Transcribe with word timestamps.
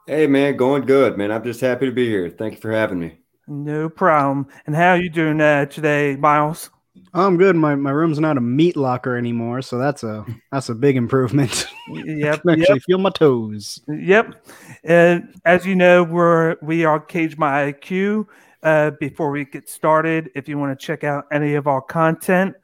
Hey, 0.07 0.27
man, 0.27 0.55
going 0.59 0.85
good, 0.85 1.17
man. 1.17 1.33
I'm 1.33 1.45
just 1.45 1.63
happy 1.63 1.87
to 1.87 1.93
be 1.93 2.07
here. 2.07 2.29
Thank 2.29 2.57
you 2.57 2.61
for 2.61 2.73
having 2.73 3.01
me. 3.01 3.17
No 3.47 3.89
problem. 3.89 4.49
And 4.67 4.77
how 4.77 4.91
are 4.91 4.99
you 4.99 5.09
doing 5.09 5.41
uh, 5.41 5.65
today, 5.65 6.17
Miles? 6.17 6.69
I'm 7.13 7.37
good. 7.37 7.57
My 7.57 7.75
my 7.75 7.91
room's 7.91 8.19
not 8.19 8.37
a 8.37 8.41
meat 8.41 8.77
locker 8.77 9.17
anymore, 9.17 9.63
so 9.63 9.79
that's 9.79 10.03
a 10.03 10.25
that's 10.53 10.69
a 10.69 10.75
big 10.75 10.97
improvement. 10.97 11.67
Yep. 11.87 12.37
actually 12.49 12.65
yep. 12.67 12.83
feel 12.87 12.97
my 12.97 13.11
toes. 13.11 13.79
Yep. 13.89 14.47
And 14.85 15.39
as 15.45 15.67
you 15.67 15.75
know, 15.75 16.03
we're 16.03 16.57
we 16.63 16.87
are 16.87 16.99
Cage 16.99 17.37
My 17.37 17.73
IQ. 17.73 18.27
Uh, 18.63 18.93
before 18.93 19.31
we 19.31 19.45
get 19.45 19.69
started, 19.69 20.31
if 20.35 20.49
you 20.49 20.57
want 20.57 20.79
to 20.79 20.87
check 20.87 21.05
out 21.05 21.27
any 21.31 21.57
of 21.57 21.67
our 21.67 21.83
content, 21.83 22.55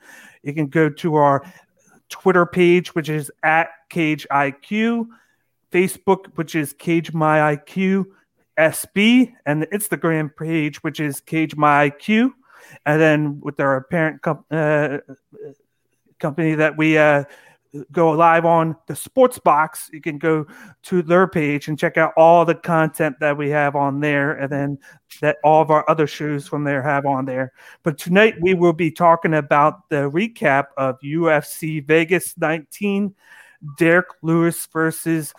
you 0.42 0.54
can 0.54 0.68
go 0.68 0.88
to 0.88 1.16
our 1.16 1.44
Twitter 2.08 2.46
page, 2.46 2.94
which 2.94 3.10
is 3.10 3.30
at 3.42 3.68
Cage 3.90 4.26
IQ, 4.30 5.06
Facebook, 5.70 6.26
which 6.36 6.54
is 6.54 6.72
Cage 6.72 7.12
My 7.12 7.54
IQ 7.54 8.06
SB, 8.58 9.34
and 9.44 9.60
the 9.60 9.66
Instagram 9.66 10.34
page, 10.34 10.82
which 10.82 10.98
is 10.98 11.20
Cage 11.20 11.56
My 11.56 11.90
IQ 11.90 12.32
and 12.86 13.00
then 13.00 13.40
with 13.40 13.60
our 13.60 13.84
parent 13.84 14.22
com- 14.22 14.44
uh, 14.50 14.98
company 16.18 16.54
that 16.54 16.76
we 16.76 16.98
uh, 16.98 17.24
go 17.92 18.10
live 18.10 18.44
on 18.44 18.76
the 18.88 18.96
sports 18.96 19.38
box 19.38 19.90
you 19.92 20.00
can 20.00 20.18
go 20.18 20.44
to 20.82 21.02
their 21.02 21.28
page 21.28 21.68
and 21.68 21.78
check 21.78 21.96
out 21.96 22.12
all 22.16 22.44
the 22.44 22.54
content 22.54 23.14
that 23.20 23.36
we 23.36 23.48
have 23.48 23.76
on 23.76 24.00
there 24.00 24.32
and 24.32 24.50
then 24.50 24.78
that 25.20 25.36
all 25.44 25.62
of 25.62 25.70
our 25.70 25.88
other 25.88 26.06
shows 26.06 26.48
from 26.48 26.64
there 26.64 26.82
have 26.82 27.06
on 27.06 27.24
there. 27.24 27.52
But 27.82 27.98
tonight 27.98 28.34
we 28.40 28.54
will 28.54 28.72
be 28.72 28.90
talking 28.90 29.34
about 29.34 29.88
the 29.88 30.10
recap 30.10 30.66
of 30.76 30.98
ufc 31.04 31.86
vegas 31.86 32.36
19 32.38 33.14
derrick 33.76 34.08
lewis 34.22 34.66
versus 34.72 35.32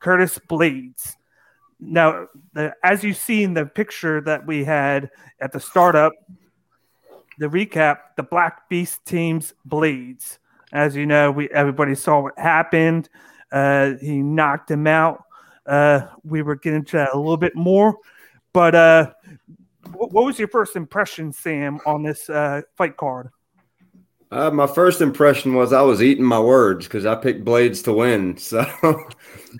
curtis 0.00 0.38
blaydes 0.48 1.15
now, 1.78 2.28
the, 2.52 2.74
as 2.82 3.04
you 3.04 3.12
see 3.12 3.42
in 3.42 3.54
the 3.54 3.66
picture 3.66 4.20
that 4.22 4.46
we 4.46 4.64
had 4.64 5.10
at 5.40 5.52
the 5.52 5.60
startup, 5.60 6.12
the 7.38 7.46
recap, 7.46 7.98
the 8.16 8.22
Black 8.22 8.68
Beast 8.68 9.04
team's 9.04 9.54
Blaydes. 9.68 10.38
As 10.72 10.96
you 10.96 11.06
know, 11.06 11.30
we 11.30 11.48
everybody 11.50 11.94
saw 11.94 12.20
what 12.20 12.38
happened. 12.38 13.08
Uh, 13.52 13.92
he 14.00 14.18
knocked 14.18 14.70
him 14.70 14.86
out. 14.86 15.24
Uh, 15.66 16.06
we 16.24 16.42
were 16.42 16.56
getting 16.56 16.84
to 16.84 16.96
that 16.96 17.10
a 17.12 17.18
little 17.18 17.36
bit 17.36 17.54
more, 17.54 17.96
but 18.52 18.74
uh, 18.74 19.12
what, 19.92 20.12
what 20.12 20.24
was 20.24 20.38
your 20.38 20.48
first 20.48 20.76
impression, 20.76 21.32
Sam, 21.32 21.80
on 21.86 22.02
this 22.02 22.30
uh, 22.30 22.62
fight 22.76 22.96
card? 22.96 23.30
Uh, 24.30 24.50
my 24.50 24.66
first 24.66 25.00
impression 25.00 25.54
was 25.54 25.72
I 25.72 25.82
was 25.82 26.02
eating 26.02 26.24
my 26.24 26.40
words 26.40 26.86
because 26.86 27.06
I 27.06 27.14
picked 27.14 27.44
Blaydes 27.44 27.84
to 27.84 27.92
win. 27.92 28.36
So, 28.36 28.66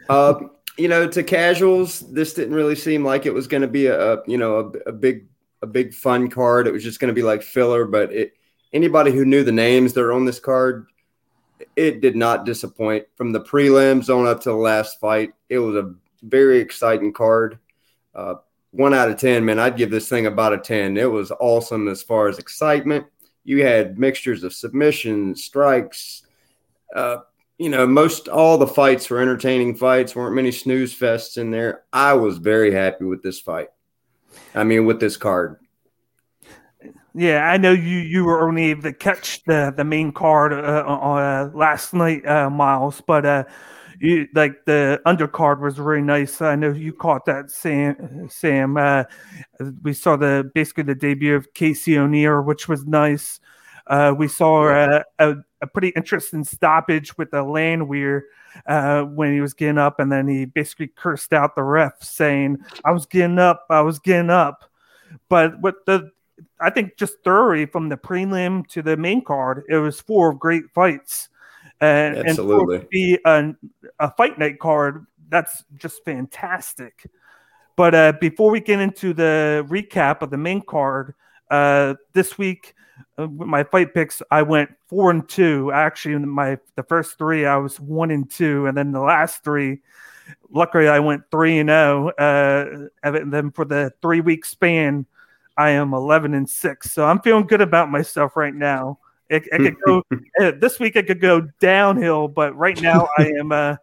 uh, 0.08 0.34
you 0.76 0.88
know, 0.88 1.08
to 1.08 1.22
casuals, 1.22 2.00
this 2.00 2.34
didn't 2.34 2.54
really 2.54 2.74
seem 2.74 3.04
like 3.04 3.26
it 3.26 3.34
was 3.34 3.46
going 3.46 3.62
to 3.62 3.68
be 3.68 3.86
a, 3.86 4.22
you 4.26 4.36
know 4.36 4.58
a, 4.58 4.90
a, 4.90 4.92
big 4.92 5.26
a 5.62 5.66
big 5.66 5.94
fun 5.94 6.28
card. 6.28 6.66
It 6.66 6.72
was 6.72 6.84
just 6.84 7.00
going 7.00 7.08
to 7.08 7.14
be 7.14 7.22
like 7.22 7.42
filler. 7.42 7.86
But 7.86 8.12
it, 8.12 8.36
anybody 8.72 9.12
who 9.12 9.24
knew 9.24 9.42
the 9.42 9.52
names 9.52 9.92
that 9.94 10.02
are 10.02 10.12
on 10.12 10.24
this 10.24 10.40
card, 10.40 10.86
it 11.76 12.00
did 12.00 12.16
not 12.16 12.44
disappoint. 12.44 13.06
From 13.14 13.32
the 13.32 13.40
prelims 13.40 14.14
on 14.14 14.26
up 14.26 14.42
to 14.42 14.50
the 14.50 14.56
last 14.56 15.00
fight, 15.00 15.32
it 15.48 15.58
was 15.58 15.76
a 15.76 15.94
very 16.22 16.58
exciting 16.58 17.12
card. 17.12 17.58
Uh, 18.14 18.34
one 18.72 18.92
out 18.92 19.08
of 19.08 19.16
ten, 19.16 19.44
man, 19.44 19.58
I'd 19.58 19.76
give 19.76 19.90
this 19.90 20.08
thing 20.08 20.26
about 20.26 20.52
a 20.52 20.58
ten. 20.58 20.96
It 20.96 21.10
was 21.10 21.30
awesome 21.30 21.88
as 21.88 22.02
far 22.02 22.28
as 22.28 22.38
excitement. 22.38 23.06
You 23.44 23.64
had 23.64 23.98
mixtures 23.98 24.42
of 24.42 24.52
submissions, 24.52 25.44
strikes. 25.44 26.22
Uh, 26.94 27.18
you 27.58 27.70
know, 27.70 27.86
most 27.86 28.28
all 28.28 28.58
the 28.58 28.66
fights 28.66 29.08
were 29.08 29.20
entertaining 29.20 29.74
fights, 29.74 30.14
weren't 30.14 30.36
many 30.36 30.52
snooze 30.52 30.94
fests 30.94 31.38
in 31.38 31.50
there. 31.50 31.84
I 31.92 32.12
was 32.12 32.38
very 32.38 32.72
happy 32.72 33.04
with 33.04 33.22
this 33.22 33.40
fight. 33.40 33.68
I 34.54 34.64
mean, 34.64 34.84
with 34.84 35.00
this 35.00 35.16
card. 35.16 35.56
Yeah, 37.14 37.50
I 37.50 37.56
know 37.56 37.72
you 37.72 37.98
you 37.98 38.24
were 38.24 38.46
only 38.46 38.64
able 38.64 38.82
to 38.82 38.92
catch 38.92 39.42
the 39.44 39.72
the 39.74 39.84
main 39.84 40.12
card 40.12 40.52
uh, 40.52 40.56
uh, 40.56 41.50
last 41.54 41.94
night, 41.94 42.26
uh, 42.26 42.50
Miles, 42.50 43.00
but 43.06 43.24
uh, 43.24 43.44
you 43.98 44.28
like 44.34 44.66
the 44.66 45.00
undercard 45.06 45.60
was 45.60 45.80
really 45.80 46.02
nice. 46.02 46.42
I 46.42 46.56
know 46.56 46.72
you 46.72 46.92
caught 46.92 47.24
that, 47.24 47.50
Sam. 47.50 48.28
Sam, 48.28 48.76
uh, 48.76 49.04
we 49.82 49.94
saw 49.94 50.16
the 50.16 50.50
basically 50.54 50.84
the 50.84 50.94
debut 50.94 51.34
of 51.34 51.54
Casey 51.54 51.96
O'Neill, 51.96 52.42
which 52.42 52.68
was 52.68 52.84
nice. 52.84 53.40
Uh, 53.86 54.12
we 54.16 54.28
saw 54.28 55.00
a, 55.60 55.66
pretty 55.66 55.88
interesting 55.90 56.44
stoppage 56.44 57.16
with 57.18 57.30
the 57.30 57.42
Landwehr 57.42 58.24
uh, 58.66 59.02
when 59.02 59.32
he 59.32 59.40
was 59.40 59.54
getting 59.54 59.78
up, 59.78 60.00
and 60.00 60.10
then 60.10 60.28
he 60.28 60.44
basically 60.44 60.88
cursed 60.88 61.32
out 61.32 61.54
the 61.54 61.62
ref, 61.62 62.02
saying, 62.02 62.58
"I 62.84 62.92
was 62.92 63.06
getting 63.06 63.38
up, 63.38 63.66
I 63.70 63.80
was 63.80 63.98
getting 63.98 64.30
up." 64.30 64.70
But 65.28 65.60
what 65.60 65.86
the 65.86 66.10
I 66.60 66.70
think 66.70 66.96
just 66.96 67.14
thoroughly 67.24 67.66
from 67.66 67.88
the 67.88 67.96
prelim 67.96 68.66
to 68.68 68.82
the 68.82 68.96
main 68.96 69.24
card, 69.24 69.64
it 69.68 69.76
was 69.76 70.00
four 70.00 70.34
great 70.34 70.64
fights. 70.74 71.28
and 71.80 72.16
Absolutely. 72.16 72.76
And 72.76 72.90
be 72.90 73.18
a, 73.24 73.54
a 73.98 74.10
fight 74.12 74.38
night 74.38 74.58
card, 74.58 75.06
that's 75.28 75.64
just 75.76 76.04
fantastic. 76.04 77.06
But 77.76 77.94
uh, 77.94 78.12
before 78.20 78.50
we 78.50 78.60
get 78.60 78.80
into 78.80 79.12
the 79.12 79.66
recap 79.68 80.22
of 80.22 80.30
the 80.30 80.38
main 80.38 80.62
card, 80.62 81.14
uh, 81.50 81.94
this 82.14 82.38
week 82.38 82.74
my 83.18 83.64
fight 83.64 83.94
picks, 83.94 84.22
I 84.30 84.42
went 84.42 84.70
four 84.88 85.10
and 85.10 85.28
two. 85.28 85.72
Actually, 85.72 86.18
my 86.18 86.58
the 86.74 86.82
first 86.82 87.18
three, 87.18 87.46
I 87.46 87.56
was 87.56 87.80
one 87.80 88.10
and 88.10 88.30
two, 88.30 88.66
and 88.66 88.76
then 88.76 88.92
the 88.92 89.00
last 89.00 89.42
three, 89.44 89.80
luckily, 90.50 90.88
I 90.88 90.98
went 90.98 91.22
three 91.30 91.58
and 91.58 91.68
zero. 91.68 92.12
Oh, 92.18 92.22
uh, 92.22 92.88
and 93.02 93.32
then 93.32 93.50
for 93.50 93.64
the 93.64 93.92
three 94.02 94.20
week 94.20 94.44
span, 94.44 95.06
I 95.56 95.70
am 95.70 95.94
eleven 95.94 96.34
and 96.34 96.48
six. 96.48 96.92
So 96.92 97.04
I'm 97.04 97.20
feeling 97.20 97.46
good 97.46 97.60
about 97.60 97.90
myself 97.90 98.36
right 98.36 98.54
now. 98.54 98.98
It, 99.28 99.46
it 99.50 99.58
could 99.58 99.80
go 99.84 100.02
uh, 100.40 100.52
this 100.60 100.78
week. 100.78 100.96
It 100.96 101.06
could 101.06 101.20
go 101.20 101.48
downhill, 101.60 102.28
but 102.28 102.56
right 102.56 102.80
now 102.80 103.08
I 103.18 103.32
am. 103.38 103.52
Uh, 103.52 103.76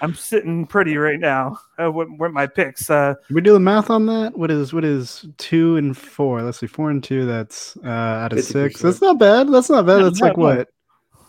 I'm 0.00 0.14
sitting 0.14 0.66
pretty 0.66 0.96
right 0.96 1.18
now. 1.18 1.58
Uh, 1.80 1.90
with, 1.90 2.08
with 2.18 2.32
my 2.32 2.46
picks. 2.46 2.90
Uh, 2.90 3.14
Can 3.26 3.36
we 3.36 3.40
do 3.40 3.52
the 3.52 3.60
math 3.60 3.90
on 3.90 4.06
that? 4.06 4.36
What 4.36 4.50
is 4.50 4.72
what 4.72 4.84
is 4.84 5.26
two 5.38 5.76
and 5.76 5.96
four? 5.96 6.42
Let's 6.42 6.58
see, 6.58 6.66
four 6.66 6.90
and 6.90 7.02
two. 7.02 7.26
That's 7.26 7.76
uh, 7.84 7.88
out 7.88 8.32
of 8.32 8.38
50%. 8.38 8.42
six. 8.42 8.82
That's 8.82 9.00
not 9.00 9.18
bad. 9.18 9.50
That's 9.50 9.70
not 9.70 9.86
bad. 9.86 10.02
That's 10.04 10.20
like 10.20 10.36
what 10.36 10.68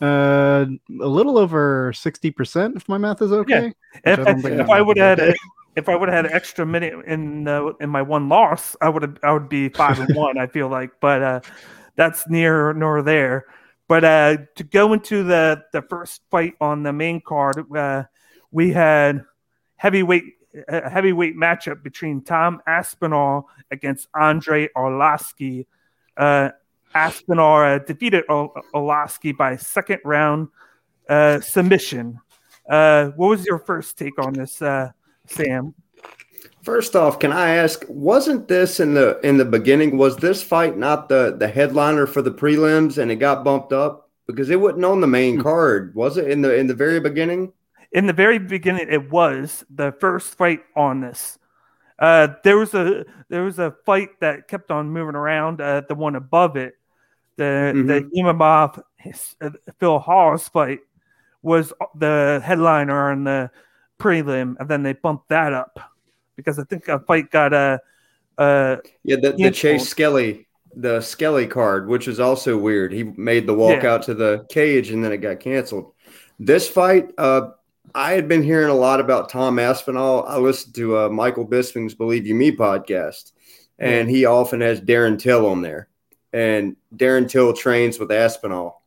uh, 0.01 0.65
a 0.89 1.07
little 1.07 1.37
over 1.37 1.93
sixty 1.93 2.31
percent. 2.31 2.75
If 2.75 2.89
my 2.89 2.97
math 2.97 3.21
is 3.21 3.31
okay. 3.31 3.73
Yeah. 4.05 4.13
If, 4.13 4.19
I, 4.19 4.49
if 4.49 4.69
I 4.69 4.81
would 4.81 4.97
have 4.97 5.19
had 5.19 5.35
if 5.75 5.87
I 5.87 5.95
would 5.95 6.09
have 6.09 6.15
had 6.15 6.25
an 6.25 6.33
extra 6.33 6.65
minute 6.65 6.93
in 7.05 7.47
uh, 7.47 7.67
in 7.79 7.89
my 7.89 8.01
one 8.01 8.27
loss, 8.27 8.75
I 8.81 8.89
would 8.89 9.03
have 9.03 9.17
I 9.23 9.31
would 9.31 9.49
be 9.49 9.69
five 9.69 9.99
and 9.99 10.15
one. 10.15 10.37
I 10.37 10.47
feel 10.47 10.67
like, 10.67 10.91
but 10.99 11.21
uh, 11.21 11.39
that's 11.95 12.27
near 12.29 12.73
nor 12.73 13.01
there. 13.01 13.45
But 13.87 14.03
uh, 14.03 14.37
to 14.55 14.63
go 14.63 14.93
into 14.93 15.23
the 15.23 15.63
the 15.71 15.81
first 15.83 16.21
fight 16.31 16.55
on 16.59 16.83
the 16.83 16.93
main 16.93 17.21
card, 17.21 17.63
uh, 17.75 18.03
we 18.51 18.71
had 18.71 19.25
heavyweight 19.77 20.23
a 20.67 20.89
heavyweight 20.89 21.35
matchup 21.35 21.83
between 21.83 22.21
Tom 22.21 22.61
Aspinall 22.67 23.49
against 23.71 24.07
Andrei 24.19 24.67
Arlovski. 24.75 25.65
Uh, 26.17 26.49
Aspinall 26.93 27.59
uh, 27.59 27.79
defeated 27.79 28.25
Arlovski 28.27 29.35
by 29.35 29.55
second 29.55 29.99
round 30.03 30.49
uh, 31.07 31.39
submission. 31.39 32.19
Uh, 32.69 33.07
what 33.15 33.29
was 33.29 33.45
your 33.45 33.59
first 33.59 33.97
take 33.97 34.19
on 34.19 34.33
this, 34.33 34.61
uh, 34.61 34.91
Sam? 35.27 35.73
First 36.63 36.95
off, 36.95 37.19
can 37.19 37.31
I 37.31 37.55
ask, 37.55 37.83
wasn't 37.87 38.47
this 38.47 38.79
in 38.79 38.93
the 38.93 39.19
in 39.21 39.37
the 39.37 39.45
beginning? 39.45 39.97
Was 39.97 40.17
this 40.17 40.43
fight 40.43 40.77
not 40.77 41.09
the 41.09 41.35
the 41.37 41.47
headliner 41.47 42.05
for 42.05 42.21
the 42.21 42.31
prelims, 42.31 42.99
and 42.99 43.09
it 43.09 43.15
got 43.15 43.43
bumped 43.43 43.73
up 43.73 44.11
because 44.27 44.49
it 44.51 44.59
wasn't 44.59 44.85
on 44.85 45.01
the 45.01 45.07
main 45.07 45.37
hmm. 45.37 45.41
card, 45.41 45.95
was 45.95 46.17
it? 46.17 46.29
In 46.29 46.41
the 46.41 46.55
in 46.55 46.67
the 46.67 46.75
very 46.75 46.99
beginning. 46.99 47.51
In 47.91 48.05
the 48.05 48.13
very 48.13 48.39
beginning, 48.39 48.87
it 48.89 49.11
was 49.11 49.65
the 49.69 49.91
first 49.99 50.35
fight 50.35 50.61
on 50.75 51.01
this. 51.01 51.37
Uh, 51.99 52.29
there 52.43 52.57
was 52.57 52.73
a 52.73 53.05
there 53.29 53.43
was 53.43 53.59
a 53.59 53.75
fight 53.85 54.19
that 54.21 54.47
kept 54.47 54.71
on 54.71 54.89
moving 54.89 55.15
around. 55.15 55.61
Uh, 55.61 55.81
the 55.87 55.93
one 55.93 56.15
above 56.15 56.57
it, 56.57 56.75
the 57.35 57.43
mm-hmm. 57.75 57.87
the 57.87 58.01
Imavov 58.17 58.81
uh, 59.41 59.49
Phil 59.79 59.99
Hawes 59.99 60.47
fight 60.47 60.79
was 61.41 61.73
the 61.95 62.41
headliner 62.43 63.11
on 63.11 63.23
the 63.23 63.51
prelim, 63.99 64.55
and 64.59 64.69
then 64.69 64.83
they 64.83 64.93
bumped 64.93 65.29
that 65.29 65.53
up 65.53 65.79
because 66.35 66.59
I 66.59 66.63
think 66.63 66.87
a 66.87 66.99
fight 66.99 67.31
got 67.31 67.53
a. 67.53 67.79
Uh, 68.37 68.41
uh, 68.41 68.77
yeah, 69.03 69.17
the, 69.21 69.33
the 69.33 69.51
Chase 69.51 69.87
Skelly, 69.87 70.47
the 70.75 71.01
Skelly 71.01 71.45
card, 71.45 71.87
which 71.87 72.07
is 72.07 72.19
also 72.19 72.57
weird. 72.57 72.91
He 72.91 73.03
made 73.03 73.45
the 73.45 73.53
walk 73.53 73.83
yeah. 73.83 73.93
out 73.93 74.03
to 74.03 74.13
the 74.13 74.45
cage, 74.49 74.89
and 74.89 75.03
then 75.03 75.11
it 75.11 75.17
got 75.17 75.39
canceled. 75.39 75.93
This 76.39 76.67
fight, 76.67 77.11
uh, 77.19 77.51
I 77.93 78.13
had 78.13 78.27
been 78.27 78.43
hearing 78.43 78.69
a 78.69 78.75
lot 78.75 78.99
about 78.99 79.29
Tom 79.29 79.59
Aspinall. 79.59 80.23
I 80.25 80.37
listened 80.37 80.75
to 80.75 80.97
uh, 80.97 81.09
Michael 81.09 81.47
Bisping's 81.47 81.93
Believe 81.93 82.25
You 82.25 82.35
Me 82.35 82.51
podcast, 82.51 83.31
and 83.77 84.09
he 84.09 84.25
often 84.25 84.61
has 84.61 84.79
Darren 84.79 85.19
Till 85.19 85.45
on 85.47 85.61
there. 85.61 85.89
And 86.31 86.77
Darren 86.95 87.29
Till 87.29 87.53
trains 87.53 87.99
with 87.99 88.11
Aspinall. 88.11 88.81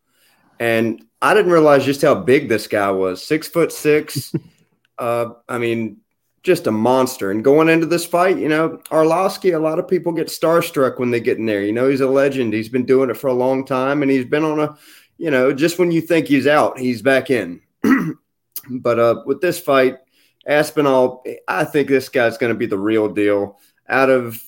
And 0.58 1.05
I 1.20 1.35
didn't 1.35 1.52
realize 1.52 1.85
just 1.85 2.02
how 2.02 2.14
big 2.14 2.49
this 2.49 2.67
guy 2.67 2.91
was 2.91 3.23
six 3.23 3.49
foot 3.49 3.73
six. 3.73 4.32
uh, 4.99 5.31
I 5.49 5.58
mean, 5.58 5.99
just 6.43 6.67
a 6.67 6.70
monster. 6.70 7.31
And 7.31 7.44
going 7.44 7.69
into 7.69 7.87
this 7.87 8.06
fight, 8.06 8.38
you 8.38 8.49
know, 8.49 8.81
Arlovski, 8.90 9.55
a 9.55 9.58
lot 9.58 9.79
of 9.79 9.88
people 9.88 10.12
get 10.12 10.29
starstruck 10.29 10.99
when 10.99 11.11
they 11.11 11.20
get 11.20 11.38
in 11.38 11.47
there. 11.47 11.62
You 11.62 11.73
know, 11.73 11.88
he's 11.88 12.00
a 12.00 12.08
legend. 12.08 12.55
He's 12.55 12.69
been 12.69 12.87
doing 12.87 13.11
it 13.11 13.17
for 13.17 13.29
a 13.29 13.35
long 13.35 13.67
time, 13.67 14.02
and 14.02 14.11
he's 14.11 14.25
been 14.25 14.44
on 14.44 14.61
a, 14.61 14.76
you 15.19 15.31
know, 15.31 15.52
just 15.52 15.79
when 15.79 15.90
you 15.90 16.00
think 16.00 16.29
he's 16.29 16.47
out, 16.47 16.79
he's 16.79 17.02
back 17.02 17.31
in. 17.31 17.61
But 18.69 18.99
uh, 18.99 19.22
with 19.26 19.40
this 19.40 19.58
fight, 19.58 19.99
Aspinall, 20.46 21.25
I 21.49 21.64
think 21.64 21.88
this 21.88 22.08
guy's 22.08 22.38
going 22.38 22.52
to 22.52 22.58
be 22.58 22.66
the 22.66 22.78
real 22.78 23.08
deal. 23.08 23.58
Out 23.88 24.11
of, 24.11 24.40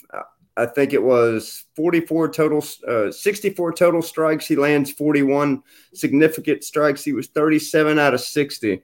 I 0.56 0.66
think 0.66 0.92
it 0.92 1.02
was 1.02 1.64
44 1.74 2.30
total, 2.30 2.64
uh, 2.86 3.10
64 3.10 3.72
total 3.72 4.02
strikes. 4.02 4.46
He 4.46 4.56
lands 4.56 4.90
41 4.90 5.62
significant 5.94 6.64
strikes. 6.64 7.04
He 7.04 7.12
was 7.12 7.28
37 7.28 7.98
out 7.98 8.14
of 8.14 8.20
60. 8.20 8.82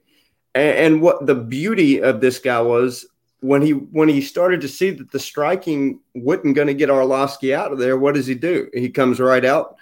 And, 0.55 0.77
and 0.77 1.01
what 1.01 1.25
the 1.25 1.35
beauty 1.35 2.01
of 2.01 2.21
this 2.21 2.39
guy 2.39 2.61
was 2.61 3.05
when 3.43 3.61
he 3.61 3.71
when 3.71 4.07
he 4.07 4.21
started 4.21 4.61
to 4.61 4.69
see 4.69 4.89
that 4.89 5.11
the 5.11 5.19
striking 5.19 5.99
wasn't 6.15 6.55
going 6.55 6.67
to 6.67 6.73
get 6.73 6.89
Arlovski 6.89 7.53
out 7.53 7.73
of 7.73 7.77
there, 7.77 7.97
what 7.97 8.15
does 8.15 8.25
he 8.25 8.35
do? 8.35 8.69
He 8.73 8.89
comes 8.89 9.19
right 9.19 9.43
out 9.43 9.75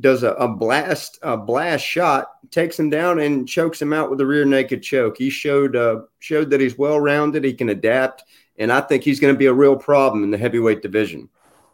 does 0.00 0.22
a, 0.22 0.32
a, 0.32 0.48
blast 0.48 1.18
a 1.22 1.36
blast 1.36 1.84
shot, 1.84 2.28
takes 2.50 2.78
him 2.78 2.90
down 2.90 3.18
and 3.18 3.48
chokes 3.48 3.80
him 3.80 3.92
out 3.92 4.10
with 4.10 4.20
a 4.20 4.26
rear 4.26 4.44
naked 4.44 4.82
choke. 4.82 5.16
He 5.16 5.30
showed 5.30 5.76
uh, 5.76 6.02
showed 6.18 6.50
that 6.50 6.60
he's 6.60 6.78
well 6.78 7.00
rounded, 7.00 7.44
he 7.44 7.54
can 7.54 7.70
adapt, 7.70 8.24
and 8.58 8.72
I 8.72 8.80
think 8.80 9.02
he's 9.02 9.20
going 9.20 9.34
to 9.34 9.38
be 9.38 9.46
a 9.46 9.52
real 9.52 9.76
problem 9.76 10.24
in 10.24 10.30
the 10.30 10.38
heavyweight 10.38 10.82
division. 10.82 11.28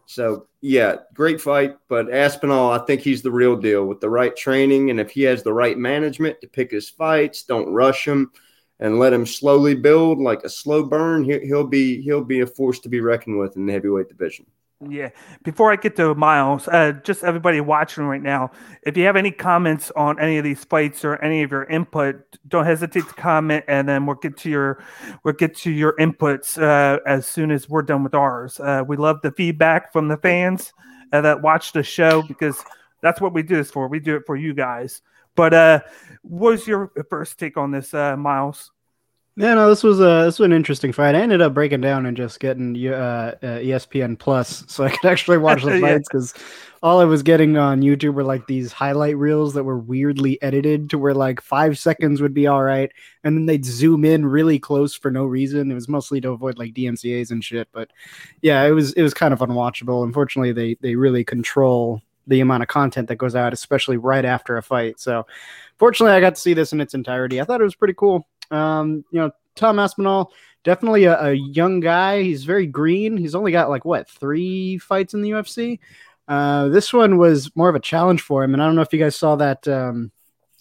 So 0.07 0.47
yeah, 0.61 0.97
great 1.15 1.41
fight, 1.41 1.77
but 1.89 2.13
Aspinall, 2.13 2.71
I 2.71 2.79
think 2.79 3.01
he's 3.01 3.23
the 3.23 3.31
real 3.31 3.57
deal 3.57 3.87
with 3.87 4.01
the 4.01 4.11
right 4.11 4.37
training, 4.37 4.91
and 4.91 5.01
if 5.01 5.11
he 5.11 5.23
has 5.23 5.43
the 5.43 5.53
right 5.53 5.79
management 5.79 6.41
to 6.41 6.49
pick 6.49 6.71
his 6.71 6.89
fights, 6.89 7.45
don't 7.45 7.73
rush 7.73 8.07
him, 8.07 8.31
and 8.79 8.99
let 8.99 9.13
him 9.13 9.27
slowly 9.27 9.75
build 9.75 10.19
like 10.19 10.43
a 10.43 10.49
slow 10.49 10.85
burn. 10.85 11.25
He, 11.25 11.39
he'll 11.41 11.67
be 11.67 12.03
he'll 12.03 12.25
be 12.25 12.41
a 12.41 12.47
force 12.47 12.81
to 12.81 12.89
be 12.89 13.01
reckoned 13.01 13.39
with 13.39 13.57
in 13.57 13.67
the 13.67 13.73
heavyweight 13.73 14.09
division. 14.09 14.47
Yeah. 14.89 15.11
Before 15.45 15.71
I 15.73 15.77
get 15.77 15.97
to 15.97 16.15
Miles, 16.15 16.67
uh, 16.69 16.93
just 17.05 17.23
everybody 17.25 17.61
watching 17.61 18.05
right 18.05 18.23
now, 18.23 18.51
if 18.83 18.97
you 18.97 19.05
have 19.05 19.17
any 19.17 19.31
comments 19.31 19.91
on 19.95 20.19
any 20.19 20.39
of 20.39 20.45
these 20.45 20.65
fights 20.65 21.05
or 21.05 21.17
any 21.17 21.43
of 21.43 21.51
your 21.51 21.65
input, 21.65 22.17
don't 22.49 22.65
hesitate 22.65 23.07
to 23.07 23.15
comment, 23.15 23.65
and 23.69 23.89
then 23.89 24.07
we'll 24.07 24.17
get 24.17 24.37
to 24.39 24.51
your 24.51 24.83
we'll 25.25 25.35
get 25.35 25.57
to 25.59 25.71
your 25.71 25.95
inputs 25.99 26.61
uh, 26.61 26.99
as 27.07 27.27
soon 27.27 27.51
as 27.51 27.69
we're 27.69 27.83
done 27.83 28.03
with 28.03 28.15
ours. 28.15 28.59
Uh, 28.59 28.83
we 28.87 28.97
love 28.97 29.21
the 29.23 29.33
feedback 29.33 29.93
from 29.93 30.09
the 30.09 30.17
fans 30.17 30.73
uh, 31.13 31.21
that 31.21 31.43
watch 31.43 31.73
the 31.73 31.83
show 31.83 32.23
because 32.23 32.63
that's 33.03 33.21
what 33.21 33.33
we 33.33 33.43
do 33.43 33.57
this 33.57 33.71
for. 33.71 33.89
We 33.89 34.01
do 34.01 34.17
it 34.17 34.23
for 34.27 34.37
you 34.37 34.55
guys. 34.55 35.03
But 35.35 35.55
uh, 35.55 35.81
what 36.23 36.53
was 36.53 36.67
your 36.67 36.93
first 37.09 37.39
take 37.39 37.57
on 37.57 37.71
this, 37.71 37.95
uh, 37.95 38.17
Miles? 38.17 38.71
Yeah, 39.35 39.55
no, 39.55 39.71
this 39.71 39.83
was 39.83 39.99
a 39.99 40.25
this 40.27 40.39
was 40.39 40.45
an 40.45 40.53
interesting 40.53 40.93
fight. 40.93 41.15
I 41.15 41.21
ended 41.21 41.41
up 41.41 41.55
breaking 41.55 41.81
down 41.81 42.05
and 42.05 42.15
just 42.15 42.39
getting 42.39 42.77
uh, 42.87 43.35
uh, 43.43 43.47
ESPN 43.61 44.19
Plus 44.19 44.63
so 44.69 44.85
I 44.85 44.91
could 44.91 45.11
actually 45.11 45.39
watch 45.39 45.63
the 45.63 45.81
fights 45.81 46.07
because 46.07 46.35
yeah. 46.37 46.43
all 46.83 47.01
I 47.01 47.07
was 47.07 47.23
getting 47.23 47.57
on 47.57 47.81
YouTube 47.81 48.13
were 48.13 48.25
like 48.25 48.47
these 48.47 48.73
highlight 48.73 49.17
reels 49.17 49.55
that 49.55 49.65
were 49.65 49.79
weirdly 49.79 50.41
edited 50.43 50.91
to 50.91 50.99
where 50.99 51.15
like 51.15 51.41
five 51.41 51.79
seconds 51.79 52.21
would 52.21 52.35
be 52.35 52.47
all 52.47 52.63
right, 52.63 52.93
and 53.25 53.35
then 53.35 53.47
they'd 53.47 53.65
zoom 53.65 54.05
in 54.05 54.27
really 54.27 54.59
close 54.59 54.95
for 54.95 55.11
no 55.11 55.25
reason. 55.25 55.71
It 55.71 55.75
was 55.75 55.89
mostly 55.89 56.21
to 56.21 56.31
avoid 56.31 56.59
like 56.59 56.75
DMCA's 56.75 57.31
and 57.31 57.43
shit, 57.43 57.69
but 57.73 57.91
yeah, 58.43 58.63
it 58.65 58.73
was 58.73 58.93
it 58.93 59.03
was 59.03 59.15
kind 59.15 59.33
of 59.33 59.41
unwatchable. 59.41 60.05
Unfortunately, 60.05 60.53
they 60.53 60.77
they 60.83 60.95
really 60.95 61.25
control 61.25 62.03
the 62.27 62.41
amount 62.41 62.65
of 62.65 62.69
content 62.69 63.09
that 63.09 63.17
goes 63.17 63.35
out, 63.35 63.55
especially 63.55 63.97
right 63.97 64.27
after 64.27 64.59
a 64.59 64.63
fight. 64.63 65.01
So, 65.01 65.27
fortunately, 65.79 66.15
I 66.15 66.21
got 66.21 66.35
to 66.35 66.41
see 66.41 66.55
this 66.55 66.73
in 66.75 66.83
its 66.83 66.93
entirety. 66.95 67.41
I 67.41 67.45
thought 67.45 67.63
it 67.63 67.65
was 67.65 67.75
pretty 67.75 67.95
cool. 67.95 68.27
Um, 68.53 69.05
you 69.11 69.21
know, 69.21 69.31
Tom 69.57 69.79
Aspinall, 69.79 70.33
definitely 70.63 71.05
a, 71.05 71.21
a, 71.21 71.33
young 71.33 71.81
guy. 71.81 72.23
He's 72.23 72.45
very 72.45 72.67
green. 72.67 73.17
He's 73.17 73.35
only 73.35 73.53
got 73.53 73.71
like 73.71 73.85
what 73.85 74.09
three 74.09 74.79
fights 74.79 75.15
in 75.15 75.23
the 75.23 75.31
UFC. 75.31 75.79
Uh, 76.29 76.69
this 76.69 76.93
one 76.93 77.19
was 77.19 77.55
more 77.57 77.69
of 77.69 77.75
a 77.75 77.81
challenge 77.81 78.23
for 78.23 78.45
him, 78.45 78.55
and 78.55 78.63
I 78.63 78.67
don't 78.67 78.77
know 78.77 78.83
if 78.83 78.93
you 78.93 78.99
guys 78.99 79.17
saw 79.17 79.37
that. 79.37 79.67
Um, 79.67 80.13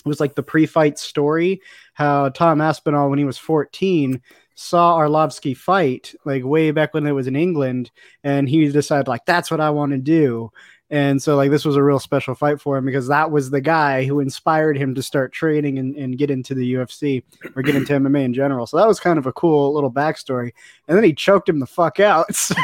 it 0.04 0.10
was 0.10 0.20
like 0.20 0.34
the 0.34 0.42
pre-fight 0.42 0.98
story 0.98 1.62
how 1.94 2.30
Tom 2.30 2.62
Aspinall, 2.62 3.10
when 3.10 3.20
he 3.20 3.26
was 3.26 3.38
14, 3.38 4.20
saw 4.56 4.98
Arlovski 4.98 5.56
fight 5.56 6.16
like 6.26 6.44
way 6.44 6.72
back 6.72 6.94
when 6.94 7.06
it 7.06 7.12
was 7.12 7.28
in 7.28 7.36
England, 7.36 7.92
and 8.24 8.50
he 8.50 8.68
decided 8.70 9.08
like 9.08 9.26
that's 9.26 9.52
what 9.52 9.62
I 9.62 9.70
want 9.70 9.92
to 9.92 9.98
do. 9.98 10.52
And 10.92 11.24
so, 11.24 11.38
like, 11.38 11.50
this 11.52 11.64
was 11.64 11.78
a 11.78 11.84
real 11.84 12.00
special 12.00 12.36
fight 12.36 12.60
for 12.60 12.78
him 12.78 12.86
because 12.86 13.08
that 13.08 13.32
was 13.32 13.50
the 13.50 13.62
guy 13.62 14.06
who 14.06 14.20
inspired 14.20 14.78
him 14.78 14.94
to 14.96 15.02
start 15.02 15.32
training 15.32 15.80
and, 15.80 15.96
and 15.96 16.18
get 16.18 16.30
into 16.30 16.54
the 16.54 16.74
UFC 16.74 17.24
or 17.56 17.64
get 17.64 17.76
into 17.76 17.94
MMA 17.94 18.26
in 18.26 18.34
general. 18.34 18.68
So 18.68 18.76
that 18.76 18.88
was 18.88 19.00
kind 19.00 19.18
of 19.18 19.26
a 19.26 19.32
cool 19.32 19.74
little 19.74 19.92
backstory. 19.92 20.52
And 20.90 20.98
then 20.98 21.06
he 21.06 21.14
choked 21.14 21.48
him 21.48 21.60
the 21.60 21.66
fuck 21.66 22.00
out. 22.00 22.28
So, 22.42 22.56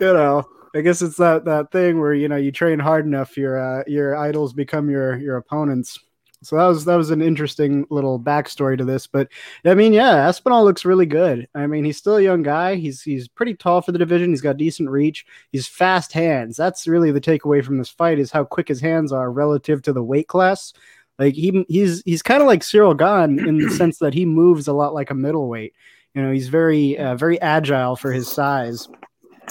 you 0.00 0.12
know, 0.12 0.48
I 0.74 0.80
guess 0.80 1.00
it's 1.00 1.16
that 1.18 1.44
that 1.44 1.70
thing 1.70 2.00
where 2.00 2.14
you 2.14 2.28
know 2.28 2.36
you 2.36 2.50
train 2.50 2.80
hard 2.80 3.06
enough, 3.06 3.36
your 3.36 3.58
uh, 3.58 3.84
your 3.86 4.16
idols 4.16 4.52
become 4.52 4.90
your 4.90 5.16
your 5.16 5.36
opponents. 5.36 6.00
So 6.44 6.56
that 6.56 6.66
was 6.66 6.84
that 6.84 6.96
was 6.96 7.10
an 7.10 7.22
interesting 7.22 7.86
little 7.90 8.20
backstory 8.20 8.76
to 8.78 8.84
this. 8.84 9.06
But 9.06 9.28
I 9.64 9.74
mean, 9.74 9.92
yeah, 9.92 10.28
Aspinall 10.28 10.64
looks 10.64 10.84
really 10.84 11.06
good. 11.06 11.48
I 11.54 11.66
mean, 11.66 11.84
he's 11.84 11.96
still 11.96 12.16
a 12.16 12.22
young 12.22 12.42
guy. 12.42 12.76
He's 12.76 13.02
he's 13.02 13.28
pretty 13.28 13.54
tall 13.54 13.82
for 13.82 13.92
the 13.92 13.98
division. 13.98 14.30
He's 14.30 14.40
got 14.40 14.56
decent 14.56 14.90
reach. 14.90 15.26
He's 15.52 15.66
fast 15.66 16.12
hands. 16.12 16.56
That's 16.56 16.86
really 16.86 17.10
the 17.10 17.20
takeaway 17.20 17.64
from 17.64 17.78
this 17.78 17.90
fight 17.90 18.18
is 18.18 18.30
how 18.30 18.44
quick 18.44 18.68
his 18.68 18.80
hands 18.80 19.12
are 19.12 19.30
relative 19.30 19.82
to 19.82 19.92
the 19.92 20.02
weight 20.02 20.28
class. 20.28 20.72
Like 21.18 21.34
he 21.34 21.64
he's 21.68 22.02
he's 22.04 22.22
kind 22.22 22.42
of 22.42 22.46
like 22.46 22.62
Cyril 22.62 22.94
Gane 22.94 23.38
in 23.46 23.58
the 23.58 23.70
sense 23.70 23.98
that 23.98 24.14
he 24.14 24.26
moves 24.26 24.68
a 24.68 24.72
lot 24.72 24.94
like 24.94 25.10
a 25.10 25.14
middleweight. 25.14 25.74
You 26.14 26.22
know, 26.22 26.32
he's 26.32 26.48
very 26.48 26.98
uh, 26.98 27.16
very 27.16 27.40
agile 27.40 27.96
for 27.96 28.12
his 28.12 28.28
size. 28.28 28.88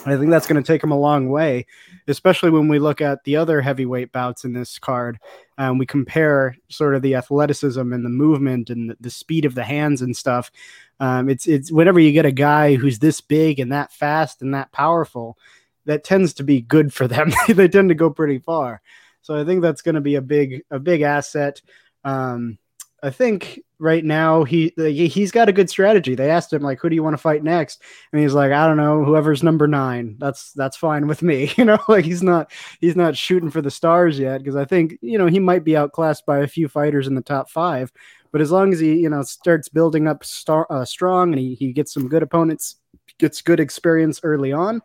I 0.05 0.17
think 0.17 0.31
that's 0.31 0.47
going 0.47 0.61
to 0.61 0.67
take 0.67 0.83
him 0.83 0.91
a 0.91 0.99
long 0.99 1.29
way, 1.29 1.65
especially 2.07 2.49
when 2.49 2.67
we 2.67 2.79
look 2.79 2.99
at 2.99 3.23
the 3.23 3.35
other 3.35 3.61
heavyweight 3.61 4.11
bouts 4.11 4.43
in 4.43 4.53
this 4.53 4.79
card. 4.79 5.19
Um, 5.57 5.77
we 5.77 5.85
compare 5.85 6.57
sort 6.69 6.95
of 6.95 7.01
the 7.01 7.15
athleticism 7.15 7.93
and 7.93 8.05
the 8.05 8.09
movement 8.09 8.69
and 8.69 8.89
the, 8.89 8.97
the 8.99 9.09
speed 9.09 9.45
of 9.45 9.55
the 9.55 9.63
hands 9.63 10.01
and 10.01 10.15
stuff. 10.15 10.51
Um, 10.99 11.29
it's 11.29 11.47
it's 11.47 11.71
whenever 11.71 11.99
you 11.99 12.11
get 12.11 12.25
a 12.25 12.31
guy 12.31 12.75
who's 12.75 12.99
this 12.99 13.21
big 13.21 13.59
and 13.59 13.71
that 13.71 13.91
fast 13.91 14.41
and 14.41 14.53
that 14.53 14.71
powerful, 14.71 15.37
that 15.85 16.03
tends 16.03 16.33
to 16.35 16.43
be 16.43 16.61
good 16.61 16.93
for 16.93 17.07
them. 17.07 17.31
they 17.47 17.67
tend 17.67 17.89
to 17.89 17.95
go 17.95 18.09
pretty 18.09 18.39
far. 18.39 18.81
So 19.21 19.39
I 19.39 19.45
think 19.45 19.61
that's 19.61 19.81
going 19.81 19.95
to 19.95 20.01
be 20.01 20.15
a 20.15 20.21
big 20.21 20.63
a 20.71 20.79
big 20.79 21.01
asset. 21.01 21.61
Um, 22.03 22.57
I 23.03 23.09
think 23.09 23.59
right 23.79 24.03
now 24.05 24.45
he 24.45 24.71
he's 24.77 25.31
got 25.31 25.49
a 25.49 25.53
good 25.53 25.69
strategy. 25.69 26.15
They 26.15 26.29
asked 26.31 26.53
him 26.53 26.61
like, 26.61 26.79
"Who 26.79 26.87
do 26.89 26.95
you 26.95 27.03
want 27.03 27.15
to 27.15 27.21
fight 27.21 27.43
next?" 27.43 27.81
And 28.13 28.21
he's 28.21 28.33
like, 28.33 28.53
"I 28.53 28.65
don't 28.65 28.77
know, 28.77 29.03
whoever's 29.03 29.43
number 29.43 29.67
nine. 29.67 30.15
That's 30.19 30.53
that's 30.53 30.77
fine 30.77 31.05
with 31.07 31.21
me." 31.21 31.51
You 31.57 31.65
know, 31.65 31.77
like 31.89 32.05
he's 32.05 32.23
not 32.23 32.49
he's 32.79 32.95
not 32.95 33.17
shooting 33.17 33.51
for 33.51 33.61
the 33.61 33.69
stars 33.69 34.17
yet 34.17 34.37
because 34.39 34.55
I 34.55 34.63
think 34.63 34.97
you 35.01 35.17
know 35.17 35.27
he 35.27 35.39
might 35.39 35.65
be 35.65 35.75
outclassed 35.75 36.25
by 36.25 36.39
a 36.39 36.47
few 36.47 36.69
fighters 36.69 37.07
in 37.07 37.15
the 37.15 37.21
top 37.21 37.49
five. 37.49 37.91
But 38.31 38.41
as 38.41 38.51
long 38.51 38.71
as 38.71 38.79
he 38.79 38.95
you 38.99 39.09
know 39.09 39.21
starts 39.23 39.67
building 39.67 40.07
up 40.07 40.23
star, 40.23 40.65
uh, 40.69 40.85
strong 40.85 41.33
and 41.33 41.39
he, 41.39 41.55
he 41.55 41.73
gets 41.73 41.93
some 41.93 42.07
good 42.07 42.23
opponents, 42.23 42.77
gets 43.19 43.41
good 43.41 43.59
experience 43.59 44.21
early 44.23 44.53
on, 44.53 44.81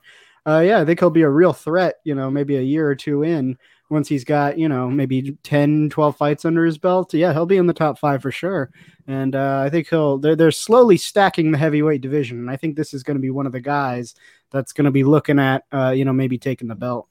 uh, 0.47 0.61
yeah, 0.61 0.81
I 0.81 0.85
think 0.85 0.99
he'll 0.99 1.11
be 1.11 1.23
a 1.23 1.31
real 1.31 1.53
threat. 1.53 1.97
You 2.05 2.17
know, 2.17 2.31
maybe 2.31 2.57
a 2.57 2.63
year 2.63 2.89
or 2.89 2.97
two 2.97 3.23
in 3.23 3.57
once 3.91 4.09
he's 4.09 4.25
got, 4.25 4.59
you 4.59 4.69
know, 4.69 4.91
maybe 4.91 5.37
10, 5.43 5.91
12 5.91 6.17
fights 6.17 6.45
under 6.45 6.65
his 6.65 6.79
belt, 6.79 7.15
yeah, 7.15 7.33
he'll 7.33 7.47
be 7.47 7.57
in 7.57 7.67
the 7.67 7.73
top 7.73 7.99
five 7.99 8.23
for 8.23 8.31
sure. 8.31 8.71
And 9.07 9.35
uh, 9.35 9.63
I 9.65 9.71
think 9.71 9.89
he'll, 9.89 10.19
they're, 10.19 10.37
they're 10.37 10.51
slowly 10.51 10.97
stacking 10.97 11.51
the 11.51 11.59
heavyweight 11.59 12.01
division. 12.01 12.39
And 12.39 12.51
I 12.51 12.57
think 12.57 12.77
this 12.77 12.93
is 12.93 13.03
going 13.03 13.17
to 13.17 13.21
be 13.21 13.31
one 13.31 13.47
of 13.47 13.53
the 13.53 13.61
guys 13.61 14.15
that's 14.51 14.73
going 14.73 14.85
to 14.85 14.91
be 14.91 15.05
looking 15.05 15.39
at, 15.39 15.65
uh, 15.73 15.91
you 15.91 16.05
know, 16.05 16.13
maybe 16.13 16.39
taking 16.39 16.69
the 16.69 16.75
belt. 16.75 17.09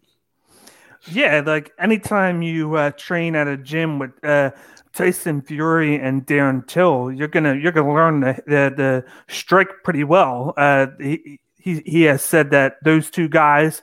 Yeah, 1.12 1.42
like 1.46 1.72
anytime 1.80 2.42
you 2.42 2.76
uh, 2.76 2.92
train 2.92 3.36
at 3.36 3.48
a 3.48 3.56
gym 3.56 4.00
with 4.00 4.12
uh, 4.24 4.52
Tyson 4.94 5.42
Fury 5.42 5.96
and 5.96 6.26
Darren 6.26 6.66
Till, 6.68 7.12
you're 7.12 7.28
gonna 7.28 7.56
you're 7.56 7.72
gonna 7.72 7.94
learn 7.94 8.20
the 8.20 8.34
the, 8.46 8.74
the 8.76 9.06
strike 9.28 9.70
pretty 9.84 10.04
well. 10.04 10.54
Uh, 10.58 10.88
he, 11.00 11.40
he 11.58 11.82
he 11.86 12.02
has 12.04 12.22
said 12.24 12.50
that 12.52 12.84
those 12.84 13.10
two 13.10 13.30
guys 13.30 13.82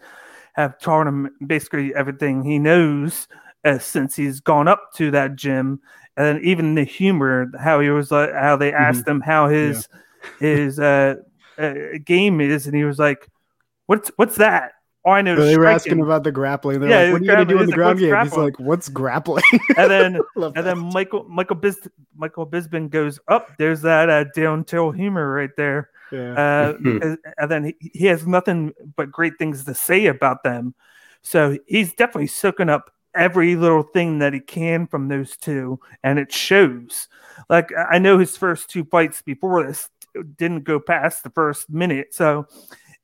have 0.54 0.78
taught 0.78 1.06
him 1.06 1.30
basically 1.46 1.94
everything 1.94 2.42
he 2.42 2.58
knows 2.58 3.28
uh, 3.64 3.78
since 3.78 4.16
he's 4.16 4.40
gone 4.40 4.68
up 4.68 4.92
to 4.94 5.10
that 5.10 5.36
gym, 5.36 5.80
and 6.16 6.26
then 6.26 6.44
even 6.44 6.74
the 6.74 6.84
humor, 6.84 7.50
how 7.58 7.80
he 7.80 7.90
was 7.90 8.10
like, 8.10 8.32
how 8.32 8.56
they 8.56 8.72
asked 8.72 9.02
mm-hmm. 9.02 9.10
him 9.12 9.20
how 9.20 9.48
his 9.48 9.88
yeah. 9.92 10.00
his 10.56 10.80
uh, 10.80 11.16
uh, 11.58 11.74
game 12.04 12.40
is, 12.40 12.66
and 12.66 12.76
he 12.76 12.84
was 12.84 12.98
like, 12.98 13.28
"What's 13.86 14.10
what's 14.16 14.36
that?" 14.36 14.72
Oh, 15.06 15.10
I 15.10 15.20
know. 15.20 15.36
they 15.36 15.58
were 15.58 15.66
asking 15.66 16.00
about 16.00 16.24
the 16.24 16.32
grappling. 16.32 16.80
They're 16.80 16.88
yeah, 16.88 17.02
like, 17.02 17.12
"What 17.12 17.20
are 17.20 17.24
you 17.24 17.30
gonna 17.30 17.44
do 17.44 17.60
in 17.60 17.66
the 17.66 17.72
ground 17.72 17.98
game?" 17.98 18.08
Grappling? 18.08 18.30
He's 18.30 18.38
like, 18.38 18.58
"What's 18.58 18.88
grappling?" 18.88 19.44
and 19.76 19.90
then, 19.90 20.14
and 20.36 20.54
that. 20.54 20.62
then 20.62 20.78
Michael 20.78 21.24
Michael 21.28 21.56
Bis- 21.56 21.88
Michael 22.16 22.46
Bisping 22.46 22.88
goes 22.88 23.20
up. 23.28 23.50
There's 23.58 23.82
that 23.82 24.08
uh, 24.08 24.24
Darren 24.36 24.66
Till 24.66 24.90
humor 24.92 25.30
right 25.30 25.50
there. 25.56 25.90
Yeah. 26.14 26.74
Uh, 26.84 27.16
and 27.38 27.50
then 27.50 27.64
he, 27.64 27.90
he 27.92 28.06
has 28.06 28.26
nothing 28.26 28.72
but 28.96 29.10
great 29.10 29.34
things 29.38 29.64
to 29.64 29.74
say 29.74 30.06
about 30.06 30.42
them. 30.42 30.74
So 31.22 31.58
he's 31.66 31.94
definitely 31.94 32.28
soaking 32.28 32.68
up 32.68 32.90
every 33.14 33.56
little 33.56 33.82
thing 33.82 34.18
that 34.18 34.32
he 34.32 34.40
can 34.40 34.86
from 34.86 35.08
those 35.08 35.36
two, 35.36 35.80
and 36.02 36.18
it 36.18 36.32
shows. 36.32 37.08
Like 37.48 37.70
I 37.90 37.98
know 37.98 38.18
his 38.18 38.36
first 38.36 38.68
two 38.68 38.84
fights 38.84 39.22
before 39.22 39.66
this 39.66 39.88
didn't 40.36 40.64
go 40.64 40.78
past 40.78 41.24
the 41.24 41.30
first 41.30 41.70
minute, 41.70 42.14
so 42.14 42.46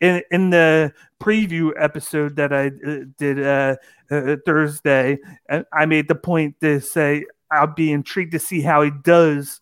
in 0.00 0.22
in 0.30 0.50
the 0.50 0.92
preview 1.20 1.72
episode 1.78 2.36
that 2.36 2.52
I 2.52 2.66
uh, 2.66 3.04
did 3.18 3.42
uh, 3.42 3.76
uh, 4.10 4.36
Thursday, 4.44 5.18
I 5.72 5.86
made 5.86 6.08
the 6.08 6.14
point 6.14 6.60
to 6.60 6.80
say 6.80 7.24
I'll 7.50 7.66
be 7.66 7.92
intrigued 7.92 8.32
to 8.32 8.38
see 8.38 8.60
how 8.60 8.82
he 8.82 8.90
does 9.02 9.60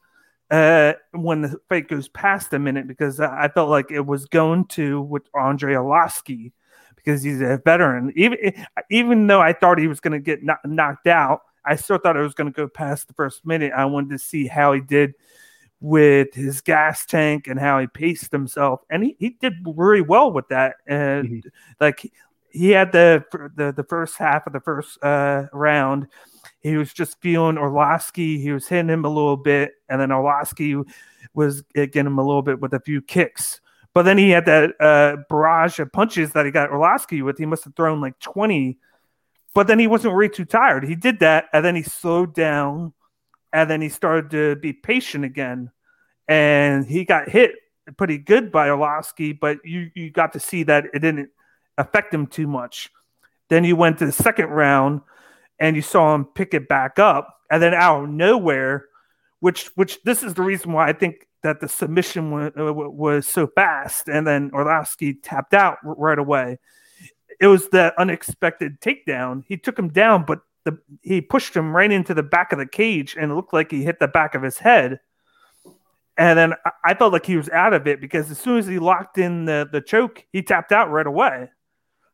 uh, 0.50 0.94
when 1.12 1.42
the 1.42 1.60
fight 1.68 1.88
goes 1.88 2.08
past 2.08 2.52
a 2.52 2.58
minute 2.58 2.86
because 2.86 3.20
I 3.20 3.48
felt 3.48 3.68
like 3.68 3.90
it 3.90 4.06
was 4.06 4.26
going 4.26 4.66
to 4.66 5.02
with 5.02 5.24
Andrei 5.38 5.74
Arlovski 5.74 6.52
because 6.96 7.22
he's 7.22 7.40
a 7.40 7.60
veteran. 7.64 8.12
Even 8.16 8.38
even 8.90 9.26
though 9.26 9.40
I 9.40 9.52
thought 9.52 9.78
he 9.78 9.88
was 9.88 10.00
going 10.00 10.12
to 10.12 10.18
get 10.20 10.40
knocked 10.64 11.06
out, 11.06 11.42
I 11.64 11.76
still 11.76 11.98
thought 11.98 12.16
it 12.16 12.22
was 12.22 12.34
going 12.34 12.52
to 12.52 12.56
go 12.56 12.68
past 12.68 13.08
the 13.08 13.14
first 13.14 13.44
minute. 13.46 13.72
I 13.74 13.84
wanted 13.84 14.10
to 14.10 14.18
see 14.18 14.46
how 14.46 14.72
he 14.72 14.80
did 14.80 15.14
with 15.80 16.34
his 16.34 16.60
gas 16.60 17.06
tank 17.06 17.46
and 17.46 17.60
how 17.60 17.78
he 17.78 17.86
paced 17.86 18.32
himself, 18.32 18.80
and 18.90 19.04
he, 19.04 19.16
he 19.18 19.30
did 19.40 19.54
very 19.64 20.00
well 20.00 20.32
with 20.32 20.48
that. 20.48 20.76
And 20.86 21.28
mm-hmm. 21.28 21.48
like 21.80 22.10
he 22.50 22.70
had 22.70 22.92
the 22.92 23.24
the 23.54 23.72
the 23.72 23.84
first 23.84 24.16
half 24.16 24.46
of 24.46 24.52
the 24.52 24.60
first 24.60 25.02
uh, 25.02 25.46
round, 25.52 26.08
he 26.60 26.76
was 26.76 26.92
just 26.92 27.20
feeling 27.20 27.56
Arlovski. 27.56 28.40
He 28.40 28.52
was 28.52 28.66
hitting 28.68 28.90
him 28.90 29.04
a 29.04 29.08
little 29.08 29.36
bit, 29.36 29.72
and 29.88 30.00
then 30.00 30.10
Arlovski 30.10 30.84
was 31.34 31.62
getting 31.74 32.06
him 32.06 32.18
a 32.18 32.26
little 32.26 32.42
bit 32.42 32.60
with 32.60 32.74
a 32.74 32.80
few 32.80 33.02
kicks. 33.02 33.60
But 33.94 34.02
then 34.02 34.18
he 34.18 34.30
had 34.30 34.46
that 34.46 34.70
uh, 34.80 35.16
barrage 35.28 35.78
of 35.78 35.92
punches 35.92 36.32
that 36.32 36.44
he 36.44 36.52
got 36.52 36.70
Arlovski 36.70 37.24
with. 37.24 37.38
He 37.38 37.46
must 37.46 37.64
have 37.64 37.74
thrown 37.74 38.00
like 38.00 38.18
twenty, 38.20 38.78
but 39.54 39.66
then 39.66 39.78
he 39.78 39.86
wasn't 39.86 40.14
really 40.14 40.32
too 40.32 40.44
tired. 40.44 40.84
He 40.84 40.94
did 40.94 41.20
that, 41.20 41.46
and 41.52 41.64
then 41.64 41.74
he 41.74 41.82
slowed 41.82 42.34
down 42.34 42.92
and 43.52 43.68
then 43.70 43.80
he 43.80 43.88
started 43.88 44.30
to 44.30 44.56
be 44.56 44.72
patient 44.72 45.24
again, 45.24 45.70
and 46.26 46.86
he 46.86 47.04
got 47.04 47.28
hit 47.28 47.52
pretty 47.96 48.18
good 48.18 48.52
by 48.52 48.68
Arlovski, 48.68 49.38
but 49.38 49.58
you 49.64 49.90
you 49.94 50.10
got 50.10 50.32
to 50.34 50.40
see 50.40 50.62
that 50.64 50.86
it 50.92 50.98
didn't 51.00 51.30
affect 51.78 52.12
him 52.12 52.26
too 52.26 52.46
much. 52.46 52.90
Then 53.48 53.64
you 53.64 53.76
went 53.76 53.98
to 53.98 54.06
the 54.06 54.12
second 54.12 54.48
round, 54.50 55.00
and 55.58 55.76
you 55.76 55.82
saw 55.82 56.14
him 56.14 56.24
pick 56.24 56.54
it 56.54 56.68
back 56.68 56.98
up, 56.98 57.36
and 57.50 57.62
then 57.62 57.74
out 57.74 58.04
of 58.04 58.10
nowhere, 58.10 58.86
which 59.40 59.70
which 59.74 60.02
this 60.02 60.22
is 60.22 60.34
the 60.34 60.42
reason 60.42 60.72
why 60.72 60.88
I 60.88 60.92
think 60.92 61.26
that 61.42 61.60
the 61.60 61.68
submission 61.68 62.30
was, 62.30 62.52
uh, 62.58 62.72
was 62.72 63.26
so 63.26 63.46
fast, 63.46 64.08
and 64.08 64.26
then 64.26 64.50
Arlovski 64.50 65.16
tapped 65.22 65.54
out 65.54 65.78
right 65.82 66.18
away. 66.18 66.58
It 67.40 67.46
was 67.46 67.68
that 67.70 67.94
unexpected 67.98 68.80
takedown. 68.80 69.44
He 69.46 69.56
took 69.56 69.78
him 69.78 69.88
down, 69.88 70.24
but 70.24 70.40
the 70.64 70.78
he 71.02 71.20
pushed 71.20 71.54
him 71.54 71.74
right 71.74 71.90
into 71.90 72.14
the 72.14 72.22
back 72.22 72.52
of 72.52 72.58
the 72.58 72.66
cage 72.66 73.16
and 73.18 73.30
it 73.30 73.34
looked 73.34 73.52
like 73.52 73.70
he 73.70 73.84
hit 73.84 73.98
the 73.98 74.08
back 74.08 74.34
of 74.34 74.42
his 74.42 74.58
head. 74.58 75.00
And 76.16 76.36
then 76.36 76.54
I 76.84 76.94
felt 76.94 77.12
like 77.12 77.26
he 77.26 77.36
was 77.36 77.48
out 77.50 77.72
of 77.72 77.86
it 77.86 78.00
because 78.00 78.30
as 78.30 78.38
soon 78.38 78.58
as 78.58 78.66
he 78.66 78.80
locked 78.80 79.18
in 79.18 79.44
the, 79.44 79.68
the 79.70 79.80
choke, 79.80 80.24
he 80.32 80.42
tapped 80.42 80.72
out 80.72 80.90
right 80.90 81.06
away. 81.06 81.48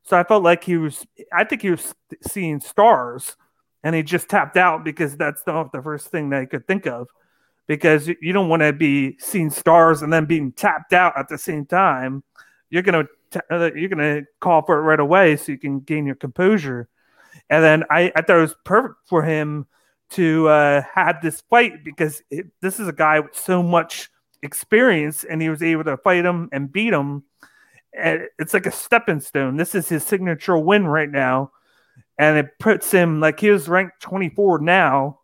So 0.05 0.19
I 0.19 0.25
felt 0.25 0.43
like 0.43 0.65
he 0.65 0.77
was, 0.77 1.07
I 1.33 1.45
think 1.45 1.63
he 1.63 1.71
was 1.71 1.95
seeing 2.27 2.61
stars 2.61 3.37
and 3.83 3.95
he 3.95 4.03
just 4.03 4.29
tapped 4.29 4.57
out 4.57 4.85
because 4.85 5.17
that's 5.17 5.43
the, 5.43 5.69
the 5.73 5.83
first 5.83 6.09
thing 6.09 6.31
that 6.31 6.41
he 6.41 6.47
could 6.47 6.67
think 6.67 6.87
of. 6.87 7.09
Because 7.67 8.09
you 8.09 8.35
don't 8.35 8.51
want 8.51 8.61
to 8.61 8.75
be 8.75 9.17
seeing 9.19 9.49
stars 9.49 10.03
and 10.03 10.13
then 10.13 10.27
being 10.27 10.53
tapped 10.53 10.93
out 10.93 11.15
at 11.17 11.29
the 11.29 11.39
same 11.39 11.65
time. 11.65 12.23
You're 12.69 12.83
gonna 12.83 13.07
uh, 13.51 13.71
you're 13.75 13.89
gonna 13.89 14.23
call 14.41 14.61
for 14.67 14.79
it 14.79 14.83
right 14.83 15.01
away 15.01 15.37
so 15.37 15.53
you 15.53 15.59
can 15.59 15.81
gain 15.81 16.05
your 16.05 16.15
composure. 16.15 16.89
And 17.49 17.65
then 17.65 17.85
I, 17.91 18.13
I 18.15 18.21
thought 18.21 18.37
it 18.37 18.43
was 18.43 18.55
perfect 18.65 18.97
for 19.07 19.23
him 19.23 19.67
to 20.11 20.49
uh, 20.49 20.83
have 20.95 21.23
this 21.23 21.43
fight 21.49 21.85
because 21.85 22.23
it, 22.31 22.47
this 22.61 22.79
is 22.79 22.87
a 22.87 22.93
guy 22.93 23.21
with 23.21 23.35
so 23.35 23.63
much 23.63 24.11
experience 24.43 25.25
and 25.25 25.41
he 25.41 25.49
was 25.49 25.63
able 25.63 25.85
to 25.85 25.97
fight 25.97 26.25
him 26.25 26.49
and 26.53 26.71
beat 26.71 26.93
him. 26.93 27.25
And 27.97 28.29
it's 28.39 28.55
like 28.55 28.67
a 28.67 28.73
stepping 28.73 29.21
stone. 29.21 29.57
This 29.57 29.75
is 29.75 29.89
his 29.89 30.05
signature 30.05 30.59
win 30.59 30.87
right 30.87 31.11
now. 31.11 31.53
And 32.19 32.39
it 32.39 32.59
puts 32.59 32.91
him 32.91 33.21
like 33.21 33.41
he 33.41 33.51
was 33.51 33.69
ranked 33.69 34.01
24 34.01 34.61
now, 34.61 35.21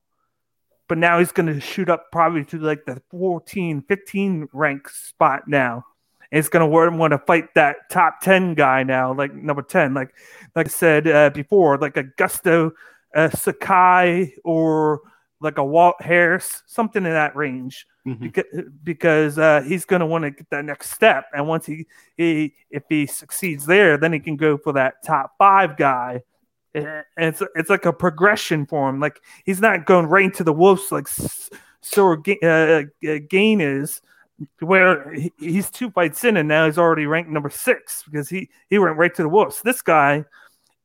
but 0.89 0.99
now 0.99 1.19
he's 1.19 1.33
going 1.33 1.53
to 1.53 1.61
shoot 1.61 1.89
up 1.89 2.11
probably 2.11 2.45
to 2.47 2.59
like 2.59 2.85
the 2.85 3.01
14, 3.11 3.83
15 3.83 4.49
rank 4.53 4.89
spot 4.89 5.47
now 5.47 5.85
is 6.31 6.49
going 6.49 6.61
to 6.61 6.97
want 6.97 7.11
to 7.13 7.19
fight 7.19 7.55
that 7.55 7.77
top 7.91 8.21
10 8.21 8.55
guy 8.55 8.83
now, 8.83 9.13
like 9.13 9.35
number 9.35 9.63
10. 9.63 9.95
Like 9.95 10.15
like 10.55 10.67
I 10.67 10.71
said 10.71 11.07
uh, 11.07 11.31
before, 11.31 11.79
like 11.79 11.95
Augusto 11.95 12.73
uh, 13.15 13.31
Sakai 13.31 14.35
or 14.45 15.01
like 15.41 15.59
a 15.59 15.65
Walt 15.65 16.01
Harris, 16.01 16.63
something 16.67 17.05
in 17.05 17.13
that 17.13 17.35
range. 17.35 17.87
Mm-hmm. 18.07 18.25
Because, 18.25 18.45
because 18.83 19.39
uh, 19.39 19.63
he's 19.67 19.85
going 19.85 20.01
to 20.01 20.07
want 20.07 20.25
to 20.25 20.31
get 20.31 20.49
that 20.51 20.65
next 20.65 20.91
step, 20.91 21.27
and 21.35 21.47
once 21.47 21.67
he, 21.67 21.87
he 22.17 22.55
if 22.71 22.83
he 22.89 23.07
succeeds 23.07 23.67
there, 23.67 23.99
then 23.99 24.13
he 24.13 24.21
can 24.21 24.37
go 24.37 24.57
for 24.57 24.73
that 24.73 25.05
top 25.05 25.33
five 25.39 25.77
guy. 25.77 26.23
And 26.73 27.05
it's 27.17 27.43
it's 27.57 27.69
like 27.69 27.85
a 27.85 27.93
progression 27.93 28.65
for 28.65 28.89
him. 28.89 29.01
Like 29.01 29.21
he's 29.45 29.61
not 29.61 29.87
going 29.87 30.07
right 30.07 30.25
into 30.25 30.45
the 30.45 30.53
wolves 30.53 30.91
like 30.91 31.09
so 31.83 32.13
uh, 32.43 32.83
Gane 33.29 33.61
is, 33.61 34.01
where 34.61 35.15
he's 35.39 35.71
two 35.71 35.91
fights 35.91 36.25
in 36.25 36.37
and 36.37 36.49
now 36.49 36.67
he's 36.67 36.79
already 36.79 37.07
ranked 37.07 37.31
number 37.31 37.51
six 37.51 38.05
because 38.05 38.29
he 38.29 38.49
he 38.69 38.79
went 38.79 38.97
right 38.97 39.15
to 39.15 39.23
the 39.23 39.29
wolves. 39.29 39.61
This 39.63 39.83
guy 39.83 40.25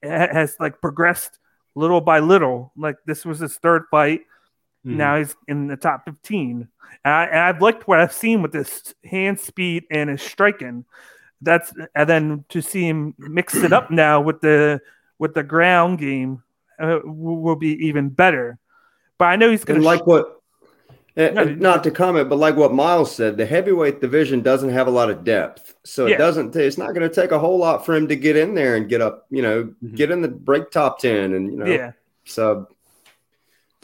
has 0.04 0.58
like 0.60 0.82
progressed 0.82 1.40
little 1.76 2.02
by 2.02 2.20
little. 2.20 2.72
Like 2.76 2.98
this 3.06 3.26
was 3.26 3.40
his 3.40 3.56
third 3.58 3.84
fight. 3.92 4.22
Mm-hmm. 4.86 4.98
Now 4.98 5.18
he's 5.18 5.36
in 5.48 5.68
the 5.68 5.78
top 5.78 6.06
fifteen, 6.06 6.68
and, 7.04 7.14
I, 7.14 7.48
have 7.48 7.62
liked 7.62 7.88
what 7.88 8.00
I've 8.00 8.14
seen 8.14 8.42
with 8.42 8.54
his 8.54 8.94
hand 9.04 9.40
speed 9.40 9.86
and 9.90 10.10
his 10.10 10.22
striking. 10.22 10.86
That's 11.42 11.74
and 11.96 12.10
then 12.10 12.46
to 12.50 12.62
see 12.62 12.88
him 12.88 13.16
mix 13.18 13.56
it 13.56 13.74
up 13.74 13.92
now 13.92 14.22
with 14.22 14.42
the 14.42 14.82
with 15.18 15.34
the 15.34 15.44
ground 15.44 16.00
game 16.00 16.44
uh, 16.80 17.00
will 17.04 17.56
be 17.56 17.88
even 17.88 18.10
better. 18.10 18.60
But 19.18 19.26
I 19.26 19.36
know 19.38 19.50
he's 19.50 19.64
going 19.64 19.80
to 19.80 19.86
like 19.86 20.02
sh- 20.02 20.08
what 20.08 20.36
and, 21.18 21.60
not 21.62 21.84
to 21.86 21.92
comment, 21.92 22.30
but 22.30 22.38
like 22.38 22.58
what 22.58 22.74
Miles 22.74 23.16
said, 23.16 23.38
the 23.38 23.46
heavyweight 23.46 24.02
division 24.02 24.42
doesn't 24.42 24.70
have 24.70 24.88
a 24.88 24.92
lot 24.92 25.10
of 25.10 25.24
depth, 25.24 25.76
so 25.84 26.06
yeah. 26.06 26.16
it 26.16 26.18
doesn't. 26.18 26.56
It's 26.56 26.78
not 26.78 26.94
going 26.94 27.08
to 27.08 27.14
take 27.14 27.32
a 27.32 27.40
whole 27.40 27.58
lot 27.58 27.86
for 27.86 27.96
him 27.96 28.08
to 28.10 28.18
get 28.18 28.36
in 28.36 28.54
there 28.54 28.76
and 28.76 28.90
get 28.90 29.02
up. 29.02 29.26
You 29.30 29.42
know, 29.42 29.64
mm-hmm. 29.64 29.96
get 29.96 30.12
in 30.12 30.22
the 30.22 30.28
break 30.28 30.72
top 30.72 31.00
ten, 31.00 31.34
and 31.34 31.52
you 31.52 31.58
know, 31.58 31.66
yeah. 31.66 31.94
So, 32.26 32.68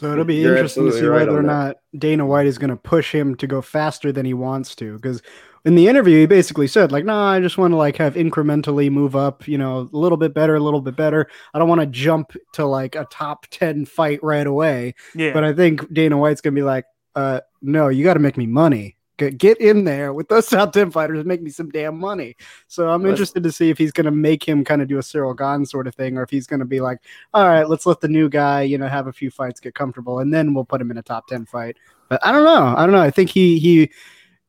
so 0.01 0.11
it'll 0.11 0.25
be 0.25 0.43
interesting 0.43 0.85
to 0.85 0.91
see 0.91 1.05
right 1.05 1.27
whether 1.27 1.37
or 1.37 1.43
not 1.43 1.77
Dana 1.95 2.25
White 2.25 2.47
is 2.47 2.57
going 2.57 2.71
to 2.71 2.75
push 2.75 3.13
him 3.13 3.35
to 3.35 3.45
go 3.45 3.61
faster 3.61 4.11
than 4.11 4.25
he 4.25 4.33
wants 4.33 4.75
to, 4.77 4.95
because 4.95 5.21
in 5.63 5.75
the 5.75 5.87
interview 5.87 6.21
he 6.21 6.25
basically 6.25 6.65
said 6.65 6.91
like, 6.91 7.05
"No, 7.05 7.13
nah, 7.13 7.31
I 7.33 7.39
just 7.39 7.59
want 7.59 7.71
to 7.71 7.77
like 7.77 7.97
have 7.97 8.15
incrementally 8.15 8.89
move 8.89 9.15
up. 9.15 9.47
You 9.47 9.59
know, 9.59 9.81
a 9.93 9.95
little 9.95 10.17
bit 10.17 10.33
better, 10.33 10.55
a 10.55 10.59
little 10.59 10.81
bit 10.81 10.95
better. 10.95 11.29
I 11.53 11.59
don't 11.59 11.69
want 11.69 11.81
to 11.81 11.87
jump 11.87 12.33
to 12.53 12.65
like 12.65 12.95
a 12.95 13.05
top 13.11 13.45
ten 13.51 13.85
fight 13.85 14.19
right 14.23 14.47
away." 14.47 14.95
Yeah. 15.13 15.33
But 15.33 15.43
I 15.43 15.53
think 15.53 15.93
Dana 15.93 16.17
White's 16.17 16.41
going 16.41 16.55
to 16.55 16.59
be 16.59 16.65
like 16.65 16.85
uh, 17.15 17.41
no, 17.61 17.89
you 17.89 18.03
got 18.03 18.15
to 18.15 18.19
make 18.19 18.37
me 18.37 18.47
money 18.47 18.97
get, 19.29 19.59
in 19.61 19.83
there 19.83 20.13
with 20.13 20.27
those 20.27 20.45
top 20.49 20.73
10 20.73 20.91
fighters 20.91 21.19
and 21.19 21.27
make 21.27 21.41
me 21.41 21.51
some 21.51 21.69
damn 21.69 21.99
money. 21.99 22.35
So 22.67 22.89
I'm 22.89 23.03
let's, 23.03 23.11
interested 23.11 23.43
to 23.43 23.51
see 23.51 23.69
if 23.69 23.77
he's 23.77 23.91
going 23.91 24.05
to 24.05 24.11
make 24.11 24.43
him 24.47 24.63
kind 24.63 24.81
of 24.81 24.87
do 24.87 24.97
a 24.97 25.03
Cyril 25.03 25.33
Gane 25.33 25.65
sort 25.65 25.87
of 25.87 25.95
thing, 25.95 26.17
or 26.17 26.23
if 26.23 26.29
he's 26.29 26.47
going 26.47 26.59
to 26.59 26.65
be 26.65 26.81
like, 26.81 26.99
all 27.33 27.47
right, 27.47 27.67
let's 27.67 27.85
let 27.85 28.01
the 28.01 28.07
new 28.07 28.29
guy, 28.29 28.61
you 28.61 28.77
know, 28.77 28.87
have 28.87 29.07
a 29.07 29.13
few 29.13 29.29
fights, 29.29 29.59
get 29.59 29.75
comfortable, 29.75 30.19
and 30.19 30.33
then 30.33 30.53
we'll 30.53 30.65
put 30.65 30.81
him 30.81 30.91
in 30.91 30.97
a 30.97 31.03
top 31.03 31.27
10 31.27 31.45
fight. 31.45 31.77
But 32.09 32.25
I 32.25 32.31
don't 32.31 32.43
know. 32.43 32.73
I 32.75 32.85
don't 32.85 32.93
know. 32.93 33.01
I 33.01 33.11
think 33.11 33.29
he, 33.29 33.59
he, 33.59 33.91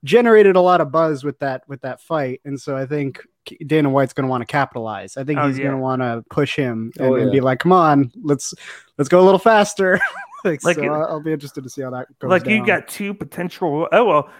generated 0.04 0.56
a 0.56 0.60
lot 0.60 0.80
of 0.80 0.90
buzz 0.90 1.22
with 1.22 1.38
that 1.38 1.62
with 1.68 1.80
that 1.82 2.00
fight 2.00 2.40
and 2.44 2.60
so 2.60 2.76
i 2.76 2.84
think 2.84 3.20
Dana 3.66 3.90
White's 3.90 4.12
going 4.12 4.24
to 4.24 4.30
want 4.30 4.42
to 4.42 4.46
capitalize. 4.46 5.16
I 5.16 5.24
think 5.24 5.38
oh, 5.38 5.48
he's 5.48 5.58
yeah. 5.58 5.64
going 5.64 5.76
to 5.76 5.82
want 5.82 6.02
to 6.02 6.24
push 6.30 6.56
him 6.56 6.92
and, 6.98 7.06
oh, 7.06 7.16
yeah. 7.16 7.22
and, 7.22 7.32
be 7.32 7.40
like, 7.40 7.58
"Come 7.58 7.72
on, 7.72 8.12
let's 8.22 8.54
let's 8.98 9.08
go 9.08 9.20
a 9.20 9.24
little 9.24 9.38
faster." 9.38 10.00
like, 10.44 10.62
like 10.64 10.76
so 10.76 10.82
it, 10.82 10.88
I'll, 10.88 11.04
I'll, 11.04 11.22
be 11.22 11.32
interested 11.32 11.64
to 11.64 11.70
see 11.70 11.82
how 11.82 11.90
that 11.90 12.06
goes. 12.18 12.30
Like 12.30 12.44
down. 12.44 12.54
you 12.54 12.66
got 12.66 12.88
two 12.88 13.14
potential, 13.14 13.88
oh 13.90 14.04
well, 14.04 14.30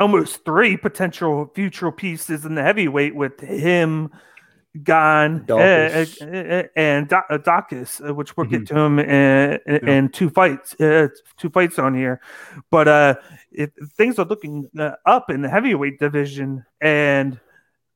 almost 0.00 0.44
three 0.44 0.76
potential 0.76 1.50
future 1.54 1.92
pieces 1.92 2.44
in 2.44 2.54
the 2.54 2.62
heavyweight 2.62 3.14
with 3.14 3.38
him, 3.40 4.10
Gane, 4.82 5.44
uh, 5.50 5.54
uh, 5.54 6.06
uh, 6.22 6.62
and 6.76 7.08
Daukaus, 7.08 8.14
which 8.14 8.36
we'll 8.36 8.46
mm-hmm. 8.46 8.56
get 8.56 8.66
to 8.68 8.78
him 8.78 8.98
in, 8.98 9.60
in, 9.66 9.80
yeah. 9.82 9.94
in 9.94 10.08
two 10.08 10.30
fights, 10.30 10.80
uh, 10.80 11.08
two 11.36 11.50
fights 11.50 11.78
on 11.78 11.94
here. 11.94 12.20
But 12.70 12.88
uh, 12.88 13.14
if 13.52 13.70
things 13.96 14.18
are 14.18 14.24
looking 14.24 14.68
up 15.04 15.28
in 15.28 15.42
the 15.42 15.48
heavyweight 15.48 15.98
division, 15.98 16.64
and 16.80 17.38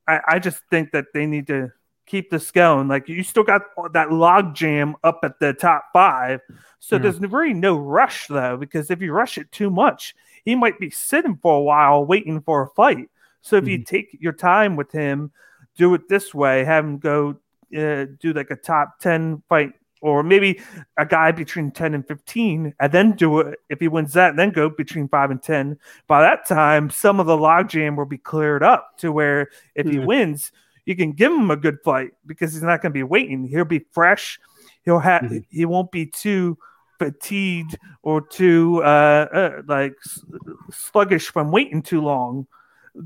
I, 0.07 0.19
I 0.27 0.39
just 0.39 0.61
think 0.69 0.91
that 0.91 1.05
they 1.13 1.25
need 1.25 1.47
to 1.47 1.71
keep 2.05 2.29
this 2.29 2.51
going. 2.51 2.87
Like 2.87 3.07
you 3.07 3.23
still 3.23 3.43
got 3.43 3.63
that 3.93 4.11
log 4.11 4.53
jam 4.53 4.95
up 5.03 5.21
at 5.23 5.39
the 5.39 5.53
top 5.53 5.85
five. 5.93 6.41
So 6.79 6.99
there's 6.99 7.19
really 7.19 7.53
no 7.53 7.77
rush 7.77 8.27
though, 8.27 8.57
because 8.57 8.91
if 8.91 9.01
you 9.01 9.11
rush 9.11 9.37
it 9.37 9.51
too 9.51 9.71
much, 9.71 10.13
he 10.45 10.55
might 10.55 10.79
be 10.79 10.89
sitting 10.89 11.37
for 11.41 11.57
a 11.57 11.61
while 11.61 12.05
waiting 12.05 12.39
for 12.41 12.63
a 12.63 12.69
fight. 12.69 13.09
So 13.41 13.57
if 13.57 13.63
mm-hmm. 13.63 13.71
you 13.71 13.83
take 13.83 14.17
your 14.19 14.33
time 14.33 14.75
with 14.75 14.91
him, 14.91 15.31
do 15.75 15.93
it 15.95 16.07
this 16.07 16.33
way, 16.33 16.63
have 16.63 16.85
him 16.85 16.99
go 16.99 17.35
uh, 17.75 18.05
do 18.19 18.31
like 18.33 18.51
a 18.51 18.55
top 18.55 18.99
10 18.99 19.43
fight 19.49 19.73
or 20.01 20.21
maybe 20.23 20.61
a 20.97 21.05
guy 21.05 21.31
between 21.31 21.71
10 21.71 21.95
and 21.95 22.07
15 22.07 22.73
and 22.79 22.91
then 22.91 23.13
do 23.13 23.39
it 23.39 23.59
if 23.69 23.79
he 23.79 23.87
wins 23.87 24.13
that 24.13 24.35
then 24.35 24.51
go 24.51 24.69
between 24.69 25.07
5 25.07 25.31
and 25.31 25.41
10 25.41 25.77
by 26.07 26.21
that 26.21 26.45
time 26.45 26.89
some 26.89 27.19
of 27.19 27.25
the 27.25 27.35
logjam 27.35 27.97
will 27.97 28.05
be 28.05 28.19
cleared 28.19 28.61
up 28.61 28.97
to 28.99 29.11
where 29.11 29.49
if 29.73 29.87
he 29.87 29.97
wins 29.97 30.51
you 30.85 30.95
can 30.95 31.11
give 31.11 31.31
him 31.31 31.49
a 31.49 31.55
good 31.55 31.79
fight 31.83 32.11
because 32.25 32.53
he's 32.53 32.61
not 32.61 32.81
going 32.81 32.91
to 32.91 32.97
be 32.97 33.03
waiting 33.03 33.47
he'll 33.47 33.65
be 33.65 33.83
fresh 33.91 34.39
he'll 34.83 34.99
have 34.99 35.23
mm-hmm. 35.23 35.39
he 35.49 35.65
won't 35.65 35.91
be 35.91 36.05
too 36.05 36.57
fatigued 36.99 37.77
or 38.03 38.21
too 38.21 38.81
uh, 38.83 39.27
uh, 39.33 39.61
like 39.67 39.95
sluggish 40.71 41.27
from 41.29 41.51
waiting 41.51 41.81
too 41.81 42.01
long 42.01 42.47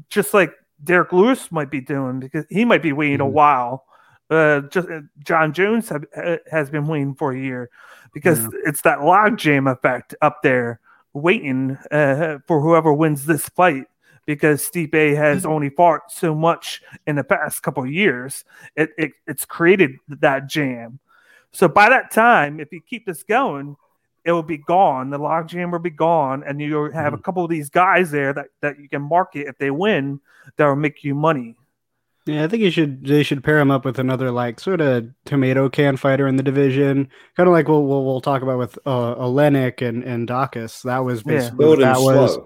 just 0.09 0.33
like 0.33 0.53
Derrick 0.83 1.11
Lewis 1.11 1.51
might 1.51 1.71
be 1.71 1.81
doing 1.81 2.19
because 2.19 2.45
he 2.49 2.65
might 2.65 2.83
be 2.83 2.93
waiting 2.93 3.17
mm-hmm. 3.17 3.27
a 3.27 3.29
while 3.29 3.85
uh, 4.29 4.61
just 4.61 4.87
uh, 4.89 5.01
Jon 5.23 5.53
Jones 5.53 5.89
have, 5.89 6.05
uh, 6.15 6.37
has 6.51 6.69
been 6.69 6.87
waiting 6.87 7.15
for 7.15 7.31
a 7.31 7.39
year 7.39 7.69
because 8.13 8.39
yeah. 8.39 8.49
it's 8.65 8.81
that 8.81 8.99
logjam 8.99 9.71
effect 9.71 10.13
up 10.21 10.41
there 10.43 10.79
waiting 11.13 11.77
uh, 11.91 12.37
for 12.47 12.61
whoever 12.61 12.93
wins 12.93 13.25
this 13.25 13.49
fight 13.49 13.85
because 14.25 14.61
Stipe 14.61 15.15
has 15.15 15.41
mm-hmm. 15.41 15.51
only 15.51 15.69
fought 15.69 16.11
so 16.11 16.35
much 16.35 16.83
in 17.07 17.15
the 17.15 17.23
past 17.23 17.63
couple 17.63 17.83
of 17.83 17.91
years. 17.91 18.45
It, 18.75 18.91
it, 18.97 19.11
it's 19.25 19.45
created 19.45 19.95
that 20.07 20.47
jam. 20.47 20.99
So 21.51 21.67
by 21.67 21.89
that 21.89 22.11
time, 22.11 22.59
if 22.59 22.71
you 22.71 22.81
keep 22.81 23.05
this 23.05 23.23
going, 23.23 23.75
it 24.25 24.31
will 24.31 24.43
be 24.43 24.57
gone. 24.57 25.09
The 25.09 25.19
logjam 25.19 25.71
will 25.71 25.79
be 25.79 25.89
gone, 25.89 26.43
and 26.45 26.61
you 26.61 26.83
have 26.83 26.91
mm-hmm. 26.91 27.15
a 27.15 27.17
couple 27.19 27.43
of 27.43 27.49
these 27.49 27.69
guys 27.69 28.11
there 28.11 28.33
that, 28.33 28.47
that 28.61 28.79
you 28.79 28.89
can 28.89 29.01
market 29.01 29.47
if 29.47 29.57
they 29.57 29.71
win 29.71 30.19
that 30.57 30.67
will 30.67 30.75
make 30.75 31.03
you 31.03 31.15
money. 31.15 31.55
Yeah, 32.25 32.43
I 32.43 32.47
think 32.47 32.61
you 32.61 32.69
should 32.69 33.05
they 33.05 33.23
should 33.23 33.43
pair 33.43 33.57
him 33.57 33.71
up 33.71 33.85
with 33.85 33.97
another 33.97 34.29
like 34.29 34.59
sort 34.59 34.81
of 34.81 35.09
tomato 35.25 35.67
can 35.67 35.97
fighter 35.97 36.27
in 36.27 36.35
the 36.35 36.43
division, 36.43 37.09
kind 37.35 37.47
of 37.47 37.53
like 37.53 37.67
what 37.67 37.79
we'll, 37.79 38.05
we'll, 38.05 38.21
talk 38.21 38.43
about 38.43 38.59
with 38.59 38.77
uh, 38.85 39.15
Oleinik 39.15 39.81
and 39.81 40.03
and 40.03 40.27
Daukaus. 40.27 40.83
That 40.83 40.99
was 40.99 41.23
basically 41.23 41.67
yeah. 41.79 41.93
that 41.93 41.99
was. 41.99 42.37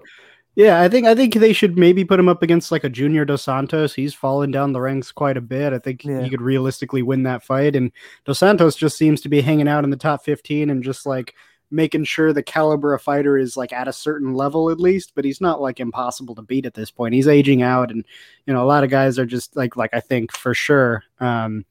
Yeah, 0.56 0.80
I 0.80 0.88
think 0.88 1.06
I 1.06 1.14
think 1.14 1.34
they 1.34 1.52
should 1.52 1.76
maybe 1.76 2.04
put 2.04 2.20
him 2.20 2.28
up 2.28 2.42
against 2.42 2.70
like 2.70 2.84
a 2.84 2.88
Junior 2.88 3.24
Dos 3.24 3.42
Santos. 3.42 3.92
He's 3.92 4.14
fallen 4.14 4.52
down 4.52 4.72
the 4.72 4.80
ranks 4.80 5.10
quite 5.10 5.36
a 5.36 5.40
bit. 5.40 5.72
I 5.72 5.78
think 5.78 6.04
yeah. 6.04 6.22
he 6.22 6.30
could 6.30 6.40
realistically 6.40 7.02
win 7.02 7.24
that 7.24 7.42
fight. 7.42 7.74
And 7.74 7.90
Dos 8.24 8.38
Santos 8.38 8.76
just 8.76 8.96
seems 8.96 9.20
to 9.22 9.28
be 9.28 9.40
hanging 9.40 9.66
out 9.66 9.82
in 9.82 9.90
the 9.90 9.96
top 9.96 10.24
fifteen 10.24 10.70
and 10.70 10.82
just 10.82 11.06
like 11.06 11.34
making 11.70 12.04
sure 12.04 12.32
the 12.32 12.42
caliber 12.42 12.94
of 12.94 13.02
fighter 13.02 13.36
is 13.36 13.56
like 13.56 13.72
at 13.72 13.88
a 13.88 13.92
certain 13.92 14.34
level 14.34 14.70
at 14.70 14.78
least, 14.78 15.12
but 15.16 15.24
he's 15.24 15.40
not 15.40 15.60
like 15.60 15.80
impossible 15.80 16.34
to 16.36 16.42
beat 16.42 16.66
at 16.66 16.74
this 16.74 16.90
point. 16.90 17.14
He's 17.14 17.26
aging 17.26 17.62
out, 17.62 17.90
and 17.90 18.04
you 18.46 18.54
know 18.54 18.62
a 18.62 18.66
lot 18.66 18.84
of 18.84 18.90
guys 18.90 19.18
are 19.18 19.26
just 19.26 19.56
like 19.56 19.76
like 19.76 19.90
I 19.92 20.00
think 20.00 20.32
for 20.32 20.54
sure 20.54 21.02
um, 21.18 21.64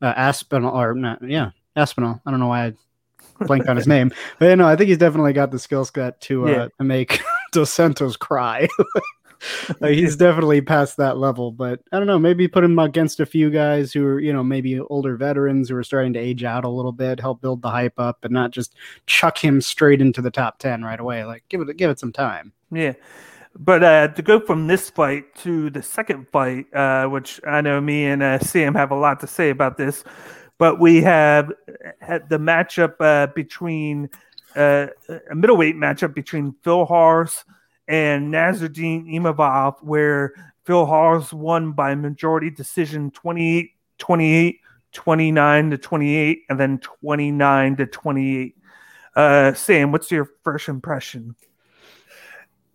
uh, 0.00 0.14
Aspinall 0.16 0.80
or 0.80 0.94
not, 0.94 1.22
yeah 1.22 1.50
Aspinall. 1.76 2.20
I 2.24 2.30
don't 2.30 2.40
know 2.40 2.48
why 2.48 2.66
I 2.66 2.72
blanked 3.46 3.68
on 3.68 3.76
his 3.76 3.86
name, 3.86 4.12
but 4.38 4.46
you 4.46 4.56
know 4.56 4.66
I 4.66 4.76
think 4.76 4.88
he's 4.88 4.98
definitely 4.98 5.32
got 5.32 5.50
the 5.50 5.58
skill 5.58 5.84
set 5.84 6.20
to 6.22 6.46
uh, 6.46 6.50
yeah. 6.50 6.68
to 6.78 6.84
make 6.84 7.20
Dos 7.52 7.70
Santos 7.70 8.16
cry. 8.16 8.68
like 9.80 9.94
he's 9.94 10.16
definitely 10.16 10.60
past 10.60 10.96
that 10.96 11.18
level. 11.18 11.50
But 11.50 11.80
I 11.92 11.98
don't 11.98 12.06
know, 12.06 12.18
maybe 12.18 12.48
put 12.48 12.64
him 12.64 12.78
against 12.78 13.20
a 13.20 13.26
few 13.26 13.50
guys 13.50 13.92
who 13.92 14.04
are, 14.06 14.20
you 14.20 14.32
know, 14.32 14.42
maybe 14.42 14.78
older 14.80 15.16
veterans 15.16 15.68
who 15.68 15.76
are 15.76 15.84
starting 15.84 16.12
to 16.14 16.18
age 16.18 16.44
out 16.44 16.64
a 16.64 16.68
little 16.68 16.92
bit, 16.92 17.20
help 17.20 17.40
build 17.40 17.62
the 17.62 17.70
hype 17.70 17.98
up, 17.98 18.24
and 18.24 18.32
not 18.32 18.50
just 18.50 18.74
chuck 19.06 19.38
him 19.38 19.60
straight 19.60 20.00
into 20.00 20.22
the 20.22 20.30
top 20.30 20.58
ten 20.58 20.84
right 20.84 21.00
away. 21.00 21.24
Like 21.24 21.44
give 21.48 21.60
it 21.60 21.76
give 21.76 21.90
it 21.90 21.98
some 21.98 22.12
time. 22.12 22.52
Yeah. 22.70 22.94
But 23.54 23.84
uh, 23.84 24.08
to 24.08 24.22
go 24.22 24.40
from 24.40 24.66
this 24.66 24.88
fight 24.88 25.34
to 25.36 25.68
the 25.68 25.82
second 25.82 26.26
fight, 26.28 26.72
uh, 26.74 27.06
which 27.06 27.38
I 27.46 27.60
know 27.60 27.82
me 27.82 28.06
and 28.06 28.22
uh, 28.22 28.38
Sam 28.38 28.74
have 28.74 28.90
a 28.90 28.96
lot 28.96 29.20
to 29.20 29.26
say 29.26 29.50
about 29.50 29.76
this, 29.76 30.04
but 30.62 30.78
we 30.78 31.02
have 31.02 31.50
had 32.00 32.28
the 32.28 32.38
matchup 32.38 32.94
uh, 33.00 33.26
between 33.34 34.08
uh, 34.54 34.86
a 35.28 35.34
middleweight 35.34 35.74
matchup 35.74 36.14
between 36.14 36.54
Phil 36.62 36.84
Hawes 36.84 37.44
and 37.88 38.32
Nassourdine 38.32 39.12
Imavov, 39.12 39.82
where 39.82 40.32
Phil 40.64 40.86
Hawes 40.86 41.32
won 41.32 41.72
by 41.72 41.96
majority 41.96 42.48
decision 42.48 43.10
28 43.10 43.72
28, 43.98 44.60
29 44.92 45.70
to 45.70 45.78
28, 45.78 46.42
and 46.48 46.60
then 46.60 46.78
29 46.78 47.76
to 47.78 47.86
28. 47.86 48.56
Uh, 49.16 49.54
Sam, 49.54 49.90
what's 49.90 50.12
your 50.12 50.30
first 50.44 50.68
impression? 50.68 51.34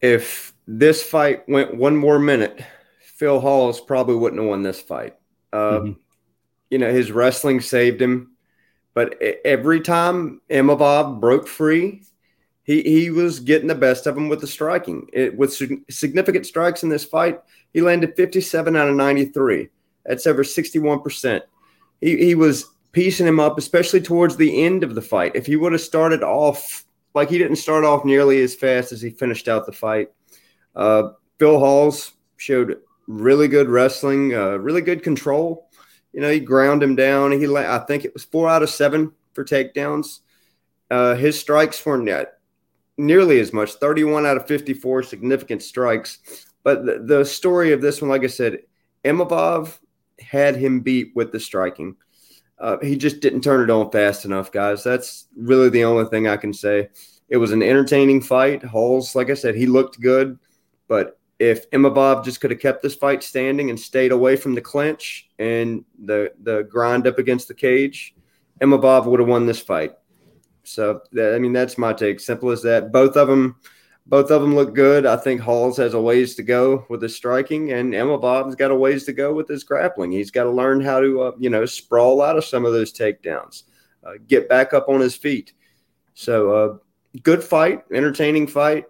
If 0.02 0.54
this 0.68 1.04
fight 1.04 1.48
went 1.48 1.74
one 1.74 1.96
more 1.96 2.20
minute, 2.20 2.60
Phil 3.00 3.40
Hawes 3.40 3.80
probably 3.80 4.16
wouldn't 4.16 4.42
have 4.42 4.50
won 4.50 4.62
this 4.62 4.82
fight. 4.82 5.16
Uh, 5.54 5.80
mm-hmm. 5.80 5.92
You 6.70 6.78
know, 6.78 6.92
his 6.92 7.12
wrestling 7.12 7.62
saved 7.62 8.02
him, 8.02 8.32
but 8.94 9.22
every 9.22 9.82
time 9.82 10.42
Imavov 10.50 11.20
broke 11.20 11.48
free, 11.48 12.04
he 12.64 12.82
he 12.84 13.10
was 13.10 13.40
getting 13.40 13.68
the 13.68 13.76
best 13.76 14.06
of 14.06 14.18
him 14.18 14.28
with 14.28 14.42
the 14.42 14.48
striking. 14.48 15.08
It, 15.14 15.38
with 15.38 15.54
significant 15.90 16.46
strikes 16.46 16.84
in 16.84 16.90
this 16.90 17.06
fight, 17.06 17.40
he 17.74 17.82
landed 17.82 18.16
57 18.16 18.76
out 18.76 18.90
of 18.90 18.96
93. 18.96 19.70
That's 20.06 20.28
over 20.28 20.44
61%. 20.44 21.42
He, 22.02 22.18
he 22.18 22.36
was 22.36 22.66
piecing 22.92 23.28
him 23.28 23.40
up, 23.40 23.58
especially 23.58 24.02
towards 24.02 24.36
the 24.36 24.64
end 24.64 24.84
of 24.84 24.96
the 24.96 25.02
fight. 25.02 25.36
If 25.36 25.46
he 25.46 25.56
would 25.56 25.74
have 25.74 25.82
started 25.82 26.24
off 26.24 26.86
like 27.14 27.30
he 27.30 27.38
didn't 27.38 27.58
start 27.58 27.84
off 27.84 28.06
nearly 28.06 28.42
as 28.42 28.56
fast 28.56 28.92
as 28.92 29.02
he 29.02 29.10
finished 29.10 29.48
out 29.48 29.66
the 29.66 29.72
fight, 29.72 30.10
uh, 30.76 31.10
Phil 31.40 31.60
Hawes 31.60 32.14
showed 32.38 32.80
really 33.08 33.48
good 33.48 33.70
wrestling, 33.70 34.34
uh, 34.34 34.58
really 34.58 34.82
good 34.82 35.04
control. 35.04 35.67
You 36.18 36.24
know, 36.24 36.32
he 36.32 36.40
ground 36.40 36.82
him 36.82 36.96
down. 36.96 37.32
He, 37.32 37.46
I 37.46 37.78
think 37.78 38.04
it 38.04 38.12
was 38.12 38.26
four 38.26 38.50
out 38.50 38.64
of 38.64 38.72
seven 38.72 39.12
for 39.34 39.46
takedowns. 39.46 40.22
Uh, 40.90 41.14
his 41.14 41.40
strikes 41.40 41.86
weren't 41.86 42.06
net 42.06 42.40
nearly 42.98 43.40
as 43.40 43.54
much 43.54 43.74
31 43.74 44.26
out 44.26 44.36
of 44.36 44.48
54 44.48 45.04
significant 45.04 45.62
strikes. 45.62 46.48
But 46.64 46.88
the, 46.88 47.04
the 47.06 47.24
story 47.24 47.72
of 47.72 47.82
this 47.82 48.02
one, 48.02 48.10
like 48.10 48.24
I 48.24 48.28
said, 48.28 48.64
Imavov 49.06 49.78
had 50.20 50.56
him 50.56 50.80
beat 50.80 51.12
with 51.14 51.32
the 51.32 51.40
striking. 51.40 51.96
Uh, 52.58 52.78
he 52.82 52.98
just 52.98 53.20
didn't 53.20 53.42
turn 53.42 53.62
it 53.62 53.70
on 53.70 53.92
fast 53.92 54.26
enough, 54.26 54.52
guys. 54.52 54.84
That's 54.84 55.28
really 55.38 55.70
the 55.70 55.84
only 55.84 56.06
thing 56.06 56.28
I 56.28 56.38
can 56.38 56.52
say. 56.52 56.90
It 57.30 57.38
was 57.38 57.52
an 57.52 57.62
entertaining 57.62 58.22
fight. 58.22 58.64
Hawes, 58.64 59.14
like 59.14 59.30
I 59.30 59.36
said, 59.36 59.54
he 59.54 59.68
looked 59.68 60.02
good. 60.02 60.40
But 60.88 61.17
if 61.40 61.70
Imavov 61.72 62.26
just 62.26 62.42
could 62.42 62.52
have 62.52 62.60
kept 62.60 62.82
this 62.82 62.96
fight 62.96 63.24
standing 63.24 63.70
and 63.70 63.80
stayed 63.80 64.12
away 64.12 64.36
from 64.36 64.56
the 64.56 64.62
clinch 64.62 65.30
and 65.38 65.86
the, 66.04 66.32
the 66.42 66.64
grind 66.64 67.06
up 67.06 67.20
against 67.20 67.48
the 67.48 67.54
cage, 67.54 68.16
Imavov 68.62 69.06
would 69.06 69.20
have 69.20 69.30
won 69.30 69.46
this 69.46 69.60
fight. 69.60 69.94
So 70.64 71.02
that, 71.12 71.36
I 71.36 71.40
mean, 71.40 71.54
that's 71.54 71.78
my 71.78 71.94
take. 71.94 72.20
Simple 72.20 72.50
as 72.50 72.64
that. 72.64 72.92
Both 72.92 73.16
of 73.16 73.28
them, 73.28 73.56
both 74.08 74.32
of 74.32 74.42
them 74.42 74.56
look 74.56 74.74
good. 74.74 75.06
I 75.06 75.16
think 75.16 75.40
Hawes 75.40 75.78
has 75.78 75.94
a 75.94 76.02
ways 76.02 76.36
to 76.36 76.44
go 76.44 76.86
with 76.90 77.02
his 77.02 77.16
striking, 77.16 77.72
and 77.72 77.94
Imavov's 77.94 78.56
got 78.56 78.72
a 78.72 78.76
ways 78.76 79.06
to 79.06 79.14
go 79.14 79.34
with 79.34 79.48
his 79.48 79.64
grappling. 79.64 80.12
He's 80.12 80.32
got 80.32 80.44
to 80.44 80.52
learn 80.52 80.82
how 80.82 81.00
to, 81.00 81.22
uh, 81.22 81.32
you 81.38 81.50
know, 81.50 81.66
sprawl 81.66 82.22
out 82.22 82.38
of 82.38 82.46
some 82.46 82.66
of 82.66 82.74
those 82.74 82.92
takedowns, 82.92 83.64
uh, 84.06 84.14
get 84.28 84.50
back 84.50 84.74
up 84.74 84.90
on 84.90 85.00
his 85.00 85.16
feet. 85.16 85.54
So, 86.16 86.52
uh, 86.52 86.78
good 87.22 87.44
fight, 87.44 87.84
entertaining 87.94 88.48
fight. 88.48 88.86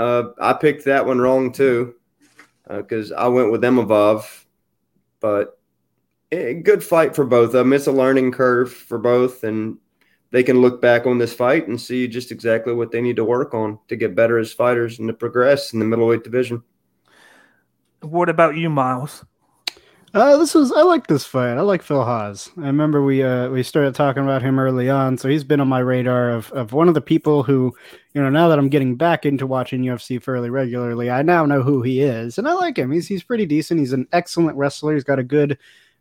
Uh, 0.00 0.32
I 0.40 0.54
picked 0.54 0.86
that 0.86 1.04
one 1.04 1.20
wrong 1.20 1.52
too, 1.52 1.94
because 2.66 3.12
uh, 3.12 3.16
I 3.16 3.28
went 3.28 3.52
with 3.52 3.60
Imavov, 3.60 4.46
but 5.20 5.60
a 6.32 6.54
good 6.54 6.82
fight 6.82 7.14
for 7.14 7.26
both 7.26 7.48
of 7.48 7.52
them. 7.52 7.74
It's 7.74 7.86
a 7.86 7.92
learning 7.92 8.32
curve 8.32 8.72
for 8.72 8.96
both, 8.96 9.44
and 9.44 9.76
they 10.30 10.42
can 10.42 10.62
look 10.62 10.80
back 10.80 11.04
on 11.04 11.18
this 11.18 11.34
fight 11.34 11.68
and 11.68 11.78
see 11.78 12.08
just 12.08 12.32
exactly 12.32 12.72
what 12.72 12.90
they 12.90 13.02
need 13.02 13.16
to 13.16 13.24
work 13.26 13.52
on 13.52 13.78
to 13.88 13.96
get 13.96 14.14
better 14.14 14.38
as 14.38 14.54
fighters 14.54 14.98
and 14.98 15.08
to 15.08 15.12
progress 15.12 15.74
in 15.74 15.80
the 15.80 15.84
middleweight 15.84 16.24
division. 16.24 16.62
What 18.00 18.30
about 18.30 18.56
you, 18.56 18.70
Miles? 18.70 19.26
Uh, 20.12 20.36
this 20.38 20.54
was 20.54 20.72
I 20.72 20.82
like 20.82 21.06
this 21.06 21.24
fight. 21.24 21.56
I 21.56 21.60
like 21.60 21.82
Phil 21.82 22.04
Hawes. 22.04 22.50
I 22.58 22.66
remember 22.66 23.04
we 23.04 23.22
uh 23.22 23.48
we 23.48 23.62
started 23.62 23.94
talking 23.94 24.24
about 24.24 24.42
him 24.42 24.58
early 24.58 24.90
on, 24.90 25.16
so 25.16 25.28
he's 25.28 25.44
been 25.44 25.60
on 25.60 25.68
my 25.68 25.78
radar 25.78 26.30
of 26.30 26.50
of 26.50 26.72
one 26.72 26.88
of 26.88 26.94
the 26.94 27.00
people 27.00 27.44
who, 27.44 27.72
you 28.12 28.20
know, 28.20 28.28
now 28.28 28.48
that 28.48 28.58
I'm 28.58 28.68
getting 28.68 28.96
back 28.96 29.24
into 29.24 29.46
watching 29.46 29.82
UFC 29.82 30.20
fairly 30.20 30.50
regularly, 30.50 31.10
I 31.10 31.22
now 31.22 31.46
know 31.46 31.62
who 31.62 31.82
he 31.82 32.00
is, 32.00 32.38
and 32.38 32.48
I 32.48 32.54
like 32.54 32.76
him. 32.76 32.90
He's 32.90 33.06
he's 33.06 33.22
pretty 33.22 33.46
decent. 33.46 33.78
He's 33.78 33.92
an 33.92 34.08
excellent 34.12 34.56
wrestler. 34.56 34.94
He's 34.94 35.04
got 35.04 35.20
a 35.20 35.24
good 35.24 35.56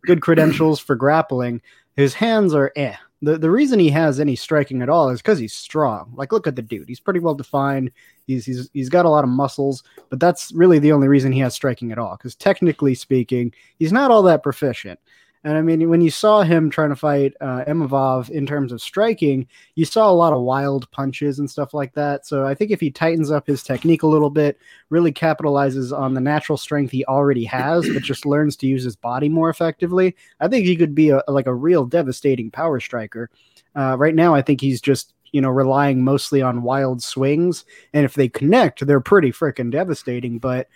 good 0.05 0.21
credentials 0.21 0.79
for 0.79 0.95
grappling. 0.95 1.61
His 1.95 2.15
hands 2.15 2.55
are 2.55 2.71
eh. 2.75 2.95
The 3.21 3.37
the 3.37 3.51
reason 3.51 3.79
he 3.79 3.89
has 3.89 4.19
any 4.19 4.35
striking 4.35 4.81
at 4.81 4.89
all 4.89 5.09
is 5.09 5.21
because 5.21 5.39
he's 5.39 5.53
strong. 5.53 6.13
Like 6.15 6.31
look 6.31 6.47
at 6.47 6.55
the 6.55 6.61
dude. 6.61 6.87
He's 6.87 7.01
pretty 7.01 7.19
well 7.19 7.35
defined. 7.35 7.91
He's 8.27 8.45
he's 8.45 8.69
he's 8.73 8.89
got 8.89 9.05
a 9.05 9.09
lot 9.09 9.23
of 9.23 9.29
muscles, 9.29 9.83
but 10.09 10.19
that's 10.19 10.51
really 10.53 10.79
the 10.79 10.93
only 10.93 11.07
reason 11.07 11.31
he 11.31 11.39
has 11.39 11.53
striking 11.53 11.91
at 11.91 11.97
all. 11.97 12.15
Because 12.15 12.35
technically 12.35 12.95
speaking, 12.95 13.53
he's 13.77 13.91
not 13.91 14.11
all 14.11 14.23
that 14.23 14.43
proficient. 14.43 14.99
And 15.43 15.57
I 15.57 15.61
mean, 15.61 15.89
when 15.89 16.01
you 16.01 16.11
saw 16.11 16.41
him 16.41 16.69
trying 16.69 16.89
to 16.89 16.97
fight 16.97 17.33
uh, 17.39 17.63
in 17.65 18.45
terms 18.45 18.71
of 18.73 18.81
striking, 18.81 19.47
you 19.75 19.85
saw 19.85 20.09
a 20.09 20.11
lot 20.11 20.33
of 20.33 20.41
wild 20.41 20.91
punches 20.91 21.39
and 21.39 21.49
stuff 21.49 21.73
like 21.73 21.93
that. 21.93 22.25
So 22.25 22.45
I 22.45 22.53
think 22.53 22.71
if 22.71 22.81
he 22.81 22.91
tightens 22.91 23.31
up 23.31 23.47
his 23.47 23.63
technique 23.63 24.03
a 24.03 24.07
little 24.07 24.29
bit, 24.29 24.59
really 24.89 25.13
capitalizes 25.13 25.97
on 25.97 26.13
the 26.13 26.19
natural 26.19 26.57
strength 26.57 26.91
he 26.91 27.05
already 27.05 27.45
has, 27.45 27.87
but 27.87 28.03
just 28.03 28.25
learns 28.25 28.57
to 28.57 28.67
use 28.67 28.83
his 28.83 28.97
body 28.97 29.29
more 29.29 29.49
effectively, 29.49 30.13
I 30.41 30.49
think 30.49 30.65
he 30.65 30.75
could 30.75 30.93
be 30.93 31.09
a, 31.11 31.23
like 31.29 31.47
a 31.47 31.55
real 31.55 31.85
devastating 31.85 32.51
power 32.51 32.81
striker. 32.81 33.29
Uh, 33.75 33.95
right 33.97 34.15
now, 34.15 34.35
I 34.35 34.41
think 34.41 34.59
he's 34.59 34.81
just 34.81 35.13
you 35.31 35.41
know 35.41 35.49
relying 35.49 36.03
mostly 36.03 36.41
on 36.41 36.63
wild 36.63 37.01
swings, 37.01 37.63
and 37.93 38.03
if 38.03 38.13
they 38.13 38.27
connect, 38.27 38.85
they're 38.85 38.99
pretty 38.99 39.31
freaking 39.31 39.71
devastating. 39.71 40.39
But 40.39 40.67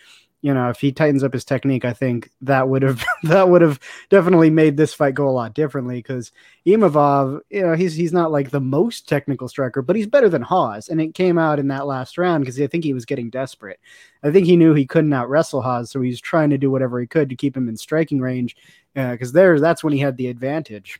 you 0.43 0.53
know, 0.53 0.69
if 0.69 0.81
he 0.81 0.91
tightens 0.91 1.23
up 1.23 1.31
his 1.31 1.45
technique, 1.45 1.85
I 1.85 1.93
think 1.93 2.29
that 2.41 2.67
would 2.67 2.81
have 2.81 3.01
that 3.23 3.47
would 3.47 3.61
have 3.61 3.79
definitely 4.09 4.49
made 4.49 4.75
this 4.75 4.93
fight 4.93 5.15
go 5.15 5.27
a 5.27 5.31
lot 5.31 5.53
differently. 5.53 5.95
Because 5.95 6.33
Imavov, 6.67 7.39
you 7.49 7.61
know, 7.61 7.75
he's 7.75 7.95
he's 7.95 8.11
not 8.11 8.29
like 8.29 8.51
the 8.51 8.59
most 8.59 9.07
technical 9.07 9.47
striker, 9.47 9.81
but 9.81 9.95
he's 9.95 10.05
better 10.05 10.27
than 10.27 10.41
Hawes, 10.41 10.89
and 10.89 10.99
it 10.99 11.15
came 11.15 11.37
out 11.37 11.59
in 11.59 11.69
that 11.69 11.87
last 11.87 12.17
round 12.17 12.43
because 12.43 12.59
I 12.59 12.67
think 12.67 12.83
he 12.83 12.93
was 12.93 13.05
getting 13.05 13.29
desperate. 13.29 13.79
I 14.21 14.31
think 14.31 14.45
he 14.45 14.57
knew 14.57 14.73
he 14.73 14.85
couldn't 14.85 15.13
out 15.13 15.29
wrestle 15.29 15.61
Hawes, 15.61 15.89
so 15.89 16.01
he 16.01 16.09
was 16.09 16.19
trying 16.19 16.49
to 16.49 16.57
do 16.57 16.69
whatever 16.69 16.99
he 16.99 17.07
could 17.07 17.29
to 17.29 17.37
keep 17.37 17.55
him 17.55 17.69
in 17.69 17.77
striking 17.77 18.19
range, 18.19 18.57
because 18.93 19.29
uh, 19.29 19.33
there 19.33 19.59
that's 19.61 19.83
when 19.83 19.93
he 19.93 19.99
had 19.99 20.17
the 20.17 20.27
advantage. 20.27 20.99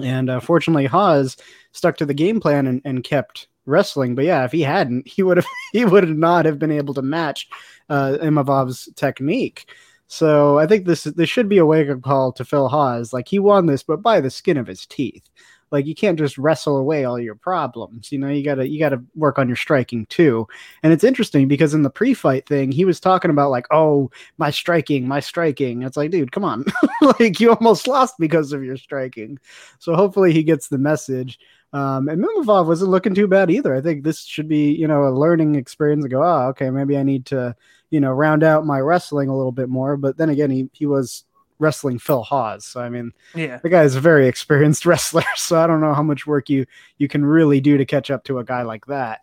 And 0.00 0.28
uh, 0.28 0.40
fortunately, 0.40 0.86
Hawes 0.86 1.36
stuck 1.70 1.96
to 1.98 2.06
the 2.06 2.14
game 2.14 2.40
plan 2.40 2.66
and, 2.66 2.82
and 2.84 3.04
kept 3.04 3.46
wrestling. 3.66 4.14
But 4.14 4.24
yeah, 4.24 4.44
if 4.44 4.52
he 4.52 4.62
hadn't, 4.62 5.06
he 5.06 5.22
would 5.22 5.38
have 5.38 5.46
he 5.72 5.84
would 5.84 6.16
not 6.16 6.44
have 6.44 6.58
been 6.58 6.72
able 6.72 6.94
to 6.94 7.02
match 7.02 7.48
uh, 7.88 8.18
Imavov's 8.20 8.88
technique. 8.96 9.70
So 10.06 10.58
I 10.58 10.66
think 10.66 10.86
this 10.86 11.04
this 11.04 11.28
should 11.28 11.48
be 11.48 11.58
a 11.58 11.66
wake 11.66 11.88
up 11.88 12.02
call 12.02 12.32
to 12.32 12.44
Phil 12.44 12.68
Hawes. 12.68 13.12
Like 13.12 13.28
he 13.28 13.38
won 13.38 13.66
this, 13.66 13.82
but 13.82 14.02
by 14.02 14.20
the 14.20 14.30
skin 14.30 14.56
of 14.56 14.66
his 14.66 14.86
teeth. 14.86 15.28
Like 15.74 15.86
you 15.86 15.94
can't 15.96 16.16
just 16.16 16.38
wrestle 16.38 16.76
away 16.76 17.04
all 17.04 17.18
your 17.18 17.34
problems. 17.34 18.12
You 18.12 18.18
know, 18.20 18.28
you 18.28 18.44
gotta 18.44 18.68
you 18.68 18.78
gotta 18.78 19.02
work 19.16 19.40
on 19.40 19.48
your 19.48 19.56
striking 19.56 20.06
too. 20.06 20.46
And 20.84 20.92
it's 20.92 21.02
interesting 21.02 21.48
because 21.48 21.74
in 21.74 21.82
the 21.82 21.90
pre-fight 21.90 22.46
thing, 22.46 22.70
he 22.70 22.84
was 22.84 23.00
talking 23.00 23.30
about 23.30 23.50
like, 23.50 23.66
oh, 23.72 24.08
my 24.38 24.50
striking, 24.50 25.08
my 25.08 25.18
striking. 25.18 25.82
It's 25.82 25.96
like, 25.96 26.12
dude, 26.12 26.30
come 26.30 26.44
on. 26.44 26.64
like 27.18 27.40
you 27.40 27.52
almost 27.52 27.88
lost 27.88 28.14
because 28.20 28.52
of 28.52 28.62
your 28.62 28.76
striking. 28.76 29.36
So 29.80 29.96
hopefully 29.96 30.32
he 30.32 30.44
gets 30.44 30.68
the 30.68 30.78
message. 30.78 31.40
Um, 31.74 32.08
and 32.08 32.24
Imavov 32.24 32.66
wasn't 32.66 32.92
looking 32.92 33.16
too 33.16 33.26
bad 33.26 33.50
either. 33.50 33.74
I 33.74 33.80
think 33.80 34.04
this 34.04 34.22
should 34.22 34.48
be, 34.48 34.72
you 34.72 34.86
know, 34.86 35.08
a 35.08 35.10
learning 35.10 35.56
experience 35.56 36.04
to 36.04 36.08
go, 36.08 36.22
oh, 36.22 36.46
okay, 36.50 36.70
maybe 36.70 36.96
I 36.96 37.02
need 37.02 37.26
to, 37.26 37.56
you 37.90 38.00
know, 38.00 38.12
round 38.12 38.44
out 38.44 38.64
my 38.64 38.78
wrestling 38.78 39.28
a 39.28 39.36
little 39.36 39.52
bit 39.52 39.68
more. 39.68 39.96
But 39.96 40.16
then 40.16 40.30
again, 40.30 40.50
he, 40.50 40.70
he 40.72 40.86
was 40.86 41.24
wrestling 41.58 41.98
Phil 41.98 42.22
Hawes. 42.22 42.64
So 42.64 42.80
I 42.80 42.88
mean, 42.88 43.12
yeah, 43.34 43.58
the 43.58 43.68
guy 43.68 43.82
is 43.82 43.96
a 43.96 44.00
very 44.00 44.28
experienced 44.32 44.86
wrestler. 44.86 45.24
So 45.36 45.60
I 45.60 45.66
don't 45.66 45.80
know 45.80 45.94
how 45.94 46.02
much 46.02 46.28
work 46.28 46.48
you 46.48 46.64
you 46.98 47.08
can 47.08 47.24
really 47.24 47.60
do 47.60 47.76
to 47.76 47.84
catch 47.84 48.10
up 48.10 48.22
to 48.24 48.38
a 48.38 48.44
guy 48.44 48.62
like 48.62 48.86
that. 48.86 49.22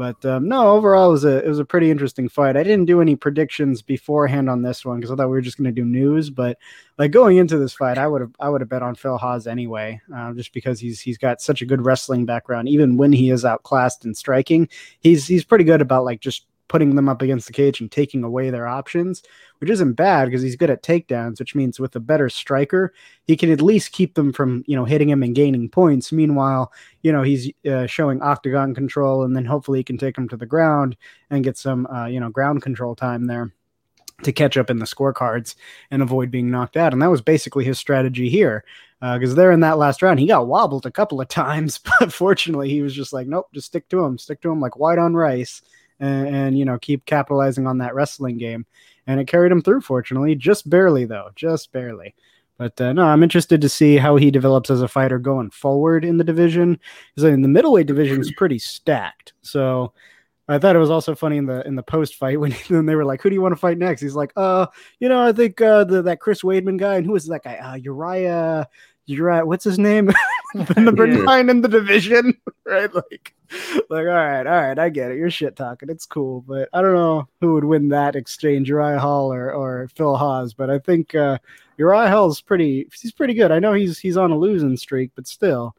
But 0.00 0.24
um, 0.24 0.48
no, 0.48 0.70
overall, 0.70 1.10
it 1.10 1.12
was 1.12 1.24
a 1.26 1.44
it 1.44 1.46
was 1.46 1.58
a 1.58 1.64
pretty 1.66 1.90
interesting 1.90 2.26
fight. 2.30 2.56
I 2.56 2.62
didn't 2.62 2.86
do 2.86 3.02
any 3.02 3.16
predictions 3.16 3.82
beforehand 3.82 4.48
on 4.48 4.62
this 4.62 4.82
one 4.82 4.96
because 4.96 5.10
I 5.10 5.14
thought 5.14 5.26
we 5.26 5.32
were 5.32 5.42
just 5.42 5.58
going 5.58 5.66
to 5.66 5.78
do 5.78 5.84
news. 5.84 6.30
But 6.30 6.56
like 6.96 7.10
going 7.10 7.36
into 7.36 7.58
this 7.58 7.74
fight, 7.74 7.98
I 7.98 8.06
would 8.06 8.22
have 8.22 8.34
I 8.40 8.48
would 8.48 8.62
have 8.62 8.70
bet 8.70 8.82
on 8.82 8.94
Phil 8.94 9.18
Hawes 9.18 9.46
anyway, 9.46 10.00
uh, 10.16 10.32
just 10.32 10.54
because 10.54 10.80
he's 10.80 11.02
he's 11.02 11.18
got 11.18 11.42
such 11.42 11.60
a 11.60 11.66
good 11.66 11.84
wrestling 11.84 12.24
background. 12.24 12.66
Even 12.70 12.96
when 12.96 13.12
he 13.12 13.28
is 13.28 13.44
outclassed 13.44 14.06
in 14.06 14.14
striking, 14.14 14.70
he's 15.00 15.26
he's 15.26 15.44
pretty 15.44 15.64
good 15.64 15.82
about 15.82 16.06
like 16.06 16.20
just 16.20 16.46
putting 16.70 16.94
them 16.94 17.08
up 17.08 17.20
against 17.20 17.48
the 17.48 17.52
cage 17.52 17.80
and 17.80 17.90
taking 17.90 18.22
away 18.22 18.48
their 18.48 18.68
options, 18.68 19.24
which 19.58 19.68
isn't 19.68 19.94
bad 19.94 20.26
because 20.26 20.40
he's 20.40 20.54
good 20.54 20.70
at 20.70 20.84
takedowns, 20.84 21.40
which 21.40 21.56
means 21.56 21.80
with 21.80 21.96
a 21.96 22.00
better 22.00 22.28
striker, 22.28 22.94
he 23.26 23.36
can 23.36 23.50
at 23.50 23.60
least 23.60 23.90
keep 23.90 24.14
them 24.14 24.32
from, 24.32 24.62
you 24.68 24.76
know, 24.76 24.84
hitting 24.84 25.08
him 25.08 25.24
and 25.24 25.34
gaining 25.34 25.68
points. 25.68 26.12
Meanwhile, 26.12 26.72
you 27.02 27.10
know, 27.10 27.22
he's 27.22 27.50
uh, 27.68 27.86
showing 27.86 28.22
octagon 28.22 28.72
control 28.72 29.24
and 29.24 29.34
then 29.34 29.44
hopefully 29.44 29.80
he 29.80 29.84
can 29.84 29.98
take 29.98 30.16
him 30.16 30.28
to 30.28 30.36
the 30.36 30.46
ground 30.46 30.96
and 31.28 31.42
get 31.42 31.58
some, 31.58 31.86
uh, 31.88 32.06
you 32.06 32.20
know, 32.20 32.30
ground 32.30 32.62
control 32.62 32.94
time 32.94 33.26
there 33.26 33.52
to 34.22 34.30
catch 34.30 34.56
up 34.56 34.70
in 34.70 34.78
the 34.78 34.84
scorecards 34.84 35.56
and 35.90 36.02
avoid 36.02 36.30
being 36.30 36.52
knocked 36.52 36.76
out. 36.76 36.92
And 36.92 37.02
that 37.02 37.10
was 37.10 37.20
basically 37.20 37.64
his 37.64 37.80
strategy 37.80 38.30
here. 38.30 38.64
Because 39.00 39.32
uh, 39.32 39.34
there 39.34 39.50
in 39.50 39.60
that 39.60 39.78
last 39.78 40.02
round, 40.02 40.20
he 40.20 40.26
got 40.26 40.46
wobbled 40.46 40.86
a 40.86 40.90
couple 40.92 41.20
of 41.20 41.26
times, 41.42 41.80
but 41.98 42.12
fortunately, 42.12 42.68
he 42.70 42.80
was 42.80 42.94
just 42.94 43.12
like, 43.12 43.26
nope, 43.26 43.48
just 43.52 43.66
stick 43.66 43.88
to 43.88 44.04
him, 44.04 44.18
stick 44.18 44.40
to 44.42 44.50
him 44.52 44.60
like 44.60 44.78
white 44.78 44.98
on 44.98 45.14
rice 45.14 45.62
and, 46.00 46.28
and 46.28 46.58
you 46.58 46.64
know 46.64 46.78
keep 46.78 47.04
capitalizing 47.06 47.66
on 47.66 47.78
that 47.78 47.94
wrestling 47.94 48.38
game. 48.38 48.66
And 49.06 49.20
it 49.20 49.26
carried 49.26 49.52
him 49.52 49.62
through, 49.62 49.80
fortunately, 49.80 50.34
just 50.34 50.68
barely 50.68 51.04
though, 51.04 51.30
just 51.34 51.72
barely. 51.72 52.14
But 52.58 52.78
uh, 52.80 52.92
no, 52.92 53.04
I'm 53.04 53.22
interested 53.22 53.60
to 53.62 53.68
see 53.68 53.96
how 53.96 54.16
he 54.16 54.30
develops 54.30 54.68
as 54.70 54.82
a 54.82 54.88
fighter 54.88 55.18
going 55.18 55.50
forward 55.50 56.04
in 56.04 56.18
the 56.18 56.24
division. 56.24 56.78
Because 57.14 57.32
in 57.32 57.40
the 57.40 57.48
middleweight 57.48 57.86
division 57.86 58.20
is 58.20 58.32
pretty 58.36 58.58
stacked. 58.58 59.32
So 59.40 59.94
I 60.50 60.58
thought 60.58 60.76
it 60.76 60.80
was 60.80 60.90
also 60.90 61.14
funny 61.14 61.38
in 61.38 61.46
the 61.46 61.66
in 61.66 61.76
the 61.76 61.82
post 61.82 62.16
fight 62.16 62.38
when, 62.40 62.52
when 62.68 62.86
they 62.86 62.96
were 62.96 63.04
like, 63.04 63.22
"Who 63.22 63.30
do 63.30 63.34
you 63.34 63.42
want 63.42 63.52
to 63.52 63.60
fight 63.60 63.78
next?" 63.78 64.02
He's 64.02 64.14
like, 64.14 64.32
"Uh, 64.36 64.66
you 64.98 65.08
know, 65.08 65.24
I 65.24 65.32
think 65.32 65.60
uh, 65.60 65.84
the, 65.84 66.02
that 66.02 66.20
Chris 66.20 66.42
Weidman 66.42 66.76
guy, 66.76 66.96
and 66.96 67.06
who 67.06 67.14
is 67.14 67.26
that 67.26 67.44
guy? 67.44 67.56
Uh, 67.56 67.76
Uriah, 67.76 68.68
Uriah, 69.06 69.46
what's 69.46 69.64
his 69.64 69.78
name? 69.78 70.10
Number 70.76 71.06
yeah. 71.06 71.22
nine 71.22 71.48
in 71.48 71.60
the 71.60 71.68
division, 71.68 72.34
right? 72.66 72.92
Like, 72.94 73.34
like, 73.88 73.90
all 73.90 74.04
right, 74.04 74.46
all 74.46 74.62
right, 74.62 74.78
I 74.78 74.88
get 74.88 75.10
it. 75.10 75.18
You're 75.18 75.30
shit 75.30 75.56
talking. 75.56 75.88
It's 75.88 76.06
cool, 76.06 76.42
but 76.42 76.68
I 76.72 76.82
don't 76.82 76.94
know 76.94 77.28
who 77.40 77.54
would 77.54 77.64
win 77.64 77.88
that 77.88 78.16
exchange, 78.16 78.68
Uriah 78.68 78.98
Hall 78.98 79.32
or, 79.32 79.52
or 79.52 79.88
Phil 79.94 80.16
Hawes. 80.16 80.54
But 80.54 80.70
I 80.70 80.78
think 80.78 81.14
uh, 81.14 81.38
Uriah 81.76 82.08
Hall's 82.08 82.40
pretty. 82.40 82.88
He's 83.00 83.12
pretty 83.12 83.34
good. 83.34 83.50
I 83.50 83.58
know 83.58 83.72
he's 83.72 83.98
he's 83.98 84.16
on 84.16 84.30
a 84.30 84.38
losing 84.38 84.76
streak, 84.76 85.12
but 85.14 85.26
still, 85.26 85.74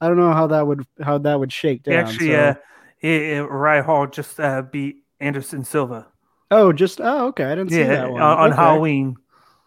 I 0.00 0.08
don't 0.08 0.18
know 0.18 0.32
how 0.32 0.48
that 0.48 0.66
would 0.66 0.86
how 1.00 1.18
that 1.18 1.38
would 1.38 1.52
shake 1.52 1.84
down. 1.84 1.94
Actually, 1.94 2.30
so. 2.30 2.56
uh, 3.02 3.06
Uriah 3.06 3.82
Hall 3.82 4.06
just 4.06 4.38
uh, 4.38 4.62
beat 4.62 5.04
Anderson 5.20 5.64
Silva. 5.64 6.08
Oh, 6.50 6.72
just 6.72 7.00
oh, 7.00 7.28
okay. 7.28 7.44
I 7.44 7.54
didn't 7.54 7.70
yeah, 7.70 7.76
see 7.78 7.82
that 7.84 8.10
one 8.10 8.20
on, 8.20 8.48
okay. 8.48 8.56
Halloween. 8.56 9.16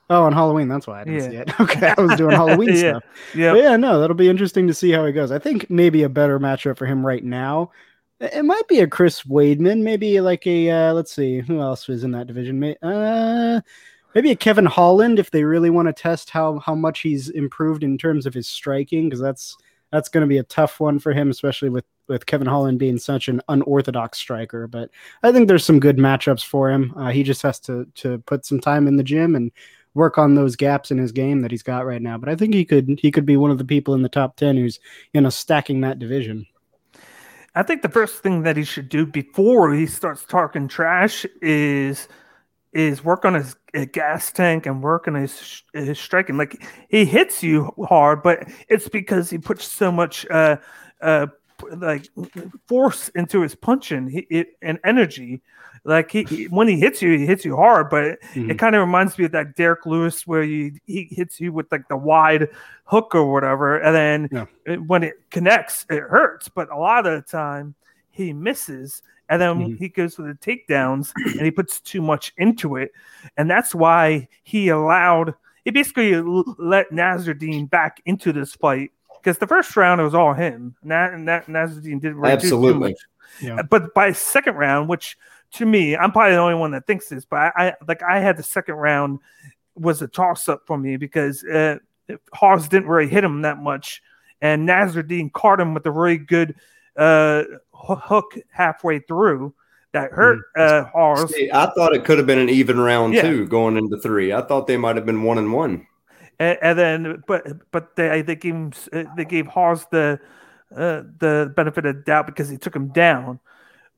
Oh, 0.10 0.24
on 0.24 0.34
Halloween. 0.34 0.68
That's 0.68 0.86
why 0.86 1.02
I 1.02 1.04
didn't 1.04 1.20
yeah. 1.20 1.30
see 1.30 1.36
it. 1.38 1.52
Okay, 1.60 1.94
I 1.98 2.02
was 2.02 2.16
doing 2.16 2.32
Halloween 2.36 2.70
yeah. 2.70 2.76
stuff. 2.76 3.04
Yeah, 3.34 3.56
yeah. 3.56 3.76
No, 3.76 4.00
that'll 4.00 4.16
be 4.16 4.30
interesting 4.30 4.68
to 4.68 4.74
see 4.74 4.92
how 4.92 5.06
he 5.06 5.12
goes. 5.12 5.32
I 5.32 5.40
think 5.40 5.70
maybe 5.70 6.04
a 6.04 6.10
better 6.10 6.40
matchup 6.40 6.78
for 6.78 6.86
him 6.86 7.06
right 7.06 7.24
now. 7.24 7.72
It 8.20 8.46
might 8.46 8.68
be 8.68 8.80
a 8.80 8.88
Chris 8.88 9.24
Weidman, 9.24 9.82
maybe 9.82 10.22
like 10.22 10.48
a 10.48 10.70
uh, 10.70 10.94
let's 10.94 11.14
see 11.14 11.40
who 11.42 11.60
else 11.60 11.88
was 11.88 12.04
in 12.04 12.12
that 12.12 12.28
division. 12.28 12.64
Uh, 12.82 13.60
maybe 14.14 14.32
a 14.32 14.36
Kevin 14.36 14.66
Holland 14.66 15.20
if 15.20 15.32
they 15.32 15.44
really 15.44 15.70
want 15.70 15.88
to 15.88 15.94
test 15.94 16.30
how 16.30 16.60
how 16.60 16.76
much 16.76 17.02
he's 17.02 17.30
improved 17.30 17.84
in 17.84 17.98
terms 17.98 18.26
of 18.26 18.34
his 18.34 18.48
striking, 18.48 19.10
because 19.10 19.20
that's 19.20 19.58
that's 19.92 20.10
going 20.10 20.22
to 20.22 20.28
be 20.28 20.38
a 20.38 20.44
tough 20.44 20.80
one 20.80 20.98
for 21.00 21.14
him, 21.14 21.30
especially 21.30 21.70
with 21.70 21.86
with 22.08 22.26
Kevin 22.26 22.48
Holland 22.48 22.80
being 22.80 22.98
such 22.98 23.28
an 23.28 23.42
unorthodox 23.50 24.18
striker. 24.18 24.68
But 24.68 24.92
I 25.24 25.32
think 25.32 25.48
there's 25.48 25.66
some 25.66 25.80
good 25.80 25.98
matchups 25.98 26.46
for 26.46 26.70
him. 26.72 26.94
Uh, 26.96 27.10
he 27.12 27.24
just 27.24 27.42
has 27.42 27.60
to 27.62 27.86
to 27.96 28.20
put 28.20 28.46
some 28.46 28.60
time 28.60 28.88
in 28.88 28.96
the 28.96 29.04
gym 29.04 29.36
and 29.36 29.52
work 29.96 30.18
on 30.18 30.36
those 30.36 30.56
gaps 30.56 30.92
in 30.92 31.00
his 31.00 31.12
game 31.12 31.42
that 31.42 31.50
he's 31.50 31.64
got 31.64 31.86
right 31.86 32.02
now. 32.02 32.18
But 32.18 32.30
I 32.30 32.36
think 32.36 32.54
he 32.54 32.66
could 32.66 33.00
he 33.02 33.12
could 33.12 33.26
be 33.26 33.38
one 33.38 33.50
of 33.50 33.58
the 33.58 33.66
people 33.66 33.96
in 33.96 34.04
the 34.04 34.10
top 34.10 34.36
ten 34.36 34.56
who's 34.58 34.80
you 35.14 35.22
know 35.22 35.30
stacking 35.30 35.82
that 35.82 35.98
division. 35.98 36.46
I 37.56 37.64
think 37.64 37.82
the 37.82 37.90
first 37.90 38.22
thing 38.22 38.44
that 38.44 38.58
he 38.58 38.66
should 38.66 38.90
do 38.90 39.06
before 39.06 39.74
he 39.74 39.88
starts 39.88 40.26
talking 40.26 40.68
trash 40.68 41.26
is 41.42 42.08
is 42.74 43.04
work 43.06 43.24
on 43.24 43.34
his, 43.34 43.56
gas 43.94 44.32
tank 44.32 44.66
and 44.66 44.84
work 44.84 45.08
on 45.08 45.16
his 45.16 45.64
his 45.74 46.00
striking. 46.00 46.38
Like 46.38 46.64
he 46.90 47.06
hits 47.06 47.42
you 47.42 47.74
hard, 47.88 48.22
but 48.22 48.48
it's 48.70 48.88
because 48.88 49.30
he 49.30 49.38
puts 49.38 49.66
so 49.66 49.92
much 49.92 50.26
uh, 50.30 50.58
uh, 51.02 51.28
like 51.78 52.08
force 52.68 53.10
into 53.10 53.42
his 53.42 53.56
punching 53.56 54.26
and 54.62 54.80
energy. 54.84 55.42
Like 55.88 56.10
he, 56.10 56.24
he, 56.24 56.46
when 56.46 56.68
he 56.68 56.80
hits 56.80 57.00
you, 57.02 57.16
he 57.16 57.28
hits 57.28 57.46
you 57.46 57.56
hard, 57.56 57.92
but 57.92 58.20
Mhm. 58.34 58.50
it 58.50 58.58
kind 58.58 58.76
of 58.76 58.82
reminds 58.82 59.18
me 59.20 59.26
of 59.26 59.32
that 59.34 59.56
Derrick 59.56 59.86
Lewis 59.86 60.26
where 60.26 60.42
you, 60.42 60.72
he 60.86 61.08
hits 61.12 61.40
you 61.40 61.54
with 61.54 61.72
like 61.72 61.88
the 61.90 61.96
wide 61.96 62.50
hook 62.86 63.14
or 63.14 63.32
whatever, 63.32 63.78
and 63.78 63.96
then 63.96 64.30
Yeah. 64.32 64.46
it- 64.66 64.82
when 64.84 65.04
it 65.04 65.14
connects, 65.30 65.86
it 65.92 66.02
hurts. 66.02 66.50
But 66.50 66.72
a 66.72 66.76
lot 66.76 67.06
of 67.06 67.14
the 67.14 67.22
time, 67.22 67.76
he 68.10 68.34
misses, 68.34 69.04
and 69.30 69.40
then 69.40 69.58
Mhm. 69.58 69.78
he 69.78 69.90
goes 69.90 70.16
for 70.16 70.24
the 70.24 70.34
takedowns, 70.34 71.12
and 71.34 71.42
he 71.42 71.52
puts 71.52 71.80
too 71.80 72.02
much 72.02 72.34
into 72.38 72.78
it, 72.78 72.92
and 73.38 73.48
that's 73.50 73.76
why 73.76 74.28
he 74.44 74.70
allowed. 74.70 75.36
He 75.66 75.70
basically 75.72 76.16
let 76.58 76.90
Nassourdine 76.92 77.70
back 77.70 78.02
into 78.06 78.34
this 78.34 78.56
fight 78.56 78.92
because 79.22 79.38
the 79.38 79.48
first 79.48 79.76
round 79.78 80.02
it 80.02 80.04
was 80.04 80.16
all 80.16 80.34
him. 80.34 80.76
Na- 80.84 81.16
Na- 81.16 81.42
Nassourdine 81.42 82.00
didn't 82.02 82.18
really 82.18 82.38
do 82.38 82.42
too 82.42 82.46
Absolutely. 82.56 82.90
much. 82.90 83.00
Yeah. 83.42 83.62
But 83.70 83.94
by 83.94 84.12
second 84.14 84.56
round, 84.56 84.88
which 84.88 85.18
to 85.56 85.66
me, 85.66 85.96
I'm 85.96 86.12
probably 86.12 86.34
the 86.34 86.40
only 86.40 86.56
one 86.56 86.72
that 86.72 86.88
thinks 86.88 87.10
this, 87.10 87.26
but 87.26 87.38
I, 87.38 87.52
I 87.68 87.74
like 87.88 88.02
I 88.04 88.20
had 88.20 88.38
the 88.38 88.44
second 88.44 88.76
round 88.76 89.20
was 89.76 90.02
a 90.02 90.08
toss 90.08 90.48
up 90.48 90.62
for 90.66 90.78
me 90.78 90.98
because 90.98 91.44
uh, 91.44 91.78
Hawes 92.34 92.68
didn't 92.68 92.88
really 92.88 93.10
hit 93.10 93.24
him 93.24 93.42
that 93.42 93.58
much, 93.60 94.02
and 94.42 94.68
Nassourdine 94.68 95.32
caught 95.34 95.60
him 95.60 95.74
with 95.74 95.86
a 95.86 95.92
really 95.92 96.18
good 96.18 96.56
uh, 96.98 97.44
hook 97.74 98.36
halfway 98.52 99.00
through 99.00 99.54
that 99.94 100.12
hurt 100.12 100.40
uh, 100.58 100.84
Hawes. 100.86 101.34
See, 101.34 101.50
I 101.52 101.72
thought 101.76 101.96
it 101.96 102.04
could 102.04 102.18
have 102.18 102.28
been 102.28 102.40
an 102.40 102.50
even 102.50 102.80
round 102.80 103.14
Yeah. 103.14 103.22
too, 103.24 103.48
going 103.48 103.78
into 103.78 103.98
three. 103.98 104.34
I 104.34 104.42
thought 104.42 104.68
they 104.68 104.78
might 104.78 104.96
have 104.98 105.06
been 105.06 105.24
one 105.24 105.38
and 105.38 105.54
one. 105.54 105.88
and, 106.40 106.58
and 106.62 106.78
then 106.80 107.24
but 107.28 107.72
but 107.72 107.96
they 107.96 108.22
they 108.22 108.36
gave 108.36 108.54
him 108.54 108.74
uh, 108.92 109.04
they 109.16 109.26
gave 109.26 109.48
Hawes 109.48 109.86
the 109.92 110.20
uh, 110.76 111.04
the 111.20 111.54
benefit 111.56 111.86
of 111.86 111.96
the 111.96 112.02
doubt 112.02 112.26
because 112.28 112.50
he 112.50 112.58
took 112.58 112.76
him 112.76 112.90
down. 112.90 113.40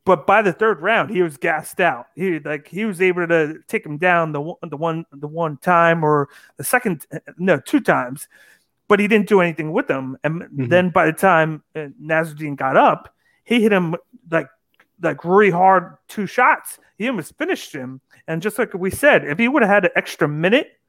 But 0.08 0.26
by 0.26 0.42
the 0.42 0.54
third 0.54 0.82
round, 0.82 1.10
he 1.12 1.22
was 1.22 1.38
gassed 1.38 1.80
out. 1.80 2.08
He 2.16 2.40
like 2.40 2.68
he 2.68 2.86
was 2.86 3.02
able 3.02 3.28
to 3.28 3.60
take 3.68 3.86
him 3.86 3.98
down 3.98 4.32
the 4.32 4.42
one 4.42 4.56
the 4.64 4.78
one 4.78 5.06
the 5.12 5.28
one 5.28 5.58
time 5.58 6.04
or 6.04 6.30
the 6.56 6.64
second 6.64 7.06
no 7.38 7.60
two 7.60 7.80
times, 7.82 8.28
but 8.88 9.00
he 9.00 9.08
didn't 9.08 9.28
do 9.28 9.42
anything 9.42 9.72
with 9.72 9.88
them. 9.88 10.18
And 10.24 10.42
Mhm. 10.44 10.70
then 10.70 10.90
by 10.90 11.06
the 11.06 11.14
time 11.14 11.62
uh, 11.76 11.90
Nassourdine 12.02 12.56
got 12.56 12.78
up, 12.78 13.14
he 13.44 13.62
hit 13.62 13.72
him 13.72 13.96
like 14.32 14.50
like 15.02 15.24
really 15.26 15.52
hard 15.52 15.98
two 16.08 16.26
shots. 16.26 16.80
He 16.98 17.08
almost 17.08 17.38
finished 17.38 17.74
him. 17.74 18.02
And 18.28 18.42
just 18.42 18.58
like 18.58 18.74
we 18.74 18.90
said, 18.90 19.24
if 19.26 19.38
he 19.38 19.48
would 19.48 19.62
have 19.62 19.70
had 19.70 19.86
an 19.86 19.92
extra 19.96 20.28
minute, 20.28 20.80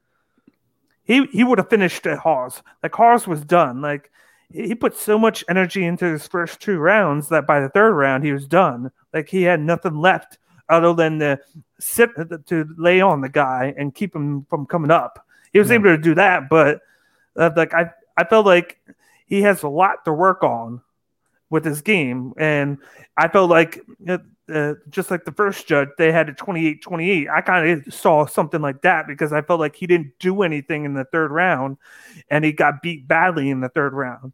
he 1.03 1.25
he 1.27 1.43
would 1.43 1.57
have 1.57 1.69
finished 1.69 2.05
at 2.07 2.19
Hawes. 2.19 2.63
Like 2.83 2.95
Hawes 2.95 3.27
was 3.27 3.43
done. 3.43 3.81
Like 3.81 4.11
he 4.51 4.73
put 4.73 4.95
so 4.97 5.17
much 5.19 5.43
energy 5.49 5.85
into 5.85 6.05
his 6.05 6.27
first 6.27 6.59
two 6.59 6.77
rounds 6.79 7.29
that 7.29 7.45
by 7.45 7.59
the 7.59 7.69
third 7.69 7.93
round 7.93 8.23
he 8.23 8.31
was 8.31 8.47
done. 8.47 8.91
Like 9.13 9.29
he 9.29 9.43
had 9.43 9.59
nothing 9.61 9.95
left 9.95 10.37
other 10.69 10.93
than 10.93 11.19
to 11.19 11.39
sit 11.79 12.09
to 12.47 12.67
lay 12.77 13.01
on 13.01 13.21
the 13.21 13.29
guy 13.29 13.73
and 13.77 13.93
keep 13.93 14.15
him 14.15 14.45
from 14.49 14.65
coming 14.65 14.91
up. 14.91 15.25
He 15.53 15.59
was 15.59 15.69
Yeah. 15.69 15.75
able 15.75 15.85
to 15.85 15.97
do 15.97 16.15
that, 16.15 16.49
but 16.49 16.81
uh, 17.35 17.51
like 17.55 17.73
I 17.73 17.91
I 18.17 18.23
felt 18.23 18.45
like 18.45 18.79
he 19.25 19.41
has 19.43 19.63
a 19.63 19.69
lot 19.69 20.03
to 20.05 20.13
work 20.13 20.43
on 20.43 20.81
with 21.49 21.63
his 21.63 21.81
game, 21.81 22.33
and 22.37 22.77
I 23.17 23.27
felt 23.27 23.49
like. 23.49 23.81
Uh, 24.07 24.17
uh, 24.51 24.73
just 24.89 25.11
like 25.11 25.25
the 25.25 25.31
first 25.31 25.67
judge, 25.67 25.89
they 25.99 26.11
had 26.11 26.27
a 26.27 26.33
28 26.33 26.81
28. 26.81 27.29
I 27.29 27.41
kind 27.41 27.69
of 27.85 27.93
saw 27.93 28.25
something 28.25 28.61
like 28.61 28.81
that 28.81 29.05
because 29.05 29.31
I 29.31 29.43
felt 29.43 29.59
like 29.59 29.75
he 29.75 29.85
didn't 29.85 30.17
do 30.17 30.41
anything 30.41 30.85
in 30.85 30.95
the 30.95 31.03
third 31.05 31.29
round 31.29 31.77
and 32.31 32.43
he 32.43 32.51
got 32.51 32.81
beat 32.81 33.07
badly 33.07 33.51
in 33.51 33.59
the 33.59 33.69
third 33.69 33.93
round 33.93 34.33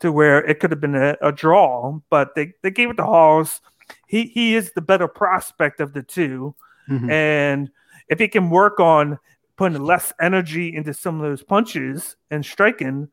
to 0.00 0.12
where 0.12 0.44
it 0.44 0.60
could 0.60 0.70
have 0.70 0.80
been 0.80 0.94
a, 0.94 1.16
a 1.22 1.32
draw, 1.32 1.98
but 2.10 2.34
they, 2.34 2.52
they 2.62 2.70
gave 2.70 2.90
it 2.90 2.96
to 2.98 3.04
Hawes. 3.04 3.60
He, 4.06 4.24
he 4.24 4.54
is 4.54 4.72
the 4.72 4.82
better 4.82 5.08
prospect 5.08 5.80
of 5.80 5.92
the 5.92 6.02
two. 6.02 6.54
Mhm. 6.88 7.10
And 7.10 7.70
if 8.08 8.18
he 8.18 8.28
can 8.28 8.50
work 8.50 8.78
on 8.78 9.18
putting 9.56 9.82
less 9.82 10.12
energy 10.20 10.74
into 10.74 10.92
some 10.92 11.16
of 11.16 11.22
those 11.22 11.42
punches 11.42 12.16
and 12.30 12.44
striking 12.44 13.08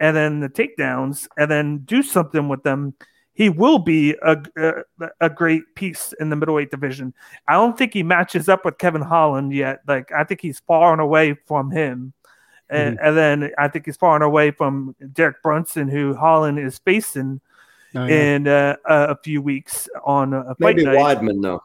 and 0.00 0.16
then 0.16 0.40
the 0.40 0.48
takedowns 0.48 1.28
and 1.36 1.50
then 1.50 1.78
do 1.78 2.02
something 2.02 2.48
with 2.48 2.62
them, 2.62 2.94
he 3.34 3.48
will 3.48 3.78
be 3.78 4.14
a, 4.22 4.42
a, 4.56 5.08
a 5.20 5.30
great 5.30 5.62
piece 5.74 6.12
in 6.18 6.30
the 6.30 6.36
middleweight 6.36 6.70
division. 6.70 7.14
I 7.48 7.54
don't 7.54 7.78
think 7.78 7.94
he 7.94 8.02
matches 8.02 8.48
up 8.48 8.64
with 8.64 8.78
Kevin 8.78 9.02
Holland 9.02 9.52
yet. 9.52 9.80
Like, 9.86 10.10
I 10.12 10.24
think 10.24 10.40
he's 10.40 10.60
far 10.60 10.92
and 10.92 11.00
away 11.00 11.36
from 11.46 11.70
him. 11.70 12.12
And, 12.72 12.98
and 13.00 13.16
then 13.16 13.50
I 13.58 13.68
think 13.68 13.84
he's 13.86 13.96
far 13.96 14.14
and 14.14 14.24
away 14.24 14.50
from 14.50 14.94
Derek 15.12 15.42
Brunson, 15.42 15.88
who 15.88 16.14
Holland 16.14 16.58
is 16.58 16.78
facing 16.78 17.40
Oh, 17.94 18.06
yeah. 18.06 18.14
in 18.14 18.48
uh, 18.48 18.76
a 18.86 18.94
a 19.10 19.16
few 19.22 19.42
weeks 19.42 19.86
on 20.04 20.32
a 20.32 20.54
fight 20.54 20.76
Maybe 20.76 20.84
night. 20.86 20.96
Weidman 20.96 21.42
though. 21.42 21.62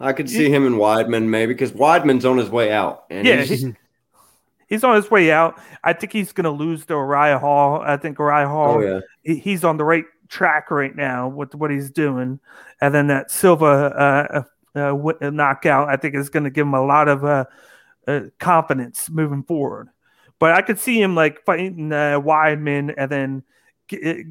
I 0.00 0.14
could 0.14 0.28
see 0.30 0.48
him 0.50 0.66
in 0.66 0.74
Weidman 0.74 1.24
maybe 1.24 1.52
because 1.52 1.72
Weidman's 1.72 2.24
on 2.24 2.38
his 2.38 2.48
way 2.48 2.72
out. 2.72 3.04
And 3.10 3.26
Yeah, 3.26 3.42
he's- 3.42 3.64
he's 4.68 4.84
on 4.84 4.96
his 4.96 5.10
way 5.10 5.30
out. 5.30 5.58
I 5.84 5.92
think 5.92 6.12
he's 6.12 6.32
going 6.32 6.44
to 6.44 6.50
lose 6.50 6.86
to 6.86 6.94
Uriah 6.94 7.38
Hall. 7.38 7.82
I 7.82 7.98
think 7.98 8.18
Uriah 8.18 8.48
Hall, 8.48 8.76
oh 8.76 8.80
yeah. 8.80 9.00
he- 9.22 9.38
he's 9.38 9.64
on 9.64 9.76
the 9.76 9.84
right 9.84 10.04
track 10.28 10.70
right 10.70 10.96
now 10.96 11.28
with 11.28 11.54
what 11.54 11.70
he's 11.70 11.90
doing. 11.90 12.40
And 12.80 12.94
then 12.94 13.06
that 13.08 13.30
Silva 13.30 14.44
uh, 14.74 14.78
uh, 14.78 14.94
uh, 15.20 15.30
knockout, 15.30 15.88
I 15.90 15.96
think, 15.96 16.14
is 16.14 16.30
going 16.30 16.44
to 16.44 16.50
give 16.50 16.66
him 16.66 16.74
a 16.74 16.84
lot 16.84 17.08
of 17.08 17.22
uh, 17.24 17.44
uh, 18.08 18.20
confidence 18.38 19.08
moving 19.10 19.42
forward. 19.42 19.88
But 20.38 20.52
I 20.52 20.62
could 20.62 20.78
see 20.78 21.00
him 21.00 21.14
like 21.14 21.44
fighting 21.44 21.92
uh, 21.92 22.20
Weidman 22.20 22.94
and 22.96 23.10
then 23.10 23.42
g- 23.88 24.24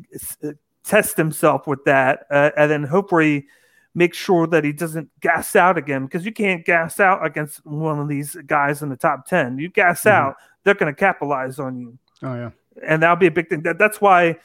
uh, 0.44 0.52
test 0.84 1.18
himself 1.18 1.66
with 1.68 1.84
that, 1.86 2.28
uh, 2.30 2.52
and 2.56 2.70
then 2.70 2.84
hopefully 2.84 3.48
make 3.96 4.14
sure 4.14 4.46
that 4.46 4.64
he 4.64 4.72
doesn't 4.74 5.10
gas 5.22 5.56
out 5.56 5.78
again 5.78 6.06
because 6.06 6.26
you 6.26 6.32
can't 6.32 6.66
gas 6.66 7.00
out 7.00 7.26
against 7.26 7.66
one 7.66 7.98
of 8.00 8.08
these 8.10 8.36
guys 8.46 8.82
in 8.84 8.90
the 8.90 8.96
top 8.98 9.26
10. 9.26 9.58
You 9.58 9.70
gas 9.70 10.04
Mhm. 10.04 10.12
out, 10.12 10.36
they're 10.64 10.74
going 10.74 10.94
to 10.94 11.00
capitalize 11.00 11.60
on 11.60 11.78
you. 11.80 11.98
oh 12.22 12.36
yeah. 12.36 12.50
And 12.86 13.02
that'll 13.02 13.16
be 13.16 13.28
a 13.28 13.32
big 13.32 13.48
thing. 13.50 13.62
That, 13.62 13.78
that's 13.80 14.02
why 14.02 14.38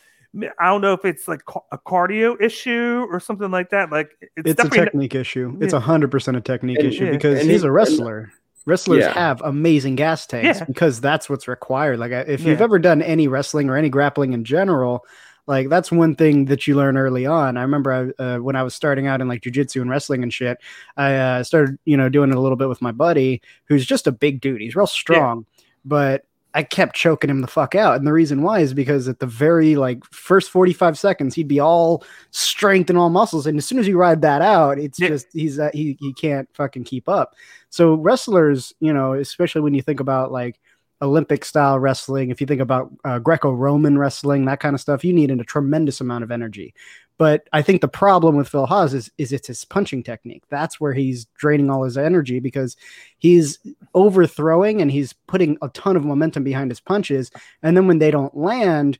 I 0.60 0.66
don't 0.68 0.80
know 0.80 0.92
if 0.92 1.04
it's 1.04 1.26
like 1.26 1.42
a 1.72 1.78
cardio 1.78 2.40
issue 2.40 3.04
or 3.10 3.18
something 3.18 3.50
like 3.50 3.70
that. 3.70 3.90
Like 3.90 4.12
it's, 4.20 4.30
It's 4.36 4.50
a 4.52 4.54
definitely 4.62 4.84
technique 4.84 5.14
issue. 5.16 5.58
It's 5.60 5.72
a 5.72 5.80
hundred 5.80 6.12
percent 6.12 6.36
a 6.36 6.40
technique 6.40 6.78
And- 6.78 6.86
issue 6.88 7.06
yeah. 7.06 7.10
because 7.10 7.40
and 7.40 7.50
he's 7.50 7.62
he- 7.62 7.66
a 7.68 7.72
wrestler. 7.72 8.30
Wrestlers 8.70 9.00
Yeah. 9.04 9.12
have 9.12 9.42
amazing 9.42 9.96
gas 9.96 10.26
tanks 10.26 10.60
Yeah. 10.60 10.64
because 10.64 11.00
that's 11.00 11.28
what's 11.28 11.46
required. 11.48 11.98
Like 11.98 12.12
I- 12.12 12.20
if 12.20 12.42
you've 12.44 12.60
ever 12.62 12.78
done 12.78 13.02
any 13.02 13.28
wrestling 13.28 13.68
or 13.68 13.76
any 13.76 13.88
grappling 13.90 14.32
in 14.32 14.44
general, 14.44 15.04
like 15.46 15.68
that's 15.68 15.90
one 15.90 16.14
thing 16.14 16.44
that 16.44 16.66
you 16.68 16.76
learn 16.76 16.96
early 16.96 17.26
on. 17.26 17.56
I 17.56 17.62
remember 17.62 18.14
I, 18.18 18.22
uh, 18.22 18.38
when 18.38 18.54
I 18.54 18.62
was 18.62 18.74
starting 18.74 19.08
out 19.08 19.20
in 19.20 19.26
like 19.26 19.40
jujitsu 19.42 19.80
and 19.80 19.90
wrestling 19.90 20.22
and 20.22 20.32
shit, 20.32 20.58
I 20.96 21.14
uh, 21.16 21.42
started 21.44 21.76
you 21.84 21.96
know 21.96 22.08
doing 22.08 22.30
it 22.30 22.36
a 22.36 22.40
little 22.40 22.56
bit 22.56 22.68
with 22.68 22.80
my 22.80 22.92
buddy 22.92 23.42
who's 23.64 23.84
just 23.84 24.06
a 24.06 24.12
big 24.12 24.40
dude. 24.40 24.60
He's 24.60 24.76
real 24.76 24.86
strong, 24.86 25.46
but 25.84 26.24
I 26.54 26.62
kept 26.64 26.96
choking 26.96 27.30
him 27.30 27.40
the 27.42 27.46
fuck 27.46 27.74
out. 27.74 27.96
And 27.96 28.06
the 28.06 28.12
reason 28.12 28.42
why 28.42 28.60
is 28.60 28.74
because 28.74 29.06
at 29.08 29.20
the 29.20 29.26
very 29.26 29.76
like 29.76 30.04
first 30.06 30.50
45 30.50 30.98
seconds, 30.98 31.34
he'd 31.34 31.46
be 31.48 31.60
all 31.60 32.04
strength 32.32 32.90
and 32.90 32.98
all 32.98 33.08
muscles. 33.10 33.46
And 33.46 33.56
as 33.58 33.64
soon 33.66 33.78
as 33.78 33.86
you 33.86 33.96
ride 33.96 34.22
that 34.22 34.42
out, 34.42 34.78
it's 34.78 34.98
Yeah. 34.98 35.08
just 35.08 35.28
he's 35.32 35.58
uh, 35.58 35.70
he 35.72 35.96
he 36.00 36.12
can't 36.12 36.48
fucking 36.54 36.84
keep 36.84 37.08
up. 37.08 37.34
So 37.68 37.94
wrestlers, 37.94 38.72
you 38.80 38.92
know, 38.92 39.12
especially 39.14 39.60
when 39.60 39.74
you 39.74 39.82
think 39.82 40.00
about 40.00 40.32
like 40.32 40.58
Olympic 41.02 41.44
style 41.44 41.78
wrestling, 41.78 42.30
if 42.30 42.40
you 42.40 42.46
think 42.46 42.60
about 42.60 42.92
uh, 43.04 43.18
Greco-Roman 43.18 43.98
wrestling, 43.98 44.44
that 44.44 44.60
kind 44.60 44.74
of 44.74 44.80
stuff, 44.80 45.04
you 45.04 45.12
need 45.12 45.30
a 45.30 45.44
tremendous 45.44 46.00
amount 46.00 46.24
of 46.24 46.30
energy. 46.30 46.74
But 47.16 47.48
I 47.52 47.60
think 47.60 47.80
the 47.82 47.88
problem 47.88 48.36
with 48.36 48.48
Phil 48.48 48.66
Hawes 48.66 48.94
is, 48.94 49.10
is 49.18 49.32
it's 49.32 49.48
his 49.48 49.64
punching 49.64 50.02
technique. 50.02 50.44
That's 50.48 50.80
where 50.80 50.94
he's 50.94 51.26
draining 51.36 51.70
all 51.70 51.84
his 51.84 51.98
energy 51.98 52.40
because 52.40 52.76
he's 53.18 53.58
overthrowing 53.94 54.80
and 54.80 54.90
he's 54.90 55.12
putting 55.12 55.58
a 55.60 55.68
ton 55.68 55.96
of 55.96 56.04
momentum 56.04 56.44
behind 56.44 56.70
his 56.70 56.80
punches. 56.80 57.30
And 57.62 57.76
then 57.76 57.86
when 57.86 57.98
they 57.98 58.10
don't 58.10 58.34
land, 58.34 58.98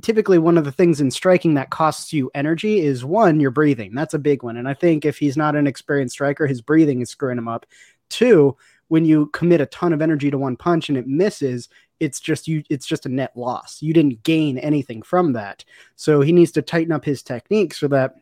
typically 0.00 0.38
one 0.38 0.56
of 0.56 0.64
the 0.64 0.72
things 0.72 1.00
in 1.00 1.10
striking 1.10 1.54
that 1.54 1.70
costs 1.70 2.12
you 2.12 2.30
energy 2.34 2.80
is 2.80 3.04
one, 3.04 3.40
your 3.40 3.50
breathing. 3.50 3.94
That's 3.94 4.14
a 4.14 4.18
big 4.18 4.42
one. 4.42 4.56
And 4.56 4.68
I 4.68 4.74
think 4.74 5.04
if 5.04 5.18
he's 5.18 5.36
not 5.36 5.56
an 5.56 5.66
experienced 5.66 6.14
striker, 6.14 6.46
his 6.46 6.62
breathing 6.62 7.00
is 7.00 7.10
screwing 7.10 7.38
him 7.38 7.48
up. 7.48 7.66
Two, 8.10 8.56
when 8.94 9.04
you 9.04 9.26
commit 9.32 9.60
a 9.60 9.66
ton 9.66 9.92
of 9.92 10.00
energy 10.00 10.30
to 10.30 10.38
one 10.38 10.54
punch 10.54 10.88
and 10.88 10.96
it 10.96 11.08
misses, 11.08 11.68
it's 11.98 12.20
just 12.20 12.46
you 12.46 12.62
it's 12.70 12.86
just 12.86 13.06
a 13.06 13.08
net 13.08 13.32
loss. 13.34 13.82
You 13.82 13.92
didn't 13.92 14.22
gain 14.22 14.56
anything 14.56 15.02
from 15.02 15.32
that. 15.32 15.64
So 15.96 16.20
he 16.20 16.30
needs 16.30 16.52
to 16.52 16.62
tighten 16.62 16.92
up 16.92 17.04
his 17.04 17.20
technique 17.20 17.74
so 17.74 17.88
that 17.88 18.14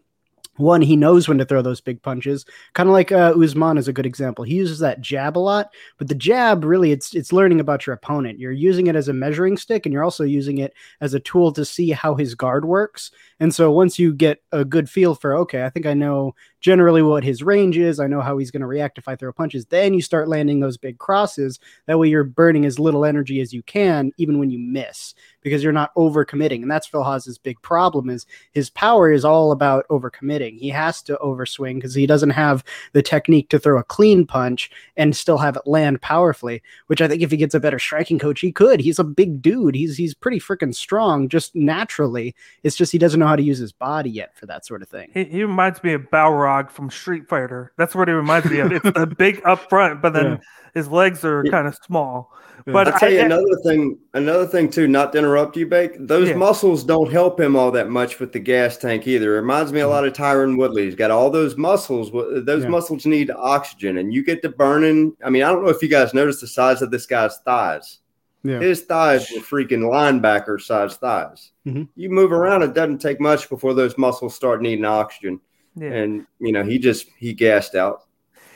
one, 0.56 0.80
he 0.80 0.96
knows 0.96 1.28
when 1.28 1.36
to 1.38 1.44
throw 1.44 1.60
those 1.60 1.82
big 1.82 2.00
punches. 2.00 2.46
Kind 2.72 2.88
of 2.88 2.94
like 2.94 3.12
uh, 3.12 3.34
Usman 3.38 3.76
is 3.76 3.86
a 3.86 3.92
good 3.92 4.06
example. 4.06 4.46
He 4.46 4.54
uses 4.54 4.78
that 4.78 5.02
jab 5.02 5.36
a 5.36 5.40
lot, 5.40 5.74
but 5.98 6.08
the 6.08 6.14
jab 6.14 6.64
really 6.64 6.90
it's 6.90 7.14
it's 7.14 7.34
learning 7.34 7.60
about 7.60 7.86
your 7.86 7.92
opponent. 7.92 8.38
You're 8.38 8.52
using 8.52 8.86
it 8.86 8.96
as 8.96 9.08
a 9.08 9.12
measuring 9.12 9.58
stick, 9.58 9.84
and 9.84 9.92
you're 9.92 10.04
also 10.04 10.24
using 10.24 10.56
it 10.56 10.72
as 11.02 11.12
a 11.12 11.20
tool 11.20 11.52
to 11.52 11.66
see 11.66 11.90
how 11.90 12.14
his 12.14 12.34
guard 12.34 12.64
works. 12.64 13.10
And 13.40 13.54
so 13.54 13.70
once 13.70 13.98
you 13.98 14.14
get 14.14 14.42
a 14.52 14.64
good 14.64 14.88
feel 14.88 15.14
for, 15.14 15.36
okay, 15.38 15.64
I 15.64 15.68
think 15.68 15.84
I 15.84 15.92
know 15.92 16.34
generally 16.62 17.02
what 17.02 17.24
his 17.24 17.42
range 17.42 17.76
is. 17.76 18.00
I 18.00 18.06
know 18.06 18.20
how 18.20 18.38
he's 18.38 18.52
going 18.52 18.60
to 18.60 18.66
react 18.66 18.96
if 18.96 19.08
I 19.08 19.16
throw 19.16 19.32
punches. 19.32 19.66
Then 19.66 19.92
you 19.92 20.00
start 20.00 20.28
landing 20.28 20.60
those 20.60 20.76
big 20.76 20.98
crosses. 20.98 21.58
That 21.86 21.98
way 21.98 22.08
you're 22.08 22.24
burning 22.24 22.64
as 22.64 22.78
little 22.78 23.04
energy 23.04 23.40
as 23.40 23.52
you 23.52 23.62
can, 23.64 24.12
even 24.16 24.38
when 24.38 24.50
you 24.50 24.60
miss, 24.60 25.14
because 25.42 25.62
you're 25.62 25.72
not 25.72 25.94
overcommitting. 25.96 26.62
And 26.62 26.70
that's 26.70 26.86
Phil 26.86 27.02
Hawes's 27.02 27.36
big 27.36 27.60
problem 27.62 28.08
is 28.08 28.26
his 28.52 28.70
power 28.70 29.10
is 29.10 29.24
all 29.24 29.50
about 29.50 29.86
overcommitting. 29.88 30.56
He 30.56 30.68
has 30.68 31.02
to 31.02 31.18
overswing 31.22 31.74
because 31.74 31.94
he 31.94 32.06
doesn't 32.06 32.30
have 32.30 32.62
the 32.92 33.02
technique 33.02 33.48
to 33.50 33.58
throw 33.58 33.78
a 33.78 33.84
clean 33.84 34.24
punch 34.24 34.70
and 34.96 35.16
still 35.16 35.38
have 35.38 35.56
it 35.56 35.66
land 35.66 36.00
powerfully, 36.00 36.62
which 36.86 37.02
I 37.02 37.08
think 37.08 37.22
if 37.22 37.32
he 37.32 37.36
gets 37.36 37.56
a 37.56 37.60
better 37.60 37.80
striking 37.80 38.20
coach, 38.20 38.40
he 38.40 38.52
could. 38.52 38.80
He's 38.80 39.00
a 39.00 39.04
big 39.04 39.42
dude. 39.42 39.74
He's 39.74 39.96
he's 39.96 40.14
pretty 40.14 40.38
freaking 40.38 40.74
strong 40.74 41.28
just 41.28 41.56
naturally. 41.56 42.36
It's 42.62 42.76
just 42.76 42.92
he 42.92 42.98
doesn't 42.98 43.18
know 43.18 43.26
how 43.26 43.36
to 43.36 43.42
use 43.42 43.58
his 43.58 43.72
body 43.72 44.10
yet 44.10 44.36
for 44.36 44.46
that 44.46 44.64
sort 44.64 44.82
of 44.82 44.88
thing. 44.88 45.10
He, 45.12 45.24
he 45.24 45.42
reminds 45.42 45.82
me 45.82 45.92
of 45.94 46.02
Balrog 46.02 46.51
from 46.70 46.90
Street 46.90 47.28
Fighter. 47.28 47.72
That's 47.76 47.94
what 47.94 48.08
he 48.08 48.14
reminds 48.14 48.50
me 48.50 48.60
of. 48.60 48.72
It's 48.72 48.84
the 48.84 49.06
big 49.06 49.40
up 49.44 49.68
front, 49.68 50.02
but 50.02 50.12
then 50.12 50.24
yeah. 50.24 50.36
his 50.74 50.88
legs 50.88 51.24
are 51.24 51.44
kind 51.44 51.66
of 51.66 51.74
small. 51.84 52.32
But 52.64 52.88
I'll 52.88 52.98
tell 52.98 53.10
you 53.10 53.20
I, 53.20 53.24
another 53.24 53.56
thing, 53.64 53.98
another 54.14 54.46
thing 54.46 54.70
too, 54.70 54.86
not 54.86 55.12
to 55.12 55.18
interrupt 55.18 55.56
you, 55.56 55.66
Bake. 55.66 55.92
Those 55.98 56.28
yeah. 56.28 56.36
muscles 56.36 56.84
don't 56.84 57.10
help 57.10 57.40
him 57.40 57.56
all 57.56 57.70
that 57.72 57.90
much 57.90 58.20
with 58.20 58.32
the 58.32 58.38
gas 58.38 58.76
tank 58.76 59.06
either. 59.08 59.36
It 59.36 59.40
reminds 59.40 59.72
me 59.72 59.80
a 59.80 59.82
mm-hmm. 59.82 59.92
lot 59.92 60.06
of 60.06 60.12
Tyron 60.12 60.56
Woodley. 60.56 60.84
He's 60.84 60.94
got 60.94 61.10
all 61.10 61.30
those 61.30 61.56
muscles. 61.56 62.12
Those 62.12 62.62
yeah. 62.62 62.68
muscles 62.68 63.04
need 63.04 63.30
oxygen, 63.30 63.98
and 63.98 64.14
you 64.14 64.22
get 64.22 64.42
to 64.42 64.48
burning. 64.48 65.16
I 65.24 65.30
mean, 65.30 65.42
I 65.42 65.50
don't 65.50 65.64
know 65.64 65.70
if 65.70 65.82
you 65.82 65.88
guys 65.88 66.14
noticed 66.14 66.40
the 66.40 66.46
size 66.46 66.82
of 66.82 66.90
this 66.90 67.06
guy's 67.06 67.38
thighs. 67.38 67.98
Yeah. 68.44 68.58
His 68.58 68.82
thighs 68.82 69.30
were 69.30 69.40
freaking 69.40 69.82
linebacker 69.82 70.60
size 70.60 70.96
thighs. 70.96 71.52
Mm-hmm. 71.66 71.84
You 71.94 72.10
move 72.10 72.32
around, 72.32 72.62
it 72.62 72.74
doesn't 72.74 72.98
take 72.98 73.20
much 73.20 73.48
before 73.48 73.72
those 73.72 73.96
muscles 73.96 74.34
start 74.34 74.62
needing 74.62 74.84
oxygen. 74.84 75.40
Yeah. 75.74 75.90
And 75.90 76.26
you 76.38 76.52
know, 76.52 76.64
he 76.64 76.78
just 76.78 77.06
he 77.18 77.32
gassed 77.32 77.74
out. 77.74 78.02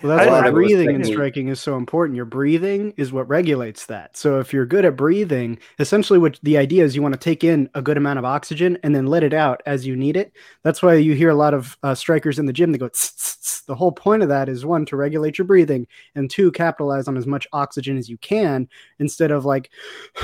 Well, 0.03 0.17
that's 0.17 0.31
why 0.31 0.51
breathing 0.51 0.95
and 0.95 1.07
striking 1.07 1.49
is 1.49 1.61
so 1.61 1.77
important. 1.77 2.17
Your 2.17 2.27
breathing 2.27 2.93
is 2.97 3.13
what 3.13 3.29
regulates 3.29 3.87
that. 3.87 4.17
So 4.17 4.41
if 4.41 4.53
you're 4.53 4.67
good 4.67 4.85
at 4.85 4.97
breathing, 4.97 5.59
essentially 5.79 6.19
what 6.19 6.39
the 6.43 6.59
idea 6.59 6.85
is 6.85 6.95
you 6.95 7.03
want 7.03 7.15
to 7.15 7.21
take 7.21 7.43
in 7.43 7.71
a 7.75 7.81
good 7.81 7.97
amount 7.97 8.19
of 8.19 8.25
oxygen 8.25 8.79
and 8.83 8.95
then 8.95 9.07
let 9.07 9.23
it 9.23 9.33
out 9.33 9.63
as 9.65 9.87
you 9.87 9.97
need 9.97 10.17
it. 10.17 10.33
That's 10.63 10.83
why 10.83 10.95
you 10.95 11.15
hear 11.15 11.31
a 11.31 11.35
lot 11.35 11.55
of 11.55 11.79
uh, 11.83 11.95
strikers 11.95 12.39
in 12.39 12.47
the 12.47 12.53
gym. 12.53 12.73
They 12.73 12.79
go. 12.79 12.89
Tss, 12.89 13.13
tss, 13.13 13.37
tss. 13.37 13.57
The 13.67 13.75
whole 13.75 13.93
point 13.93 14.23
of 14.23 14.29
that 14.29 14.49
is 14.49 14.65
one 14.65 14.87
to 14.87 14.97
regulate 14.97 15.39
your 15.39 15.45
breathing, 15.45 15.87
and 16.15 16.31
two 16.31 16.53
capitalize 16.53 17.09
on 17.09 17.17
as 17.17 17.27
much 17.27 17.49
oxygen 17.53 17.97
as 17.97 18.09
you 18.09 18.17
can 18.19 18.69
instead 18.99 19.31
of 19.31 19.45
like 19.45 19.71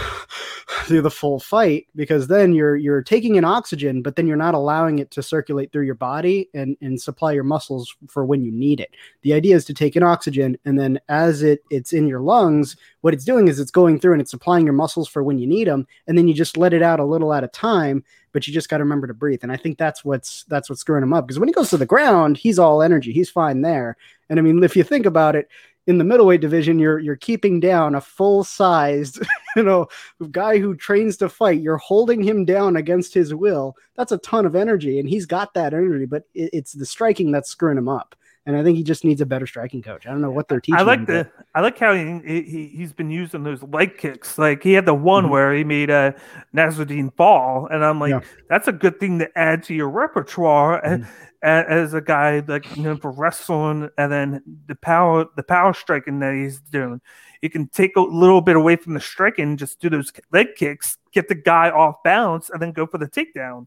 through 0.85 1.02
the 1.02 1.11
full 1.11 1.40
fight 1.40 1.87
because 1.96 2.28
then 2.28 2.52
you're 2.52 2.76
you're 2.76 3.02
taking 3.02 3.35
in 3.37 3.44
oxygen, 3.44 4.02
but 4.02 4.16
then 4.16 4.26
you're 4.26 4.37
not 4.37 4.54
allowing 4.54 4.98
it 4.98 5.11
to 5.12 5.22
circulate 5.22 5.72
through 5.72 5.87
your 5.87 5.94
body 5.94 6.48
and 6.54 6.76
and 6.80 7.00
supply 7.00 7.32
your 7.32 7.44
muscles 7.44 7.94
for 8.06 8.24
when 8.24 8.44
you 8.44 8.52
need 8.52 8.78
it. 8.78 8.94
The 9.22 9.32
idea 9.32 9.56
is 9.56 9.62
to 9.64 9.75
take 9.75 9.96
in 9.96 10.03
oxygen 10.03 10.57
and 10.64 10.79
then 10.79 10.98
as 11.09 11.42
it 11.42 11.62
it's 11.70 11.92
in 11.92 12.07
your 12.07 12.20
lungs 12.20 12.77
what 13.01 13.14
it's 13.14 13.25
doing 13.25 13.48
is 13.48 13.61
it's 13.61 13.70
going 13.70 13.98
through 13.98 14.12
and 14.12 14.20
it's 14.20 14.31
supplying 14.31 14.64
your 14.64 14.72
muscles 14.72 15.09
for 15.09 15.22
when 15.22 15.38
you 15.38 15.46
need 15.46 15.66
them 15.66 15.87
and 16.07 16.16
then 16.16 16.29
you 16.29 16.35
just 16.35 16.57
let 16.57 16.72
it 16.72 16.83
out 16.83 17.01
a 17.01 17.05
little 17.05 17.33
at 17.33 17.44
a 17.44 17.48
time 17.48 18.05
but 18.33 18.46
you 18.46 18.53
just 18.53 18.68
got 18.68 18.79
to 18.79 18.85
remember 18.85 19.07
to 19.07 19.14
breathe 19.14 19.40
and 19.42 19.53
i 19.53 19.57
think 19.57 19.79
that's 19.79 20.05
what's 20.05 20.44
that's 20.44 20.68
what's 20.68 20.81
screwing 20.81 21.03
him 21.03 21.12
up 21.12 21.27
because 21.27 21.38
when 21.38 21.48
he 21.48 21.55
goes 21.55 21.70
to 21.70 21.77
the 21.77 21.87
ground 21.87 22.37
he's 22.37 22.59
all 22.59 22.83
energy 22.83 23.12
he's 23.12 23.31
fine 23.31 23.62
there 23.62 23.96
and 24.29 24.38
i 24.38 24.42
mean 24.42 24.62
if 24.62 24.77
you 24.77 24.83
think 24.83 25.07
about 25.07 25.37
it 25.37 25.48
in 25.87 25.98
the 25.98 26.05
middleweight 26.05 26.40
division 26.40 26.79
you're 26.79 26.98
you're 26.98 27.16
keeping 27.16 27.59
down 27.59 27.94
a 27.94 28.01
full 28.01 28.44
sized 28.44 29.20
you 29.57 29.62
know 29.62 29.87
guy 30.31 30.59
who 30.59 30.75
trains 30.77 31.16
to 31.16 31.29
fight 31.29 31.61
you're 31.61 31.77
holding 31.79 32.22
him 32.22 32.44
down 32.44 32.77
against 32.77 33.12
his 33.12 33.35
will 33.35 33.77
that's 33.96 34.12
a 34.12 34.18
ton 34.18 34.46
of 34.46 34.55
energy 34.55 34.98
and 35.01 35.09
he's 35.09 35.27
got 35.27 35.55
that 35.55 35.75
energy 35.75 36.07
but 36.07 36.25
it, 36.35 36.51
it's 36.53 36.72
the 36.72 36.87
striking 36.87 37.33
that's 37.33 37.51
screwing 37.51 37.79
him 37.79 37.88
up 37.88 38.14
and 38.44 38.57
I 38.57 38.64
think 38.64 38.76
he 38.76 38.83
just 38.83 39.05
needs 39.05 39.20
a 39.20 39.26
better 39.26 39.46
striking 39.46 39.83
coach. 39.83 40.07
I 40.07 40.11
don't 40.11 40.20
know 40.20 40.31
what 40.31 40.48
they're 40.48 40.61
teaching. 40.61 40.78
I 40.78 40.83
like 40.83 41.07
the 41.07 41.31
I 41.55 41.61
like 41.61 41.78
how 41.78 41.94
he, 41.94 42.20
he 42.24 42.72
he's 42.74 42.92
been 42.92 43.11
using 43.11 43.44
those 43.44 43.62
leg 43.62 43.96
kicks. 43.96 44.37
Like 44.37 44.62
he 44.62 44.72
had 44.72 44.85
the 44.85 44.94
one 44.94 45.24
mm-hmm. 45.24 45.33
where 45.33 45.55
he 45.55 45.62
made 45.62 45.90
a 45.90 46.14
Nassourdine 46.55 47.14
fall, 47.14 47.68
and 47.70 47.85
I'm 47.85 48.00
like, 48.00 48.11
yeah. 48.11 48.20
that's 48.48 48.66
a 48.66 48.72
good 48.72 48.98
thing 48.98 49.20
to 49.20 49.38
add 49.38 49.62
to 49.64 49.74
your 49.74 49.88
repertoire 49.88 50.83
mm-hmm. 50.83 51.05
as, 51.42 51.64
as, 51.68 51.94
a 51.94 52.00
guy 52.00 52.42
like 52.48 52.76
you 52.76 52.83
know 52.83 52.96
for 52.96 53.12
wrestling, 53.12 53.88
and 53.96 54.11
then 54.11 54.42
the 54.66 54.74
power 54.74 55.26
the 55.37 55.44
power 55.44 55.72
striking 55.72 56.18
that 56.18 56.35
he's 56.35 56.59
doing. 56.61 57.00
You 57.42 57.50
can 57.50 57.68
take 57.68 57.94
a 57.96 58.00
little 58.00 58.40
bit 58.40 58.57
away 58.57 58.76
from 58.76 58.94
the 58.94 59.00
striking, 59.00 59.57
just 59.57 59.81
do 59.81 59.88
those 59.88 60.12
leg 60.33 60.48
kicks, 60.57 60.96
get 61.12 61.28
the 61.28 61.35
guy 61.37 61.70
off 61.70 62.02
balance, 62.02 62.50
and 62.50 62.61
then 62.61 62.72
go 62.72 62.87
for 62.87 62.98
the 62.98 63.09
takedown, 63.09 63.66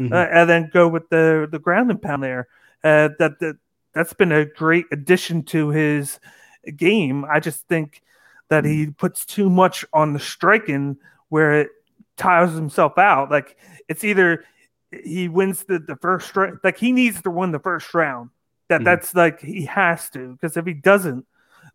mm-hmm. 0.00 0.12
uh, 0.12 0.26
and 0.32 0.50
then 0.50 0.68
go 0.72 0.88
with 0.88 1.08
the 1.10 1.46
the 1.50 1.60
ground 1.60 1.92
and 1.92 2.02
pound 2.02 2.24
there. 2.24 2.48
Uh, 2.82 3.08
that 3.20 3.38
that 3.38 3.56
that's 3.96 4.12
been 4.12 4.30
a 4.30 4.44
great 4.44 4.84
addition 4.92 5.42
to 5.44 5.70
his 5.70 6.20
game. 6.76 7.24
I 7.24 7.40
just 7.40 7.66
think 7.66 8.02
that 8.50 8.66
he 8.66 8.84
hmm. 8.84 8.90
puts 8.90 9.24
too 9.24 9.48
much 9.48 9.86
on 9.94 10.12
the 10.12 10.20
striking 10.20 10.98
where 11.30 11.60
it 11.60 11.70
tires 12.18 12.52
himself 12.52 12.98
out. 12.98 13.30
Like 13.30 13.56
it's 13.88 14.04
either 14.04 14.44
he 14.90 15.28
wins 15.28 15.64
the, 15.64 15.78
the 15.78 15.96
first 15.96 16.36
round, 16.36 16.58
like 16.62 16.76
he 16.76 16.92
needs 16.92 17.22
to 17.22 17.30
win 17.30 17.52
the 17.52 17.58
first 17.58 17.92
round. 17.94 18.30
That 18.68 18.82
mm 18.82 18.84
that's 18.84 19.14
like 19.14 19.40
he 19.40 19.64
has 19.64 20.10
to 20.10 20.32
because 20.32 20.56
if 20.56 20.66
he 20.66 20.74
doesn't, 20.74 21.24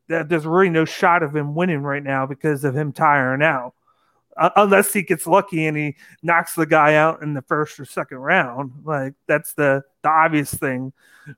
that 0.10 0.30
there's 0.30 0.46
really 0.46 0.70
no 0.70 0.86
shot 0.86 1.24
of 1.24 1.36
him 1.36 1.56
winning 1.56 1.82
right 1.82 2.04
now 2.04 2.28
because 2.28 2.64
of 2.64 2.76
him 2.76 2.92
tiring 2.92 3.42
out 3.42 3.74
unless 4.38 4.94
he 4.94 5.02
gets 5.02 5.28
lucky 5.28 5.66
and 5.66 5.78
he 5.78 5.96
knocks 6.24 6.56
the 6.56 6.66
guy 6.66 6.96
out 6.96 7.22
in 7.22 7.34
the 7.34 7.42
first 7.42 7.80
or 7.80 7.86
second 7.86 8.18
round. 8.18 8.72
Like 8.84 9.14
that's 9.28 9.54
the 9.54 9.84
the 10.02 10.10
obvious 10.10 10.54
thing. 10.54 10.94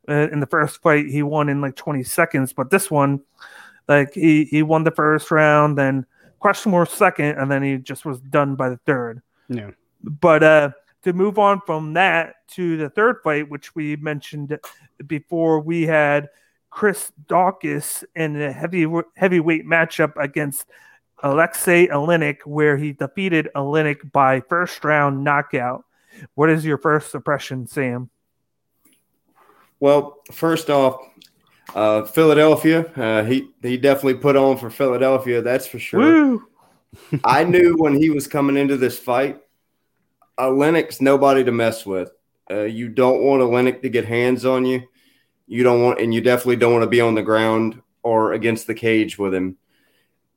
Uh, 0.07 0.29
in 0.31 0.39
the 0.39 0.47
first 0.47 0.81
fight, 0.81 1.07
he 1.07 1.23
won 1.23 1.49
in 1.49 1.59
like 1.59 1.75
20 1.75 2.03
seconds, 2.03 2.53
but 2.53 2.69
this 2.69 2.89
one, 2.89 3.21
like 3.87 4.13
he 4.13 4.45
he 4.45 4.63
won 4.63 4.83
the 4.83 4.91
first 4.91 5.29
round, 5.31 5.77
then 5.77 6.05
more 6.65 6.85
second, 6.85 7.37
and 7.37 7.49
then 7.49 7.63
he 7.63 7.77
just 7.77 8.05
was 8.05 8.19
done 8.19 8.55
by 8.55 8.69
the 8.69 8.77
third. 8.85 9.21
Yeah. 9.47 9.71
But 10.03 10.43
uh, 10.43 10.71
to 11.03 11.13
move 11.13 11.39
on 11.39 11.61
from 11.65 11.93
that 11.93 12.35
to 12.49 12.77
the 12.77 12.89
third 12.89 13.17
fight, 13.23 13.49
which 13.49 13.75
we 13.75 13.95
mentioned 13.97 14.57
before, 15.07 15.59
we 15.59 15.83
had 15.83 16.29
Chris 16.69 17.11
Daukaus 17.27 18.03
in 18.15 18.41
a 18.41 18.51
heavy 18.51 18.85
heavyweight 19.15 19.65
matchup 19.65 20.13
against 20.17 20.65
Alexei 21.23 21.87
Oleinik, 21.87 22.39
where 22.45 22.77
he 22.77 22.91
defeated 22.91 23.49
Oleinik 23.55 24.11
by 24.11 24.41
first 24.41 24.83
round 24.83 25.23
knockout. 25.23 25.85
What 26.35 26.49
is 26.49 26.63
your 26.65 26.77
first 26.77 27.15
impression, 27.15 27.65
Sam? 27.65 28.09
Well, 29.79 30.19
first 30.31 30.69
off, 30.69 31.01
uh, 31.73 32.03
Philadelphia. 32.03 32.85
Uh, 32.95 33.23
he 33.23 33.49
he 33.61 33.77
definitely 33.77 34.15
put 34.15 34.35
on 34.35 34.57
for 34.57 34.69
Philadelphia. 34.69 35.41
That's 35.41 35.65
for 35.65 35.79
sure. 35.79 36.39
I 37.23 37.43
knew 37.43 37.75
when 37.77 37.95
he 37.95 38.09
was 38.09 38.27
coming 38.27 38.57
into 38.57 38.77
this 38.77 38.99
fight, 38.99 39.39
a 40.37 40.43
Oleinik's 40.43 41.01
nobody 41.01 41.43
to 41.43 41.51
mess 41.51 41.85
with. 41.85 42.11
Uh, 42.51 42.63
you 42.63 42.89
don't 42.89 43.23
want 43.23 43.41
a 43.41 43.45
Oleinik 43.45 43.81
to 43.81 43.89
get 43.89 44.05
hands 44.05 44.45
on 44.45 44.65
you. 44.65 44.83
You 45.47 45.63
don't 45.63 45.81
want, 45.81 45.99
and 45.99 46.13
you 46.13 46.21
definitely 46.21 46.57
don't 46.57 46.73
want 46.73 46.83
to 46.83 46.89
be 46.89 47.01
on 47.01 47.15
the 47.15 47.23
ground 47.23 47.81
or 48.03 48.33
against 48.33 48.67
the 48.67 48.75
cage 48.75 49.17
with 49.17 49.33
him. 49.33 49.57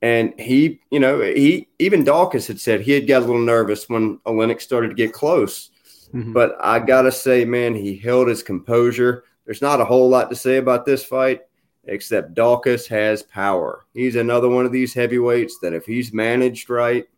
And 0.06 0.38
he, 0.38 0.80
you 0.92 1.00
know, 1.00 1.20
he 1.20 1.66
even 1.80 2.04
Daukaus 2.04 2.46
had 2.46 2.60
said 2.60 2.80
he 2.80 2.92
had 2.92 3.08
got 3.08 3.22
a 3.22 3.26
little 3.26 3.40
nervous 3.40 3.88
when 3.88 4.18
Oleinik 4.18 4.60
started 4.60 4.90
to 4.90 4.94
get 4.94 5.12
close. 5.12 5.70
Mm-hmm. 6.14 6.32
But 6.32 6.56
I 6.60 6.78
gotta 6.78 7.10
say, 7.10 7.44
man, 7.44 7.74
he 7.74 7.96
held 7.96 8.28
his 8.28 8.40
composure. 8.40 9.24
There's 9.44 9.62
not 9.62 9.80
a 9.80 9.84
whole 9.84 10.08
lot 10.08 10.30
to 10.30 10.36
say 10.36 10.58
about 10.58 10.86
this 10.86 11.04
fight, 11.04 11.40
except 11.86 12.34
Daukaus 12.34 12.86
has 12.86 13.24
power. 13.24 13.84
He's 13.94 14.14
another 14.14 14.48
one 14.48 14.64
of 14.64 14.70
these 14.70 14.94
heavyweights 14.94 15.58
that 15.58 15.74
if 15.74 15.86
he's 15.86 16.12
managed 16.12 16.70
right, 16.70 17.08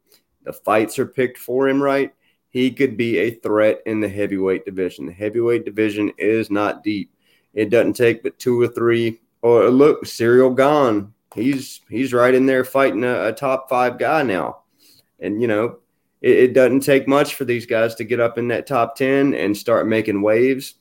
the 0.45 0.55
fights 0.55 0.99
are 0.99 1.05
picked 1.05 1.37
for 1.37 1.69
him 1.69 1.83
right, 1.83 2.15
he 2.49 2.71
could 2.71 2.97
be 2.97 3.19
a 3.19 3.33
threat 3.33 3.83
in 3.85 4.01
the 4.01 4.09
heavyweight 4.09 4.65
division. 4.65 5.05
The 5.05 5.13
heavyweight 5.13 5.67
division 5.67 6.11
is 6.17 6.51
not 6.51 6.83
deep. 6.83 7.13
It 7.53 7.69
doesn't 7.69 7.97
take 7.97 8.23
but 8.23 8.39
two 8.39 8.59
or 8.59 8.69
three. 8.69 9.21
Or 9.43 9.69
look, 9.69 10.07
Ciryl 10.07 10.57
Gane 10.57 11.13
he's 11.35 11.81
he's 11.89 12.13
right 12.13 12.35
in 12.35 12.47
there 12.47 12.65
fighting 12.65 13.05
a, 13.05 13.29
a 13.29 13.33
top 13.33 13.69
five 13.69 13.99
guy 13.99 14.23
now. 14.23 14.63
And 15.21 15.41
you 15.41 15.49
know, 15.49 15.79
it, 16.21 16.37
it, 16.39 16.53
doesn't 16.55 16.81
take 16.81 17.09
much 17.09 17.35
for 17.35 17.45
these 17.45 17.67
guys 17.67 17.95
to 17.97 18.05
get 18.05 18.21
up 18.21 18.39
in 18.39 18.49
that 18.49 18.67
top 18.67 18.97
ten 18.97 19.35
and 19.35 19.57
start 19.57 19.87
making 19.87 20.23
waves. 20.23 20.75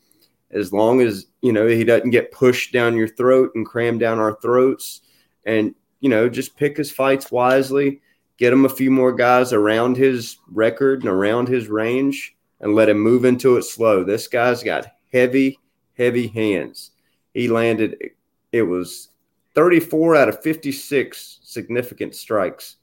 As 0.52 0.72
long 0.72 1.02
as 1.02 1.26
you 1.42 1.52
know 1.52 1.68
he 1.68 1.84
doesn't 1.84 2.12
get 2.12 2.32
pushed 2.32 2.72
down 2.72 2.96
your 2.96 3.08
throat 3.08 3.52
and 3.56 3.66
crammed 3.66 4.00
down 4.00 4.20
our 4.20 4.38
throats, 4.42 5.02
and 5.46 5.76
you 6.00 6.10
know, 6.10 6.30
just 6.30 6.56
pick 6.56 6.78
his 6.78 6.92
fights 6.92 7.32
wisely. 7.32 8.02
Get 8.38 8.54
him 8.54 8.66
a 8.66 8.70
few 8.70 8.92
more 8.92 9.14
guys 9.14 9.52
around 9.52 9.98
his 9.98 10.38
record 10.52 11.00
and 11.00 11.10
around 11.10 11.48
his 11.48 11.68
range, 11.68 12.36
and 12.62 12.76
let 12.76 12.90
him 12.90 13.00
move 13.00 13.26
into 13.26 13.58
it 13.58 13.64
slow. 13.64 14.04
This 14.04 14.28
guy's 14.28 14.64
got 14.64 14.88
heavy, 15.12 15.60
heavy 15.98 16.28
hands. 16.28 16.92
He 17.34 17.48
landed. 17.48 18.12
It 18.52 18.62
was 18.62 19.10
34 19.58 20.16
out 20.16 20.30
of 20.30 20.44
56 20.44 21.40
significant 21.42 22.14
strikes. 22.14 22.76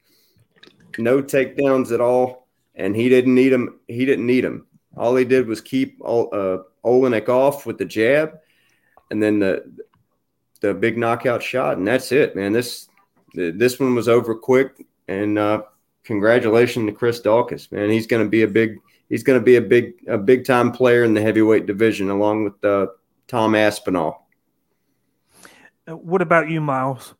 No 0.99 1.23
takedowns 1.23 1.93
at 1.93 2.01
all, 2.01 2.49
and 2.75 2.97
he 2.97 3.09
didn't 3.09 3.37
need 3.37 3.51
them. 3.51 3.79
He 3.87 4.05
didn't 4.05 4.27
need 4.27 4.43
them. 4.43 4.67
All 4.97 5.15
he 5.15 5.25
did 5.25 5.47
was 5.47 5.61
keep 5.61 6.01
uh, 6.05 6.59
Oleinik 6.85 7.29
off 7.29 7.65
with 7.65 7.79
the 7.79 7.85
jab, 7.85 8.41
and 9.13 9.23
then 9.23 9.39
the 9.39 9.73
the 10.63 10.75
big 10.75 10.99
knockout 10.99 11.45
shot, 11.45 11.77
and 11.77 11.87
that's 11.87 12.11
it, 12.11 12.35
man. 12.35 12.53
This 12.53 12.89
this 13.35 13.79
one 13.79 13.95
was 13.95 14.09
over 14.09 14.35
quick, 14.35 14.85
and 15.07 15.39
uh, 15.39 15.63
congratulations 16.03 16.89
to 16.89 16.93
Chris 16.93 17.21
Daukaus, 17.21 17.71
man. 17.71 17.89
He's 17.89 18.09
going 18.09 18.25
to 18.25 18.29
be 18.29 18.43
a 18.43 18.49
big 18.49 18.81
he's 19.09 19.23
going 19.23 19.39
to 19.39 19.45
be 19.45 19.57
a 19.57 19.61
big 19.61 19.95
a 20.09 20.19
big 20.19 20.45
time 20.45 20.73
player 20.73 21.05
in 21.05 21.15
the 21.15 21.23
heavyweight 21.23 21.67
division, 21.67 22.11
along 22.11 22.43
with 22.43 22.65
uh, 22.65 22.89
Tom 23.29 23.55
Aspinall. 23.55 24.24
Uh, 25.89 25.97
what 25.97 26.23
about 26.23 26.49
you, 26.49 26.61
Miles? 26.61 27.15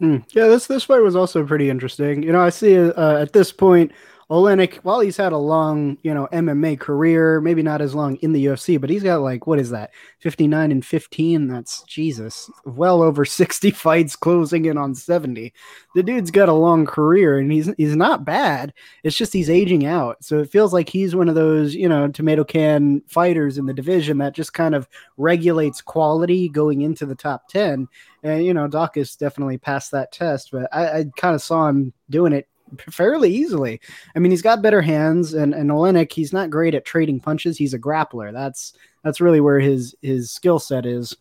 Mm, 0.00 0.24
yeah, 0.32 0.46
this 0.46 0.66
this 0.66 0.84
fight 0.84 1.00
was 1.00 1.14
also 1.14 1.46
pretty 1.46 1.68
interesting. 1.68 2.22
You 2.22 2.32
know, 2.32 2.40
I 2.40 2.50
see 2.50 2.78
uh, 2.78 3.18
at 3.18 3.32
this 3.32 3.52
point 3.52 3.92
Oleinik, 4.30 4.74
while 4.84 5.00
he's 5.00 5.16
had 5.16 5.32
a 5.32 5.36
long, 5.38 5.98
you 6.04 6.14
know, 6.14 6.28
MMA 6.32 6.78
career, 6.78 7.40
maybe 7.40 7.64
not 7.64 7.80
as 7.80 7.96
long 7.96 8.14
in 8.16 8.32
the 8.32 8.46
UFC, 8.46 8.80
but 8.80 8.88
he's 8.88 9.02
got 9.02 9.22
like 9.22 9.48
what 9.48 9.58
is 9.58 9.70
that, 9.70 9.90
fifty 10.20 10.46
nine 10.46 10.70
and 10.70 10.86
fifteen? 10.86 11.48
That's 11.48 11.82
Jesus, 11.82 12.48
well 12.64 13.02
over 13.02 13.24
sixty 13.24 13.70
fights, 13.72 14.14
closing 14.14 14.66
in 14.66 14.78
on 14.78 14.94
seventy. 14.94 15.52
The 15.96 16.04
dude's 16.04 16.30
got 16.30 16.48
a 16.48 16.52
long 16.52 16.86
career, 16.86 17.38
and 17.38 17.50
he's 17.50 17.72
he's 17.76 17.96
not 17.96 18.24
bad. 18.24 18.72
It's 19.02 19.16
just 19.16 19.32
he's 19.32 19.50
aging 19.50 19.84
out, 19.84 20.22
so 20.22 20.38
it 20.38 20.50
feels 20.50 20.72
like 20.72 20.88
he's 20.88 21.16
one 21.16 21.28
of 21.28 21.34
those, 21.34 21.74
you 21.74 21.88
know, 21.88 22.06
tomato 22.06 22.44
can 22.44 23.02
fighters 23.08 23.58
in 23.58 23.66
the 23.66 23.74
division 23.74 24.18
that 24.18 24.34
just 24.34 24.54
kind 24.54 24.76
of 24.76 24.88
regulates 25.16 25.80
quality 25.82 26.48
going 26.48 26.82
into 26.82 27.04
the 27.04 27.16
top 27.16 27.48
ten. 27.48 27.88
And 28.22 28.44
you 28.44 28.54
know, 28.54 28.68
Daukaus 28.68 29.18
definitely 29.18 29.58
passed 29.58 29.90
that 29.90 30.12
test, 30.12 30.50
but 30.52 30.68
I, 30.72 30.98
I 30.98 31.04
kind 31.16 31.34
of 31.34 31.42
saw 31.42 31.68
him 31.68 31.92
doing 32.10 32.32
it 32.32 32.46
fairly 32.78 33.30
easily. 33.32 33.80
I 34.14 34.18
mean, 34.18 34.30
he's 34.30 34.42
got 34.42 34.62
better 34.62 34.82
hands, 34.82 35.34
and 35.34 35.54
and 35.54 35.70
Oleinik, 35.70 36.12
he's 36.12 36.32
not 36.32 36.50
great 36.50 36.74
at 36.74 36.84
trading 36.84 37.20
punches. 37.20 37.56
He's 37.56 37.74
a 37.74 37.78
grappler. 37.78 38.32
That's 38.32 38.74
that's 39.02 39.20
really 39.20 39.40
where 39.40 39.60
his 39.60 39.94
his 40.02 40.30
skill 40.30 40.58
set 40.58 40.86
is. 40.86 41.16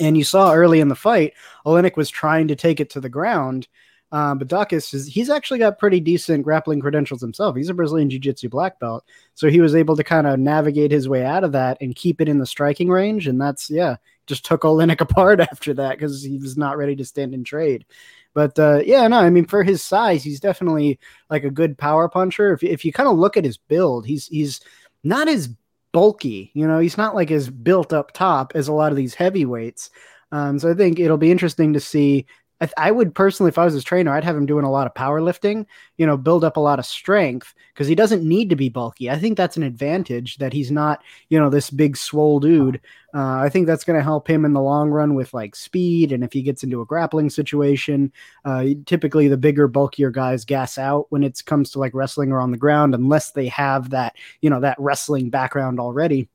And 0.00 0.16
you 0.16 0.24
saw 0.24 0.52
early 0.54 0.80
in 0.80 0.88
the 0.88 0.94
fight, 0.94 1.34
Oleinik 1.66 1.96
was 1.96 2.08
trying 2.08 2.48
to 2.48 2.56
take 2.56 2.80
it 2.80 2.90
to 2.90 3.00
the 3.00 3.08
ground. 3.08 3.68
Um, 4.10 4.38
but 4.38 4.48
Daukaus 4.48 4.94
is 4.94 5.06
he's 5.06 5.28
actually 5.28 5.58
got 5.58 5.78
pretty 5.78 6.00
decent 6.00 6.42
grappling 6.42 6.80
credentials 6.80 7.20
himself. 7.20 7.56
He's 7.56 7.68
a 7.68 7.74
Brazilian 7.74 8.08
Jiu-Jitsu 8.08 8.48
black 8.48 8.80
belt, 8.80 9.04
so 9.34 9.50
he 9.50 9.60
was 9.60 9.74
able 9.74 9.96
to 9.96 10.04
kind 10.04 10.26
of 10.26 10.38
navigate 10.38 10.90
his 10.90 11.08
way 11.08 11.24
out 11.24 11.44
of 11.44 11.52
that 11.52 11.76
and 11.82 11.94
keep 11.94 12.22
it 12.22 12.28
in 12.28 12.38
the 12.38 12.46
striking 12.46 12.88
range. 12.88 13.26
And 13.26 13.38
that's 13.38 13.68
yeah, 13.68 13.96
just 14.26 14.46
took 14.46 14.62
Oleinik 14.62 15.00
apart 15.02 15.40
after 15.40 15.74
that 15.74 15.98
because 15.98 16.22
he 16.22 16.38
was 16.38 16.56
not 16.56 16.78
ready 16.78 16.96
to 16.96 17.04
stand 17.04 17.34
and 17.34 17.44
trade. 17.44 17.84
But 18.38 18.56
uh, 18.56 18.82
yeah, 18.86 19.08
no, 19.08 19.18
I 19.18 19.30
mean 19.30 19.46
for 19.46 19.64
his 19.64 19.82
size, 19.82 20.22
he's 20.22 20.38
definitely 20.38 21.00
like 21.28 21.42
a 21.42 21.50
good 21.50 21.76
power 21.76 22.08
puncher. 22.08 22.52
If 22.52 22.62
if 22.62 22.84
you 22.84 22.92
kind 22.92 23.08
of 23.08 23.18
look 23.18 23.36
at 23.36 23.44
his 23.44 23.56
build, 23.56 24.06
he's 24.06 24.28
he's 24.28 24.60
not 25.02 25.26
as 25.26 25.48
bulky. 25.90 26.52
You 26.54 26.68
know, 26.68 26.78
he's 26.78 26.96
not 26.96 27.16
like 27.16 27.32
as 27.32 27.50
built 27.50 27.92
up 27.92 28.12
top 28.12 28.52
as 28.54 28.68
a 28.68 28.72
lot 28.72 28.92
of 28.92 28.96
these 28.96 29.12
heavyweights. 29.12 29.90
Um, 30.30 30.56
so 30.60 30.70
I 30.70 30.74
think 30.74 31.00
it'll 31.00 31.16
be 31.16 31.32
interesting 31.32 31.72
to 31.72 31.80
see 31.80 32.26
I, 32.60 32.68
I, 32.76 32.90
would 32.90 33.14
personally, 33.14 33.48
if 33.48 33.58
I 33.58 33.64
was 33.64 33.74
his 33.74 33.84
trainer, 33.84 34.12
I'd 34.12 34.24
have 34.24 34.36
him 34.36 34.46
doing 34.46 34.64
a 34.64 34.70
lot 34.70 34.86
of 34.86 34.94
powerlifting, 34.94 35.66
you 35.96 36.06
know, 36.06 36.16
build 36.16 36.44
up 36.44 36.56
a 36.56 36.60
lot 36.60 36.78
of 36.78 36.86
strength 36.86 37.54
because 37.72 37.86
he 37.86 37.94
doesn't 37.94 38.26
need 38.26 38.50
to 38.50 38.56
be 38.56 38.68
bulky. 38.68 39.10
I 39.10 39.18
think 39.18 39.36
that's 39.36 39.56
an 39.56 39.62
advantage 39.62 40.38
that 40.38 40.52
he's 40.52 40.70
not, 40.70 41.02
you 41.28 41.38
know, 41.38 41.50
this 41.50 41.70
big 41.70 41.96
swole 41.96 42.40
dude. 42.40 42.80
Uh, 43.14 43.38
I 43.38 43.48
think 43.48 43.66
that's 43.66 43.84
going 43.84 43.98
to 43.98 44.02
help 44.02 44.28
him 44.28 44.44
in 44.44 44.52
the 44.52 44.60
long 44.60 44.90
run 44.90 45.14
with 45.14 45.32
like 45.32 45.54
speed. 45.54 46.12
And 46.12 46.24
if 46.24 46.32
he 46.32 46.42
gets 46.42 46.62
into 46.62 46.80
a 46.80 46.86
grappling 46.86 47.30
situation, 47.30 48.12
uh, 48.44 48.66
typically 48.86 49.28
the 49.28 49.36
bigger, 49.36 49.68
bulkier 49.68 50.10
guys 50.10 50.44
gas 50.44 50.78
out 50.78 51.06
when 51.10 51.22
it 51.22 51.42
comes 51.46 51.70
to 51.70 51.78
like 51.78 51.94
wrestling 51.94 52.32
or 52.32 52.40
on 52.40 52.50
the 52.50 52.58
ground, 52.58 52.94
unless 52.94 53.30
they 53.30 53.48
have 53.48 53.90
that, 53.90 54.16
you 54.40 54.50
know, 54.50 54.60
that 54.60 54.76
wrestling 54.78 55.30
background 55.30 55.78
already. 55.80 56.28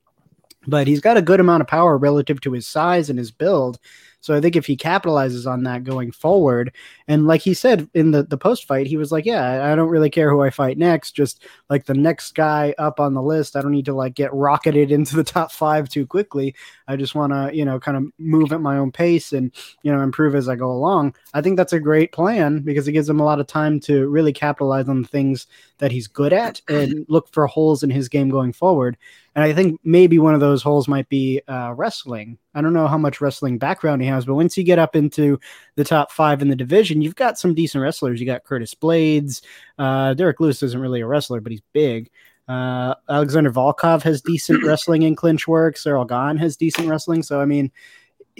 But 0.66 0.88
he's 0.88 1.02
got 1.02 1.18
a 1.18 1.22
good 1.22 1.42
amount 1.42 1.62
of 1.62 1.68
power 1.68 1.98
relative 1.98 2.40
to 2.42 2.54
his 2.54 2.66
size 2.66 3.10
and 3.10 3.20
his 3.20 3.32
build. 3.32 3.80
So 4.24 4.34
I 4.34 4.40
think 4.40 4.56
if 4.56 4.66
he 4.66 4.78
capitalizes 4.78 5.46
on 5.46 5.64
that 5.64 5.84
going 5.84 6.14
forward, 6.14 6.74
and 7.10 7.28
like 7.28 7.42
he 7.42 7.54
said 7.54 7.90
in 7.94 8.12
the, 8.12 8.24
the 8.24 8.38
post 8.38 8.66
fight, 8.66 8.88
he 8.88 8.96
was 8.96 9.12
like, 9.12 9.26
Yeah, 9.26 9.70
I 9.70 9.76
don't 9.76 9.90
really 9.90 10.10
care 10.10 10.32
who 10.32 10.42
I 10.42 10.50
fight 10.50 10.78
next. 10.78 11.12
Just 11.12 11.44
like 11.70 11.86
the 11.86 11.94
next 11.94 12.34
guy 12.34 12.74
up 12.78 13.02
on 13.02 13.14
the 13.14 13.22
list, 13.22 13.58
I 13.58 13.62
don't 13.62 13.74
need 13.74 13.86
to 13.86 13.94
like 13.94 14.14
get 14.16 14.34
rocketed 14.34 14.92
into 14.94 15.18
the 15.18 15.26
top 15.26 15.52
five 15.52 15.90
too 15.90 16.08
quickly. 16.08 16.56
I 16.88 16.96
just 16.96 17.16
want 17.16 17.34
to, 17.34 17.56
you 17.56 17.66
know, 17.66 17.80
kind 17.80 17.98
of 17.98 18.06
move 18.18 18.52
at 18.52 18.62
my 18.62 18.78
own 18.78 18.92
pace 18.92 19.34
and, 19.34 19.52
you 19.84 19.92
know, 19.92 20.02
improve 20.02 20.36
as 20.36 20.50
I 20.50 20.56
go 20.56 20.72
along. 20.72 21.16
I 21.34 21.42
think 21.42 21.58
that's 21.58 21.74
a 21.74 21.80
great 21.80 22.12
plan 22.12 22.60
because 22.60 22.88
it 22.88 22.92
gives 22.92 23.10
him 23.10 23.20
a 23.20 23.26
lot 23.26 23.40
of 23.40 23.48
time 23.48 23.80
to 23.82 24.08
really 24.08 24.34
capitalize 24.34 24.90
on 24.90 25.02
the 25.02 25.08
things 25.08 25.48
that 25.78 25.92
he's 25.92 26.08
good 26.08 26.34
at 26.34 26.62
and 26.68 27.06
look 27.10 27.32
for 27.32 27.48
holes 27.48 27.84
in 27.84 27.90
his 27.90 28.10
game 28.10 28.30
going 28.30 28.54
forward. 28.54 28.98
And 29.36 29.44
I 29.44 29.54
think 29.54 29.80
maybe 29.84 30.20
one 30.20 30.36
of 30.36 30.40
those 30.40 30.62
holes 30.62 30.88
might 30.88 31.10
be 31.10 31.42
uh, 31.48 31.74
wrestling. 31.76 32.38
I 32.54 32.62
don't 32.62 32.74
know 32.74 32.88
how 32.88 33.00
much 33.00 33.20
wrestling 33.20 33.58
background 33.58 34.02
he 34.02 34.08
has, 34.08 34.26
but 34.26 34.36
once 34.36 34.56
you 34.58 34.64
get 34.64 34.78
up 34.78 34.96
into 34.96 35.40
the 35.76 35.84
top 35.84 36.12
five 36.12 36.42
in 36.42 36.50
the 36.50 36.56
division, 36.56 37.02
you've 37.02 37.16
got 37.16 37.40
some 37.40 37.56
decent 37.56 37.82
wrestlers. 37.82 38.20
You 38.20 38.28
got 38.28 38.44
Curtis 38.44 38.76
Blaydes. 38.76 39.42
Uh, 39.80 40.14
Derrick 40.14 40.40
Lewis 40.40 40.62
isn't 40.62 40.80
really 40.80 41.02
a 41.02 41.08
wrestler, 41.08 41.42
but 41.42 41.52
he's 41.52 41.64
big. 41.74 42.12
Uh, 42.48 42.96
Alexander 43.10 43.52
Volkov 43.52 44.02
has 44.04 44.22
decent 44.22 44.64
wrestling 44.66 45.04
in 45.04 45.16
clinch 45.16 45.48
work. 45.48 45.76
Ciryl 45.76 46.08
Gane 46.08 46.38
has 46.38 46.58
decent 46.58 46.88
wrestling. 46.88 47.24
So, 47.24 47.40
I 47.40 47.46
mean, 47.46 47.72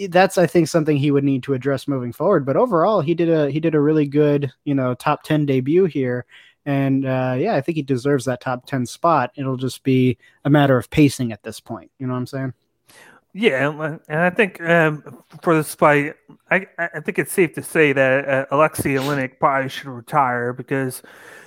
that's 0.08 0.38
I 0.38 0.46
think 0.46 0.68
something 0.68 0.96
he 0.96 1.10
would 1.10 1.24
need 1.24 1.42
to 1.44 1.54
address 1.54 1.88
moving 1.88 2.12
forward. 2.12 2.44
But 2.44 2.56
overall, 2.56 3.00
he 3.00 3.14
did 3.14 3.30
a 3.30 3.50
he 3.50 3.60
did 3.60 3.74
a 3.74 3.80
really 3.80 4.06
good 4.06 4.52
you 4.64 4.74
know 4.74 4.94
top 4.94 5.22
ten 5.22 5.46
debut 5.46 5.84
here, 5.84 6.26
and 6.66 7.06
uh, 7.06 7.36
yeah, 7.38 7.54
I 7.54 7.60
think 7.60 7.76
he 7.76 7.82
deserves 7.82 8.24
that 8.24 8.40
top 8.40 8.66
10 8.66 8.86
spot. 8.86 9.32
It'll 9.36 9.56
just 9.56 9.82
be 9.82 10.16
a 10.44 10.50
matter 10.50 10.76
of 10.76 10.90
pacing 10.90 11.32
at 11.32 11.42
this 11.42 11.60
point. 11.60 11.90
You 11.98 12.06
know 12.06 12.14
what 12.14 12.20
I'm 12.20 12.26
saying? 12.26 12.54
Yeah, 13.36 13.98
and 14.08 14.20
I 14.20 14.30
think 14.30 14.60
um, 14.60 15.24
for 15.42 15.56
this 15.56 15.74
fight, 15.74 16.14
I, 16.52 16.66
I 16.78 17.00
think 17.00 17.18
it's 17.18 17.32
safe 17.32 17.52
to 17.54 17.62
say 17.62 17.92
that 17.92 18.28
uh, 18.28 18.46
Alexei 18.52 18.94
Oleinik 18.94 19.40
probably 19.40 19.68
should 19.68 19.88
retire 19.88 20.52
because 20.52 21.02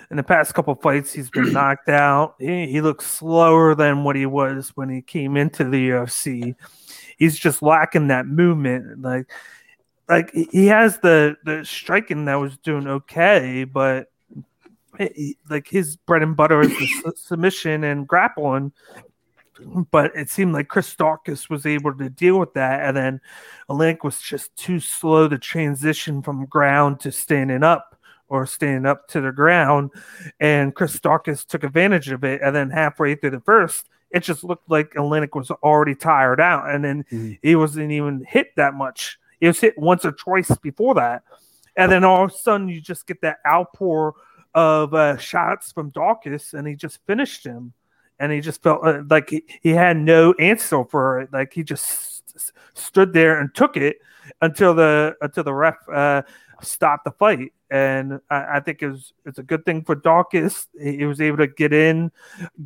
in 0.09 0.17
the 0.17 0.23
past 0.23 0.53
couple 0.53 0.75
fights 0.75 1.13
he's 1.13 1.29
been 1.29 1.51
knocked 1.53 1.89
out. 1.89 2.35
He, 2.39 2.67
he 2.67 2.81
looks 2.81 3.05
slower 3.05 3.75
than 3.75 4.03
what 4.03 4.15
he 4.15 4.25
was 4.25 4.71
when 4.75 4.89
he 4.89 5.01
came 5.01 5.37
into 5.37 5.63
the 5.63 5.89
UFC. 5.89 6.55
He's 7.17 7.37
just 7.37 7.61
lacking 7.61 8.07
that 8.07 8.27
movement. 8.27 9.01
Like, 9.01 9.29
like 10.07 10.31
he 10.33 10.67
has 10.67 10.99
the 10.99 11.35
the 11.43 11.65
striking 11.65 12.25
that 12.25 12.35
was 12.35 12.57
doing 12.59 12.87
okay, 12.87 13.65
but 13.65 14.07
like 15.49 15.67
his 15.67 15.95
bread 15.97 16.23
and 16.23 16.35
butter 16.35 16.61
is 16.61 16.69
the 16.69 17.13
submission 17.15 17.83
and 17.83 18.07
grappling. 18.07 18.71
But 19.91 20.15
it 20.15 20.29
seemed 20.29 20.53
like 20.53 20.67
Chris 20.67 20.95
Daukaus 20.95 21.49
was 21.49 21.65
able 21.65 21.93
to 21.95 22.09
deal 22.09 22.39
with 22.39 22.53
that, 22.53 22.87
and 22.87 22.95
then 22.95 23.21
Link 23.67 24.03
was 24.03 24.19
just 24.19 24.55
too 24.55 24.79
slow 24.79 25.27
to 25.27 25.39
transition 25.39 26.21
from 26.21 26.45
ground 26.45 26.99
to 27.01 27.11
standing 27.11 27.63
up 27.63 27.96
or 28.29 28.45
standing 28.45 28.85
up 28.85 29.07
to 29.09 29.21
the 29.21 29.31
ground. 29.31 29.91
And 30.39 30.75
Chris 30.75 30.99
Daukaus 30.99 31.45
took 31.45 31.63
advantage 31.63 32.09
of 32.09 32.23
it. 32.23 32.41
And 32.41 32.55
then 32.55 32.69
halfway 32.69 33.15
through 33.15 33.31
the 33.31 33.39
first, 33.41 33.89
it 34.11 34.21
just 34.21 34.43
looked 34.43 34.69
like 34.69 34.93
Oleinik 34.93 35.35
was 35.35 35.51
already 35.51 35.95
tired 35.95 36.39
out. 36.39 36.69
And 36.69 36.83
then 36.83 37.03
mm-hmm. 37.11 37.33
he 37.41 37.55
wasn't 37.55 37.91
even 37.91 38.25
hit 38.27 38.55
that 38.55 38.73
much. 38.73 39.19
He 39.39 39.47
was 39.47 39.59
hit 39.59 39.77
once 39.77 40.05
or 40.05 40.11
twice 40.11 40.55
before 40.57 40.95
that. 40.95 41.23
And 41.75 41.91
then 41.91 42.03
all 42.03 42.25
of 42.25 42.31
a 42.31 42.33
sudden, 42.33 42.69
you 42.69 42.81
just 42.81 43.05
get 43.05 43.21
that 43.21 43.37
outpour 43.45 44.15
of 44.55 44.95
uh, 44.95 45.17
shots 45.17 45.71
from 45.71 45.91
Daukaus, 45.91 46.55
and 46.55 46.67
he 46.67 46.73
just 46.73 46.99
finished 47.05 47.45
him. 47.45 47.73
And 48.19 48.31
he 48.31 48.41
just 48.41 48.63
felt 48.63 48.83
uh, 48.83 49.03
like 49.07 49.29
he, 49.29 49.43
he 49.61 49.69
had 49.69 49.95
no 49.95 50.33
answer 50.39 50.83
for 50.85 51.21
it. 51.21 51.31
Like 51.31 51.53
he 51.53 51.63
just 51.63 51.85
st- 51.85 52.51
stood 52.73 53.13
there 53.13 53.39
and 53.39 53.53
took 53.53 53.77
it 53.77 53.97
until 54.41 54.73
the 54.73 55.15
until 55.21 55.43
the 55.43 55.53
ref 55.53 55.75
uh, 55.87 56.23
stopped 56.61 57.05
the 57.05 57.11
fight. 57.11 57.53
And 57.69 58.19
I, 58.29 58.57
I 58.57 58.59
think 58.59 58.81
it 58.81 58.89
was, 58.89 59.13
it's 59.25 59.39
a 59.39 59.43
good 59.43 59.65
thing 59.65 59.83
for 59.83 59.95
Daukaus. 59.95 60.67
He, 60.79 60.97
he 60.97 61.05
was 61.05 61.21
able 61.21 61.37
to 61.37 61.47
get 61.47 61.73
in, 61.73 62.11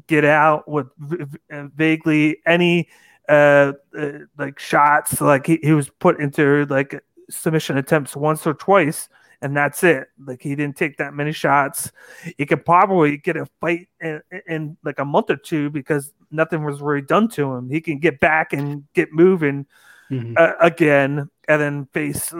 get 0.08 0.26
out 0.26 0.68
with 0.68 0.88
v- 1.00 1.26
v- 1.26 1.70
vaguely 1.76 2.38
any 2.46 2.90
uh, 3.28 3.74
uh, 3.98 4.12
like 4.38 4.60
shots. 4.60 5.22
Like 5.22 5.48
he, 5.48 5.60
he 5.64 5.74
was 5.74 5.90
put 5.90 6.20
into 6.20 6.66
like 6.66 7.04
submission 7.30 7.78
attempts 7.78 8.16
once 8.16 8.46
or 8.46 8.54
twice 8.54 9.10
and 9.42 9.58
that's 9.58 9.84
it. 9.84 10.08
Like 10.24 10.42
he 10.42 10.56
didn't 10.56 10.78
take 10.78 10.98
that 10.98 11.14
many 11.14 11.32
shots. 11.32 11.92
He 12.38 12.46
could 12.46 12.64
probably 12.64 13.18
get 13.18 13.38
a 13.38 13.48
fight 13.60 13.90
in, 14.00 14.22
in, 14.48 14.78
like 14.84 15.00
a 15.00 15.06
month 15.06 15.30
or 15.30 15.36
two 15.36 15.70
because 15.70 16.14
nothing 16.30 16.64
was 16.64 16.82
really 16.82 17.02
done 17.02 17.28
to 17.30 17.54
him. 17.54 17.70
He 17.70 17.82
can 17.82 17.98
get 17.98 18.20
back 18.20 18.54
and 18.54 18.84
get 18.94 19.12
moving 19.12 19.66
mm-hmm. 20.12 20.34
uh, 20.38 20.52
again, 20.60 21.30
and 21.52 21.62
then 21.62 21.86
face 21.94 22.34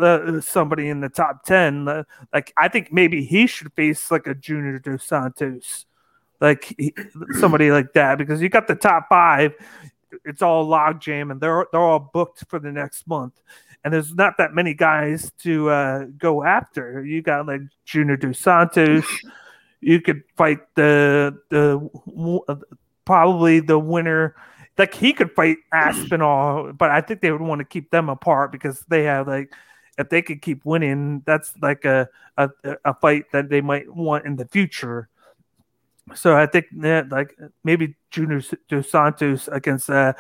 somebody 0.46 0.90
in 0.90 1.02
the 1.02 1.10
top 1.10 1.44
ten. 1.44 1.88
Uh, 1.88 2.04
like 2.34 2.54
I 2.58 2.68
think 2.68 2.92
maybe 2.92 3.24
he 3.24 3.48
should 3.48 3.74
face 3.74 4.12
like 4.12 4.28
a 4.28 4.36
Junior 4.36 4.80
Dos 4.80 5.04
Santos, 5.04 5.86
like 6.40 6.76
he, 6.78 6.94
somebody 7.40 7.72
like 7.72 7.94
that, 7.94 8.18
because 8.18 8.42
you 8.42 8.50
got 8.50 8.68
the 8.68 8.76
top 8.76 9.08
five. 9.10 9.54
It's 10.26 10.42
all 10.42 10.68
logjam, 10.68 11.32
and 11.32 11.40
they're 11.40 11.66
they're 11.72 11.82
all 11.82 12.12
booked 12.14 12.44
for 12.50 12.60
the 12.60 12.72
next 12.72 13.08
month 13.08 13.34
and 13.84 13.94
there's 13.94 14.14
not 14.14 14.38
that 14.38 14.54
many 14.54 14.74
guys 14.74 15.32
to 15.40 15.70
uh, 15.70 16.06
go 16.18 16.44
after. 16.44 17.04
You 17.04 17.22
got 17.22 17.48
like 17.48 17.62
Junior 17.86 18.16
Dos 18.16 18.40
Santos. 18.40 19.06
you 19.82 20.00
could 20.02 20.24
fight 20.38 20.60
the 20.76 21.38
the 21.50 22.40
probably 23.06 23.60
the 23.60 23.80
winner. 23.80 24.36
Like 24.82 24.96
he 24.96 25.14
could 25.14 25.32
fight 25.32 25.58
Aspinall, 25.72 26.74
but 26.74 26.90
I 26.90 27.02
think 27.02 27.22
they 27.22 27.32
would 27.32 27.40
want 27.40 27.60
to 27.60 27.66
keep 27.66 27.92
them 27.92 28.10
apart 28.10 28.52
because 28.52 28.84
they 28.90 29.04
have 29.04 29.28
like 29.28 29.54
if 30.00 30.10
they 30.10 30.24
could 30.24 30.42
keep 30.42 30.66
winning, 30.66 31.22
that's 31.24 31.54
like 31.62 31.86
a 31.86 32.10
a, 32.38 32.50
a 32.84 32.96
fight 32.96 33.26
that 33.32 33.50
they 33.50 33.62
might 33.62 33.94
want 33.94 34.26
in 34.26 34.38
the 34.38 34.48
future. 34.48 35.08
So 36.16 36.36
I 36.36 36.48
think 36.48 36.66
that 36.78 37.10
like 37.10 37.38
maybe 37.64 37.96
Junior 38.10 38.42
Dos 38.70 38.90
Santos 38.90 39.48
against 39.50 39.88
uh, 39.88 40.14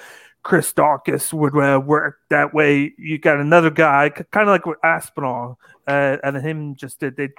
Chris 0.44 0.72
Daukaus 0.74 1.34
would 1.34 1.58
uh, 1.58 1.80
work 1.80 2.20
that 2.30 2.54
way. 2.54 2.94
You 3.00 3.18
got 3.18 3.40
another 3.40 3.72
guy, 3.72 4.10
kind 4.10 4.48
of 4.48 4.54
like 4.54 4.68
with 4.68 4.78
Aspinall, 4.84 5.58
uh, 5.88 6.18
and 6.24 6.38
him 6.38 6.76
just 6.76 7.00
did. 7.00 7.18
They 7.18 7.30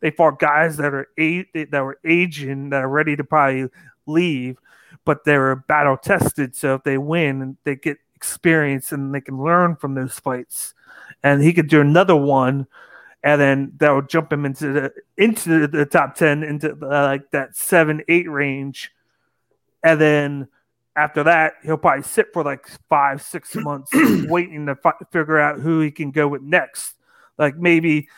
they 0.00 0.10
fought 0.10 0.40
guys 0.40 0.78
that 0.78 0.92
are 0.92 1.08
eight 1.16 1.46
that 1.70 1.80
were 1.80 2.00
aging 2.04 2.70
that 2.70 2.82
are 2.82 2.88
ready 2.88 3.14
to 3.14 3.22
probably 3.22 3.68
leave, 4.06 4.58
but 5.06 5.24
they're 5.24 5.56
battle 5.56 5.96
tested. 5.96 6.54
So 6.54 6.74
if 6.74 6.82
they 6.82 6.98
win, 6.98 7.56
they 7.64 7.76
get 7.76 7.96
experience 8.14 8.92
and 8.92 9.14
they 9.14 9.22
can 9.22 9.42
learn 9.42 9.76
from 9.76 9.94
those 9.94 10.18
fights. 10.18 10.74
And 11.22 11.42
he 11.42 11.54
could 11.54 11.68
do 11.68 11.80
another 11.80 12.16
one, 12.16 12.66
and 13.22 13.40
then 13.40 13.72
that 13.78 13.90
would 13.90 14.10
jump 14.10 14.30
him 14.30 14.44
into 14.44 14.72
the 14.72 14.92
into 15.16 15.66
the 15.66 15.86
top 15.86 16.14
ten 16.14 16.42
into 16.42 16.72
uh, 16.72 17.04
like 17.04 17.30
that 17.30 17.56
seven 17.56 18.02
eight 18.08 18.28
range, 18.30 18.92
and 19.82 19.98
then 19.98 20.48
after 20.96 21.22
that, 21.24 21.54
he'll 21.62 21.76
probably 21.76 22.02
sit 22.02 22.32
for 22.32 22.42
like 22.42 22.66
five, 22.88 23.22
six 23.22 23.54
months 23.54 23.90
waiting 23.94 24.66
to 24.66 24.74
fi- 24.76 24.92
figure 25.12 25.38
out 25.38 25.60
who 25.60 25.80
he 25.80 25.90
can 25.90 26.10
go 26.10 26.26
with 26.26 26.42
next. 26.42 26.94
Like 27.38 27.56
maybe, 27.56 28.08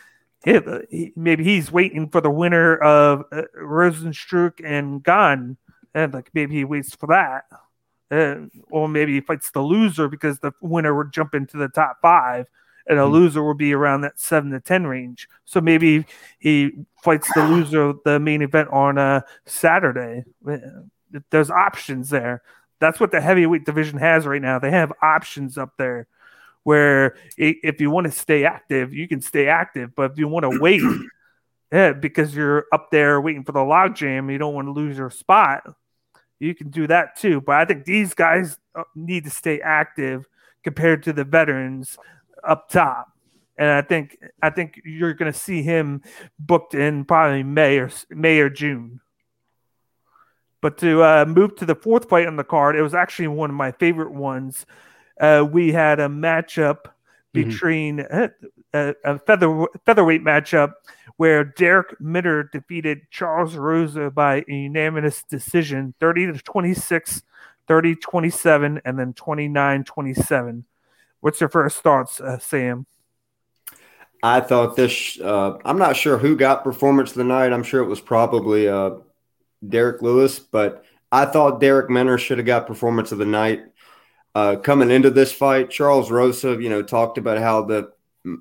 he, 0.45 1.13
maybe 1.17 1.43
he's 1.43 1.73
waiting 1.73 2.09
for 2.09 2.21
the 2.21 2.31
winner 2.31 2.77
of 2.77 3.25
uh, 3.33 3.43
Rozenstruik 3.61 4.61
and 4.65 5.03
Gane, 5.03 5.57
and 5.99 6.15
like 6.15 6.31
maybe 6.35 6.55
he 6.55 6.65
waits 6.65 6.95
for 6.95 7.07
that, 7.09 7.45
uh, 8.11 8.47
or 8.71 8.89
maybe 8.89 9.15
he 9.15 9.21
fights 9.21 9.51
the 9.51 9.63
loser 9.63 10.09
because 10.09 10.39
the 10.39 10.53
winner 10.61 10.95
would 10.97 11.13
jump 11.13 11.35
into 11.35 11.57
the 11.57 11.69
top 11.69 11.99
five, 12.03 12.47
and 12.87 12.99
a 12.99 13.03
mm-hmm. 13.03 13.13
loser 13.13 13.43
will 13.43 13.55
be 13.55 13.73
around 13.73 14.03
that 14.03 14.19
seven 14.19 14.51
to 14.51 14.61
ten 14.61 14.87
range. 14.87 15.29
So 15.45 15.61
maybe 15.61 16.07
he 16.39 16.73
fights 17.03 17.29
the 17.35 17.47
loser 17.47 17.83
of 17.83 18.01
the 18.05 18.19
main 18.21 18.43
event 18.43 18.69
on 18.71 18.99
a 18.99 19.01
uh, 19.01 19.21
Saturday. 19.47 20.25
There's 21.31 21.51
options 21.51 22.11
there 22.11 22.43
that's 22.81 23.01
what 23.01 23.11
the 23.11 23.21
heavyweight 23.21 23.65
division 23.65 23.99
has 23.99 24.27
right 24.27 24.43
now. 24.43 24.59
They 24.59 24.71
have 24.71 24.93
options 25.03 25.59
up 25.59 25.75
there 25.79 26.07
where 26.63 27.17
if 27.37 27.81
you 27.81 27.91
want 27.91 28.07
to 28.07 28.13
stay 28.13 28.45
active, 28.45 28.93
you 28.93 29.09
can 29.09 29.21
stay 29.21 29.49
active. 29.49 29.95
But 29.95 30.13
if 30.13 30.19
you 30.19 30.29
want 30.29 30.45
to 30.51 30.61
wait, 30.61 30.83
yeah, 31.73 31.93
because 31.93 32.35
you're 32.35 32.67
up 32.73 32.91
there 32.91 33.21
waiting 33.21 33.45
for 33.45 33.53
the 33.53 33.61
logjam, 33.61 34.31
you 34.31 34.39
don't 34.39 34.55
want 34.55 34.69
to 34.69 34.73
lose 34.73 34.97
your 34.97 35.11
spot. 35.11 35.65
You 36.41 36.55
can 36.55 36.71
do 36.71 36.87
that 36.87 37.17
too. 37.17 37.41
But 37.41 37.57
I 37.57 37.65
think 37.65 37.85
these 37.85 38.15
guys 38.15 38.59
uh, 38.75 38.85
need 38.95 39.25
to 39.25 39.31
stay 39.31 39.61
active 39.61 40.27
compared 40.63 41.03
to 41.05 41.13
the 41.13 41.25
veterans 41.25 41.99
up 42.47 42.69
top. 42.69 43.13
And 43.57 43.71
I 43.71 43.83
think 43.83 44.19
I 44.41 44.51
think 44.51 44.81
you're 44.85 45.15
going 45.15 45.33
to 45.33 45.39
see 45.39 45.63
him 45.63 46.03
booked 46.39 46.75
in 46.75 47.05
probably 47.05 47.43
May 47.43 47.79
or 47.79 47.91
May 48.11 48.39
or 48.39 48.49
June. 48.49 49.01
But 50.61 50.79
to 50.79 51.03
uh, 51.03 51.25
move 51.27 51.57
to 51.57 51.67
the 51.67 51.75
fourth 51.75 52.09
fight 52.09 52.27
on 52.27 52.37
the 52.37 52.45
card, 52.45 52.77
it 52.77 52.83
was 52.83 52.95
actually 52.95 53.29
one 53.29 53.51
of 53.51 53.57
my 53.57 53.73
favorite 53.73 54.13
ones. 54.13 54.67
Uh, 55.21 55.47
we 55.49 55.73
had 55.73 55.99
a 56.01 56.09
matchup 56.09 56.87
mm-hmm. 57.35 57.49
between 57.49 57.99
mm-hmm. 57.99 58.27
a, 58.73 58.95
a, 59.05 59.19
feather 59.21 59.67
featherweight 59.87 60.23
matchup 60.23 60.75
where 61.19 61.45
Darrick 61.45 62.01
Minner 62.01 62.45
defeated 62.45 63.01
Charles 63.11 63.57
Rosa 63.57 64.09
by 64.09 64.45
a 64.49 64.53
unanimous 64.53 65.25
decision 65.25 65.93
30 66.01 66.33
to 66.33 66.39
26, 66.39 67.23
30 67.67 67.97
27, 67.97 68.81
and 68.85 68.99
then 68.99 69.13
29 69.13 69.85
27. 69.85 70.65
What's 71.21 71.41
your 71.41 71.51
first 71.51 71.79
thoughts, 71.79 72.21
uh, 72.21 72.39
Sam? 72.39 72.87
I 74.23 74.41
thought 74.41 74.77
this. 74.77 75.19
Uh, 75.21 75.59
I'm 75.65 75.79
not 75.79 75.97
sure 75.97 76.19
who 76.19 76.37
got 76.37 76.65
performance 76.65 77.11
of 77.11 77.17
the 77.17 77.25
night. 77.25 77.53
I'm 77.53 77.65
sure 77.65 77.83
it 77.83 77.89
was 77.89 78.01
probably 78.01 78.69
uh, 78.69 78.91
Derrick 79.69 80.01
Lewis, 80.03 80.39
but 80.39 80.85
I 81.11 81.25
thought 81.25 81.61
Darrick 81.61 81.91
Minner 81.91 82.19
should 82.19 82.39
have 82.39 82.47
got 82.47 82.69
performance 82.69 83.11
of 83.11 83.19
the 83.19 83.27
night. 83.27 83.63
Uh, 84.37 84.55
coming 84.55 84.93
into 84.93 85.11
this 85.11 85.33
fight, 85.33 85.71
Charles 85.71 86.13
Rosa, 86.13 86.63
you 86.63 86.69
know, 86.69 86.83
talked 86.83 87.19
about 87.19 87.39
how 87.39 87.63
the 87.63 87.91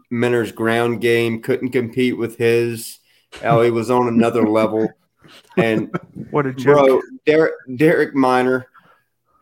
Minner's 0.09 0.51
ground 0.51 1.01
game 1.01 1.41
couldn't 1.41 1.71
compete 1.71 2.17
with 2.17 2.38
his. 2.38 2.99
He 3.41 3.71
was 3.71 3.91
on 3.91 4.07
another 4.07 4.47
level, 4.47 4.89
and 5.57 5.93
what 6.31 6.45
a 6.45 6.53
joke. 6.53 6.88
bro, 6.88 7.01
Derek 7.25 7.53
Darrick 7.69 8.13
Minner 8.13 8.67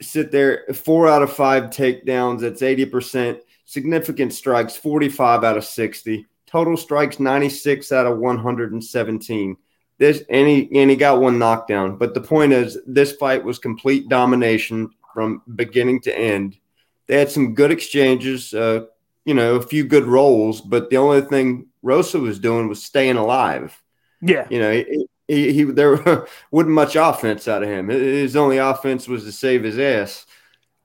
sit 0.02 0.32
there 0.32 0.66
four 0.74 1.08
out 1.08 1.24
of 1.24 1.34
five 1.34 1.66
takedowns. 1.66 2.42
That's 2.42 2.62
eighty 2.62 2.86
percent. 2.86 3.40
Significant 3.66 4.34
strikes, 4.34 4.76
forty-five 4.76 5.44
out 5.44 5.58
of 5.58 5.66
sixty. 5.66 6.28
Total 6.46 6.78
strikes, 6.78 7.20
ninety-six 7.20 7.92
out 7.92 8.06
of 8.06 8.18
one 8.18 8.38
hundred 8.38 8.72
and 8.74 8.84
seventeen. 8.84 9.58
This 9.98 10.24
and 10.30 10.48
he 10.48 10.70
and 10.80 10.90
he 10.90 10.96
got 10.96 11.22
one 11.22 11.40
knockdown. 11.40 11.98
But 11.98 12.14
the 12.14 12.22
point 12.22 12.54
is, 12.54 12.78
this 12.86 13.14
fight 13.14 13.44
was 13.44 13.60
complete 13.60 14.10
domination 14.10 14.90
from 15.14 15.42
beginning 15.56 16.02
to 16.02 16.18
end. 16.18 16.58
They 17.08 17.18
had 17.18 17.32
some 17.32 17.54
good 17.54 17.72
exchanges, 17.72 18.54
uh, 18.54 18.86
you 19.26 19.34
know, 19.34 19.56
a 19.56 19.62
few 19.62 19.84
good 19.84 20.06
roles, 20.06 20.62
but 20.62 20.90
the 20.90 20.98
only 20.98 21.22
thing 21.22 21.68
Rosa 21.82 22.20
was 22.20 22.40
doing 22.40 22.70
was 22.70 22.84
staying 22.84 23.18
alive. 23.18 23.82
Yeah, 24.22 24.48
you 24.50 24.60
know, 24.60 24.72
he, 24.72 25.08
he, 25.28 25.54
he 25.54 25.64
there 25.64 25.96
wasn't 26.52 26.74
much 26.74 26.96
offense 26.96 27.48
out 27.48 27.64
of 27.64 27.70
him. 27.70 27.90
His 27.90 28.36
only 28.36 28.58
offense 28.58 29.08
was 29.08 29.24
to 29.24 29.32
save 29.32 29.64
his 29.64 29.80
ass. 29.80 30.26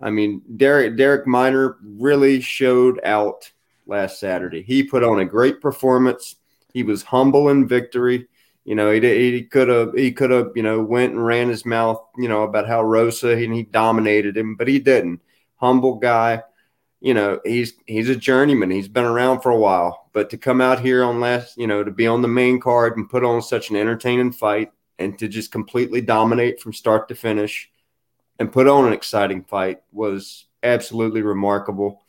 I 0.01 0.11
mean, 0.11 0.43
Derek 0.57 0.97
Darrick 0.97 1.27
Minner 1.27 1.77
really 1.83 2.41
showed 2.41 3.01
out 3.05 3.51
last 3.87 4.19
Saturday. 4.19 4.63
He 4.63 4.83
put 4.83 5.05
on 5.05 5.21
a 5.21 5.25
great 5.25 5.61
performance. 5.61 6.37
He 6.73 6.83
was 6.83 7.03
humble 7.03 7.51
in 7.51 7.69
victory. 7.69 8.29
You 8.65 8.75
know, 8.75 8.91
he 8.91 9.01
he 9.01 9.43
could 9.43 9.69
have 9.69 9.95
he 9.95 10.13
could 10.13 10.31
have 10.31 10.53
you 10.55 10.63
know 10.63 10.81
went 10.81 11.13
and 11.13 11.25
ran 11.25 11.49
his 11.49 11.67
mouth 11.67 12.03
you 12.17 12.29
know 12.29 12.43
about 12.45 12.69
how 12.69 12.83
Rosa 12.83 13.31
and 13.31 13.55
he 13.55 13.65
dominated 13.65 14.37
him, 14.37 14.55
but 14.55 14.69
he 14.69 14.79
didn't. 14.79 15.21
Humble 15.57 15.97
guy. 15.97 16.43
You 17.01 17.15
know, 17.15 17.41
he's 17.45 17.75
he's 17.87 18.09
a 18.11 18.17
journeyman. 18.17 18.71
He's 18.71 18.89
been 18.89 19.05
around 19.05 19.41
for 19.41 19.51
a 19.51 19.59
while, 19.59 20.11
but 20.13 20.31
to 20.31 20.39
come 20.39 20.61
out 20.61 20.81
here 20.81 21.03
on 21.03 21.21
last, 21.21 21.57
you 21.57 21.67
know, 21.67 21.83
to 21.83 21.91
be 21.91 22.07
on 22.07 22.23
the 22.23 22.29
main 22.29 22.61
card 22.61 22.97
and 22.97 23.09
put 23.09 23.25
on 23.25 23.41
such 23.41 23.71
an 23.71 23.77
entertaining 23.77 24.33
fight 24.33 24.71
and 24.99 25.19
to 25.19 25.29
just 25.29 25.51
completely 25.51 26.03
dominate 26.03 26.61
from 26.61 26.75
start 26.75 27.09
to 27.09 27.15
finish 27.15 27.71
and 28.39 28.53
put 28.53 28.69
on 28.69 28.87
an 28.87 28.93
exciting 28.93 29.45
fight 29.45 29.81
was 29.93 30.47
absolutely 30.63 31.23
remarkable. 31.23 32.03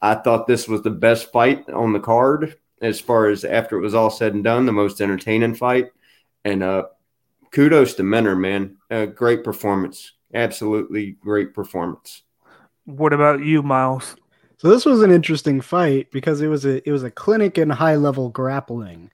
I 0.00 0.14
thought 0.14 0.46
this 0.46 0.68
was 0.68 0.82
the 0.82 0.90
best 0.90 1.32
fight 1.32 1.68
on 1.70 1.92
the 1.92 2.00
card 2.00 2.56
as 2.80 3.00
far 3.00 3.28
as 3.28 3.44
after 3.44 3.78
it 3.78 3.82
was 3.82 3.94
all 3.94 4.10
said 4.10 4.34
and 4.34 4.44
done, 4.44 4.66
the 4.66 4.72
most 4.72 5.00
entertaining 5.00 5.54
fight. 5.54 5.90
And 6.44 6.62
uh, 6.62 6.86
kudos 7.50 7.94
to 7.94 8.02
Minner, 8.02 8.36
man. 8.36 8.76
Uh, 8.90 9.06
great 9.06 9.42
performance. 9.42 10.12
Absolutely 10.34 11.12
great 11.12 11.54
performance. 11.54 12.22
What 12.84 13.12
about 13.12 13.40
you, 13.40 13.62
Miles? 13.62 14.16
So 14.58 14.68
this 14.70 14.86
was 14.86 15.02
an 15.02 15.10
interesting 15.10 15.60
fight 15.60 16.10
because 16.10 16.40
it 16.40 16.48
was 16.48 16.64
a 16.64 16.86
it 16.88 16.92
was 16.92 17.02
a 17.04 17.10
clinic 17.10 17.58
in 17.58 17.68
high 17.70 17.96
level 17.96 18.30
grappling. 18.30 19.10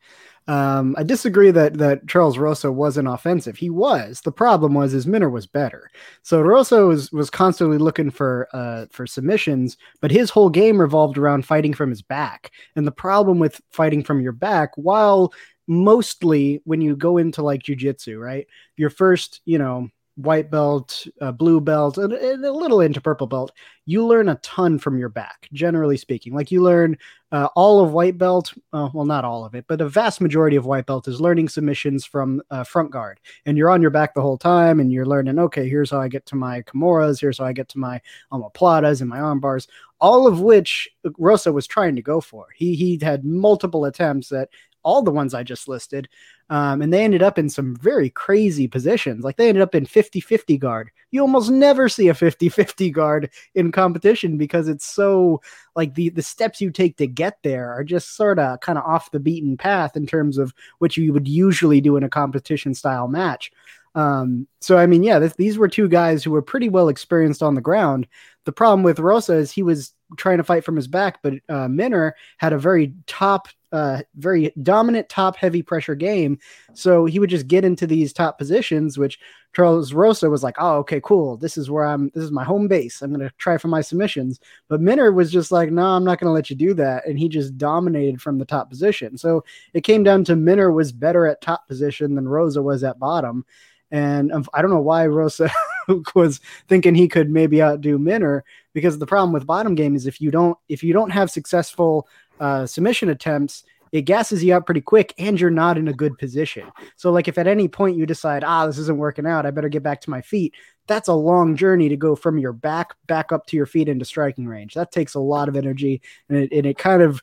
Um, 0.49 0.97
I 0.99 1.05
disagree 1.05 1.51
that 1.53 1.79
that 1.79 2.09
Charles 2.09 2.39
Rosa 2.39 2.71
wasn't 2.71 3.09
offensive. 3.09 3.57
He 3.57 3.71
was. 3.71 4.21
The 4.21 4.33
problem 4.33 4.75
was 4.75 4.93
his 4.93 5.07
Minner 5.07 5.31
was 5.31 5.47
better. 5.47 5.91
So 6.23 6.41
Rosa 6.41 6.85
was 6.87 7.13
was 7.13 7.31
constantly 7.31 7.79
looking 7.79 8.11
for 8.11 8.49
uh, 8.53 8.87
for 8.91 9.07
submissions, 9.07 9.77
but 10.01 10.11
his 10.11 10.31
whole 10.31 10.51
game 10.51 10.81
revolved 10.81 11.19
around 11.19 11.47
fighting 11.47 11.75
from 11.75 11.91
his 11.91 12.03
back. 12.03 12.51
And 12.77 12.87
the 12.87 12.93
problem 12.93 13.39
with 13.39 13.61
fighting 13.71 14.03
from 14.05 14.21
your 14.21 14.33
back, 14.33 14.71
while 14.77 15.33
mostly 15.69 16.61
when 16.65 16.81
you 16.81 16.97
go 16.97 17.19
into 17.19 17.43
like 17.43 17.63
jujitsu, 17.63 18.21
right? 18.21 18.47
Your 18.77 18.91
first, 18.91 19.41
you 19.45 19.59
know, 19.59 19.89
white 20.17 20.51
belt, 20.51 21.07
uh, 21.21 21.33
blue 21.33 21.61
belt, 21.61 21.97
and, 21.97 22.13
and, 22.13 22.45
a 22.45 22.53
little 22.53 22.81
into 22.81 23.01
purple 23.01 23.27
belt, 23.27 23.51
you 23.87 24.07
learn 24.07 24.29
a 24.29 24.35
ton 24.37 24.79
from 24.79 24.99
your 24.99 25.09
back, 25.09 25.49
generally 25.53 25.97
speaking. 25.97 26.35
Like 26.35 26.51
you 26.51 26.63
learn 26.63 26.99
uh, 27.33 27.49
all 27.57 27.83
of 27.83 27.93
white 27.93 28.19
belt, 28.19 28.53
uh, 28.75 28.91
well, 28.93 29.07
not 29.07 29.25
all 29.25 29.45
of 29.45 29.55
it, 29.55 29.65
but 29.69 29.81
a 29.81 29.89
vast 29.89 30.21
majority 30.21 30.57
of 30.57 30.67
white 30.67 30.85
belt 30.85 31.09
is 31.09 31.21
learning 31.21 31.49
submissions 31.49 32.05
from 32.05 32.43
uh, 32.51 32.63
front 32.63 32.91
guard. 32.91 33.21
And 33.47 33.57
you're 33.57 33.71
on 33.71 33.81
your 33.81 33.91
back 33.91 34.13
the 34.13 34.21
whole 34.21 34.39
time, 34.39 34.81
and 34.81 34.93
you're 34.93 35.07
learning, 35.07 35.39
okay, 35.39 35.69
here's 35.69 35.91
how 35.91 36.01
I 36.01 36.09
get 36.09 36.27
to 36.27 36.37
my 36.37 36.61
Kimuras, 36.63 37.21
here's 37.21 37.39
how 37.39 37.47
I 37.47 37.55
get 37.55 37.69
to 37.71 37.79
my 37.79 38.01
omoplatas 38.33 39.01
and 39.01 39.09
my 39.09 39.21
arm 39.21 39.41
bars, 39.41 39.67
all 39.99 40.27
of 40.27 40.41
which 40.41 40.89
Rosa 41.19 41.53
was 41.53 41.67
trying 41.67 41.97
to 41.97 42.03
go 42.03 42.21
for. 42.21 42.49
He, 42.55 42.75
he 42.75 42.99
had 43.01 43.25
multiple 43.25 43.87
attempts 43.87 44.31
at 44.31 44.51
all 44.83 45.03
the 45.03 45.11
ones 45.11 45.35
I 45.35 45.43
just 45.43 45.69
listed. 45.69 46.09
Um, 46.51 46.83
and 46.83 46.93
they 46.93 47.05
ended 47.05 47.23
up 47.23 47.39
in 47.39 47.49
some 47.49 47.77
very 47.77 48.11
crazy 48.11 48.69
positions. 48.69 49.25
Like 49.25 49.37
they 49.37 49.49
ended 49.49 49.63
up 49.63 49.75
in 49.75 49.87
50 49.87 50.21
50 50.21 50.59
guard. 50.59 50.91
You 51.11 51.21
almost 51.21 51.51
never 51.51 51.89
see 51.89 52.09
a 52.09 52.15
50 52.15 52.49
50 52.49 52.91
guard 52.91 53.31
in 53.55 53.73
competition 53.73 54.37
because 54.37 54.69
it's 54.69 54.85
so 54.85 55.41
like 55.75 55.95
the, 55.95 56.11
the 56.11 56.23
steps 56.23 56.61
you 56.61 56.71
take 56.71 56.97
to 56.99 57.07
get 57.07 57.39
there 57.43 57.73
are 57.73 57.85
just 57.85 58.17
sort 58.17 58.39
of 58.39 58.61
kind 58.61 58.79
of 58.79 58.85
off 58.85 59.11
the 59.11 59.21
beaten 59.21 59.57
path 59.57 59.97
in 59.97 60.07
terms 60.07 60.39
of 60.39 60.53
what 60.79 60.97
you 60.97 61.13
would 61.13 61.29
usually 61.29 61.81
do 61.81 61.97
in 61.97 62.03
a 62.03 62.09
competition 62.09 62.75
style 62.75 63.09
match. 63.09 63.51
Um, 63.95 64.47
so 64.61 64.79
I 64.79 64.87
mean, 64.87 65.03
yeah, 65.03 65.19
this, 65.19 65.35
these 65.35 65.59
were 65.59 65.69
two 65.69 65.89
guys 65.89 66.25
who 66.25 66.31
were 66.31 66.43
pretty 66.43 66.69
well 66.69 66.89
experienced 66.89 67.43
on 67.43 67.55
the 67.55 67.61
ground. 67.61 68.07
The 68.45 68.53
problem 68.53 68.83
with 68.83 68.99
Rosa 68.99 69.35
is 69.35 69.51
he 69.51 69.63
was 69.63 69.93
trying 70.17 70.39
to 70.39 70.45
fight 70.45 70.65
from 70.65 70.77
his 70.77 70.87
back, 70.87 71.19
but 71.23 71.35
uh, 71.49 71.69
Minner 71.69 72.15
had 72.39 72.53
a 72.53 72.59
very 72.59 72.95
top, 73.07 73.49
uh, 73.73 74.03
very 74.17 74.53
dominant 74.63 75.09
top 75.09 75.37
heavy 75.37 75.63
pressure 75.63 75.95
game. 75.95 76.39
So 76.75 77.05
he 77.05 77.19
would 77.19 77.31
just 77.31 77.49
get 77.49 77.65
into 77.65 77.87
these 77.87 78.13
top 78.13 78.39
positions, 78.39 78.99
which 78.99 79.19
Charles 79.55 79.93
Rosa 79.93 80.31
was 80.31 80.43
like, 80.43 80.57
oh, 80.59 80.79
okay, 80.79 81.01
cool. 81.03 81.37
This 81.37 81.57
is 81.57 81.71
where 81.71 81.85
I'm, 81.85 82.11
this 82.15 82.25
is 82.25 82.31
my 82.31 82.45
home 82.45 82.69
base. 82.69 83.03
I'm 83.03 83.13
going 83.13 83.27
to 83.27 83.35
try 83.39 83.59
for 83.59 83.69
my 83.69 83.81
submissions. 83.81 84.41
But 84.69 84.81
Minner 84.81 85.13
was 85.13 85.31
just 85.31 85.53
like, 85.53 85.71
no, 85.71 85.87
I'm 85.87 86.05
not 86.05 86.19
going 86.19 86.29
to 86.29 86.35
let 86.35 86.51
you 86.51 86.57
do 86.57 86.75
that. 86.75 87.07
And 87.07 87.19
he 87.19 87.29
just 87.29 87.59
dominated 87.59 88.21
from 88.21 88.39
the 88.39 88.45
top 88.45 88.71
position. 88.71 89.19
So 89.19 89.45
it 89.75 89.83
came 89.83 90.03
down 90.03 90.25
to 90.25 90.37
Minner 90.37 90.73
was 90.73 90.93
better 90.93 91.27
at 91.27 91.41
top 91.41 91.69
position 91.69 92.15
than 92.15 92.29
Rosa 92.29 92.63
was 92.63 92.85
at 92.85 92.99
bottom. 92.99 93.45
And 93.91 94.33
I 94.55 94.63
don't 94.63 94.71
know 94.71 94.81
why 94.81 95.07
Rosa 95.07 95.51
was 96.15 96.41
thinking 96.69 96.95
he 96.95 97.09
could 97.09 97.31
maybe 97.31 97.63
outdo 97.63 97.99
Minner 97.99 98.45
because 98.73 98.99
the 98.99 99.07
problem 99.07 99.33
with 99.33 99.47
bottom 99.47 99.75
game 99.75 99.95
is 99.95 100.07
if 100.07 100.21
you 100.21 100.31
don't 100.31 100.59
if 100.69 100.83
you 100.83 100.93
don't 100.93 101.11
have 101.11 101.31
successful 101.31 102.09
uh, 102.41 102.67
submission 102.67 103.09
attempts, 103.09 103.65
it 103.93 104.03
gasses 104.03 104.43
you 104.43 104.55
out 104.55 104.65
pretty 104.65 104.81
quick 104.81 105.15
and 105.19 105.39
you're 105.39 105.51
not 105.51 105.77
in 105.77 105.87
a 105.87 105.93
good 105.93 106.17
position. 106.19 106.67
So 106.97 107.13
like 107.13 107.29
if 107.29 107.37
at 107.37 107.47
any 107.47 107.69
point 107.69 107.97
you 107.97 108.07
decide, 108.07 108.43
ah, 108.43 108.67
this 108.67 108.79
isn't 108.79 108.97
working 108.97 109.27
out, 109.27 109.45
I 109.45 109.51
better 109.51 109.69
get 109.69 109.83
back 109.83 110.01
to 110.03 110.11
my 110.11 110.23
feet. 110.23 110.55
That's 110.87 111.09
a 111.09 111.15
long 111.15 111.57
journey 111.57 111.89
to 111.91 111.97
go 111.97 112.17
from 112.17 112.39
your 112.39 112.53
back 112.53 112.95
back 113.07 113.31
up 113.31 113.47
to 113.47 113.57
your 113.57 113.67
feet 113.67 113.89
into 113.89 114.05
striking 114.05 114.47
range. 114.47 114.75
That 114.75 114.93
takes 114.93 115.15
a 115.15 115.21
lot 115.21 115.49
of 115.49 115.57
energy 115.57 116.01
and 116.29 116.39
it, 116.39 116.53
and 116.53 116.67
it 116.67 116.79
kind 116.79 117.03
of 117.03 117.23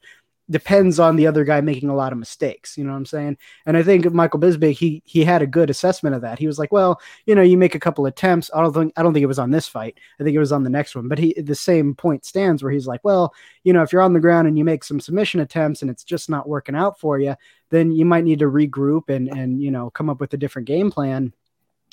depends 0.50 1.00
on 1.00 1.16
the 1.16 1.28
other 1.28 1.44
guy 1.44 1.62
making 1.62 1.90
a 1.90 1.96
lot 1.96 2.12
of 2.12 2.18
mistakes. 2.18 2.78
You 2.78 2.84
know 2.84 2.92
what 2.92 2.98
I'm 2.98 3.06
saying? 3.06 3.38
And 3.66 3.78
I 3.78 3.84
think 3.84 4.12
Michael 4.12 4.40
Bisping, 4.40 4.74
he 4.74 5.02
he 5.06 5.24
had 5.24 5.42
a 5.42 5.48
good 5.48 5.70
assessment 5.70 6.16
of 6.16 6.22
that. 6.22 6.40
He 6.40 6.48
was 6.48 6.58
like, 6.58 6.72
well, 6.72 7.00
you 7.26 7.36
know, 7.36 7.42
you 7.42 7.58
make 7.58 7.76
a 7.76 7.80
couple 7.80 8.06
attempts. 8.06 8.50
I 8.54 8.62
don't 8.62 8.74
think 8.74 8.94
I 8.98 9.04
don't 9.04 9.14
think 9.14 9.24
it 9.24 9.28
was 9.28 9.40
on 9.40 9.52
this 9.52 9.68
fight. 9.68 9.98
I 10.20 10.24
think 10.24 10.36
it 10.36 10.40
was 10.40 10.52
on 10.52 10.64
the 10.64 10.70
next 10.70 10.96
one. 10.96 11.08
But 11.08 11.20
he 11.20 11.34
the 11.34 11.56
same 11.56 11.96
point 11.96 12.26
stands 12.26 12.64
where 12.64 12.72
he's 12.72 12.88
like, 12.88 13.02
well, 13.04 13.34
you 13.64 13.74
know, 13.74 13.84
if 13.84 13.94
you're 13.94 14.02
on 14.02 14.14
the 14.14 14.20
ground 14.20 14.48
and 14.48 14.58
you 14.58 14.66
make 14.66 14.84
some 14.84 15.00
submission 15.00 15.40
attempts 15.40 15.82
and 15.82 15.92
it's 15.92 16.04
just 16.04 16.30
not 16.30 16.50
working 16.50 16.76
out 16.76 17.00
for 17.00 17.20
you, 17.20 17.36
then 17.70 17.92
you 17.92 18.06
might 18.06 18.24
need 18.24 18.40
to 18.40 18.46
regroup 18.46 19.10
and 19.10 19.28
and 19.30 19.62
you 19.62 19.72
know 19.72 19.90
come 19.90 20.10
up 20.10 20.20
with 20.20 20.34
a 20.34 20.38
different 20.38 20.68
game 20.68 20.92
plan 20.92 21.34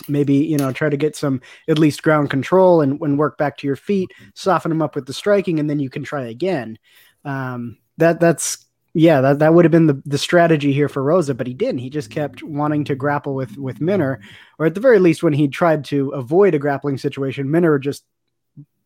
maybe 0.09 0.35
you 0.35 0.59
know 0.59 0.73
try 0.73 0.89
to 0.89 0.97
get 0.97 1.17
some 1.17 1.41
at 1.69 1.79
least 1.79 2.03
ground 2.03 2.31
control 2.31 2.83
and, 2.83 3.01
and 3.01 3.19
work 3.19 3.39
back 3.39 3.57
to 3.57 3.67
your 3.67 3.77
feet 3.77 4.11
soften 4.35 4.69
them 4.69 4.83
up 4.83 4.95
with 4.95 5.07
the 5.07 5.13
striking 5.13 5.59
and 5.59 5.71
then 5.71 5.79
you 5.79 5.89
can 5.89 6.03
try 6.03 6.27
again 6.27 6.79
um, 7.25 7.79
that 7.99 8.21
that's 8.21 8.67
yeah, 8.99 9.21
that, 9.21 9.41
that 9.41 9.53
would 9.53 9.67
have 9.67 9.73
been 9.73 9.89
the, 9.89 10.03
the 10.07 10.17
strategy 10.17 10.73
here 10.73 10.89
for 10.89 11.03
Rosa, 11.03 11.35
but 11.35 11.47
he 11.47 11.53
didn't. 11.53 11.81
He 11.81 11.91
just 11.91 12.09
kept 12.09 12.43
wanting 12.43 12.85
to 12.85 12.95
grapple 12.95 13.35
with 13.35 13.59
with 13.59 13.79
Minner, 13.79 14.21
or 14.59 14.65
at 14.65 14.75
the 14.75 14.81
very 14.81 14.99
least, 14.99 15.23
when 15.23 15.35
he 15.35 15.49
tried 15.49 15.85
to 15.87 16.11
avoid 16.11 16.55
a 16.55 16.59
grappling 16.59 16.97
situation, 16.97 17.51
Minner 17.51 17.79
just 17.79 18.05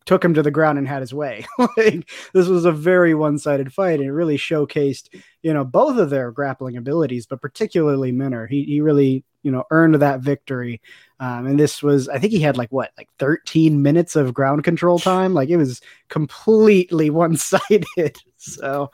took 0.07 0.25
him 0.25 0.35
to 0.35 0.43
the 0.43 0.51
ground 0.51 0.79
and 0.79 0.89
had 0.89 1.03
his 1.03 1.15
way. 1.15 1.47
like 1.77 2.11
this 2.33 2.49
was 2.49 2.65
a 2.65 2.73
very 2.73 3.15
one-sided 3.15 3.73
fight, 3.73 4.01
and 4.01 4.09
it 4.09 4.13
really 4.13 4.37
showcased, 4.37 5.11
you 5.43 5.55
know, 5.55 5.65
both 5.65 5.97
of 5.97 6.11
their 6.11 6.33
grappling 6.33 6.77
abilities, 6.77 7.27
but 7.27 7.41
particularly 7.41 8.11
Minner. 8.11 8.49
He 8.49 8.65
he 8.65 8.81
really, 8.81 9.25
you 9.45 9.53
know, 9.53 9.63
earned 9.71 9.95
that 9.95 10.23
victory. 10.23 10.81
Um, 11.21 11.47
and 11.47 11.61
this 11.61 11.85
was, 11.85 12.09
I 12.09 12.19
think 12.19 12.33
he 12.33 12.41
had 12.41 12.57
like 12.57 12.73
what, 12.73 12.91
like 12.99 13.11
13 13.21 13.81
minutes 13.81 14.17
of 14.17 14.35
ground 14.35 14.65
control 14.65 14.99
time. 14.99 15.35
Like 15.35 15.51
it 15.51 15.57
was 15.57 15.81
completely 16.09 17.11
one-sided. 17.11 18.17
So, 18.41 18.91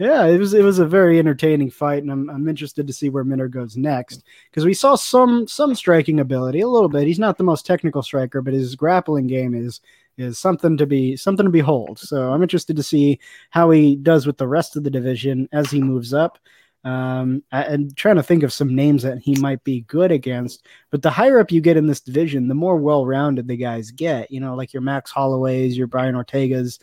yeah, 0.00 0.26
it 0.26 0.38
was 0.38 0.54
it 0.54 0.64
was 0.64 0.80
a 0.80 0.86
very 0.86 1.20
entertaining 1.20 1.70
fight, 1.70 2.02
and 2.02 2.10
I'm 2.10 2.28
I'm 2.28 2.48
interested 2.48 2.84
to 2.86 2.92
see 2.92 3.10
where 3.10 3.24
Minner 3.24 3.48
goes 3.48 3.76
next 3.76 4.24
because 4.50 4.64
we 4.64 4.74
saw 4.74 4.96
some 4.96 5.46
some 5.46 5.76
striking 5.76 6.18
ability 6.18 6.60
a 6.62 6.68
little 6.68 6.88
bit. 6.88 7.06
He's 7.06 7.18
not 7.18 7.38
the 7.38 7.44
most 7.44 7.64
technical 7.64 8.02
striker, 8.02 8.42
but 8.42 8.54
his 8.54 8.74
grappling 8.74 9.28
game 9.28 9.54
is 9.54 9.80
is 10.16 10.36
something 10.40 10.76
to 10.78 10.86
be 10.86 11.16
something 11.16 11.46
to 11.46 11.52
behold. 11.52 12.00
So 12.00 12.32
I'm 12.32 12.42
interested 12.42 12.74
to 12.76 12.82
see 12.82 13.20
how 13.50 13.70
he 13.70 13.94
does 13.94 14.26
with 14.26 14.36
the 14.36 14.48
rest 14.48 14.74
of 14.74 14.82
the 14.82 14.90
division 14.90 15.48
as 15.52 15.70
he 15.70 15.80
moves 15.80 16.12
up. 16.12 16.38
Um, 16.84 17.42
and 17.52 17.94
trying 17.96 18.16
to 18.16 18.22
think 18.22 18.44
of 18.44 18.52
some 18.52 18.74
names 18.74 19.02
that 19.02 19.18
he 19.18 19.34
might 19.36 19.62
be 19.64 19.82
good 19.82 20.10
against. 20.10 20.64
But 20.90 21.02
the 21.02 21.10
higher 21.10 21.38
up 21.38 21.50
you 21.50 21.60
get 21.60 21.76
in 21.76 21.86
this 21.86 22.00
division, 22.00 22.48
the 22.48 22.54
more 22.54 22.76
well-rounded 22.76 23.46
the 23.46 23.56
guys 23.56 23.90
get. 23.90 24.30
You 24.30 24.40
know, 24.40 24.54
like 24.54 24.72
your 24.72 24.80
Max 24.80 25.12
Holloways, 25.12 25.76
your 25.76 25.88
Brian 25.88 26.14
Ortegas. 26.14 26.78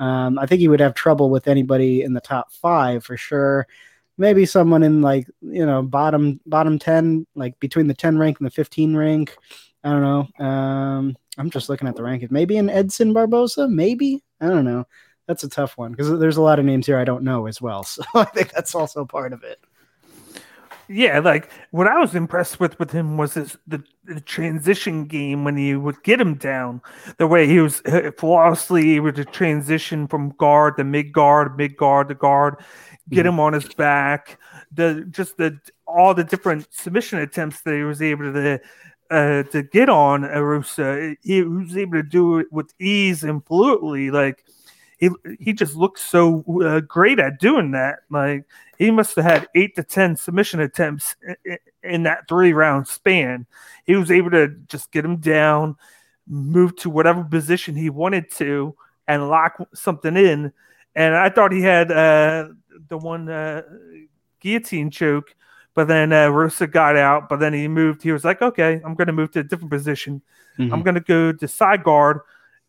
Um, 0.00 0.38
I 0.38 0.46
think 0.46 0.60
he 0.60 0.68
would 0.68 0.80
have 0.80 0.94
trouble 0.94 1.30
with 1.30 1.46
anybody 1.46 2.02
in 2.02 2.14
the 2.14 2.20
top 2.20 2.52
five 2.52 3.04
for 3.04 3.16
sure. 3.16 3.68
Maybe 4.18 4.46
someone 4.46 4.82
in 4.82 5.00
like 5.00 5.26
you 5.40 5.64
know 5.64 5.82
bottom 5.82 6.40
bottom 6.46 6.78
ten, 6.78 7.26
like 7.34 7.58
between 7.60 7.86
the 7.86 7.94
ten 7.94 8.18
rank 8.18 8.40
and 8.40 8.46
the 8.46 8.50
fifteen 8.50 8.96
rank. 8.96 9.36
I 9.84 9.90
don't 9.90 10.02
know. 10.02 10.44
Um, 10.44 11.16
I'm 11.38 11.50
just 11.50 11.68
looking 11.68 11.88
at 11.88 11.96
the 11.96 12.02
rankings. 12.02 12.30
Maybe 12.30 12.58
an 12.58 12.68
Edson 12.68 13.14
Barbosa. 13.14 13.70
Maybe 13.70 14.22
I 14.40 14.48
don't 14.48 14.64
know 14.64 14.86
that's 15.30 15.44
a 15.44 15.48
tough 15.48 15.78
one 15.78 15.92
because 15.92 16.18
there's 16.18 16.38
a 16.38 16.42
lot 16.42 16.58
of 16.58 16.64
names 16.64 16.86
here 16.86 16.98
I 16.98 17.04
don't 17.04 17.22
know 17.22 17.46
as 17.46 17.62
well. 17.62 17.84
So 17.90 18.02
I 18.14 18.24
think 18.24 18.50
that's 18.50 18.74
also 18.74 19.04
part 19.04 19.32
of 19.32 19.44
it. 19.44 19.60
Yeah, 20.92 21.20
like 21.20 21.52
what 21.70 21.86
I 21.86 22.00
was 22.00 22.16
impressed 22.16 22.58
with 22.58 22.76
with 22.80 22.90
him 22.90 23.16
was 23.16 23.34
his 23.34 23.56
the, 23.64 23.80
the 24.06 24.20
transition 24.20 25.04
game 25.04 25.44
when 25.44 25.56
he 25.56 25.76
would 25.76 26.02
get 26.02 26.20
him 26.20 26.34
down. 26.34 26.82
The 27.16 27.28
way 27.28 27.46
he 27.46 27.60
was 27.60 27.80
uh, 27.82 28.10
flawlessly 28.18 28.96
able 28.96 29.12
to 29.12 29.24
transition 29.24 30.08
from 30.08 30.30
guard 30.30 30.78
to 30.78 30.84
mid 30.84 31.12
guard, 31.12 31.56
mid 31.56 31.76
guard 31.76 32.08
to 32.08 32.16
guard, 32.16 32.56
get 33.08 33.20
mm-hmm. 33.20 33.28
him 33.28 33.38
on 33.40 33.52
his 33.52 33.72
back. 33.72 34.40
The 34.72 35.06
just 35.10 35.36
the 35.36 35.60
all 35.86 36.12
the 36.12 36.24
different 36.24 36.66
submission 36.74 37.20
attempts 37.20 37.60
that 37.60 37.74
he 37.74 37.84
was 37.84 38.02
able 38.02 38.32
to 38.32 38.60
uh, 39.12 39.44
to 39.44 39.62
get 39.62 39.88
on 39.88 40.22
Arusa. 40.22 41.16
He 41.22 41.42
was 41.42 41.76
able 41.76 41.92
to 41.92 42.02
do 42.02 42.38
it 42.40 42.48
with 42.50 42.74
ease 42.80 43.22
and 43.22 43.46
fluently. 43.46 44.10
Like 44.10 44.44
he 45.00 45.08
he 45.40 45.52
just 45.54 45.74
looks 45.74 46.02
so 46.02 46.44
uh, 46.62 46.80
great 46.80 47.18
at 47.18 47.40
doing 47.40 47.70
that. 47.70 48.00
Like 48.10 48.44
he 48.78 48.90
must 48.90 49.16
have 49.16 49.24
had 49.24 49.48
eight 49.54 49.74
to 49.76 49.82
ten 49.82 50.14
submission 50.14 50.60
attempts 50.60 51.16
in, 51.44 51.58
in 51.82 52.02
that 52.02 52.28
three 52.28 52.52
round 52.52 52.86
span. 52.86 53.46
He 53.86 53.96
was 53.96 54.10
able 54.10 54.30
to 54.32 54.48
just 54.68 54.92
get 54.92 55.04
him 55.04 55.16
down, 55.16 55.76
move 56.28 56.76
to 56.76 56.90
whatever 56.90 57.24
position 57.24 57.74
he 57.74 57.88
wanted 57.88 58.30
to, 58.32 58.76
and 59.08 59.30
lock 59.30 59.56
something 59.74 60.16
in. 60.16 60.52
And 60.94 61.16
I 61.16 61.30
thought 61.30 61.52
he 61.52 61.62
had 61.62 61.90
uh, 61.90 62.48
the 62.88 62.98
one 62.98 63.30
uh, 63.30 63.62
guillotine 64.40 64.90
choke, 64.90 65.34
but 65.72 65.88
then 65.88 66.12
uh, 66.12 66.28
Rosa 66.28 66.66
got 66.66 66.96
out. 66.96 67.30
But 67.30 67.40
then 67.40 67.54
he 67.54 67.68
moved. 67.68 68.02
He 68.02 68.12
was 68.12 68.24
like, 68.24 68.42
"Okay, 68.42 68.82
I'm 68.84 68.94
going 68.96 69.06
to 69.06 69.14
move 69.14 69.30
to 69.30 69.40
a 69.40 69.44
different 69.44 69.70
position. 69.70 70.20
Mm-hmm. 70.58 70.74
I'm 70.74 70.82
going 70.82 70.96
to 70.96 71.00
go 71.00 71.32
to 71.32 71.48
side 71.48 71.84
guard." 71.84 72.20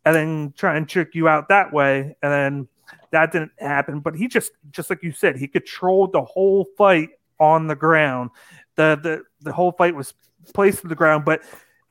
And 0.04 0.16
then 0.16 0.54
try 0.58 0.78
and 0.78 0.90
trick 0.90 1.14
you 1.14 1.28
out 1.28 1.50
that 1.50 1.72
way. 1.72 2.16
And 2.24 2.32
then 2.32 2.68
that 3.12 3.32
didn't 3.32 3.52
happen. 3.60 4.00
But 4.00 4.16
he 4.16 4.28
just, 4.28 4.52
just 4.72 4.90
like 4.90 5.04
you 5.04 5.12
said, 5.12 5.38
he 5.38 5.48
controlled 5.48 6.14
the 6.14 6.24
whole 6.24 6.68
fight 6.78 7.10
on 7.40 7.68
the 7.68 7.76
ground. 7.76 8.30
The 8.76 9.00
the 9.02 9.24
the 9.42 9.52
whole 9.52 9.74
fight 9.74 9.96
was 9.96 10.14
placed 10.54 10.84
on 10.84 10.90
the 10.90 10.96
ground. 10.96 11.26
But 11.26 11.42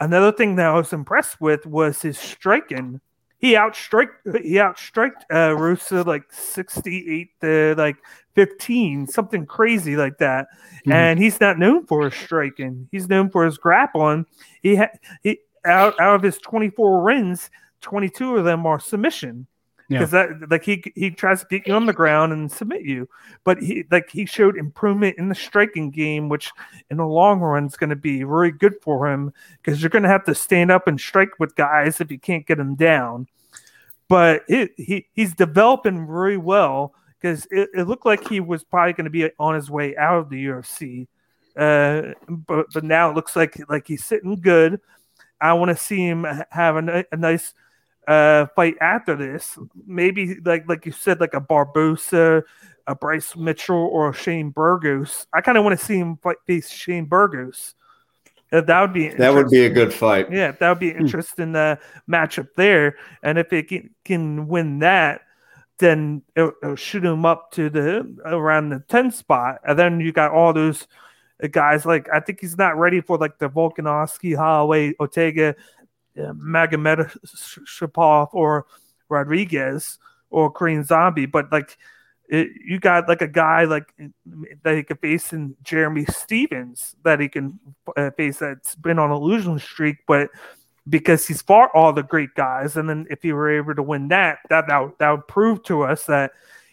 another 0.00 0.32
thing 0.32 0.56
that 0.56 0.66
I 0.66 0.74
was 0.74 0.92
impressed 0.92 1.40
with 1.40 1.66
was 1.66 2.02
his 2.02 2.18
striking. 2.18 3.00
He 3.38 3.54
outstrike 3.54 4.10
he 4.42 4.54
outstriked 4.54 5.24
uh, 5.32 5.54
Rosa 5.56 6.02
like 6.02 6.24
sixty 6.30 7.10
eight 7.10 7.40
to 7.40 7.74
like 7.76 7.96
fifteen, 8.34 9.06
something 9.06 9.46
crazy 9.46 9.96
like 9.96 10.18
that. 10.18 10.48
Mm-hmm. 10.80 10.92
And 10.92 11.18
he's 11.18 11.40
not 11.40 11.58
known 11.58 11.86
for 11.86 12.04
his 12.04 12.14
striking. 12.14 12.88
He's 12.92 13.08
known 13.08 13.30
for 13.30 13.44
his 13.44 13.56
grappling. 13.56 14.26
He 14.62 14.76
had 14.76 14.90
he 15.22 15.38
out 15.64 15.98
out 16.00 16.16
of 16.16 16.22
his 16.22 16.38
twenty 16.38 16.70
four 16.70 17.02
wins, 17.02 17.50
22 17.80 18.36
of 18.36 18.44
them 18.44 18.66
are 18.66 18.80
submission. 18.80 19.46
Because 19.88 20.12
yeah. 20.12 20.26
that 20.38 20.50
like 20.50 20.62
he 20.62 20.84
he 20.94 21.10
tries 21.10 21.40
to 21.40 21.46
get 21.50 21.66
you 21.66 21.74
on 21.74 21.86
the 21.86 21.92
ground 21.92 22.32
and 22.32 22.50
submit 22.50 22.82
you. 22.82 23.08
But 23.42 23.60
he 23.60 23.84
like 23.90 24.08
he 24.08 24.24
showed 24.24 24.56
improvement 24.56 25.18
in 25.18 25.28
the 25.28 25.34
striking 25.34 25.90
game 25.90 26.28
which 26.28 26.52
in 26.92 26.98
the 26.98 27.06
long 27.06 27.40
run 27.40 27.66
is 27.66 27.76
going 27.76 27.90
to 27.90 27.96
be 27.96 28.22
very 28.22 28.52
good 28.52 28.74
for 28.82 29.10
him. 29.10 29.32
Because 29.56 29.82
you're 29.82 29.90
going 29.90 30.04
to 30.04 30.08
have 30.08 30.24
to 30.26 30.34
stand 30.34 30.70
up 30.70 30.86
and 30.86 31.00
strike 31.00 31.40
with 31.40 31.56
guys 31.56 32.00
if 32.00 32.08
you 32.08 32.20
can't 32.20 32.46
get 32.46 32.58
them 32.58 32.76
down. 32.76 33.26
But 34.06 34.44
it, 34.48 34.70
he 34.76 35.08
he's 35.12 35.34
developing 35.34 36.06
really 36.06 36.36
well. 36.36 36.94
Because 37.20 37.48
it, 37.50 37.70
it 37.74 37.88
looked 37.88 38.06
like 38.06 38.28
he 38.28 38.38
was 38.38 38.62
probably 38.62 38.92
going 38.92 39.04
to 39.04 39.10
be 39.10 39.28
on 39.40 39.56
his 39.56 39.68
way 39.68 39.96
out 39.96 40.18
of 40.18 40.30
the 40.30 40.46
UFC 40.46 41.08
uh, 41.56 42.14
but 42.28 42.66
but 42.72 42.84
now 42.84 43.10
it 43.10 43.16
looks 43.16 43.36
like 43.36 43.60
like 43.68 43.86
he's 43.86 44.04
sitting 44.04 44.40
good. 44.40 44.80
I 45.40 45.52
want 45.54 45.70
to 45.70 45.76
see 45.76 46.06
him 46.06 46.26
have 46.50 46.76
a, 46.76 47.04
a 47.10 47.16
nice 47.16 47.54
uh, 48.08 48.46
fight 48.56 48.74
after 48.80 49.16
this. 49.16 49.58
Maybe 49.86 50.36
like 50.44 50.68
like 50.68 50.86
you 50.86 50.92
said, 50.92 51.20
like 51.20 51.34
a 51.34 51.40
Barbosa, 51.40 52.42
a 52.86 52.94
Bryce 52.94 53.36
Mitchell, 53.36 53.76
or 53.76 54.10
a 54.10 54.14
Shane 54.14 54.50
Burgos. 54.50 55.26
I 55.32 55.40
kind 55.40 55.58
of 55.58 55.64
want 55.64 55.78
to 55.78 55.84
see 55.84 55.98
him 55.98 56.16
fight 56.16 56.36
face 56.46 56.70
Shane 56.70 57.06
Burgos. 57.06 57.74
Uh, 58.52 58.60
that 58.62 58.80
would 58.80 58.92
be 58.92 59.08
that 59.08 59.32
would 59.32 59.48
be 59.48 59.64
a 59.64 59.70
good 59.70 59.92
fight. 59.92 60.30
Yeah, 60.32 60.52
that 60.52 60.68
would 60.68 60.78
be 60.80 60.90
an 60.90 60.96
hmm. 60.96 61.04
interesting 61.04 61.54
uh, 61.54 61.76
matchup 62.08 62.48
there. 62.56 62.96
And 63.22 63.38
if 63.38 63.52
it 63.52 63.68
can, 63.68 63.90
can 64.04 64.48
win 64.48 64.80
that, 64.80 65.22
then 65.78 66.22
it'll, 66.34 66.52
it'll, 66.62 66.76
shoot 66.76 67.04
him 67.04 67.24
up 67.24 67.52
to 67.52 67.70
the 67.70 68.16
around 68.24 68.70
the 68.70 68.80
10 68.88 69.12
spot. 69.12 69.60
And 69.66 69.78
then 69.78 70.00
you 70.00 70.12
got 70.12 70.32
all 70.32 70.52
those 70.52 70.86
uh, 71.42 71.46
guys 71.46 71.86
like 71.86 72.08
I 72.12 72.20
think 72.20 72.40
he's 72.40 72.58
not 72.58 72.76
ready 72.76 73.00
for 73.00 73.18
like 73.18 73.38
the 73.38 73.48
Volkanovski, 73.48 74.36
Holloway, 74.36 74.94
Ortega, 74.98 75.50
uh, 75.50 75.52
Magomed 76.16 77.16
Shapov, 77.66 78.28
or 78.32 78.66
Rodriguez 79.08 79.98
or 80.30 80.50
Korean 80.50 80.84
Zombie, 80.84 81.26
but 81.26 81.50
like 81.52 81.76
it, 82.28 82.48
you 82.64 82.78
got 82.78 83.08
like 83.08 83.22
a 83.22 83.28
guy 83.28 83.64
like 83.64 83.92
that 84.62 84.76
he 84.76 84.84
could 84.84 85.00
face 85.00 85.32
in 85.32 85.56
Jeremy 85.62 86.04
Stephens 86.06 86.94
that 87.02 87.18
he 87.18 87.28
can 87.28 87.58
uh, 87.96 88.10
face 88.12 88.38
that's 88.38 88.76
been 88.76 88.98
on 88.98 89.10
a 89.10 89.18
losing 89.18 89.58
streak, 89.58 89.96
but 90.06 90.30
because 90.88 91.26
he's 91.26 91.42
fought 91.42 91.70
all 91.74 91.92
the 91.92 92.02
great 92.02 92.34
guys, 92.34 92.76
and 92.76 92.88
then 92.88 93.06
if 93.10 93.22
he 93.22 93.32
were 93.32 93.50
able 93.50 93.74
to 93.74 93.82
win 93.82 94.08
that, 94.08 94.38
that 94.48 94.66
that 94.68 94.78
would, 94.78 94.92
that 94.98 95.10
would 95.10 95.28
prove 95.28 95.62
to 95.64 95.82
us 95.82 96.04
that 96.06 96.32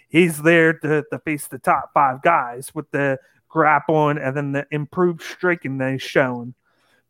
he's 0.10 0.42
there 0.42 0.74
to, 0.74 1.04
to 1.12 1.20
face 1.20 1.48
the 1.48 1.60
top 1.60 1.92
five 1.94 2.22
guys 2.22 2.74
with 2.74 2.90
the 2.92 3.18
grappling 3.50 4.18
and 4.18 4.38
then 4.38 4.52
the 4.52 4.66
improved 4.72 5.22
striking 5.22 5.78
that 5.80 5.94
he's 5.94 6.02
shown. 6.02 6.54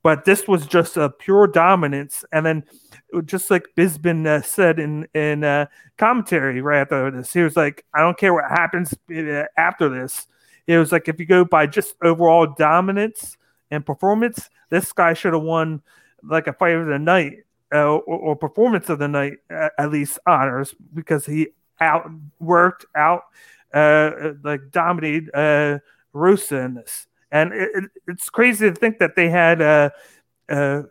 But 0.03 0.25
this 0.25 0.47
was 0.47 0.65
just 0.65 0.95
a 0.95 1.09
pure 1.09 1.47
dominance, 1.47 2.23
and 2.31 2.45
then 2.45 2.63
just 3.25 3.51
like 3.51 3.67
Bisping 3.75 4.25
uh, 4.25 4.41
said 4.41 4.79
in 4.79 5.07
in 5.13 5.43
uh, 5.43 5.65
commentary 5.97 6.61
right 6.61 6.81
after 6.81 7.11
this, 7.11 7.33
he 7.33 7.41
was 7.41 7.55
like, 7.55 7.85
"I 7.93 8.01
don't 8.01 8.17
care 8.17 8.33
what 8.33 8.45
happens 8.45 8.93
uh, 9.11 9.43
after 9.57 9.89
this." 9.89 10.27
It 10.67 10.77
was 10.77 10.91
like 10.91 11.07
if 11.07 11.19
you 11.19 11.25
go 11.25 11.45
by 11.45 11.67
just 11.67 11.95
overall 12.03 12.47
dominance 12.57 13.37
and 13.71 13.85
performance, 13.85 14.49
this 14.69 14.91
guy 14.93 15.13
should 15.13 15.33
have 15.33 15.43
won 15.43 15.81
like 16.23 16.47
a 16.47 16.53
fight 16.53 16.75
of 16.75 16.87
the 16.87 16.99
night 16.99 17.43
uh, 17.73 17.95
or, 17.95 18.01
or, 18.01 18.35
performance 18.35 18.89
of 18.89 18.99
the 18.99 19.07
night 19.07 19.33
uh, 19.51 19.69
at 19.77 19.91
least 19.91 20.19
honors 20.25 20.73
because 20.93 21.25
he 21.25 21.47
outworked 21.81 22.85
out 22.95 23.23
uh, 23.73 24.11
like 24.43 24.71
dominated 24.71 25.29
uh, 25.33 25.79
Rosa 26.13 26.57
in 26.59 26.75
this, 26.75 27.06
and 27.31 27.53
it, 27.53 27.69
it, 27.73 27.83
it's 28.07 28.29
crazy 28.29 28.69
to 28.69 28.75
think 28.75 28.99
that 28.99 29.15
they 29.15 29.29
had 29.29 29.61
uh, 29.61 29.89
uh, 30.49 30.83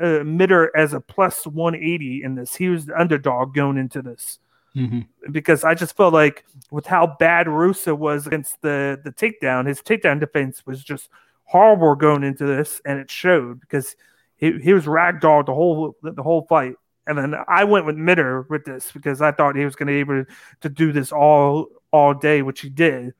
uh, 0.00 0.24
Minner 0.24 0.70
as 0.76 0.92
a 0.92 1.00
plus 1.00 1.46
180 1.46 2.22
in 2.22 2.34
this. 2.34 2.56
He 2.56 2.68
was 2.68 2.86
the 2.86 2.98
underdog 2.98 3.54
going 3.54 3.76
into 3.76 4.02
this. 4.02 4.38
Mm-hmm. 4.76 5.32
Because 5.32 5.64
I 5.64 5.74
just 5.74 5.96
felt 5.96 6.12
like 6.12 6.44
with 6.70 6.86
how 6.86 7.16
bad 7.18 7.48
Rosa 7.48 7.94
was 7.94 8.28
against 8.28 8.62
the 8.62 9.00
the 9.02 9.10
takedown, 9.10 9.66
his 9.66 9.82
takedown 9.82 10.20
defense 10.20 10.64
was 10.64 10.84
just 10.84 11.08
horrible 11.44 11.96
going 11.96 12.22
into 12.22 12.46
this, 12.46 12.80
and 12.84 13.00
it 13.00 13.10
showed 13.10 13.60
because 13.60 13.96
he, 14.36 14.58
he 14.60 14.72
was 14.72 14.86
ragdolled 14.86 15.46
the 15.46 15.54
whole 15.54 15.96
the 16.02 16.22
whole 16.22 16.42
fight. 16.42 16.74
And 17.08 17.18
then 17.18 17.34
I 17.48 17.64
went 17.64 17.86
with 17.86 17.96
Minner 17.96 18.42
with 18.42 18.64
this 18.64 18.92
because 18.92 19.20
I 19.20 19.32
thought 19.32 19.56
he 19.56 19.64
was 19.64 19.74
going 19.74 19.88
to 19.88 19.92
be 19.92 19.98
able 19.98 20.24
to 20.60 20.68
do 20.68 20.92
this 20.92 21.10
all 21.10 21.66
all 21.92 22.14
day, 22.14 22.42
which 22.42 22.60
he 22.60 22.68
did. 22.68 23.12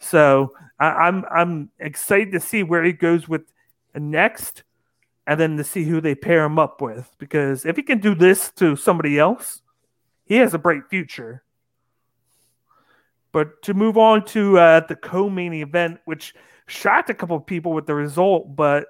So 0.00 0.54
I, 0.78 0.86
I'm 0.86 1.24
I'm 1.30 1.70
excited 1.78 2.32
to 2.32 2.40
see 2.40 2.62
where 2.62 2.84
he 2.84 2.92
goes 2.92 3.28
with 3.28 3.42
next 3.94 4.62
and 5.26 5.38
then 5.38 5.56
to 5.56 5.64
see 5.64 5.84
who 5.84 6.00
they 6.00 6.14
pair 6.14 6.44
him 6.44 6.58
up 6.58 6.80
with. 6.80 7.14
Because 7.18 7.66
if 7.66 7.76
he 7.76 7.82
can 7.82 7.98
do 7.98 8.14
this 8.14 8.50
to 8.52 8.76
somebody 8.76 9.18
else, 9.18 9.62
he 10.24 10.36
has 10.36 10.54
a 10.54 10.58
bright 10.58 10.88
future. 10.88 11.42
But 13.32 13.60
to 13.62 13.74
move 13.74 13.98
on 13.98 14.24
to 14.26 14.58
uh, 14.58 14.80
the 14.86 14.96
co-main 14.96 15.52
event, 15.52 16.00
which 16.06 16.34
shocked 16.66 17.10
a 17.10 17.14
couple 17.14 17.36
of 17.36 17.44
people 17.44 17.72
with 17.72 17.86
the 17.86 17.94
result, 17.94 18.56
but 18.56 18.86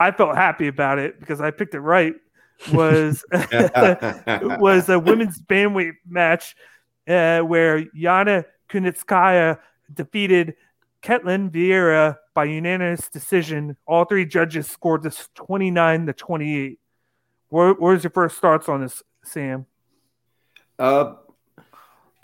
I 0.00 0.10
felt 0.10 0.36
happy 0.36 0.68
about 0.68 0.98
it 0.98 1.20
because 1.20 1.40
I 1.40 1.50
picked 1.50 1.74
it 1.74 1.80
right. 1.80 2.14
Was 2.72 3.24
was 3.30 4.88
a 4.88 4.98
women's 4.98 5.40
bandweight 5.40 5.94
match 6.08 6.56
uh, 7.06 7.40
where 7.40 7.84
Yana 7.86 8.44
Kunitskaya 8.70 9.58
defeated 9.92 10.54
Ketlen 11.02 11.50
Vieira 11.50 12.16
by 12.34 12.44
unanimous 12.44 13.08
decision. 13.08 13.76
All 13.86 14.04
three 14.04 14.24
judges 14.24 14.66
scored 14.66 15.02
this 15.02 15.28
29 15.34 16.06
to 16.06 16.12
28. 16.12 16.78
Where, 17.48 17.72
where's 17.72 18.04
your 18.04 18.10
first 18.10 18.38
thoughts 18.40 18.68
on 18.68 18.82
this, 18.82 19.02
Sam? 19.24 19.66
Uh, 20.78 21.14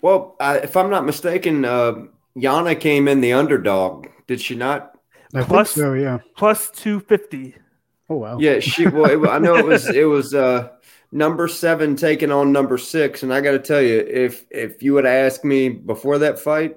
well, 0.01 0.35
I, 0.39 0.59
if 0.59 0.77
I'm 0.77 0.89
not 0.89 1.05
mistaken, 1.05 1.65
uh, 1.65 1.93
Yana 2.37 2.79
came 2.79 3.07
in 3.07 3.21
the 3.21 3.33
underdog. 3.33 4.07
Did 4.27 4.41
she 4.41 4.55
not? 4.55 4.97
I 5.33 5.43
plus, 5.43 5.73
think 5.73 5.83
so. 5.83 5.93
Yeah, 5.93 6.19
plus 6.37 6.69
250. 6.71 7.55
Oh 8.09 8.15
wow. 8.17 8.37
Yeah, 8.39 8.59
she. 8.59 8.87
Well, 8.87 9.23
it, 9.23 9.27
I 9.27 9.39
know 9.39 9.55
it 9.55 9.65
was. 9.65 9.89
It 9.89 10.05
was. 10.05 10.33
uh 10.33 10.69
number 11.15 11.47
seven 11.47 11.95
taking 11.95 12.31
on 12.31 12.51
number 12.51 12.77
six. 12.77 13.23
And 13.23 13.33
I 13.33 13.41
got 13.41 13.51
to 13.51 13.59
tell 13.59 13.81
you, 13.81 13.97
if 13.99 14.45
if 14.51 14.83
you 14.83 14.93
would 14.93 15.05
ask 15.05 15.43
me 15.43 15.69
before 15.69 16.19
that 16.19 16.39
fight, 16.39 16.75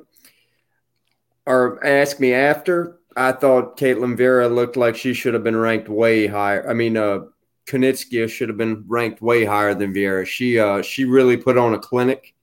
or 1.48 1.82
ask 1.84 2.20
me 2.20 2.34
after, 2.34 2.98
I 3.16 3.32
thought 3.32 3.78
Ketlen 3.78 4.18
Vera 4.18 4.48
looked 4.48 4.76
like 4.76 4.96
she 4.96 5.14
should 5.14 5.32
have 5.32 5.42
been 5.42 5.56
ranked 5.56 5.88
way 5.88 6.26
higher. 6.26 6.68
I 6.68 6.74
mean, 6.74 6.98
uh, 6.98 7.20
Kunitskaya 7.66 8.28
should 8.28 8.50
have 8.50 8.58
been 8.58 8.84
ranked 8.86 9.22
way 9.22 9.46
higher 9.46 9.74
than 9.74 9.94
Vera. 9.94 10.26
She 10.26 10.58
uh, 10.58 10.82
she 10.82 11.06
really 11.06 11.38
put 11.38 11.56
on 11.56 11.72
a 11.72 11.78
clinic 11.78 12.34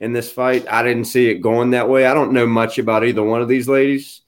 in 0.00 0.14
this 0.14 0.32
fight. 0.32 0.66
I 0.70 0.82
didn't 0.82 1.04
see 1.04 1.28
it 1.28 1.42
going 1.42 1.70
that 1.70 1.90
way. 1.90 2.06
I 2.06 2.14
don't 2.14 2.32
know 2.32 2.46
much 2.46 2.78
about 2.78 3.04
either 3.04 3.22
one 3.22 3.42
of 3.42 3.48
these 3.48 3.68
ladies, 3.68 4.22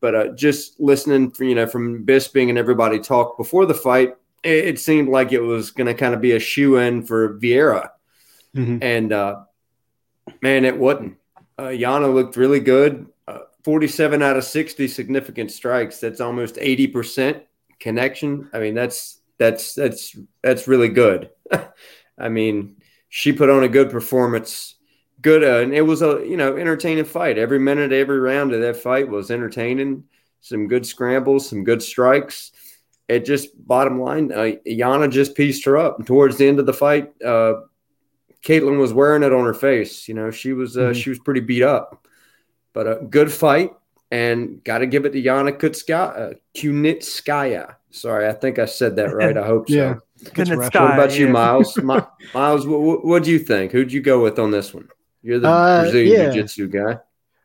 but 0.00 0.14
uh, 0.14 0.28
just 0.34 0.80
listening, 0.80 1.32
you 1.38 1.54
know, 1.54 1.68
from 1.68 2.04
Bisping 2.04 2.48
and 2.48 2.58
everybody 2.58 2.98
talk 2.98 3.38
before 3.38 3.66
the 3.66 3.74
fight, 3.74 4.16
it, 4.42 4.64
it 4.64 4.80
seemed 4.80 5.08
like 5.08 5.30
it 5.30 5.40
was 5.40 5.70
going 5.70 5.86
to 5.86 5.94
kind 5.94 6.14
of 6.14 6.20
be 6.20 6.32
a 6.32 6.40
shoe 6.40 6.78
in 6.78 7.04
for 7.06 7.38
Vieira, 7.38 7.90
mm-hmm. 8.56 8.78
and 8.82 9.12
uh, 9.12 9.36
man, 10.40 10.64
it 10.64 10.76
wasn't. 10.76 11.16
Uh, 11.56 11.66
Yana 11.66 12.12
looked 12.12 12.36
really 12.36 12.60
good. 12.60 13.06
47 13.64 14.22
out 14.22 14.36
of 14.36 14.44
60 14.44 14.88
significant 14.88 15.50
strikes. 15.50 15.98
That's 15.98 16.20
almost 16.20 16.56
80% 16.56 17.42
connection. 17.78 18.48
I 18.52 18.58
mean, 18.58 18.74
that's 18.74 19.20
that's 19.38 19.74
that's 19.74 20.16
that's 20.42 20.68
really 20.68 20.88
good. 20.88 21.30
I 22.18 22.28
mean, 22.28 22.76
she 23.08 23.32
put 23.32 23.50
on 23.50 23.64
a 23.64 23.68
good 23.68 23.90
performance. 23.90 24.76
Good, 25.20 25.44
uh, 25.44 25.58
and 25.62 25.74
it 25.74 25.82
was 25.82 26.02
a 26.02 26.24
you 26.26 26.36
know 26.36 26.56
entertaining 26.56 27.04
fight. 27.04 27.38
Every 27.38 27.58
minute, 27.58 27.92
every 27.92 28.18
round 28.18 28.52
of 28.52 28.60
that 28.60 28.76
fight 28.76 29.08
was 29.08 29.30
entertaining. 29.30 30.04
Some 30.40 30.66
good 30.66 30.86
scrambles, 30.86 31.48
some 31.48 31.62
good 31.62 31.82
strikes. 31.82 32.52
It 33.08 33.24
just 33.24 33.50
bottom 33.66 34.00
line, 34.00 34.32
uh, 34.32 34.52
Yana 34.66 35.10
just 35.10 35.36
pieced 35.36 35.64
her 35.66 35.76
up. 35.76 35.98
And 35.98 36.06
towards 36.06 36.38
the 36.38 36.48
end 36.48 36.58
of 36.58 36.66
the 36.66 36.72
fight, 36.72 37.12
uh, 37.22 37.54
Ketlen 38.42 38.78
was 38.78 38.92
wearing 38.92 39.22
it 39.22 39.32
on 39.32 39.44
her 39.44 39.54
face. 39.54 40.08
You 40.08 40.14
know, 40.14 40.30
she 40.30 40.52
was 40.52 40.76
uh, 40.76 40.80
mm-hmm. 40.80 40.92
she 40.94 41.10
was 41.10 41.18
pretty 41.18 41.40
beat 41.40 41.62
up. 41.62 42.06
But 42.72 42.86
a 42.86 43.04
good 43.04 43.30
fight, 43.30 43.72
and 44.10 44.62
got 44.64 44.78
to 44.78 44.86
give 44.86 45.04
it 45.04 45.10
to 45.10 45.22
Yana 45.22 45.58
Kutska, 45.58 46.32
uh, 46.32 46.34
Kunitskaya. 46.54 47.76
Sorry, 47.90 48.28
I 48.28 48.32
think 48.32 48.58
I 48.58 48.66
said 48.66 48.96
that 48.96 49.14
right. 49.14 49.36
I 49.36 49.46
hope 49.46 49.68
so. 49.68 49.74
yeah. 49.74 49.94
What 50.36 50.74
about 50.74 51.18
you, 51.18 51.28
Miles? 51.28 51.76
Miles, 52.34 52.66
what, 52.66 53.04
what 53.04 53.24
do 53.24 53.30
you 53.30 53.38
think? 53.38 53.72
Who'd 53.72 53.92
you 53.92 54.00
go 54.00 54.22
with 54.22 54.38
on 54.38 54.50
this 54.50 54.72
one? 54.72 54.88
You're 55.22 55.40
the 55.40 55.48
uh, 55.48 55.82
Brazilian 55.82 56.12
yeah. 56.12 56.30
Jiu-Jitsu 56.30 56.68
guy. 56.68 56.98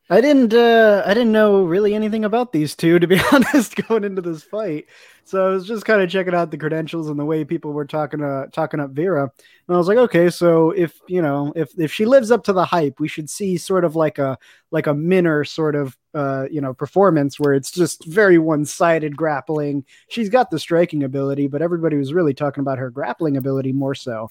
I 0.10 0.22
didn't 0.22 0.53
uh 0.53 1.03
I 1.05 1.14
didn't 1.14 1.34
know 1.34 1.64
really 1.64 1.93
anything 1.93 2.24
about 2.24 2.53
these 2.53 2.76
two 2.76 2.97
to 2.99 3.08
be 3.08 3.20
honest 3.32 3.76
going 3.88 4.03
into 4.05 4.22
this 4.22 4.43
fight. 4.43 4.86
So 5.26 5.45
I 5.45 5.49
was 5.49 5.68
just 5.68 5.84
kind 5.84 6.01
of 6.01 6.10
checking 6.10 6.34
out 6.34 6.51
the 6.51 6.58
credentials 6.58 7.10
and 7.10 7.20
the 7.20 7.26
way 7.26 7.43
people 7.43 7.74
were 7.74 7.86
talking 7.86 8.24
uh 8.24 8.45
talking 8.53 8.80
up 8.80 8.91
Vera. 8.91 9.24
And 9.24 9.76
I 9.76 9.78
was 9.78 9.89
like, 9.89 9.97
okay, 9.97 10.30
so 10.30 10.72
if 10.72 11.01
you 11.10 11.22
know, 11.22 11.51
if 11.58 11.78
if 11.78 11.91
she 11.91 12.05
lives 12.05 12.32
up 12.32 12.45
to 12.45 12.53
the 12.53 12.64
hype, 12.64 13.01
we 13.01 13.10
should 13.10 13.30
see 13.30 13.58
sort 13.58 13.84
of 13.84 13.97
like 13.97 14.18
a 14.18 14.38
like 14.72 14.88
a 14.88 14.93
Minner 14.93 15.43
sort 15.43 15.76
of 15.76 15.97
uh, 16.14 16.47
you 16.49 16.62
know, 16.62 16.74
performance 16.74 17.39
where 17.39 17.53
it's 17.53 17.70
just 17.70 18.03
very 18.05 18.39
one-sided 18.39 19.16
grappling. 19.16 19.86
She's 20.10 20.30
got 20.30 20.49
the 20.49 20.58
striking 20.58 21.03
ability, 21.03 21.45
but 21.47 21.62
everybody 21.62 21.95
was 21.95 22.12
really 22.12 22.34
talking 22.34 22.62
about 22.62 22.80
her 22.80 22.89
grappling 22.89 23.38
ability 23.38 23.72
more 23.72 23.93
so. 23.93 24.30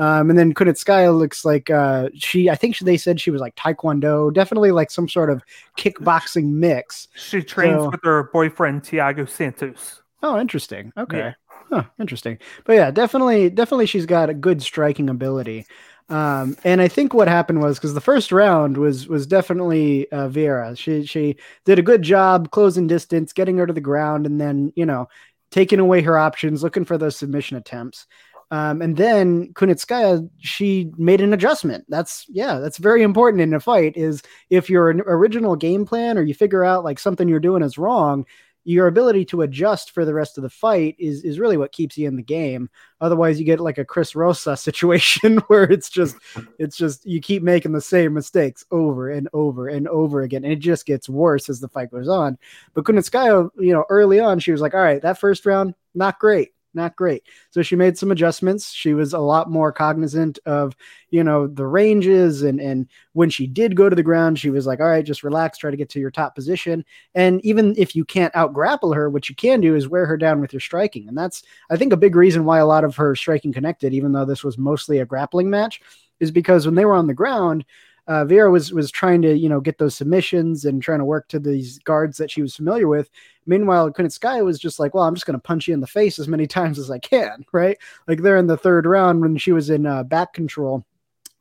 Um, 0.00 0.30
and 0.30 0.38
then 0.38 0.54
Kunitskaya 0.54 1.16
looks 1.16 1.44
like 1.44 1.68
uh, 1.68 2.08
she, 2.14 2.48
I 2.48 2.54
think 2.54 2.78
they 2.78 2.96
said 2.96 3.20
she 3.20 3.30
was 3.30 3.42
like 3.42 3.54
Taekwondo, 3.56 4.32
definitely 4.32 4.72
like 4.72 4.90
some 4.90 5.06
sort 5.10 5.28
of 5.28 5.42
kickboxing 5.76 6.52
mix. 6.54 7.08
She 7.14 7.42
trains 7.42 7.82
so, 7.82 7.90
with 7.90 8.00
her 8.02 8.30
boyfriend, 8.32 8.82
Thiago 8.82 9.28
Santos. 9.28 10.00
Oh, 10.22 10.40
interesting. 10.40 10.90
Okay. 10.96 11.18
Yeah. 11.18 11.32
Huh, 11.68 11.84
interesting. 12.00 12.38
But 12.64 12.76
yeah, 12.76 12.90
definitely, 12.90 13.50
definitely 13.50 13.84
she's 13.84 14.06
got 14.06 14.30
a 14.30 14.34
good 14.34 14.62
striking 14.62 15.10
ability. 15.10 15.66
Um, 16.08 16.56
and 16.64 16.80
I 16.80 16.88
think 16.88 17.12
what 17.12 17.28
happened 17.28 17.60
was 17.60 17.78
because 17.78 17.92
the 17.92 18.00
first 18.00 18.32
round 18.32 18.78
was 18.78 19.06
was 19.06 19.26
definitely 19.26 20.10
uh, 20.10 20.28
Vera. 20.28 20.74
She 20.76 21.04
she 21.04 21.36
did 21.66 21.78
a 21.78 21.82
good 21.82 22.00
job 22.00 22.50
closing 22.50 22.86
distance, 22.86 23.34
getting 23.34 23.58
her 23.58 23.66
to 23.66 23.72
the 23.72 23.82
ground, 23.82 24.24
and 24.24 24.40
then 24.40 24.72
you 24.74 24.86
know 24.86 25.08
taking 25.50 25.78
away 25.78 26.00
her 26.02 26.16
options, 26.16 26.62
looking 26.62 26.84
for 26.84 26.96
those 26.96 27.16
submission 27.16 27.56
attempts. 27.56 28.06
Um, 28.52 28.82
and 28.82 28.96
then 28.96 29.52
Kunitskaya, 29.54 30.28
she 30.38 30.90
made 30.96 31.20
an 31.20 31.32
adjustment. 31.32 31.84
That's 31.88 32.26
yeah, 32.28 32.58
that's 32.58 32.78
very 32.78 33.02
important 33.02 33.42
in 33.42 33.54
a 33.54 33.60
fight. 33.60 33.96
Is 33.96 34.22
if 34.50 34.68
your 34.68 34.88
original 34.88 35.54
game 35.54 35.86
plan 35.86 36.18
or 36.18 36.22
you 36.22 36.34
figure 36.34 36.64
out 36.64 36.84
like 36.84 36.98
something 36.98 37.28
you're 37.28 37.38
doing 37.38 37.62
is 37.62 37.78
wrong, 37.78 38.26
your 38.64 38.88
ability 38.88 39.24
to 39.24 39.42
adjust 39.42 39.92
for 39.92 40.04
the 40.04 40.12
rest 40.12 40.36
of 40.36 40.42
the 40.42 40.50
fight 40.50 40.96
is 40.98 41.22
is 41.22 41.38
really 41.38 41.56
what 41.56 41.70
keeps 41.70 41.96
you 41.96 42.08
in 42.08 42.16
the 42.16 42.22
game. 42.22 42.68
Otherwise, 43.00 43.38
you 43.38 43.46
get 43.46 43.60
like 43.60 43.78
a 43.78 43.84
Chris 43.84 44.16
Rosa 44.16 44.56
situation 44.56 45.38
where 45.46 45.64
it's 45.64 45.88
just 45.88 46.16
it's 46.58 46.76
just 46.76 47.06
you 47.06 47.20
keep 47.20 47.44
making 47.44 47.72
the 47.72 47.80
same 47.80 48.14
mistakes 48.14 48.64
over 48.72 49.10
and 49.10 49.28
over 49.32 49.68
and 49.68 49.86
over 49.86 50.22
again, 50.22 50.42
and 50.42 50.52
it 50.52 50.58
just 50.58 50.86
gets 50.86 51.08
worse 51.08 51.48
as 51.48 51.60
the 51.60 51.68
fight 51.68 51.92
goes 51.92 52.08
on. 52.08 52.36
But 52.74 52.84
Kunitskaya, 52.84 53.48
you 53.60 53.72
know, 53.72 53.84
early 53.88 54.18
on, 54.18 54.40
she 54.40 54.50
was 54.50 54.60
like, 54.60 54.74
"All 54.74 54.80
right, 54.80 55.02
that 55.02 55.18
first 55.18 55.46
round, 55.46 55.74
not 55.94 56.18
great." 56.18 56.50
Not 56.74 56.96
great. 56.96 57.24
So 57.50 57.62
she 57.62 57.76
made 57.76 57.98
some 57.98 58.10
adjustments. 58.10 58.72
She 58.72 58.94
was 58.94 59.12
a 59.12 59.18
lot 59.18 59.50
more 59.50 59.72
cognizant 59.72 60.38
of, 60.46 60.76
you 61.10 61.24
know, 61.24 61.46
the 61.46 61.66
ranges 61.66 62.42
and 62.42 62.60
and 62.60 62.88
when 63.12 63.30
she 63.30 63.46
did 63.46 63.76
go 63.76 63.88
to 63.88 63.96
the 63.96 64.02
ground, 64.02 64.38
she 64.38 64.50
was 64.50 64.66
like, 64.66 64.80
"All 64.80 64.86
right, 64.88 65.04
just 65.04 65.22
relax, 65.24 65.58
try 65.58 65.70
to 65.70 65.76
get 65.76 65.88
to 65.90 66.00
your 66.00 66.10
top 66.10 66.34
position." 66.34 66.84
And 67.14 67.44
even 67.44 67.74
if 67.76 67.96
you 67.96 68.04
can't 68.04 68.34
out 68.36 68.52
grapple 68.52 68.92
her, 68.92 69.10
what 69.10 69.28
you 69.28 69.34
can 69.34 69.60
do 69.60 69.74
is 69.74 69.88
wear 69.88 70.06
her 70.06 70.16
down 70.16 70.40
with 70.40 70.52
your 70.52 70.60
striking. 70.60 71.08
And 71.08 71.16
that's 71.18 71.42
I 71.70 71.76
think 71.76 71.92
a 71.92 71.96
big 71.96 72.16
reason 72.16 72.44
why 72.44 72.58
a 72.58 72.66
lot 72.66 72.84
of 72.84 72.96
her 72.96 73.14
striking 73.16 73.52
connected 73.52 73.92
even 73.94 74.12
though 74.12 74.24
this 74.24 74.44
was 74.44 74.58
mostly 74.58 74.98
a 74.98 75.06
grappling 75.06 75.50
match 75.50 75.80
is 76.20 76.30
because 76.30 76.66
when 76.66 76.74
they 76.74 76.84
were 76.84 76.94
on 76.94 77.06
the 77.06 77.14
ground, 77.14 77.64
uh, 78.06 78.24
Vera 78.24 78.50
was 78.50 78.72
was 78.72 78.90
trying 78.90 79.22
to 79.22 79.36
you 79.36 79.48
know 79.48 79.60
get 79.60 79.78
those 79.78 79.94
submissions 79.94 80.64
and 80.64 80.82
trying 80.82 80.98
to 80.98 81.04
work 81.04 81.28
to 81.28 81.38
these 81.38 81.78
guards 81.80 82.16
that 82.18 82.30
she 82.30 82.42
was 82.42 82.56
familiar 82.56 82.88
with. 82.88 83.10
Meanwhile, 83.50 83.92
Kunitskaya 83.92 84.44
was 84.44 84.58
just 84.58 84.78
like, 84.78 84.94
well, 84.94 85.04
I'm 85.04 85.14
just 85.14 85.26
going 85.26 85.38
to 85.38 85.42
punch 85.42 85.68
you 85.68 85.74
in 85.74 85.80
the 85.80 85.86
face 85.86 86.18
as 86.18 86.28
many 86.28 86.46
times 86.58 86.78
as 86.78 86.90
I 86.90 86.98
can, 86.98 87.44
right? 87.52 87.76
Like 88.08 88.22
they're 88.22 88.38
in 88.38 88.46
the 88.46 88.56
third 88.56 88.86
round 88.86 89.20
when 89.20 89.36
she 89.36 89.52
was 89.52 89.68
in 89.68 89.84
uh, 89.86 90.04
back 90.04 90.32
control 90.32 90.86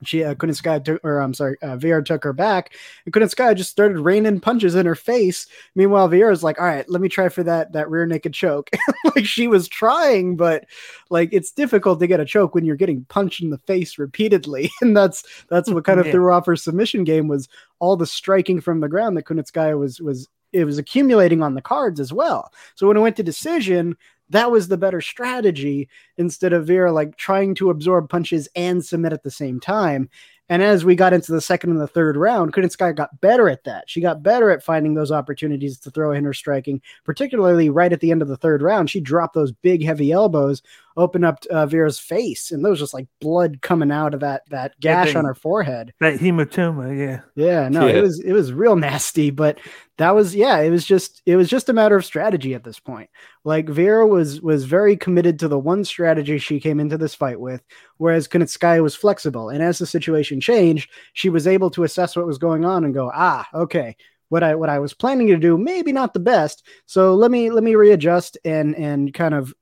she 0.04 0.24
uh, 0.24 0.34
Kunitskaya 0.34 0.84
took, 0.84 1.04
or 1.04 1.20
I'm 1.20 1.34
sorry, 1.34 1.58
uh, 1.62 1.76
Vieira 1.76 2.04
took 2.04 2.24
her 2.24 2.34
back, 2.34 2.74
and 3.06 3.14
Kunitskaya 3.14 3.56
just 3.56 3.70
started 3.70 4.00
raining 4.00 4.40
punches 4.40 4.76
in 4.76 4.86
her 4.86 4.96
face. 4.96 5.46
Meanwhile, 5.76 6.10
Vieira's 6.10 6.44
like, 6.44 6.60
"All 6.60 6.66
right, 6.66 6.90
let 6.90 7.02
me 7.02 7.10
try 7.10 7.30
for 7.30 7.44
that 7.44 7.74
that 7.74 7.90
rear 7.90 8.06
naked 8.06 8.34
choke." 8.34 8.70
like 9.16 9.26
she 9.26 9.48
was 9.48 9.68
trying, 9.68 10.38
but 10.38 10.66
like 11.10 11.30
it's 11.32 11.52
difficult 11.52 12.00
to 12.00 12.08
get 12.08 12.20
a 12.20 12.26
choke 12.26 12.56
when 12.56 12.66
you're 12.66 12.76
getting 12.76 13.06
punched 13.06 13.42
in 13.42 13.50
the 13.50 13.58
face 13.60 13.98
repeatedly, 13.98 14.72
and 14.82 14.96
that's 14.96 15.24
that's 15.50 15.70
what 15.70 15.86
kind 15.86 16.00
of 16.00 16.06
yeah. 16.06 16.14
threw 16.14 16.32
off 16.32 16.46
her 16.46 16.56
submission 16.56 17.04
game 17.04 17.28
was 17.28 17.50
all 17.80 17.98
the 17.98 18.08
striking 18.08 18.62
from 18.62 18.80
the 18.80 18.90
ground 18.90 19.18
that 19.18 19.26
Kunitskaya 19.26 19.78
was 19.78 20.00
was 20.00 20.30
it 20.54 20.66
was 20.66 20.78
accumulating 20.78 21.44
on 21.44 21.56
the 21.56 21.62
cards 21.62 22.00
as 22.00 22.12
well. 22.12 22.52
So 22.76 22.88
when 22.88 22.98
it 22.98 23.02
went 23.02 23.16
to 23.18 23.24
decision, 23.24 23.96
that 24.30 24.52
was 24.52 24.68
the 24.68 24.78
better 24.78 25.02
strategy 25.02 25.90
instead 26.18 26.54
of 26.54 26.68
Vera 26.68 26.92
like 26.92 27.18
trying 27.18 27.56
to 27.56 27.70
absorb 27.70 28.10
punches 28.10 28.48
and 28.56 28.86
submit 28.86 29.14
at 29.14 29.24
the 29.24 29.32
same 29.32 29.60
time. 29.60 30.10
And 30.52 30.64
as 30.64 30.84
we 30.84 30.96
got 30.96 31.14
into 31.14 31.32
the 31.32 31.42
second 31.42 31.70
and 31.70 31.80
the 31.80 31.88
third 31.88 32.18
round, 32.18 32.54
Kunitskaya 32.54 32.96
got 32.96 33.22
better 33.22 33.50
at 33.50 33.64
that. 33.66 33.88
She 33.88 34.02
got 34.02 34.24
better 34.24 34.50
at 34.50 34.64
finding 34.64 34.96
those 34.96 35.12
opportunities 35.12 35.78
to 35.80 35.92
throw 35.92 36.12
in 36.12 36.26
her 36.26 36.34
striking, 36.34 36.82
particularly 37.04 37.70
right 37.70 37.94
at 37.94 38.00
the 38.00 38.10
end 38.10 38.24
of 38.24 38.28
the 38.28 38.38
third 38.38 38.64
round. 38.64 38.90
She 38.90 39.00
dropped 39.00 39.36
those 39.36 39.52
big, 39.52 39.86
heavy 39.86 40.12
elbows, 40.12 40.64
opened 41.00 41.26
up 41.26 41.44
uh, 41.50 41.66
Vera's 41.66 42.00
face, 42.00 42.52
and 42.52 42.64
there 42.64 42.70
was 42.70 42.80
just 42.80 42.94
like 42.94 43.08
blood 43.22 43.62
coming 43.62 43.92
out 43.92 44.14
of 44.14 44.20
that 44.20 44.44
that 44.50 44.80
gash 44.80 45.16
on 45.16 45.26
her 45.26 45.34
forehead. 45.34 45.94
That 46.00 46.20
hematoma, 46.20 46.98
yeah, 46.98 47.22
yeah. 47.36 47.70
No, 47.70 47.88
yeah. 47.88 47.96
it 47.96 48.02
was 48.02 48.20
it 48.20 48.34
was 48.34 48.52
real 48.54 48.76
nasty, 48.76 49.32
but 49.32 49.60
that 49.98 50.14
was 50.14 50.36
yeah. 50.36 50.60
It 50.60 50.70
was 50.70 50.86
just 50.86 51.22
it 51.26 51.36
was 51.36 51.50
just 51.50 51.70
a 51.70 51.74
matter 51.74 51.96
of 51.96 52.06
strategy 52.06 52.54
at 52.54 52.64
this 52.64 52.80
point. 52.80 53.10
Like 53.44 53.70
Vera 53.70 54.06
was 54.06 54.42
was 54.42 54.66
very 54.66 54.98
committed 54.98 55.40
to 55.40 55.48
the 55.48 55.58
one 55.60 55.86
strategy 55.86 56.38
she 56.38 56.60
came 56.60 56.80
into 56.80 56.98
this 56.98 57.16
fight 57.16 57.40
with, 57.40 57.64
whereas 57.98 58.28
Kunitskaya 58.28 58.84
was 58.84 58.96
flexible. 58.96 59.50
And 59.50 59.64
as 59.64 59.80
the 59.80 59.86
situation 59.86 60.42
changed, 60.42 60.92
she 61.14 61.30
was 61.30 61.48
able 61.48 61.70
to 61.72 61.84
assess 61.84 62.16
what 62.16 62.28
was 62.28 62.38
going 62.38 62.66
on 62.66 62.84
and 62.84 62.94
go, 62.94 63.10
ah, 63.14 63.48
okay, 63.54 63.96
what 64.30 64.44
I 64.44 64.56
what 64.56 64.70
I 64.70 64.80
was 64.80 64.94
planning 64.94 65.28
to 65.28 65.38
do, 65.38 65.58
maybe 65.58 65.92
not 65.92 66.14
the 66.14 66.20
best. 66.20 66.66
So 66.86 67.16
let 67.16 67.32
me 67.32 67.52
let 67.52 67.64
me 67.64 67.76
readjust 67.76 68.38
and 68.46 68.76
and 68.76 69.14
kind 69.14 69.34
of 69.34 69.54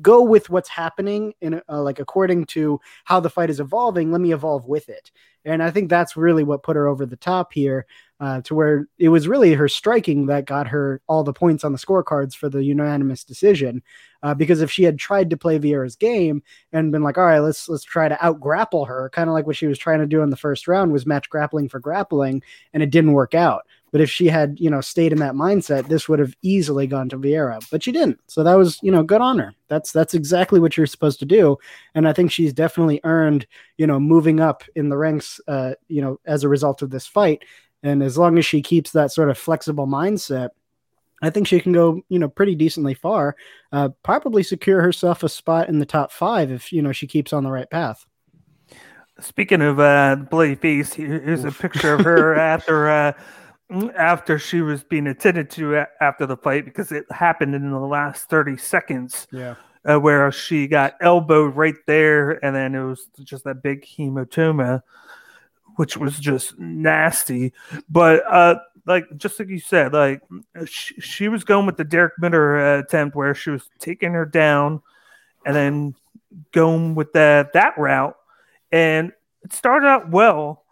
go 0.00 0.22
with 0.22 0.50
what's 0.50 0.68
happening 0.68 1.34
in 1.40 1.60
uh, 1.68 1.82
like 1.82 1.98
according 1.98 2.44
to 2.46 2.80
how 3.04 3.20
the 3.20 3.30
fight 3.30 3.50
is 3.50 3.60
evolving 3.60 4.12
let 4.12 4.20
me 4.20 4.32
evolve 4.32 4.66
with 4.66 4.88
it. 4.88 5.10
And 5.44 5.62
i 5.62 5.70
think 5.70 5.88
that's 5.88 6.16
really 6.16 6.44
what 6.44 6.62
put 6.62 6.76
her 6.76 6.86
over 6.86 7.06
the 7.06 7.16
top 7.16 7.52
here 7.52 7.86
uh, 8.20 8.40
to 8.42 8.54
where 8.54 8.88
it 8.98 9.08
was 9.08 9.28
really 9.28 9.54
her 9.54 9.68
striking 9.68 10.26
that 10.26 10.44
got 10.44 10.66
her 10.66 11.00
all 11.06 11.22
the 11.22 11.32
points 11.32 11.62
on 11.62 11.72
the 11.72 11.78
scorecards 11.78 12.34
for 12.34 12.48
the 12.48 12.62
unanimous 12.62 13.22
decision 13.24 13.82
uh, 14.22 14.34
because 14.34 14.60
if 14.60 14.70
she 14.70 14.82
had 14.82 14.98
tried 14.98 15.30
to 15.30 15.36
play 15.36 15.58
Vieira's 15.58 15.94
game 15.94 16.42
and 16.72 16.90
been 16.90 17.02
like 17.02 17.16
all 17.16 17.24
right 17.24 17.38
let's 17.38 17.68
let's 17.68 17.84
try 17.84 18.08
to 18.08 18.24
out 18.24 18.40
grapple 18.40 18.84
her 18.84 19.10
kind 19.10 19.28
of 19.28 19.34
like 19.34 19.46
what 19.46 19.56
she 19.56 19.68
was 19.68 19.78
trying 19.78 20.00
to 20.00 20.06
do 20.06 20.22
in 20.22 20.30
the 20.30 20.36
first 20.36 20.66
round 20.66 20.92
was 20.92 21.06
match 21.06 21.30
grappling 21.30 21.68
for 21.68 21.78
grappling 21.78 22.42
and 22.72 22.82
it 22.82 22.90
didn't 22.90 23.12
work 23.12 23.34
out 23.34 23.64
but 23.90 24.00
if 24.00 24.10
she 24.10 24.26
had, 24.26 24.58
you 24.60 24.70
know, 24.70 24.80
stayed 24.80 25.12
in 25.12 25.18
that 25.18 25.34
mindset, 25.34 25.88
this 25.88 26.08
would 26.08 26.18
have 26.18 26.34
easily 26.42 26.86
gone 26.86 27.08
to 27.08 27.18
Vieira. 27.18 27.64
But 27.70 27.82
she 27.82 27.92
didn't. 27.92 28.20
So 28.26 28.42
that 28.42 28.54
was, 28.54 28.78
you 28.82 28.90
know, 28.90 29.02
good 29.02 29.20
on 29.20 29.38
her. 29.38 29.54
That's 29.68 29.92
that's 29.92 30.14
exactly 30.14 30.60
what 30.60 30.76
you're 30.76 30.86
supposed 30.86 31.18
to 31.20 31.26
do. 31.26 31.56
And 31.94 32.08
I 32.08 32.12
think 32.12 32.30
she's 32.30 32.52
definitely 32.52 33.00
earned, 33.04 33.46
you 33.76 33.86
know, 33.86 33.98
moving 33.98 34.40
up 34.40 34.62
in 34.74 34.88
the 34.88 34.96
ranks, 34.96 35.40
uh, 35.48 35.74
you 35.88 36.02
know, 36.02 36.18
as 36.26 36.44
a 36.44 36.48
result 36.48 36.82
of 36.82 36.90
this 36.90 37.06
fight. 37.06 37.44
And 37.82 38.02
as 38.02 38.18
long 38.18 38.38
as 38.38 38.46
she 38.46 38.60
keeps 38.60 38.90
that 38.92 39.12
sort 39.12 39.30
of 39.30 39.38
flexible 39.38 39.86
mindset, 39.86 40.50
I 41.22 41.30
think 41.30 41.46
she 41.46 41.60
can 41.60 41.72
go, 41.72 42.02
you 42.08 42.18
know, 42.18 42.28
pretty 42.28 42.54
decently 42.54 42.94
far. 42.94 43.36
Uh, 43.72 43.90
probably 44.02 44.42
secure 44.42 44.80
herself 44.80 45.22
a 45.22 45.28
spot 45.28 45.68
in 45.68 45.78
the 45.78 45.86
top 45.86 46.12
five 46.12 46.50
if 46.50 46.72
you 46.72 46.82
know 46.82 46.92
she 46.92 47.06
keeps 47.06 47.32
on 47.32 47.44
the 47.44 47.50
right 47.50 47.68
path. 47.68 48.04
Speaking 49.20 49.62
of 49.62 49.80
uh, 49.80 50.14
bloody 50.30 50.54
face, 50.54 50.94
here's 50.94 51.44
a 51.44 51.50
picture 51.50 51.94
of 51.94 52.04
her 52.04 52.34
after 52.38 52.88
uh, 52.88 53.12
after 53.70 54.38
she 54.38 54.60
was 54.60 54.82
being 54.82 55.06
attended 55.06 55.50
to 55.50 55.84
after 56.00 56.26
the 56.26 56.36
fight 56.36 56.64
because 56.64 56.90
it 56.90 57.04
happened 57.10 57.54
in 57.54 57.70
the 57.70 57.78
last 57.78 58.28
30 58.28 58.56
seconds. 58.56 59.26
Yeah. 59.30 59.56
Uh, 59.88 59.98
where 59.98 60.30
she 60.32 60.66
got 60.66 60.96
elbowed 61.00 61.54
right 61.56 61.76
there, 61.86 62.44
and 62.44 62.54
then 62.54 62.74
it 62.74 62.82
was 62.82 63.06
just 63.22 63.44
that 63.44 63.62
big 63.62 63.86
hematoma, 63.86 64.82
which 65.76 65.96
was 65.96 66.18
just 66.18 66.58
nasty. 66.58 67.52
But 67.88 68.22
uh, 68.30 68.56
like 68.86 69.06
just 69.16 69.38
like 69.38 69.48
you 69.48 69.60
said, 69.60 69.92
like 69.92 70.20
she, 70.66 71.00
she 71.00 71.28
was 71.28 71.44
going 71.44 71.64
with 71.64 71.76
the 71.76 71.84
Darrick 71.84 72.10
Minner 72.18 72.58
uh, 72.58 72.78
attempt 72.80 73.16
where 73.16 73.34
she 73.34 73.50
was 73.50 73.70
taking 73.78 74.12
her 74.12 74.26
down, 74.26 74.82
and 75.46 75.54
then 75.54 75.94
going 76.52 76.94
with 76.94 77.12
that 77.12 77.52
that 77.52 77.78
route, 77.78 78.16
and 78.72 79.12
it 79.44 79.52
started 79.52 79.86
out 79.86 80.10
well 80.10 80.64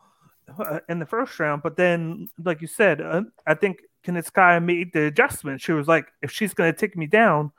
uh, 0.59 0.81
in 0.89 0.99
the 0.99 1.07
first 1.07 1.39
round, 1.39 1.63
but 1.63 1.77
then, 1.77 2.29
like 2.43 2.61
you 2.61 2.67
said, 2.67 3.01
uh, 3.01 3.23
I 3.47 3.55
think 3.55 3.81
Kunitskaya 4.05 4.63
made 4.63 4.93
the 4.93 5.07
adjustment. 5.07 5.61
She 5.61 5.73
was 5.73 5.89
like, 5.89 6.07
if 6.23 6.31
she's 6.31 6.55
going 6.55 6.73
to 6.73 6.79
take 6.79 6.97
me 6.97 7.07
down, 7.07 7.53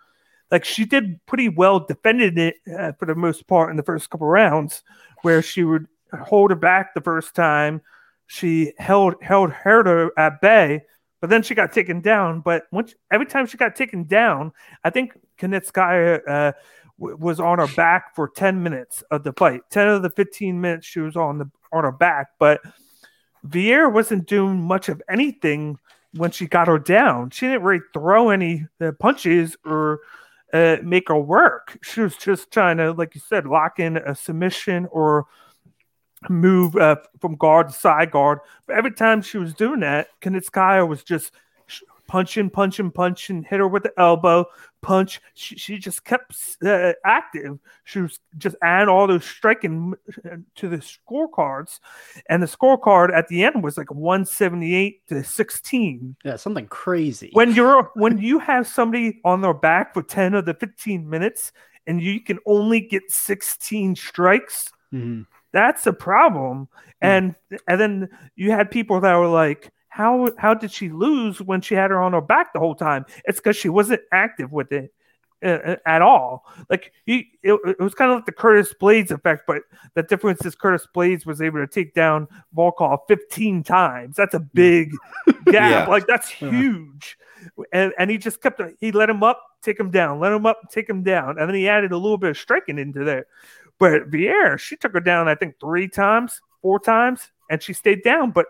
like 0.52 0.64
she 0.64 0.86
did 0.86 1.20
pretty 1.26 1.50
well 1.50 1.82
defended 1.82 2.38
it 2.38 2.56
uh, 2.78 2.94
for 2.94 3.06
the 3.06 3.16
most 3.16 3.48
part 3.48 3.70
in 3.70 3.78
the 3.78 3.84
first 3.84 4.10
couple 4.10 4.28
rounds, 4.28 4.84
where 5.22 5.42
she 5.42 5.64
would 5.64 5.88
hold 6.22 6.52
her 6.52 6.56
back 6.56 6.94
the 6.94 7.02
first 7.02 7.36
time. 7.36 7.82
She 8.28 8.74
held 8.78 9.16
held 9.22 9.52
her 9.52 10.12
at 10.18 10.42
bay, 10.42 10.84
but 11.22 11.30
then 11.30 11.44
she 11.44 11.56
got 11.56 11.74
taken 11.74 12.02
down. 12.02 12.42
But 12.42 12.64
once 12.72 12.96
every 13.12 13.26
time 13.26 13.46
she 13.46 13.58
got 13.58 13.76
taken 13.76 14.06
down, 14.06 14.54
I 14.84 14.90
think 14.90 15.18
Kunitskaya 15.40 16.22
uh, 16.28 16.52
was 16.98 17.40
on 17.40 17.60
her 17.60 17.68
back 17.76 18.16
for 18.16 18.28
ten 18.28 18.64
minutes 18.64 19.04
of 19.12 19.24
the 19.24 19.34
fight. 19.34 19.62
Ten 19.70 19.88
of 19.88 20.02
the 20.02 20.10
fifteen 20.10 20.60
minutes 20.62 20.88
she 20.88 21.00
was 21.00 21.16
on 21.16 21.38
the 21.38 21.50
on 21.72 21.84
her 21.84 21.92
back, 21.92 22.30
but 22.40 22.62
Vieira 23.46 23.92
wasn't 23.92 24.28
doing 24.28 24.62
much 24.62 24.90
of 24.90 25.02
anything 25.10 25.78
when 26.14 26.32
she 26.32 26.48
got 26.48 26.68
her 26.68 26.80
down. 26.80 27.30
She 27.30 27.48
didn't 27.48 27.64
really 27.64 27.84
throw 27.94 28.30
any 28.30 28.66
uh, 28.82 28.94
punches 29.00 29.56
or 29.66 30.00
uh, 30.54 30.78
make 30.84 31.10
her 31.10 31.20
work. 31.20 31.78
She 31.84 32.02
was 32.02 32.16
just 32.16 32.52
trying 32.52 32.78
to, 32.78 32.92
like 32.94 33.14
you 33.16 33.22
said, 33.22 33.46
lock 33.46 33.80
in 33.80 33.98
a 33.98 34.16
submission 34.16 34.88
or 34.92 35.28
move 36.30 36.76
uh, 36.76 36.96
from 37.20 37.36
guard 37.36 37.68
to 37.68 37.74
side 37.74 38.12
guard. 38.12 38.40
But 38.66 38.78
every 38.78 38.92
time 38.92 39.22
she 39.22 39.38
was 39.38 39.54
doing 39.54 39.82
that, 39.82 40.08
Kunitskaya 40.22 40.88
was 40.88 41.04
just 41.04 41.32
punching, 42.08 42.50
punching, 42.50 42.92
punching, 42.92 43.44
hit 43.44 43.60
her 43.60 43.68
with 43.68 43.84
the 43.84 43.94
elbow, 43.98 44.46
punch. 44.82 45.22
She, 45.34 45.58
she 45.58 45.78
just 45.78 46.04
kept 46.04 46.36
uh, 46.66 46.94
active. 47.06 47.60
She 47.84 48.02
was 48.02 48.20
just 48.38 48.56
adding 48.62 48.90
all 48.90 49.08
those 49.08 49.26
striking 49.26 49.94
to 50.56 50.70
the 50.70 50.78
scorecards. 50.78 51.80
And 52.30 52.42
the 52.42 52.48
scorecard 52.48 53.14
at 53.14 53.28
the 53.28 53.44
end 53.44 53.64
was 53.64 53.78
like 53.78 53.92
178 53.92 55.08
to 55.08 55.24
16. 55.24 56.16
Yeah, 56.24 56.36
something 56.36 56.68
crazy. 56.68 57.30
When 57.34 57.54
you're 57.54 57.92
when 57.96 58.18
you 58.18 58.40
have 58.40 58.68
somebody 58.68 59.20
on 59.24 59.42
their 59.42 59.54
back 59.54 59.94
for 59.94 60.02
10 60.02 60.34
of 60.34 60.46
the 60.46 60.54
15 60.54 61.10
minutes 61.10 61.52
and 61.86 62.02
you 62.02 62.20
can 62.22 62.40
only 62.46 62.82
get 62.82 63.04
16 63.12 63.96
strikes, 63.96 64.72
mm-hmm. 64.94 65.22
that's 65.52 65.88
a 65.88 65.94
problem. 65.94 66.68
Mm-hmm. 67.04 67.08
And 67.08 67.60
and 67.68 67.80
then 67.80 68.10
you 68.36 68.52
had 68.52 68.72
people 68.72 69.02
that 69.02 69.16
were 69.16 69.28
like, 69.28 69.72
how 69.98 70.30
how 70.38 70.54
did 70.54 70.72
she 70.72 70.90
lose 70.90 71.42
when 71.42 71.60
she 71.60 71.74
had 71.74 71.90
her 71.90 72.00
on 72.00 72.14
her 72.14 72.22
back 72.22 72.54
the 72.54 72.60
whole 72.60 72.76
time? 72.76 73.04
It's 73.26 73.40
because 73.40 73.56
she 73.56 73.68
wasn't 73.68 74.02
active 74.12 74.52
with 74.52 74.72
it 74.72 74.94
uh, 75.44 75.48
uh 75.48 75.76
at 75.88 76.04
all. 76.04 76.46
Like 76.70 76.94
he, 77.08 77.32
it, 77.42 77.60
it, 77.66 77.80
was 77.80 77.96
kind 77.96 78.12
of 78.12 78.18
like 78.18 78.28
the 78.28 78.32
Curtis 78.32 78.76
Blaydes 78.80 79.10
effect, 79.10 79.46
but 79.48 79.64
the 79.96 80.04
difference 80.04 80.46
is 80.46 80.54
Curtis 80.54 80.88
Blaydes 80.96 81.26
was 81.26 81.42
able 81.42 81.58
to 81.62 81.66
take 81.66 81.96
down 81.96 82.28
Volkov 82.56 83.00
15 83.08 83.64
times. 83.64 84.16
That's 84.16 84.36
a 84.36 84.40
big 84.40 84.92
gap. 85.46 85.46
Yeah. 85.46 85.86
Like 85.88 86.06
that's 86.06 86.30
huge. 86.30 87.18
and, 87.74 87.92
and 87.98 88.12
he 88.12 88.20
just 88.20 88.40
kept 88.40 88.62
he 88.80 88.92
let 88.92 89.10
him 89.10 89.24
up, 89.24 89.42
take 89.64 89.80
him 89.80 89.90
down, 89.90 90.20
let 90.20 90.32
him 90.32 90.46
up, 90.46 90.62
take 90.70 90.88
him 90.88 91.02
down, 91.02 91.40
and 91.40 91.50
then 91.50 91.56
he 91.56 91.68
added 91.68 91.92
a 91.92 91.98
little 91.98 92.20
bit 92.20 92.30
of 92.30 92.38
striking 92.38 92.78
into 92.78 93.04
there. 93.04 93.26
But 93.80 94.12
Vieira, 94.12 94.60
she 94.60 94.76
took 94.76 94.94
her 94.94 95.00
down, 95.00 95.28
I 95.28 95.34
think 95.34 95.56
three 95.60 95.88
times, 95.88 96.40
four 96.62 96.80
times, 96.80 97.32
and 97.50 97.62
she 97.62 97.74
stayed 97.74 98.04
down. 98.04 98.32
But 98.32 98.48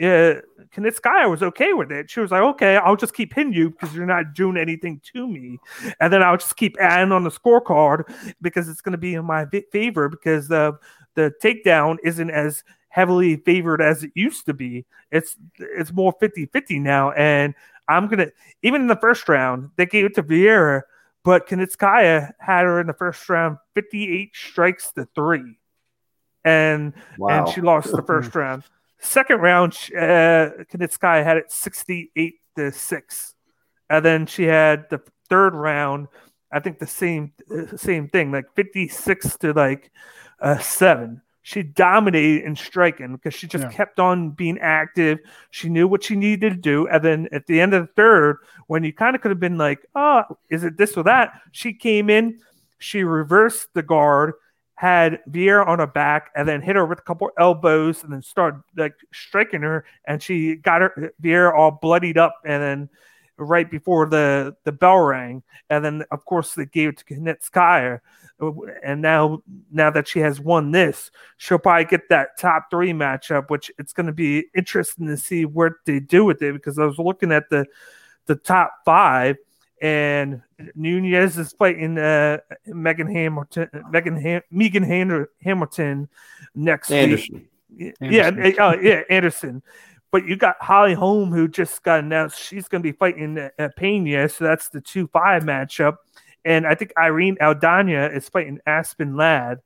uh, 0.00 0.40
Kunitskaya 0.74 1.30
was 1.30 1.42
okay 1.42 1.72
with 1.72 1.90
it. 1.90 2.10
She 2.10 2.20
was 2.20 2.30
like, 2.30 2.42
okay, 2.42 2.76
I'll 2.76 2.96
just 2.96 3.14
keep 3.14 3.34
hitting 3.34 3.52
you 3.52 3.70
because 3.70 3.94
you're 3.94 4.06
not 4.06 4.34
doing 4.34 4.56
anything 4.56 5.00
to 5.12 5.26
me. 5.26 5.58
And 6.00 6.12
then 6.12 6.22
I'll 6.22 6.36
just 6.36 6.56
keep 6.56 6.76
adding 6.80 7.12
on 7.12 7.24
the 7.24 7.30
scorecard 7.30 8.04
because 8.40 8.68
it's 8.68 8.80
going 8.80 8.92
to 8.92 8.98
be 8.98 9.14
in 9.14 9.24
my 9.24 9.46
favor 9.72 10.08
because 10.08 10.48
the, 10.48 10.78
the 11.14 11.32
takedown 11.42 11.96
isn't 12.02 12.30
as 12.30 12.62
heavily 12.88 13.36
favored 13.36 13.82
as 13.82 14.02
it 14.02 14.10
used 14.14 14.46
to 14.46 14.54
be. 14.54 14.86
It's 15.10 15.36
it's 15.58 15.92
more 15.92 16.14
50-50 16.18 16.80
now. 16.80 17.12
And 17.12 17.54
I'm 17.88 18.08
gonna 18.08 18.28
even 18.62 18.80
in 18.80 18.86
the 18.86 18.96
first 18.96 19.28
round, 19.28 19.70
they 19.76 19.84
gave 19.84 20.06
it 20.06 20.14
to 20.14 20.22
Vieira, 20.22 20.82
but 21.22 21.46
Kunitskaya 21.46 22.32
had 22.38 22.64
her 22.64 22.80
in 22.80 22.86
the 22.86 22.94
first 22.94 23.28
round 23.28 23.58
58 23.74 24.34
strikes 24.34 24.92
to 24.92 25.06
three 25.14 25.58
and 26.46 26.92
wow. 27.18 27.44
and 27.44 27.48
she 27.52 27.60
lost 27.60 27.90
the 27.90 28.02
first 28.02 28.34
round. 28.34 28.62
Second 28.98 29.40
round, 29.40 29.72
uh, 29.94 30.64
Kunitskaya 30.72 31.22
had 31.22 31.36
it 31.36 31.52
68 31.52 32.34
to 32.56 32.72
6. 32.72 33.34
And 33.90 34.04
then 34.04 34.26
she 34.26 34.44
had 34.44 34.88
the 34.88 35.02
third 35.28 35.54
round, 35.54 36.08
I 36.50 36.60
think 36.60 36.78
the 36.78 36.86
same 36.86 37.32
uh, 37.50 37.76
same 37.76 38.08
thing, 38.08 38.32
like 38.32 38.46
56 38.54 39.36
to 39.38 39.52
like 39.52 39.90
uh, 40.40 40.58
7. 40.58 41.20
She 41.42 41.62
dominated 41.62 42.44
in 42.44 42.56
striking 42.56 43.12
because 43.12 43.34
she 43.34 43.46
just 43.46 43.64
yeah. 43.64 43.70
kept 43.70 44.00
on 44.00 44.30
being 44.30 44.58
active. 44.58 45.18
She 45.50 45.68
knew 45.68 45.86
what 45.86 46.02
she 46.02 46.16
needed 46.16 46.50
to 46.50 46.56
do. 46.56 46.88
And 46.88 47.04
then 47.04 47.28
at 47.30 47.46
the 47.46 47.60
end 47.60 47.74
of 47.74 47.86
the 47.86 47.92
third, 47.94 48.38
when 48.66 48.82
you 48.82 48.92
kind 48.92 49.14
of 49.14 49.22
could 49.22 49.30
have 49.30 49.38
been 49.38 49.58
like, 49.58 49.86
oh, 49.94 50.24
is 50.50 50.64
it 50.64 50.76
this 50.76 50.96
or 50.96 51.04
that? 51.04 51.40
She 51.52 51.72
came 51.72 52.10
in, 52.10 52.40
she 52.78 53.04
reversed 53.04 53.68
the 53.74 53.82
guard, 53.82 54.34
had 54.76 55.20
Vieira 55.30 55.66
on 55.66 55.78
her 55.78 55.86
back 55.86 56.30
and 56.36 56.46
then 56.46 56.62
hit 56.62 56.76
her 56.76 56.86
with 56.86 56.98
a 56.98 57.02
couple 57.02 57.30
elbows 57.38 58.04
and 58.04 58.12
then 58.12 58.22
started 58.22 58.62
like 58.76 58.94
striking 59.12 59.62
her. 59.62 59.84
And 60.06 60.22
she 60.22 60.56
got 60.56 60.82
her 60.82 61.12
Vieira 61.22 61.54
all 61.54 61.72
bloodied 61.72 62.18
up 62.18 62.36
and 62.44 62.62
then 62.62 62.88
right 63.38 63.70
before 63.70 64.06
the 64.06 64.54
the 64.64 64.72
bell 64.72 65.00
rang. 65.00 65.42
And 65.70 65.84
then 65.84 66.04
of 66.10 66.24
course 66.24 66.54
they 66.54 66.66
gave 66.66 66.90
it 66.90 66.98
to 66.98 67.04
Kunitskaya 67.04 68.00
and 68.84 69.00
now 69.00 69.42
now 69.70 69.90
that 69.90 70.06
she 70.06 70.18
has 70.18 70.38
won 70.38 70.70
this 70.70 71.10
she'll 71.38 71.58
probably 71.58 71.86
get 71.86 72.08
that 72.10 72.38
top 72.38 72.66
three 72.70 72.92
matchup 72.92 73.48
which 73.48 73.70
it's 73.78 73.94
going 73.94 74.06
to 74.06 74.12
be 74.12 74.44
interesting 74.54 75.06
to 75.06 75.16
see 75.16 75.46
what 75.46 75.72
they 75.86 75.98
do 75.98 76.24
with 76.24 76.42
it 76.42 76.52
because 76.52 76.78
I 76.78 76.84
was 76.84 76.98
looking 76.98 77.32
at 77.32 77.48
the 77.48 77.64
the 78.26 78.34
top 78.36 78.74
five 78.84 79.36
and 79.82 80.42
Nunes 80.74 81.36
is 81.36 81.52
fighting 81.52 81.98
uh, 81.98 82.38
Megan 82.66 83.06
Hamilton, 83.06 83.68
Megan 83.90 84.16
Ham- 84.20 84.42
Megan 84.50 85.26
Hamilton 85.42 86.08
next 86.54 86.90
Anderson. 86.90 87.48
week. 87.78 87.94
Anderson. 88.00 88.54
Yeah, 88.56 88.66
uh, 88.66 88.76
yeah, 88.80 89.02
Anderson. 89.10 89.62
But 90.12 90.26
you 90.26 90.36
got 90.36 90.56
Holly 90.60 90.94
Holm, 90.94 91.30
who 91.30 91.48
just 91.48 91.82
got 91.82 92.00
announced 92.00 92.40
she's 92.40 92.68
going 92.68 92.82
to 92.82 92.92
be 92.92 92.96
fighting 92.96 93.38
uh, 93.38 93.68
Pena, 93.76 94.28
so 94.28 94.44
that's 94.44 94.68
the 94.70 94.80
two 94.80 95.08
five 95.08 95.42
matchup. 95.42 95.96
And 96.44 96.66
I 96.66 96.74
think 96.74 96.92
Irene 96.96 97.36
Aldana 97.40 98.16
is 98.16 98.28
fighting 98.28 98.60
Aspen 98.66 99.16
Ladd 99.16 99.58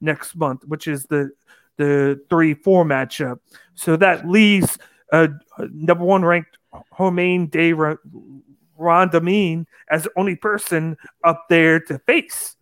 next 0.00 0.36
month, 0.36 0.64
which 0.66 0.86
is 0.86 1.04
the 1.06 1.30
the 1.76 2.20
three 2.30 2.54
four 2.54 2.84
matchup. 2.84 3.40
So 3.74 3.96
that 3.96 4.26
leaves 4.28 4.78
uh, 5.12 5.28
number 5.58 6.04
one 6.04 6.24
ranked 6.24 6.56
Germaine 6.96 7.46
de 7.48 7.72
Randamie 8.78 9.66
as 9.90 10.04
the 10.04 10.12
only 10.16 10.36
person 10.36 10.96
up 11.24 11.46
there 11.48 11.80
to 11.80 11.98
face 12.00 12.56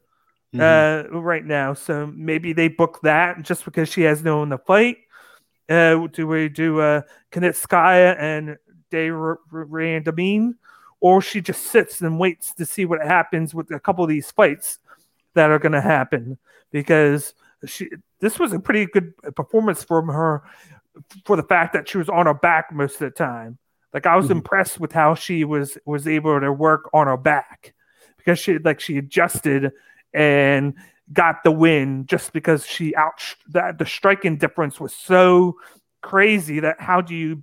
mm-hmm. 0.55 1.15
uh, 1.17 1.21
right 1.21 1.45
now. 1.45 1.75
So 1.75 2.07
maybe 2.07 2.53
they 2.53 2.69
book 2.69 3.01
that 3.03 3.43
just 3.43 3.65
because 3.65 3.89
she 3.89 4.03
has 4.03 4.23
no 4.23 4.39
one 4.39 4.51
to 4.51 4.59
fight. 4.59 4.99
Uh, 5.69 6.07
do 6.07 6.27
we 6.27 6.49
do 6.49 6.81
uh, 6.81 7.03
Kunitskaya 7.33 8.17
and 8.19 8.57
De 8.91 9.09
Randamie? 9.09 10.55
Or 11.01 11.21
she 11.21 11.41
just 11.41 11.67
sits 11.67 12.01
and 12.01 12.19
waits 12.19 12.55
to 12.55 12.65
see 12.65 12.85
what 12.87 13.05
happens 13.05 13.55
with 13.55 13.71
a 13.71 13.79
couple 13.79 14.03
of 14.03 14.09
these 14.09 14.31
fights 14.31 14.79
that 15.35 15.51
are 15.51 15.59
going 15.59 15.73
to 15.73 15.81
happen 15.81 16.39
because 16.73 17.35
she 17.67 17.91
this 18.21 18.39
was 18.39 18.53
a 18.53 18.59
pretty 18.59 18.87
good 18.87 19.13
performance 19.35 19.85
from 19.85 20.09
her 20.09 20.43
for 21.25 21.37
the 21.37 21.43
fact 21.43 21.75
that 21.75 21.89
she 21.89 21.99
was 21.99 22.09
on 22.09 22.27
her 22.27 22.35
back 22.35 22.73
most 22.73 22.95
of 22.95 23.01
the 23.01 23.11
time. 23.11 23.59
Like 23.97 24.05
I 24.05 24.15
was 24.15 24.27
mm-hmm. 24.27 24.33
impressed 24.33 24.79
with 24.79 24.93
how 24.93 25.15
she 25.15 25.43
was 25.45 25.79
was 25.87 26.07
able 26.07 26.39
to 26.39 26.53
work 26.53 26.91
on 26.93 27.07
her 27.07 27.17
back 27.17 27.73
because 28.19 28.39
she 28.39 28.59
like 28.59 28.79
she 28.79 28.99
adjusted 28.99 29.73
and 30.13 30.75
got 31.15 31.43
the 31.45 31.51
win 31.51 32.05
just 32.05 32.35
because 32.35 32.67
she 32.67 32.95
out 32.95 33.23
that 33.49 33.79
the 33.79 33.87
striking 33.87 34.37
difference 34.37 34.79
was 34.79 34.95
so 34.95 35.57
crazy 36.03 36.61
that 36.61 36.79
how 36.79 37.01
do 37.01 37.15
you 37.15 37.43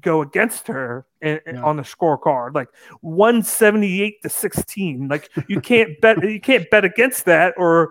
go 0.00 0.22
against 0.22 0.68
her 0.68 1.04
in, 1.20 1.38
yeah. 1.46 1.62
on 1.62 1.76
the 1.76 1.82
scorecard 1.82 2.54
like 2.54 2.68
178 3.02 4.22
to 4.22 4.30
16 4.30 5.06
like 5.06 5.30
you 5.48 5.60
can't 5.60 6.00
bet 6.00 6.22
you 6.22 6.40
can't 6.40 6.70
bet 6.70 6.82
against 6.82 7.26
that 7.26 7.52
or 7.58 7.90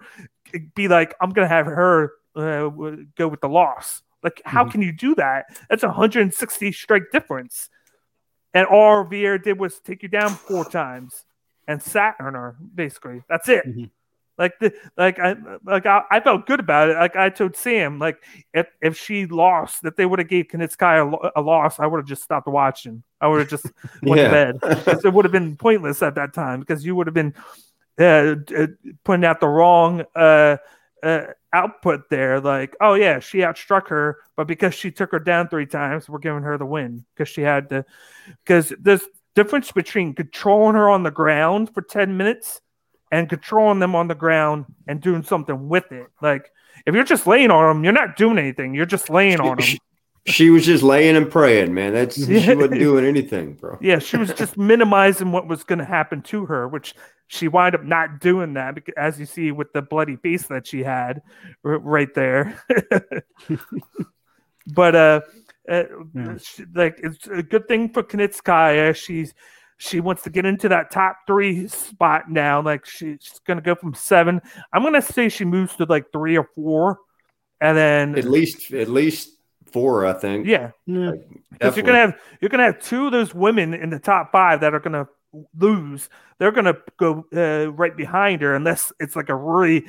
be 0.73 0.87
like 0.87 1.13
i'm 1.21 1.29
gonna 1.29 1.47
have 1.47 1.67
her 1.67 2.13
uh, 2.35 2.69
go 3.15 3.27
with 3.27 3.41
the 3.41 3.49
loss 3.49 4.01
like 4.23 4.41
how 4.45 4.63
mm-hmm. 4.63 4.71
can 4.71 4.81
you 4.81 4.91
do 4.91 5.13
that 5.13 5.45
that's 5.69 5.83
a 5.83 5.87
160 5.87 6.71
strike 6.71 7.03
difference 7.11 7.69
and 8.53 8.67
all 8.67 9.05
Vieira 9.05 9.41
did 9.41 9.59
was 9.59 9.79
take 9.79 10.03
you 10.03 10.09
down 10.09 10.31
four 10.31 10.65
times 10.65 11.25
and 11.67 11.81
sat 11.81 12.15
on 12.19 12.33
her. 12.33 12.55
Basically, 12.73 13.23
that's 13.29 13.47
it. 13.49 13.65
Mm-hmm. 13.67 13.85
Like 14.37 14.57
the 14.59 14.73
like 14.97 15.19
I 15.19 15.35
like 15.65 15.85
I, 15.85 16.03
I, 16.09 16.21
felt 16.21 16.47
good 16.47 16.61
about 16.61 16.89
it. 16.89 16.95
Like 16.95 17.17
I 17.17 17.29
told 17.29 17.57
Sam, 17.57 17.99
like 17.99 18.23
if 18.53 18.67
if 18.81 18.97
she 18.97 19.25
lost, 19.25 19.83
that 19.83 19.97
they 19.97 20.05
would 20.05 20.19
have 20.19 20.29
gave 20.29 20.45
Kunitskaya 20.45 21.31
a, 21.35 21.39
a, 21.39 21.41
loss, 21.41 21.77
I 21.77 21.85
would 21.85 21.97
have 21.97 22.07
just 22.07 22.23
stopped 22.23 22.47
watching. 22.47 23.03
I 23.19 23.27
would 23.27 23.39
have 23.39 23.49
just 23.49 23.65
went 24.01 24.21
yeah. 24.21 24.53
to 24.53 24.53
bed. 24.59 24.99
it 25.03 25.13
would 25.13 25.25
have 25.25 25.33
been 25.33 25.57
pointless 25.57 26.01
at 26.01 26.15
that 26.15 26.33
time 26.33 26.61
because 26.61 26.85
you 26.85 26.95
would 26.95 27.07
have 27.07 27.13
been 27.13 27.33
uh, 27.99 28.35
uh, 28.57 28.67
putting 29.03 29.25
out 29.25 29.41
the 29.41 29.47
wrong 29.49 30.05
uh, 30.15 30.55
uh, 31.03 31.25
output 31.53 32.09
there. 32.09 32.39
Like, 32.39 32.75
oh 32.81 32.93
yeah, 32.93 33.19
she 33.19 33.39
outstruck 33.39 33.87
her, 33.87 34.17
but 34.35 34.47
because 34.47 34.73
she 34.73 34.91
took 34.91 35.11
her 35.11 35.19
down 35.19 35.49
three 35.49 35.65
times, 35.65 36.09
we're 36.09 36.19
giving 36.19 36.43
her 36.43 36.57
the 36.57 36.65
win 36.65 37.05
because 37.13 37.29
she 37.29 37.41
had 37.41 37.69
to. 37.69 37.85
Because 38.43 38.73
there's 38.79 39.03
difference 39.35 39.71
between 39.71 40.13
controlling 40.13 40.75
her 40.75 40.89
on 40.89 41.03
the 41.03 41.11
ground 41.11 41.73
for 41.73 41.81
ten 41.81 42.17
minutes 42.17 42.61
and 43.11 43.29
controlling 43.29 43.79
them 43.79 43.95
on 43.95 44.07
the 44.07 44.15
ground 44.15 44.65
and 44.87 45.01
doing 45.01 45.23
something 45.23 45.67
with 45.67 45.91
it. 45.91 46.07
Like, 46.21 46.51
if 46.85 46.93
you're 46.93 47.03
just 47.03 47.27
laying 47.27 47.51
on 47.51 47.67
them, 47.67 47.83
you're 47.83 47.93
not 47.93 48.15
doing 48.15 48.37
anything. 48.37 48.73
You're 48.73 48.85
just 48.85 49.09
laying 49.09 49.39
on 49.39 49.57
them 49.57 49.77
she 50.29 50.49
was 50.49 50.65
just 50.65 50.83
laying 50.83 51.15
and 51.15 51.29
praying, 51.29 51.73
man. 51.73 51.93
That's 51.93 52.15
she 52.15 52.55
wasn't 52.55 52.79
doing 52.79 53.05
anything, 53.05 53.53
bro. 53.53 53.77
Yeah, 53.81 53.99
she 53.99 54.17
was 54.17 54.33
just 54.33 54.57
minimizing 54.57 55.31
what 55.31 55.47
was 55.47 55.63
going 55.63 55.79
to 55.79 55.85
happen 55.85 56.21
to 56.23 56.45
her, 56.45 56.67
which 56.67 56.93
she 57.27 57.47
wound 57.47 57.75
up 57.75 57.83
not 57.83 58.19
doing 58.19 58.53
that, 58.53 58.75
because, 58.75 58.93
as 58.97 59.19
you 59.19 59.25
see 59.25 59.51
with 59.51 59.71
the 59.73 59.81
bloody 59.81 60.15
face 60.15 60.47
that 60.47 60.67
she 60.67 60.83
had 60.83 61.21
right 61.63 62.13
there. 62.13 62.61
but 64.67 64.95
uh, 64.95 65.21
uh 65.69 65.83
yeah. 66.13 66.37
she, 66.41 66.65
like 66.73 66.99
it's 67.03 67.27
a 67.27 67.43
good 67.43 67.67
thing 67.67 67.89
for 67.89 68.03
Kunitskaya. 68.03 68.95
She's 68.95 69.33
she 69.77 70.01
wants 70.01 70.23
to 70.23 70.29
get 70.29 70.45
into 70.45 70.67
that 70.69 70.91
top 70.91 71.19
three 71.25 71.67
spot 71.67 72.29
now. 72.29 72.61
Like 72.61 72.85
she's 72.85 73.39
going 73.47 73.57
to 73.57 73.63
go 73.63 73.75
from 73.75 73.93
seven. 73.93 74.41
I'm 74.73 74.81
going 74.81 74.93
to 74.93 75.01
say 75.01 75.29
she 75.29 75.45
moves 75.45 75.75
to 75.77 75.85
like 75.85 76.11
three 76.11 76.37
or 76.37 76.49
four, 76.55 76.99
and 77.61 77.77
then 77.77 78.17
at 78.17 78.25
least 78.25 78.73
at 78.73 78.89
least 78.89 79.38
four, 79.71 80.05
I 80.05 80.13
think. 80.13 80.47
Yeah, 80.47 80.71
because 80.85 81.17
like, 81.61 81.75
you're 81.75 81.85
gonna 81.85 81.97
have 81.97 82.19
you're 82.41 82.49
gonna 82.49 82.65
have 82.65 82.81
two 82.81 83.07
of 83.07 83.11
those 83.11 83.33
women 83.33 83.73
in 83.73 83.89
the 83.89 83.99
top 83.99 84.31
five 84.31 84.61
that 84.61 84.73
are 84.73 84.79
gonna 84.79 85.07
lose. 85.57 86.09
They're 86.37 86.51
gonna 86.51 86.77
go 86.97 87.25
uh, 87.35 87.71
right 87.71 87.95
behind 87.95 88.41
her 88.41 88.55
unless 88.55 88.91
it's 88.99 89.15
like 89.15 89.29
a 89.29 89.35
really 89.35 89.85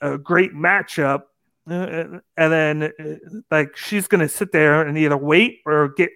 uh, 0.00 0.16
great 0.18 0.52
matchup. 0.52 1.22
Uh, 1.68 2.20
and 2.36 2.52
then, 2.52 2.82
uh, 2.82 3.14
like, 3.50 3.74
she's 3.76 4.06
gonna 4.06 4.28
sit 4.28 4.52
there 4.52 4.82
and 4.82 4.98
either 4.98 5.16
wait 5.16 5.60
or 5.64 5.88
get 5.96 6.10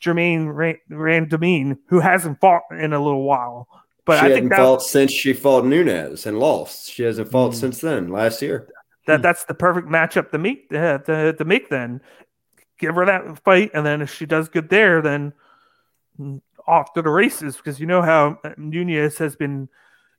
Germaine 0.00 0.48
Randamie, 0.90 1.78
who 1.86 2.00
hasn't 2.00 2.40
fought 2.40 2.62
in 2.72 2.92
a 2.92 3.02
little 3.02 3.22
while. 3.22 3.68
But 4.04 4.20
she 4.20 4.26
I 4.26 4.34
think 4.34 4.50
that, 4.50 4.58
fought 4.58 4.82
since 4.82 5.12
she 5.12 5.32
fought 5.32 5.64
Nunes 5.64 6.26
and 6.26 6.38
lost. 6.38 6.90
She 6.90 7.04
hasn't 7.04 7.30
fought 7.30 7.52
mm, 7.52 7.56
since 7.56 7.80
then. 7.80 8.08
Last 8.08 8.42
year. 8.42 8.68
That 9.06 9.22
that's 9.22 9.44
the 9.44 9.54
perfect 9.54 9.88
matchup 9.88 10.30
to 10.30 10.38
meet 10.38 10.72
uh, 10.72 10.98
to, 10.98 11.32
to 11.32 11.44
make 11.44 11.68
then 11.70 12.00
give 12.78 12.94
her 12.94 13.06
that 13.06 13.42
fight, 13.44 13.70
and 13.74 13.84
then 13.84 14.02
if 14.02 14.12
she 14.12 14.26
does 14.26 14.48
good 14.48 14.68
there, 14.68 15.02
then 15.02 15.32
off 16.66 16.92
to 16.94 17.02
the 17.02 17.10
races. 17.10 17.56
Because 17.56 17.80
you 17.80 17.86
know 17.86 18.02
how 18.02 18.38
Nunes 18.56 19.18
has 19.18 19.36
been 19.36 19.68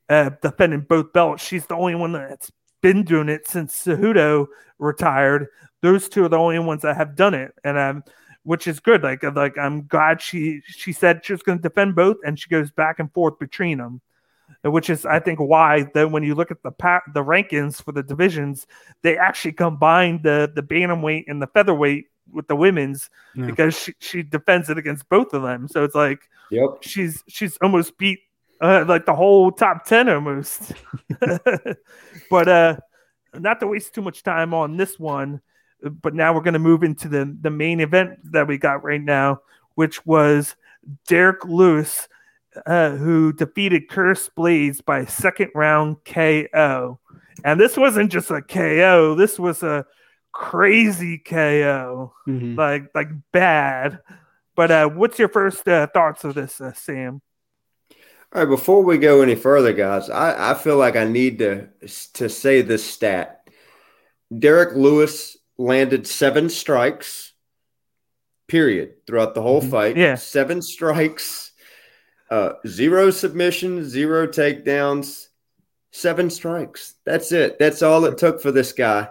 uh, 0.08 0.30
defending 0.42 0.80
both 0.80 1.12
belts. 1.12 1.42
She's 1.44 1.66
the 1.66 1.76
only 1.76 1.94
one 1.94 2.12
that's 2.12 2.50
been 2.80 3.02
doing 3.02 3.28
it 3.28 3.46
since 3.48 3.84
Cejudo 3.84 4.46
retired. 4.78 5.48
Those 5.80 6.08
two 6.08 6.24
are 6.24 6.28
the 6.28 6.38
only 6.38 6.58
ones 6.58 6.82
that 6.82 6.96
have 6.96 7.16
done 7.16 7.34
it, 7.34 7.52
and 7.64 7.78
um, 7.78 8.04
which 8.42 8.66
is 8.66 8.80
good. 8.80 9.02
Like 9.02 9.22
like 9.22 9.58
I'm 9.58 9.86
glad 9.86 10.20
she 10.20 10.60
she 10.66 10.92
said 10.92 11.24
she 11.24 11.32
was 11.32 11.42
going 11.42 11.58
to 11.58 11.62
defend 11.62 11.94
both, 11.94 12.16
and 12.24 12.38
she 12.38 12.48
goes 12.48 12.70
back 12.70 12.98
and 12.98 13.12
forth 13.12 13.38
between 13.38 13.78
them, 13.78 14.00
which 14.62 14.90
is 14.90 15.04
I 15.04 15.18
think 15.18 15.40
why 15.40 15.90
that 15.94 16.10
when 16.10 16.22
you 16.22 16.34
look 16.34 16.50
at 16.50 16.62
the 16.62 16.70
pa- 16.70 17.02
the 17.12 17.24
rankings 17.24 17.82
for 17.82 17.92
the 17.92 18.02
divisions, 18.02 18.66
they 19.02 19.16
actually 19.16 19.52
combine 19.52 20.22
the 20.22 20.50
the 20.54 20.62
bantamweight 20.62 21.24
and 21.26 21.40
the 21.40 21.48
featherweight 21.48 22.06
with 22.32 22.48
the 22.48 22.56
women's 22.56 23.10
yeah. 23.34 23.46
because 23.46 23.78
she, 23.78 23.94
she 23.98 24.22
defends 24.22 24.70
it 24.70 24.78
against 24.78 25.08
both 25.08 25.32
of 25.32 25.42
them. 25.42 25.68
So 25.68 25.84
it's 25.84 25.94
like 25.94 26.28
yep. 26.50 26.78
she's 26.80 27.22
she's 27.28 27.56
almost 27.58 27.96
beat 27.98 28.20
uh, 28.60 28.84
like 28.86 29.06
the 29.06 29.14
whole 29.14 29.52
top 29.52 29.84
10 29.84 30.08
almost. 30.08 30.72
but 32.30 32.48
uh 32.48 32.76
not 33.34 33.60
to 33.60 33.66
waste 33.66 33.94
too 33.94 34.02
much 34.02 34.22
time 34.22 34.54
on 34.54 34.76
this 34.76 34.98
one, 34.98 35.40
but 35.82 36.14
now 36.14 36.32
we're 36.32 36.40
going 36.40 36.54
to 36.54 36.60
move 36.60 36.82
into 36.82 37.08
the 37.08 37.36
the 37.40 37.50
main 37.50 37.80
event 37.80 38.18
that 38.32 38.46
we 38.46 38.58
got 38.58 38.84
right 38.84 39.02
now, 39.02 39.40
which 39.74 40.06
was 40.06 40.54
Derrick 41.06 41.44
Lewis 41.44 42.08
uh, 42.66 42.90
who 42.90 43.32
defeated 43.32 43.88
Curtis 43.88 44.30
Blaydes 44.36 44.84
by 44.84 45.04
second 45.04 45.50
round 45.54 45.96
KO. 46.04 46.98
And 47.44 47.60
this 47.60 47.76
wasn't 47.76 48.12
just 48.12 48.30
a 48.30 48.42
KO, 48.42 49.14
this 49.14 49.38
was 49.38 49.62
a 49.62 49.84
crazy 50.34 51.16
KO, 51.16 52.12
mm-hmm. 52.28 52.56
like 52.56 52.90
like 52.94 53.08
bad. 53.32 54.00
But 54.54 54.70
uh, 54.70 54.88
what's 54.88 55.18
your 55.18 55.28
first 55.28 55.66
uh, 55.66 55.86
thoughts 55.86 56.24
of 56.24 56.34
this, 56.34 56.60
uh, 56.60 56.74
Sam? 56.74 57.22
All 57.90 58.42
right, 58.42 58.48
before 58.48 58.82
we 58.82 58.98
go 58.98 59.22
any 59.22 59.36
further, 59.36 59.72
guys, 59.72 60.10
I, 60.10 60.50
I 60.50 60.54
feel 60.54 60.76
like 60.76 60.96
I 60.96 61.04
need 61.04 61.38
to 61.38 61.68
to 62.14 62.28
say 62.28 62.60
this 62.60 62.84
stat. 62.84 63.48
Derrick 64.36 64.74
Lewis 64.74 65.36
landed 65.56 66.06
seven 66.06 66.50
strikes, 66.50 67.32
period, 68.48 69.06
throughout 69.06 69.34
the 69.34 69.42
whole 69.42 69.60
mm-hmm. 69.60 69.70
fight. 69.70 69.96
Yeah, 69.96 70.16
seven 70.16 70.60
strikes, 70.60 71.52
uh, 72.28 72.54
zero 72.66 73.10
submissions, 73.10 73.86
zero 73.86 74.26
takedowns, 74.26 75.28
seven 75.92 76.28
strikes. 76.28 76.94
That's 77.06 77.30
it. 77.30 77.58
That's 77.60 77.82
all 77.82 78.04
it 78.04 78.18
took 78.18 78.42
for 78.42 78.50
this 78.50 78.72
guy 78.72 79.08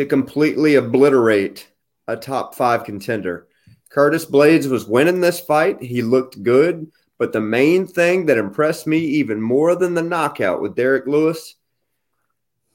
to 0.00 0.06
completely 0.06 0.76
obliterate 0.76 1.68
a 2.08 2.16
top 2.16 2.54
five 2.54 2.84
contender. 2.84 3.48
Curtis 3.90 4.24
Blaydes 4.24 4.66
was 4.66 4.86
winning 4.86 5.20
this 5.20 5.40
fight. 5.40 5.82
He 5.82 6.00
looked 6.00 6.42
good. 6.42 6.90
But 7.18 7.34
the 7.34 7.42
main 7.42 7.86
thing 7.86 8.24
that 8.24 8.38
impressed 8.38 8.86
me 8.86 8.96
even 8.96 9.42
more 9.42 9.76
than 9.76 9.92
the 9.92 10.02
knockout 10.02 10.62
with 10.62 10.74
Derrick 10.74 11.06
Lewis, 11.06 11.56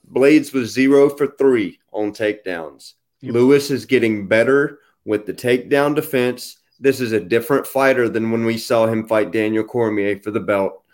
Blaydes 0.08 0.52
was 0.52 0.72
zero 0.72 1.10
for 1.10 1.26
three 1.26 1.80
on 1.90 2.12
takedowns. 2.12 2.92
Yep. 3.22 3.34
Lewis 3.34 3.72
is 3.72 3.86
getting 3.86 4.28
better 4.28 4.78
with 5.04 5.26
the 5.26 5.34
takedown 5.34 5.96
defense. 5.96 6.58
This 6.78 7.00
is 7.00 7.10
a 7.10 7.18
different 7.18 7.66
fighter 7.66 8.08
than 8.08 8.30
when 8.30 8.44
we 8.44 8.56
saw 8.56 8.86
him 8.86 9.08
fight 9.08 9.32
Daniel 9.32 9.64
Cormier 9.64 10.20
for 10.20 10.30
the 10.30 10.38
belt. 10.38 10.84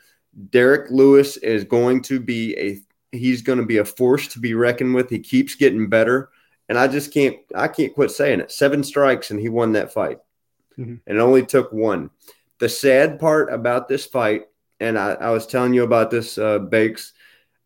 Derrick 0.48 0.90
Lewis 0.90 1.36
is 1.36 1.64
going 1.64 2.00
to 2.04 2.18
be 2.18 2.56
a 2.56 2.78
he's 3.12 3.42
going 3.42 3.58
to 3.58 3.66
be 3.66 3.78
a 3.78 3.84
force 3.84 4.26
to 4.28 4.40
be 4.40 4.54
reckoned 4.54 4.94
with. 4.94 5.10
He 5.10 5.20
keeps 5.20 5.54
getting 5.54 5.88
better, 5.88 6.30
and 6.68 6.78
I 6.78 6.88
just 6.88 7.12
can't 7.12 7.36
I 7.54 7.68
can't 7.68 7.94
quit 7.94 8.10
saying 8.10 8.40
it. 8.40 8.50
Seven 8.50 8.82
strikes 8.82 9.30
and 9.30 9.38
he 9.38 9.48
won 9.48 9.72
that 9.72 9.92
fight, 9.92 10.18
mm-hmm. 10.78 10.96
and 11.06 11.18
it 11.18 11.20
only 11.20 11.46
took 11.46 11.72
one. 11.72 12.10
The 12.58 12.68
sad 12.68 13.20
part 13.20 13.52
about 13.52 13.88
this 13.88 14.06
fight, 14.06 14.44
and 14.80 14.98
I, 14.98 15.12
I 15.12 15.30
was 15.30 15.46
telling 15.46 15.74
you 15.74 15.84
about 15.84 16.10
this, 16.10 16.38
uh, 16.38 16.58
Bakes. 16.58 17.12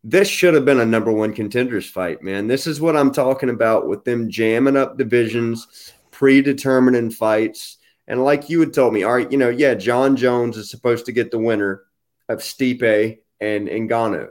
This 0.03 0.27
should 0.27 0.53
have 0.53 0.63
been 0.63 0.79
a 0.79 0.85
number 0.85 1.11
one 1.11 1.33
contenders 1.33 1.89
fight, 1.89 2.21
man. 2.21 2.47
This 2.47 2.65
is 2.65 2.79
what 2.79 2.95
I'm 2.95 3.11
talking 3.11 3.49
about 3.49 3.87
with 3.87 4.05
them 4.05 4.29
jamming 4.29 4.77
up 4.77 4.97
divisions, 4.97 5.91
predetermining 6.11 7.11
fights. 7.11 7.77
And 8.07 8.23
like 8.23 8.49
you 8.49 8.59
had 8.61 8.73
told 8.73 8.93
me, 8.93 9.03
all 9.03 9.15
right, 9.15 9.29
you 9.29 9.37
know, 9.37 9.49
yeah, 9.49 9.73
Jon 9.73 10.15
Jones 10.15 10.55
is 10.55 10.69
supposed 10.69 11.05
to 11.07 11.11
get 11.11 11.29
the 11.29 11.39
winner 11.39 11.83
of 12.29 12.39
Stipe 12.39 13.19
and 13.41 13.67
Ngannou. 13.67 14.29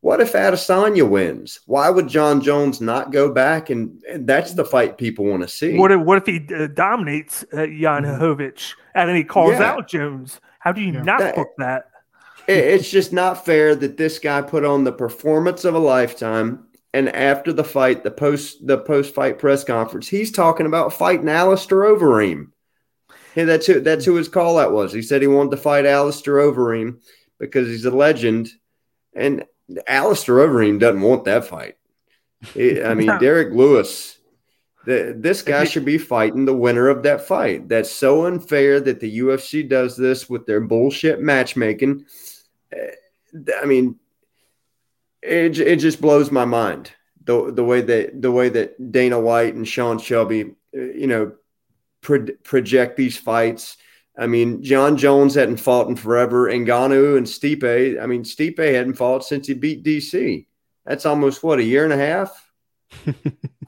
What 0.00 0.20
if 0.20 0.32
Adesanya 0.32 1.08
wins? 1.08 1.60
Why 1.66 1.90
would 1.90 2.08
Jon 2.08 2.40
Jones 2.40 2.80
not 2.80 3.10
go 3.10 3.32
back? 3.32 3.68
And, 3.68 4.00
and 4.08 4.26
that's 4.26 4.52
the 4.52 4.64
fight 4.64 4.96
people 4.96 5.24
want 5.24 5.42
to 5.42 5.48
see. 5.48 5.76
What 5.76 5.90
if, 5.90 6.00
what 6.00 6.18
if 6.18 6.26
he 6.26 6.54
uh, 6.54 6.68
dominates 6.68 7.44
uh, 7.52 7.66
Jan 7.66 8.04
Blachowicz 8.04 8.74
and 8.94 9.08
then 9.08 9.16
he 9.16 9.24
calls 9.24 9.52
yeah. 9.52 9.72
out 9.72 9.88
Jones? 9.88 10.40
How 10.60 10.70
do 10.72 10.80
you 10.80 10.92
yeah. 10.92 11.02
not 11.02 11.18
that, 11.18 11.34
book 11.34 11.48
that? 11.58 11.90
it's 12.48 12.90
just 12.90 13.12
not 13.12 13.44
fair 13.44 13.74
that 13.74 13.96
this 13.96 14.18
guy 14.18 14.40
put 14.40 14.64
on 14.64 14.84
the 14.84 14.92
performance 14.92 15.64
of 15.64 15.74
a 15.74 15.80
lifetime. 15.80 16.64
And 16.94 17.14
after 17.14 17.52
the 17.52 17.64
fight, 17.64 18.02
the 18.02 18.10
post 18.10 18.66
the 18.66 18.78
post 18.78 19.14
fight 19.14 19.38
press 19.38 19.62
conference, 19.62 20.08
he's 20.08 20.32
talking 20.32 20.64
about 20.64 20.92
fighting 20.92 21.28
Alistair 21.28 21.80
Overeem. 21.80 22.46
Hey, 23.34 23.44
that's 23.44 23.66
who 23.66 23.80
that's 23.80 24.06
who 24.06 24.14
his 24.14 24.28
call 24.28 24.58
out 24.58 24.72
was. 24.72 24.92
He 24.92 25.02
said 25.02 25.20
he 25.20 25.28
wanted 25.28 25.50
to 25.50 25.58
fight 25.58 25.84
Alistair 25.84 26.36
Overeem 26.36 27.00
because 27.38 27.68
he's 27.68 27.84
a 27.84 27.90
legend. 27.90 28.50
And 29.14 29.44
Alistair 29.86 30.36
Overeem 30.36 30.78
doesn't 30.78 31.00
want 31.00 31.24
that 31.24 31.44
fight. 31.44 31.76
I 32.56 32.94
mean, 32.94 33.06
Derrick 33.20 33.52
Lewis, 33.52 34.18
the, 34.86 35.14
this 35.16 35.42
guy 35.42 35.64
should 35.64 35.84
be 35.84 35.98
fighting 35.98 36.44
the 36.44 36.56
winner 36.56 36.88
of 36.88 37.02
that 37.02 37.26
fight. 37.26 37.68
That's 37.68 37.90
so 37.90 38.26
unfair 38.26 38.80
that 38.80 39.00
the 39.00 39.18
UFC 39.18 39.68
does 39.68 39.96
this 39.96 40.30
with 40.30 40.46
their 40.46 40.60
bullshit 40.60 41.20
matchmaking. 41.20 42.06
Eh, 42.72 42.90
I 43.60 43.66
mean, 43.66 43.96
it, 45.22 45.58
it 45.58 45.76
just 45.76 46.00
blows 46.00 46.30
my 46.30 46.44
mind 46.44 46.92
the 47.24 47.52
the 47.52 47.64
way 47.64 47.82
that 47.82 48.22
the 48.22 48.32
way 48.32 48.48
that 48.48 48.90
Dana 48.90 49.20
White 49.20 49.54
and 49.54 49.68
Sean 49.68 49.98
Shelby, 49.98 50.54
eh, 50.74 50.92
you 50.94 51.06
know, 51.06 51.32
pro- 52.00 52.32
project 52.42 52.96
these 52.96 53.18
fights 53.18 53.76
I 54.18 54.26
mean, 54.26 54.64
Jon 54.64 54.96
Jones 54.96 55.36
hadn't 55.36 55.58
fought 55.58 55.88
in 55.88 55.94
forever. 55.94 56.48
Ngannou 56.48 57.16
and 57.16 57.26
Stipe. 57.26 58.02
I 58.02 58.06
mean, 58.06 58.24
Stipe 58.24 58.58
hadn't 58.58 58.94
fought 58.94 59.24
since 59.24 59.46
he 59.46 59.54
beat 59.54 59.84
DC. 59.84 60.44
That's 60.84 61.06
almost 61.06 61.44
what 61.44 61.60
a 61.60 61.64
year 61.64 61.84
and 61.84 61.92
a 61.92 61.96
half. 61.96 62.52
yeah. 63.06 63.12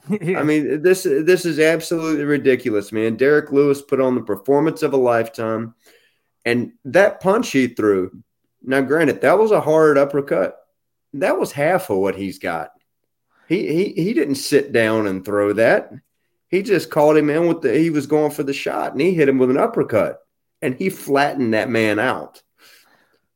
I 0.39 0.43
mean, 0.43 0.81
this 0.81 1.03
this 1.03 1.45
is 1.45 1.57
absolutely 1.57 2.25
ridiculous, 2.25 2.91
man. 2.91 3.15
Derrick 3.15 3.51
Lewis 3.51 3.81
put 3.81 4.01
on 4.01 4.15
the 4.15 4.23
performance 4.23 4.83
of 4.83 4.91
a 4.91 4.97
lifetime, 4.97 5.73
and 6.43 6.73
that 6.83 7.21
punch 7.21 7.51
he 7.51 7.67
threw. 7.67 8.11
Now, 8.61 8.81
granted, 8.81 9.21
that 9.21 9.39
was 9.39 9.51
a 9.51 9.61
hard 9.61 9.97
uppercut. 9.97 10.57
That 11.13 11.39
was 11.39 11.53
half 11.53 11.89
of 11.89 11.97
what 11.97 12.15
he's 12.15 12.39
got. 12.39 12.71
He 13.47 13.67
he 13.67 14.03
he 14.03 14.13
didn't 14.13 14.35
sit 14.35 14.73
down 14.73 15.07
and 15.07 15.23
throw 15.23 15.53
that. 15.53 15.93
He 16.49 16.61
just 16.61 16.89
called 16.89 17.15
him 17.15 17.29
in 17.29 17.47
with 17.47 17.61
the. 17.61 17.77
He 17.77 17.89
was 17.89 18.05
going 18.05 18.31
for 18.31 18.43
the 18.43 18.53
shot, 18.53 18.91
and 18.91 18.99
he 18.99 19.13
hit 19.13 19.29
him 19.29 19.37
with 19.37 19.49
an 19.49 19.57
uppercut 19.57 20.21
and 20.61 20.75
he 20.75 20.89
flattened 20.89 21.53
that 21.53 21.69
man 21.69 21.99
out. 21.99 22.41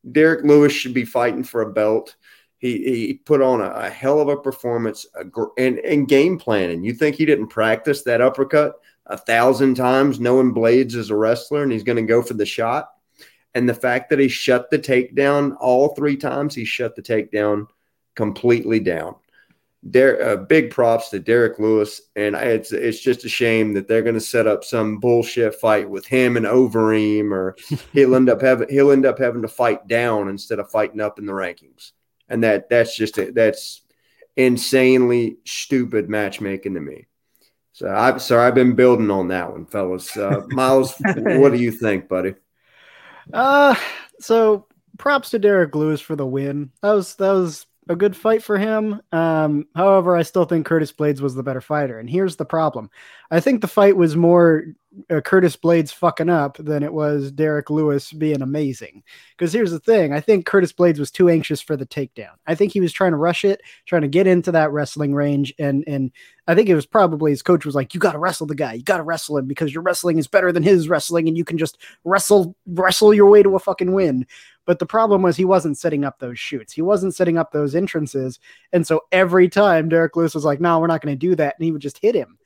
Derrick 0.10 0.44
Lewis 0.44 0.72
should 0.72 0.94
be 0.94 1.06
fighting 1.06 1.44
for 1.44 1.62
a 1.62 1.72
belt. 1.72 2.16
He, 2.58 2.78
he 3.08 3.14
put 3.14 3.42
on 3.42 3.62
a, 3.62 3.70
a 3.70 3.90
hell 3.90 4.20
of 4.20 4.28
a 4.28 4.38
performance 4.38 5.06
a, 5.16 5.26
and, 5.58 5.80
and 5.80 6.08
game 6.08 6.38
planning. 6.38 6.84
You 6.84 6.94
think 6.94 7.16
he 7.16 7.26
didn't 7.26 7.48
practice 7.48 8.04
that 8.04 8.22
uppercut 8.22 8.76
a 9.08 9.18
thousand 9.18 9.76
times, 9.76 10.20
knowing 10.20 10.54
Blaydes 10.54 10.96
is 10.96 11.10
a 11.10 11.16
wrestler 11.16 11.64
and 11.64 11.72
he's 11.72 11.84
going 11.84 11.98
to 11.98 12.02
go 12.04 12.22
for 12.22 12.34
the 12.34 12.46
shot? 12.46 12.90
And 13.54 13.70
the 13.70 13.74
fact 13.74 14.10
that 14.10 14.20
he 14.20 14.28
shut 14.28 14.70
the 14.70 14.80
takedown 14.80 15.56
all 15.60 15.90
three 15.90 16.18
times, 16.18 16.54
he 16.54 16.66
shut 16.66 16.96
the 16.96 17.02
takedown 17.02 17.68
completely 18.16 18.80
down. 18.80 19.16
Der- 19.90 20.22
uh, 20.22 20.36
big 20.38 20.72
props 20.72 21.10
to 21.10 21.20
Derrick 21.20 21.60
Lewis, 21.60 22.02
and 22.16 22.36
it's 22.36 22.72
it's 22.72 23.00
just 23.00 23.24
a 23.24 23.30
shame 23.30 23.74
that 23.74 23.88
they're 23.88 24.02
going 24.02 24.16
to 24.16 24.22
set 24.22 24.48
up 24.48 24.64
some 24.64 24.98
bullshit 24.98 25.54
fight 25.56 25.88
with 25.88 26.08
him 26.08 26.38
and 26.38 26.46
Overeem, 26.48 27.32
or 27.32 27.56
he'll 27.94 28.16
end 28.16 28.30
up 28.30 28.42
having 28.42 28.68
he'll 28.70 28.92
end 28.92 29.06
up 29.06 29.20
having 29.20 29.44
to 29.44 29.48
fight 29.48 29.88
down 29.88 30.28
instead 30.28 30.58
of 30.58 30.72
fighting 30.72 31.02
up 31.02 31.20
in 31.20 31.28
the 31.28 31.34
rankings, 31.34 31.92
and 32.30 32.44
that 32.44 32.68
that's 32.68 32.96
just 32.96 33.20
a, 33.20 33.32
that's 33.32 33.84
insanely 34.36 35.38
stupid 35.46 36.10
matchmaking 36.10 36.74
to 36.74 36.82
me. 36.82 37.06
So 37.74 37.94
I've 37.94 38.22
so 38.22 38.40
I've 38.40 38.56
been 38.56 38.74
building 38.74 39.12
on 39.12 39.28
that 39.28 39.52
one, 39.52 39.66
fellas. 39.66 40.16
Uh, 40.16 40.46
Miles, 40.48 40.96
what 41.16 41.52
do 41.52 41.60
you 41.60 41.72
think, 41.72 42.08
buddy? 42.08 42.36
Uh, 43.34 43.76
so 44.20 44.66
props 44.98 45.32
to 45.32 45.40
Derrick 45.40 45.76
Lewis 45.76 46.02
for 46.02 46.16
the 46.16 46.26
win. 46.26 46.72
That 46.82 46.94
was 46.94 47.16
that 47.16 47.32
was 47.32 47.66
a 47.88 47.96
good 47.96 48.16
fight 48.16 48.44
for 48.44 48.58
him. 48.58 49.02
Um, 49.12 49.68
however, 49.76 50.16
I 50.16 50.24
still 50.24 50.46
think 50.46 50.66
Curtis 50.66 50.92
Blaydes 50.92 51.22
was 51.22 51.36
the 51.36 51.44
better 51.44 51.62
fighter. 51.62 52.00
And 52.00 52.10
here's 52.10 52.36
the 52.36 52.46
problem 52.46 52.90
I 53.32 53.40
think 53.40 53.62
the 53.62 53.68
fight 53.68 53.96
was 53.96 54.16
more 54.16 54.66
uh, 55.10 55.22
Curtis 55.22 55.56
Blaydes 55.56 55.92
fucking 55.94 56.30
up 56.30 56.58
than 56.58 56.82
it 56.82 56.94
was 56.94 57.32
Derrick 57.32 57.70
Lewis 57.70 58.12
being 58.12 58.42
amazing. 58.42 59.04
Because 59.38 59.54
here's 59.54 59.72
the 59.72 59.80
thing 59.80 60.14
I 60.14 60.20
think 60.20 60.46
Curtis 60.46 60.74
Blaydes 60.74 61.00
was 61.00 61.12
too 61.12 61.30
anxious 61.30 61.62
for 61.62 61.76
the 61.76 61.86
takedown. 61.86 62.34
I 62.48 62.56
think 62.56 62.72
he 62.72 62.80
was 62.80 62.94
trying 62.94 63.12
to 63.12 63.18
rush 63.18 63.46
it, 63.46 63.62
trying 63.86 64.04
to 64.04 64.08
get 64.08 64.28
into 64.28 64.52
that 64.54 64.72
wrestling 64.72 65.14
range. 65.14 65.54
And, 65.60 65.84
and 65.88 66.12
I 66.48 66.56
think 66.56 66.70
it 66.70 66.76
was 66.76 66.86
probably 66.86 67.32
his 67.32 67.42
coach 67.42 67.66
was 67.66 67.76
like, 67.76 67.94
You 67.94 68.00
got 68.00 68.14
to 68.14 68.20
wrestle 68.20 68.48
the 68.48 68.56
guy. 68.56 68.74
You 68.74 68.84
got 68.84 68.98
to 68.98 69.04
wrestle 69.04 69.38
him 69.38 69.48
because 69.48 69.74
your 69.74 69.84
wrestling 69.84 70.18
is 70.18 70.28
better 70.28 70.52
than 70.52 70.64
his 70.64 70.90
wrestling 70.90 71.28
and 71.28 71.38
you 71.38 71.46
can 71.46 71.58
just 71.58 71.78
wrestle, 72.04 72.56
wrestle 72.68 73.14
your 73.14 73.30
way 73.30 73.44
to 73.44 73.56
a 73.56 73.60
fucking 73.60 73.94
win. 73.94 74.26
But 74.66 74.80
the 74.80 74.86
problem 74.86 75.22
was 75.22 75.36
he 75.36 75.46
wasn't 75.46 75.78
setting 75.78 76.04
up 76.04 76.20
those 76.20 76.40
shoots. 76.40 76.74
He 76.74 76.82
wasn't 76.82 77.16
setting 77.16 77.38
up 77.38 77.52
those 77.52 77.76
entrances. 77.76 78.40
And 78.74 78.86
so 78.86 79.02
every 79.12 79.48
time 79.48 79.90
Derrick 79.90 80.16
Lewis 80.16 80.36
was 80.36 80.46
like, 80.46 80.60
no, 80.60 80.80
we're 80.80 80.88
not 80.88 81.02
going 81.02 81.14
to 81.14 81.28
do 81.28 81.36
that. 81.36 81.56
And 81.58 81.66
he 81.66 81.72
would 81.72 81.82
just 81.82 82.00
hit 82.00 82.16
him. 82.16 82.38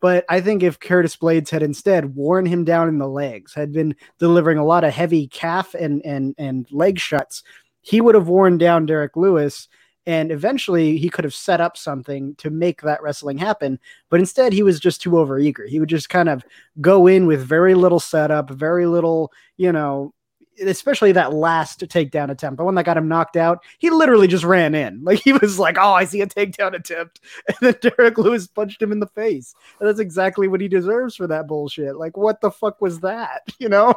But 0.00 0.24
I 0.28 0.40
think 0.40 0.62
if 0.62 0.78
Curtis 0.78 1.16
Blaydes 1.16 1.50
had 1.50 1.62
instead 1.62 2.14
worn 2.14 2.46
him 2.46 2.64
down 2.64 2.88
in 2.88 2.98
the 2.98 3.08
legs, 3.08 3.52
had 3.52 3.72
been 3.72 3.96
delivering 4.18 4.58
a 4.58 4.64
lot 4.64 4.84
of 4.84 4.94
heavy 4.94 5.26
calf 5.26 5.74
and 5.74 6.04
and 6.04 6.34
and 6.38 6.70
leg 6.70 6.98
shuts, 6.98 7.42
he 7.82 8.00
would 8.00 8.14
have 8.14 8.28
worn 8.28 8.58
down 8.58 8.86
Derrick 8.86 9.16
Lewis. 9.16 9.68
And 10.06 10.32
eventually 10.32 10.96
he 10.96 11.10
could 11.10 11.24
have 11.24 11.34
set 11.34 11.60
up 11.60 11.76
something 11.76 12.34
to 12.36 12.48
make 12.48 12.80
that 12.80 13.02
wrestling 13.02 13.36
happen. 13.36 13.78
But 14.08 14.20
instead, 14.20 14.54
he 14.54 14.62
was 14.62 14.80
just 14.80 15.02
too 15.02 15.10
overeager. 15.10 15.68
He 15.68 15.80
would 15.80 15.90
just 15.90 16.08
kind 16.08 16.30
of 16.30 16.42
go 16.80 17.06
in 17.06 17.26
with 17.26 17.44
very 17.44 17.74
little 17.74 18.00
setup, 18.00 18.48
very 18.48 18.86
little, 18.86 19.32
you 19.58 19.70
know, 19.70 20.14
especially 20.60 21.12
that 21.12 21.32
last 21.32 21.80
takedown 21.80 22.30
attempt, 22.30 22.58
the 22.58 22.64
one 22.64 22.74
that 22.74 22.84
got 22.84 22.96
him 22.96 23.08
knocked 23.08 23.36
out, 23.36 23.62
he 23.78 23.90
literally 23.90 24.26
just 24.26 24.44
ran 24.44 24.74
in. 24.74 25.02
Like 25.08 25.20
he 25.20 25.32
was 25.32 25.58
like, 25.58 25.78
"Oh, 25.78 25.92
I 25.92 26.04
see 26.04 26.20
a 26.20 26.26
takedown 26.26 26.74
attempt," 26.74 27.20
and 27.48 27.56
then 27.60 27.76
Derrick 27.80 28.18
Lewis 28.18 28.46
punched 28.46 28.82
him 28.82 28.92
in 28.92 29.00
the 29.00 29.06
face. 29.06 29.54
And 29.80 29.88
that's 29.88 30.00
exactly 30.00 30.48
what 30.48 30.60
he 30.60 30.68
deserves 30.68 31.16
for 31.16 31.26
that 31.28 31.46
bullshit. 31.46 31.96
Like, 31.96 32.16
what 32.16 32.42
the 32.42 32.50
fuck 32.50 32.80
was 32.80 33.00
that? 33.00 33.42
You 33.58 33.68
know, 33.68 33.94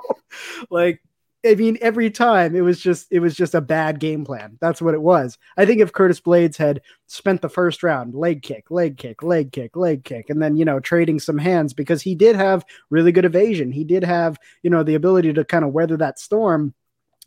like 0.72 1.02
I 1.44 1.56
mean, 1.56 1.80
every 1.82 2.12
time 2.12 2.56
it 2.56 2.62
was 2.62 2.80
just 2.80 3.08
it 3.12 3.20
was 3.20 3.36
just 3.36 3.56
a 3.56 3.62
bad 3.62 4.00
game 4.00 4.24
plan. 4.24 4.58
That's 4.62 4.82
what 4.82 4.94
it 4.94 5.02
was. 5.02 5.40
I 5.58 5.66
think 5.66 5.82
if 5.82 5.92
Curtis 5.92 6.22
Blaydes 6.22 6.56
had 6.56 6.82
spent 7.08 7.42
the 7.42 7.50
first 7.50 7.82
round 7.82 8.14
leg 8.14 8.44
kick, 8.44 8.70
leg 8.70 8.98
kick, 8.98 9.24
leg 9.24 9.52
kick, 9.52 9.76
leg 9.76 10.04
kick, 10.04 10.30
and 10.30 10.42
then 10.42 10.56
you 10.56 10.66
know 10.66 10.80
trading 10.80 11.20
some 11.20 11.40
hands 11.40 11.74
because 11.74 12.02
he 12.02 12.14
did 12.14 12.36
have 12.36 12.64
really 12.92 13.12
good 13.12 13.26
evasion. 13.26 13.72
He 13.72 13.84
did 13.84 14.04
have 14.04 14.38
you 14.62 14.70
know 14.70 14.84
the 14.84 14.96
ability 14.96 15.34
to 15.34 15.44
kind 15.44 15.66
of 15.66 15.74
weather 15.74 15.98
that 15.98 16.20
storm 16.20 16.76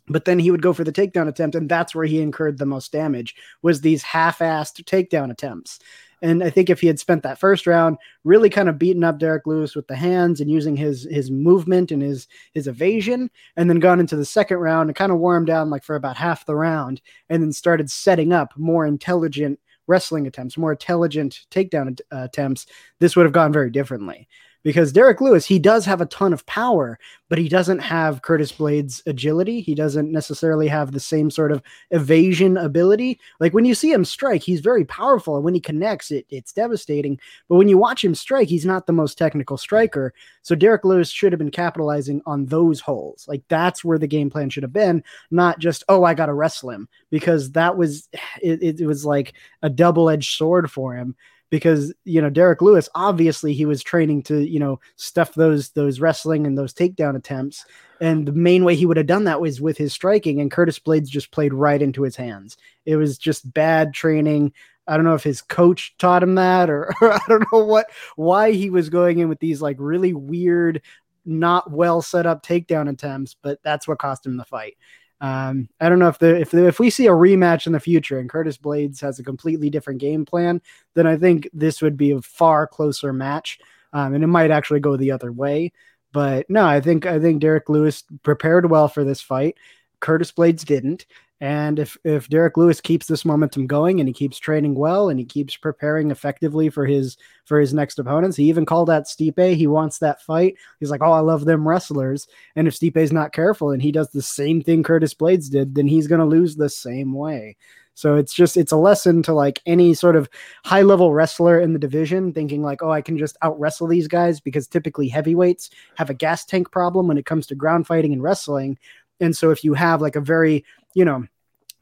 but 0.07 0.25
then 0.25 0.37
he 0.37 0.51
would 0.51 0.61
go 0.61 0.73
for 0.73 0.83
the 0.83 0.91
takedown 0.91 1.27
attempt 1.27 1.55
and 1.55 1.69
that's 1.69 1.95
where 1.95 2.05
he 2.05 2.21
incurred 2.21 2.57
the 2.57 2.65
most 2.65 2.91
damage 2.91 3.35
was 3.61 3.81
these 3.81 4.03
half-assed 4.03 4.83
takedown 4.83 5.31
attempts 5.31 5.79
and 6.25 6.43
I 6.43 6.49
think 6.49 6.69
if 6.69 6.81
he 6.81 6.87
had 6.87 6.99
spent 6.99 7.21
that 7.23 7.39
first 7.39 7.67
round 7.67 7.97
really 8.23 8.49
kind 8.49 8.67
of 8.67 8.79
beating 8.79 9.03
up 9.03 9.19
Derrick 9.19 9.45
Lewis 9.45 9.75
with 9.75 9.87
the 9.87 9.95
hands 9.95 10.41
and 10.41 10.49
using 10.49 10.75
his 10.75 11.07
his 11.11 11.29
movement 11.29 11.91
and 11.91 12.01
his 12.01 12.27
his 12.53 12.67
evasion, 12.67 13.29
and 13.55 13.69
then 13.69 13.79
gone 13.79 13.99
into 13.99 14.15
the 14.15 14.25
second 14.25 14.57
round 14.57 14.89
and 14.89 14.95
kind 14.95 15.11
of 15.11 15.19
him 15.21 15.45
down 15.45 15.69
like 15.69 15.83
for 15.83 15.95
about 15.95 16.17
half 16.17 16.45
the 16.45 16.55
round, 16.55 17.01
and 17.29 17.43
then 17.43 17.51
started 17.51 17.91
setting 17.91 18.33
up 18.33 18.53
more 18.57 18.85
intelligent 18.85 19.59
wrestling 19.87 20.25
attempts, 20.25 20.57
more 20.57 20.71
intelligent 20.71 21.41
takedown 21.51 21.99
uh, 22.11 22.23
attempts, 22.23 22.65
this 22.99 23.15
would 23.15 23.25
have 23.25 23.33
gone 23.33 23.53
very 23.53 23.69
differently 23.69 24.27
because 24.65 24.91
Derrick 24.91 25.21
Lewis, 25.21 25.45
he 25.45 25.59
does 25.59 25.85
have 25.85 26.01
a 26.01 26.07
ton 26.07 26.33
of 26.33 26.43
power, 26.47 26.97
but 27.29 27.37
he 27.37 27.47
doesn't 27.47 27.77
have 27.77 28.23
Curtis 28.23 28.51
Blaydes' 28.51 28.99
agility. 29.05 29.61
He 29.61 29.75
doesn't 29.75 30.11
necessarily 30.11 30.67
have 30.67 30.91
the 30.91 30.99
same 30.99 31.29
sort 31.29 31.51
of 31.51 31.61
evasion 31.91 32.57
ability. 32.57 33.19
Like 33.39 33.53
when 33.53 33.65
you 33.65 33.75
see 33.75 33.91
him 33.91 34.03
strike, 34.03 34.41
he's 34.41 34.61
very 34.61 34.83
powerful, 34.83 35.35
and 35.35 35.45
when 35.45 35.53
he 35.53 35.59
connects, 35.59 36.09
it, 36.09 36.25
it's 36.31 36.51
devastating. 36.51 37.19
But 37.47 37.57
when 37.57 37.67
you 37.67 37.77
watch 37.77 38.03
him 38.03 38.15
strike, 38.15 38.47
he's 38.47 38.65
not 38.65 38.87
the 38.87 38.93
most 38.93 39.19
technical 39.19 39.55
striker. 39.55 40.15
So 40.41 40.55
Derrick 40.55 40.83
Lewis 40.83 41.11
should 41.11 41.31
have 41.31 41.39
been 41.39 41.51
capitalizing 41.51 42.23
on 42.25 42.47
those 42.47 42.79
holes. 42.79 43.27
Like 43.27 43.43
that's 43.47 43.85
where 43.85 43.99
the 43.99 44.07
game 44.07 44.31
plan 44.31 44.49
should 44.49 44.63
have 44.63 44.73
been, 44.73 45.03
not 45.29 45.59
just 45.59 45.83
oh 45.89 46.03
I 46.03 46.15
got 46.15 46.25
to 46.25 46.33
wrestle 46.33 46.71
him 46.71 46.89
because 47.11 47.51
that 47.51 47.77
was 47.77 48.09
it, 48.41 48.79
it 48.81 48.87
was 48.87 49.05
like 49.05 49.33
a 49.61 49.69
double 49.69 50.09
edged 50.09 50.35
sword 50.35 50.71
for 50.71 50.95
him 50.95 51.15
because 51.55 51.93
you 52.03 52.21
know 52.21 52.29
Derrick 52.29 52.61
Lewis 52.61 52.89
obviously 52.95 53.53
he 53.53 53.65
was 53.65 53.81
training 53.81 54.23
to 54.23 54.45
you 54.45 54.59
know 54.59 54.77
stuff 54.97 55.33
those 55.35 55.69
those 55.69 56.01
wrestling 56.01 56.45
and 56.45 56.57
those 56.57 56.73
takedown 56.73 57.15
attempts. 57.15 57.65
And 58.01 58.27
the 58.27 58.33
main 58.33 58.65
way 58.65 58.75
he 58.75 58.85
would 58.85 58.97
have 58.97 59.05
done 59.05 59.23
that 59.23 59.39
was 59.39 59.61
with 59.61 59.77
his 59.77 59.93
striking 59.93 60.41
and 60.41 60.51
Curtis 60.51 60.79
Blaydes 60.79 61.07
just 61.07 61.31
played 61.31 61.53
right 61.53 61.81
into 61.81 62.03
his 62.03 62.17
hands. 62.17 62.57
It 62.85 62.97
was 62.97 63.17
just 63.17 63.53
bad 63.53 63.93
training. 63.93 64.51
I 64.85 64.97
don't 64.97 65.05
know 65.05 65.13
if 65.13 65.23
his 65.23 65.41
coach 65.41 65.95
taught 65.97 66.23
him 66.23 66.35
that 66.35 66.69
or, 66.69 66.93
or 67.01 67.13
I 67.13 67.21
don't 67.29 67.45
know 67.53 67.63
what 67.63 67.87
why 68.17 68.51
he 68.51 68.69
was 68.69 68.89
going 68.89 69.19
in 69.19 69.29
with 69.29 69.39
these 69.39 69.61
like 69.61 69.77
really 69.79 70.11
weird 70.11 70.81
not 71.23 71.71
well 71.71 72.01
set 72.01 72.25
up 72.25 72.45
takedown 72.45 72.89
attempts 72.89 73.35
but 73.41 73.59
that's 73.63 73.87
what 73.87 73.97
cost 73.97 74.25
him 74.25 74.35
the 74.35 74.43
fight 74.43 74.75
um, 75.21 75.69
I 75.79 75.89
don't 75.89 75.99
know 75.99 76.09
if 76.09 76.19
the 76.19 76.39
if 76.41 76.51
the, 76.51 76.67
if 76.67 76.79
we 76.79 76.89
see 76.89 77.07
a 77.07 77.11
rematch 77.11 77.67
in 77.67 77.73
the 77.73 77.79
future 77.79 78.19
and 78.19 78.29
Curtis 78.29 78.57
Blaydes 78.57 79.01
has 79.01 79.17
a 79.19 79.23
completely 79.23 79.69
different 79.69 80.01
game 80.01 80.25
plan, 80.25 80.61
then 80.93 81.07
I 81.07 81.17
think 81.17 81.49
this 81.53 81.81
would 81.81 81.97
be 81.97 82.11
a 82.11 82.21
far 82.21 82.67
closer 82.67 83.13
match, 83.13 83.59
um, 83.93 84.13
and 84.13 84.23
it 84.23 84.27
might 84.27 84.51
actually 84.51 84.81
go 84.81 84.97
the 84.97 85.11
other 85.11 85.31
way. 85.31 85.71
But 86.11 86.49
no, 86.49 86.65
I 86.65 86.81
think 86.81 87.05
I 87.05 87.19
think 87.19 87.41
Derrick 87.41 87.69
Lewis 87.69 88.03
prepared 88.23 88.69
well 88.69 88.87
for 88.87 89.03
this 89.03 89.21
fight. 89.21 89.57
Curtis 90.01 90.31
Blaydes 90.31 90.65
didn't, 90.65 91.05
and 91.41 91.79
if 91.79 91.97
if 92.05 92.29
Derrick 92.29 92.55
Lewis 92.55 92.79
keeps 92.79 93.07
this 93.07 93.25
momentum 93.25 93.67
going 93.67 93.99
and 93.99 94.07
he 94.07 94.13
keeps 94.13 94.39
training 94.39 94.73
well 94.73 95.09
and 95.09 95.19
he 95.19 95.25
keeps 95.25 95.57
preparing 95.57 96.09
effectively 96.09 96.69
for 96.69 96.85
his 96.85 97.17
for 97.43 97.59
his 97.59 97.73
next 97.73 97.99
opponents, 97.99 98.37
he 98.37 98.45
even 98.45 98.65
called 98.65 98.89
out 98.89 99.03
Stipe. 99.03 99.55
He 99.55 99.67
wants 99.67 99.99
that 99.99 100.21
fight. 100.21 100.55
He's 100.79 100.91
like, 100.91 101.01
"Oh, 101.03 101.11
I 101.11 101.19
love 101.19 101.43
them 101.43 101.67
wrestlers." 101.67 102.27
And 102.55 102.67
if 102.67 102.75
Stipe's 102.75 103.11
not 103.11 103.33
careful 103.33 103.71
and 103.71 103.81
he 103.81 103.91
does 103.91 104.09
the 104.11 104.21
same 104.21 104.61
thing 104.61 104.81
Curtis 104.81 105.13
Blaydes 105.13 105.51
did, 105.51 105.75
then 105.75 105.87
he's 105.87 106.07
to 106.07 106.25
lose 106.25 106.55
the 106.55 106.69
same 106.69 107.13
way. 107.13 107.57
So 107.95 108.15
it's 108.15 108.33
just 108.33 108.57
it's 108.57 108.73
a 108.73 108.77
lesson 108.77 109.23
to 109.23 109.33
like 109.33 109.61
any 109.65 109.93
sort 109.93 110.17
of 110.17 110.29
high 110.65 110.83
level 110.83 111.13
wrestler 111.13 111.59
in 111.59 111.73
the 111.73 111.79
division 111.79 112.33
thinking 112.33 112.61
like, 112.61 112.83
oh, 112.83 112.91
I 112.91 113.01
can 113.01 113.17
just 113.17 113.37
out 113.41 113.59
wrestle 113.59 113.87
these 113.87 114.07
guys 114.07 114.39
because 114.39 114.67
typically 114.67 115.07
heavyweights 115.07 115.69
have 115.95 116.09
a 116.09 116.13
gas 116.13 116.45
tank 116.45 116.71
problem 116.71 117.07
when 117.07 117.17
it 117.17 117.25
comes 117.25 117.47
to 117.47 117.55
ground 117.55 117.87
fighting 117.87 118.13
and 118.13 118.21
wrestling. 118.21 118.77
And 119.19 119.35
so 119.35 119.51
if 119.51 119.63
you 119.63 119.73
have 119.73 120.01
like 120.01 120.15
a 120.15 120.21
very, 120.21 120.65
you 120.93 121.05
know, 121.05 121.25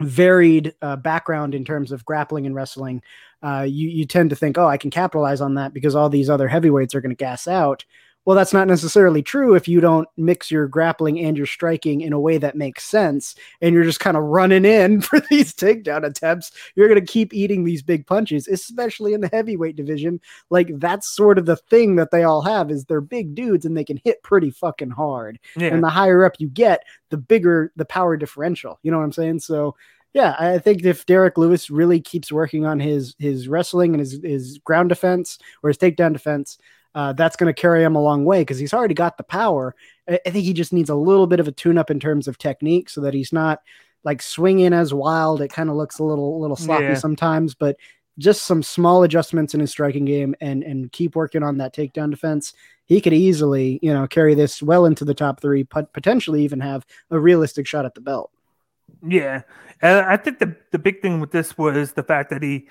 varied 0.02 0.74
uh, 0.82 0.96
background 0.96 1.56
in 1.56 1.66
terms 1.66 1.92
of 1.92 2.06
grappling 2.06 2.46
and 2.46 2.56
wrestling, 2.56 3.02
uh, 3.42 3.66
you 3.68 3.90
you 3.90 4.06
tend 4.06 4.30
to 4.30 4.36
think, 4.36 4.58
oh, 4.58 4.68
I 4.68 4.78
can 4.78 4.90
capitalize 4.90 5.42
on 5.42 5.56
that 5.56 5.74
because 5.74 5.96
all 5.96 6.10
these 6.10 6.30
other 6.30 6.48
heavyweights 6.48 6.96
are 6.96 7.02
going 7.02 7.12
to 7.12 7.16
gas 7.16 7.48
out. 7.48 7.86
Well, 8.26 8.38
that's 8.38 8.54
not 8.54 8.68
necessarily 8.68 9.22
true 9.22 9.54
if 9.54 9.68
you 9.68 9.82
don't 9.82 10.08
mix 10.16 10.50
your 10.50 10.68
grappling 10.68 11.20
and 11.20 11.36
your 11.36 11.46
striking 11.46 12.02
in 12.02 12.14
a 12.14 12.20
way 12.20 12.38
that 12.38 12.56
makes 12.56 12.86
sense, 12.86 13.36
and 13.62 13.74
you're 13.74 13.84
just 13.84 14.00
kind 14.00 14.16
of 14.16 14.24
running 14.24 14.66
in 14.66 15.02
for 15.02 15.20
these 15.30 15.54
takedown 15.54 16.06
attempts. 16.06 16.52
You're 16.76 16.88
going 16.88 17.04
to 17.04 17.12
keep 17.12 17.34
eating 17.34 17.64
these 17.64 17.82
big 17.82 18.08
punches, 18.08 18.48
especially 18.48 19.14
in 19.14 19.22
the 19.22 19.30
heavyweight 19.34 19.76
division. 19.76 20.22
Like 20.50 20.72
that's 20.80 21.08
sort 21.08 21.38
of 21.38 21.46
the 21.46 21.58
thing 21.58 21.96
that 21.98 22.12
they 22.12 22.24
all 22.24 22.42
have 22.42 22.72
is 22.72 22.86
they're 22.86 23.02
big 23.02 23.36
dudes 23.36 23.66
and 23.66 23.76
they 23.76 23.84
can 23.84 24.00
hit 24.04 24.24
pretty 24.24 24.52
fucking 24.52 24.92
hard. 24.92 25.40
Yeah. 25.58 25.74
And 25.74 25.84
the 25.84 25.90
higher 25.90 26.26
up 26.26 26.36
you 26.40 26.48
get, 26.48 26.84
the 27.10 27.18
bigger 27.18 27.72
the 27.76 27.86
power 27.86 28.16
differential. 28.16 28.80
You 28.84 28.92
know 28.92 28.98
what 28.98 29.06
I'm 29.06 29.12
saying? 29.12 29.40
So 29.40 29.76
yeah, 30.14 30.36
I 30.38 30.60
think 30.60 30.86
if 30.86 31.06
Derrick 31.08 31.38
Lewis 31.38 31.72
really 31.72 32.00
keeps 32.00 32.32
working 32.32 32.66
on 32.66 32.80
his 32.80 33.16
his 33.18 33.48
wrestling 33.48 33.94
and 33.94 34.00
his 34.00 34.20
his 34.24 34.60
ground 34.60 34.90
defense 34.90 35.40
or 35.64 35.70
his 35.70 35.78
takedown 35.78 36.14
defense, 36.14 36.60
uh, 36.96 37.14
that's 37.14 37.36
going 37.36 37.54
to 37.54 37.60
carry 37.60 37.84
him 37.84 37.96
a 37.96 38.02
long 38.02 38.26
way 38.26 38.42
because 38.42 38.60
he's 38.60 38.74
already 38.74 38.94
got 38.94 39.18
the 39.18 39.24
power. 39.24 39.76
I, 40.08 40.20
I, 40.26 40.30
think 40.30 40.46
he 40.46 40.54
just 40.54 40.74
needs 40.74 40.90
a 40.90 40.96
little 40.96 41.28
bit 41.28 41.40
of 41.40 41.48
a 41.48 41.52
tune 41.52 41.78
up 41.78 41.90
in 41.90 42.00
terms 42.00 42.28
of 42.28 42.38
technique 42.38 42.90
so 42.90 43.02
that 43.02 43.14
he's 43.14 43.34
not 43.34 43.62
like 44.04 44.22
swinging 44.22 44.74
as 44.74 44.94
wild. 44.94 45.42
It 45.42 45.52
kind 45.52 45.70
of 45.70 45.76
looks 45.76 46.00
a 46.00 46.04
little 46.04 46.40
little 46.40 46.56
sloppy 46.56 46.86
yeah. 46.86 46.94
sometimes, 46.96 47.56
but 47.56 47.78
just 48.20 48.44
some 48.44 48.62
small 48.62 49.04
adjustments 49.04 49.54
in 49.54 49.60
his 49.60 49.72
striking 49.72 50.06
game 50.06 50.36
and 50.40 50.64
and 50.64 50.92
keep 50.92 51.16
working 51.16 51.44
on 51.44 51.58
that 51.58 51.76
takedown 51.76 52.12
defense. 52.12 52.54
He 52.86 53.02
could 53.02 53.14
easily, 53.14 53.80
you 53.82 53.94
know, 53.94 54.08
carry 54.08 54.36
this 54.36 54.62
well 54.62 54.86
into 54.86 55.06
the 55.06 55.14
top 55.14 55.40
three, 55.40 55.64
but 55.64 55.94
potentially 55.94 56.44
even 56.44 56.60
have 56.60 56.86
a 57.10 57.20
realistic 57.20 57.66
shot 57.66 57.86
at 57.86 57.96
the 57.96 58.02
belt. 58.02 58.30
Yeah, 59.06 59.44
and 59.82 60.06
I 60.06 60.18
think 60.18 60.40
the 60.40 60.56
the 60.72 60.80
big 60.80 61.02
thing 61.02 61.20
with 61.20 61.32
this 61.32 61.58
was 61.58 61.94
the 61.94 62.04
fact 62.04 62.30
that 62.30 62.44
he 62.44 62.68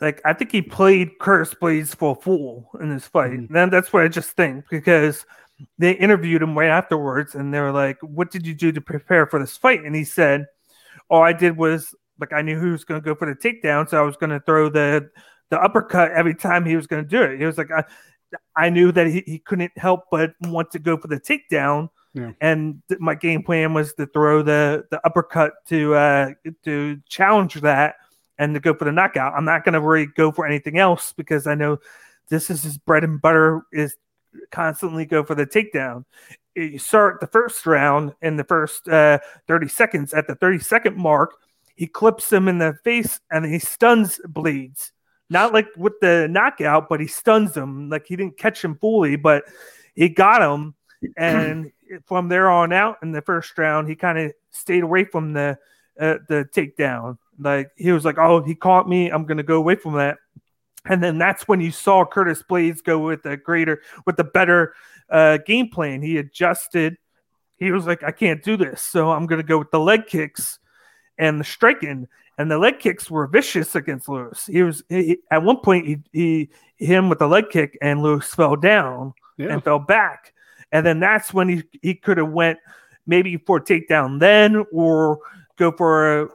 like 0.00 0.20
I 0.24 0.32
think 0.32 0.52
he 0.52 0.62
played 0.62 1.18
Curtis 1.18 1.54
Blaydes 1.54 1.94
for 1.94 2.12
a 2.12 2.20
fool 2.20 2.70
in 2.80 2.90
this 2.90 3.06
fight. 3.06 3.32
Mm-hmm. 3.32 3.56
And 3.56 3.72
that's 3.72 3.92
what 3.92 4.02
I 4.02 4.08
just 4.08 4.30
think 4.30 4.64
because 4.70 5.24
they 5.78 5.92
interviewed 5.92 6.42
him 6.42 6.58
right 6.58 6.68
afterwards 6.68 7.34
and 7.34 7.54
they 7.54 7.60
were 7.60 7.72
like, 7.72 7.98
What 8.02 8.30
did 8.30 8.46
you 8.46 8.54
do 8.54 8.72
to 8.72 8.80
prepare 8.80 9.26
for 9.26 9.38
this 9.38 9.56
fight? 9.56 9.84
And 9.84 9.94
he 9.94 10.04
said, 10.04 10.46
All 11.08 11.22
I 11.22 11.32
did 11.32 11.56
was 11.56 11.94
like 12.20 12.32
I 12.32 12.42
knew 12.42 12.60
he 12.60 12.70
was 12.70 12.84
gonna 12.84 13.00
go 13.00 13.14
for 13.14 13.26
the 13.26 13.34
takedown, 13.34 13.88
so 13.88 13.98
I 13.98 14.02
was 14.02 14.16
gonna 14.16 14.40
throw 14.40 14.68
the 14.68 15.10
the 15.50 15.60
uppercut 15.60 16.12
every 16.12 16.34
time 16.34 16.64
he 16.64 16.76
was 16.76 16.86
gonna 16.86 17.02
do 17.04 17.22
it. 17.22 17.38
He 17.38 17.46
was 17.46 17.58
like 17.58 17.70
I 17.70 17.84
I 18.56 18.70
knew 18.70 18.90
that 18.92 19.06
he, 19.06 19.22
he 19.26 19.38
couldn't 19.38 19.76
help 19.76 20.04
but 20.10 20.32
want 20.42 20.70
to 20.72 20.78
go 20.78 20.96
for 20.96 21.08
the 21.08 21.20
takedown. 21.20 21.88
Yeah. 22.14 22.32
And 22.40 22.80
th- 22.88 23.00
my 23.00 23.14
game 23.14 23.42
plan 23.42 23.74
was 23.74 23.94
to 23.94 24.06
throw 24.06 24.42
the 24.42 24.84
the 24.90 25.00
uppercut 25.04 25.52
to 25.68 25.94
uh 25.94 26.30
to 26.64 27.00
challenge 27.08 27.54
that 27.54 27.96
and 28.38 28.54
to 28.54 28.60
go 28.60 28.74
for 28.74 28.84
the 28.84 28.92
knockout. 28.92 29.34
I'm 29.34 29.44
not 29.44 29.64
going 29.64 29.74
to 29.74 29.80
really 29.80 30.06
go 30.06 30.32
for 30.32 30.46
anything 30.46 30.78
else 30.78 31.12
because 31.12 31.46
I 31.46 31.54
know 31.54 31.78
this 32.28 32.50
is 32.50 32.62
his 32.62 32.78
bread 32.78 33.04
and 33.04 33.20
butter 33.20 33.62
is 33.72 33.96
constantly 34.50 35.04
go 35.04 35.24
for 35.24 35.34
the 35.34 35.46
takedown. 35.46 36.04
You 36.54 36.78
start 36.78 37.20
the 37.20 37.26
first 37.26 37.66
round 37.66 38.14
in 38.22 38.36
the 38.36 38.44
first 38.44 38.88
uh, 38.88 39.18
30 39.48 39.68
seconds. 39.68 40.14
At 40.14 40.26
the 40.26 40.34
30 40.36 40.60
second 40.60 40.96
mark, 40.96 41.34
he 41.74 41.86
clips 41.86 42.32
him 42.32 42.48
in 42.48 42.58
the 42.58 42.78
face 42.84 43.20
and 43.30 43.44
he 43.44 43.58
stuns 43.58 44.20
Blaydes. 44.26 44.92
Not 45.30 45.52
like 45.52 45.66
with 45.76 45.94
the 46.00 46.28
knockout, 46.30 46.88
but 46.88 47.00
he 47.00 47.06
stuns 47.06 47.56
him. 47.56 47.88
Like 47.88 48.06
he 48.06 48.14
didn't 48.14 48.38
catch 48.38 48.62
him 48.62 48.76
fully, 48.76 49.16
but 49.16 49.44
he 49.94 50.08
got 50.08 50.42
him. 50.42 50.74
And 51.18 51.70
from 52.06 52.30
there 52.30 52.48
on 52.48 52.72
out 52.72 52.96
in 53.02 53.12
the 53.12 53.20
first 53.20 53.58
round, 53.58 53.88
he 53.88 53.94
kind 53.94 54.18
of 54.18 54.32
stayed 54.50 54.82
away 54.82 55.04
from 55.04 55.34
the 55.34 55.58
uh, 56.00 56.16
the 56.28 56.48
takedown. 56.54 57.18
Like 57.38 57.70
he 57.76 57.92
was 57.92 58.04
like, 58.04 58.18
"Oh, 58.18 58.42
he 58.42 58.54
caught 58.54 58.88
me. 58.88 59.10
I'm 59.10 59.24
gonna 59.24 59.42
go 59.42 59.56
away 59.56 59.76
from 59.76 59.94
that." 59.94 60.18
And 60.86 61.02
then 61.02 61.18
that's 61.18 61.48
when 61.48 61.60
you 61.60 61.70
saw 61.70 62.04
Curtis 62.04 62.42
Blaydes 62.42 62.84
go 62.84 62.98
with 62.98 63.22
the 63.22 63.36
greater, 63.36 63.80
with 64.06 64.16
the 64.16 64.24
better 64.24 64.74
uh, 65.08 65.38
game 65.38 65.68
plan. 65.68 66.02
He 66.02 66.18
adjusted. 66.18 66.98
He 67.56 67.70
was 67.70 67.86
like, 67.86 68.02
I 68.02 68.10
can't 68.10 68.42
do 68.42 68.56
this. 68.56 68.82
So 68.82 69.10
I'm 69.10 69.26
to 69.26 69.42
go 69.42 69.58
with 69.58 69.70
the 69.70 69.80
leg 69.80 70.06
kicks 70.06 70.58
and 71.18 71.40
the 71.40 71.44
striking. 71.44 72.06
And 72.36 72.50
the 72.50 72.58
leg 72.58 72.80
kicks 72.80 73.10
were 73.10 73.26
vicious 73.26 73.74
against 73.74 74.08
Lewis. 74.08 74.46
He 74.46 74.62
was 74.62 74.82
he, 74.88 75.18
at 75.30 75.42
one 75.42 75.58
point 75.58 75.86
he, 75.86 75.98
he 76.12 76.50
him 76.76 77.08
with 77.08 77.20
the 77.20 77.28
leg 77.28 77.48
kick 77.50 77.78
and 77.80 78.02
Lewis 78.02 78.34
fell 78.34 78.56
down 78.56 79.14
yeah. 79.38 79.52
and 79.52 79.64
fell 79.64 79.78
back. 79.78 80.34
And 80.72 80.84
then 80.84 81.00
that's 81.00 81.32
when 81.32 81.48
he, 81.48 81.62
he 81.80 81.94
could 81.94 82.18
have 82.18 82.30
went 82.30 82.58
maybe 83.06 83.36
for 83.36 83.58
a 83.58 83.62
takedown 83.62 84.18
then 84.18 84.64
or 84.72 85.20
go 85.56 85.72
for 85.72 86.22
a, 86.22 86.28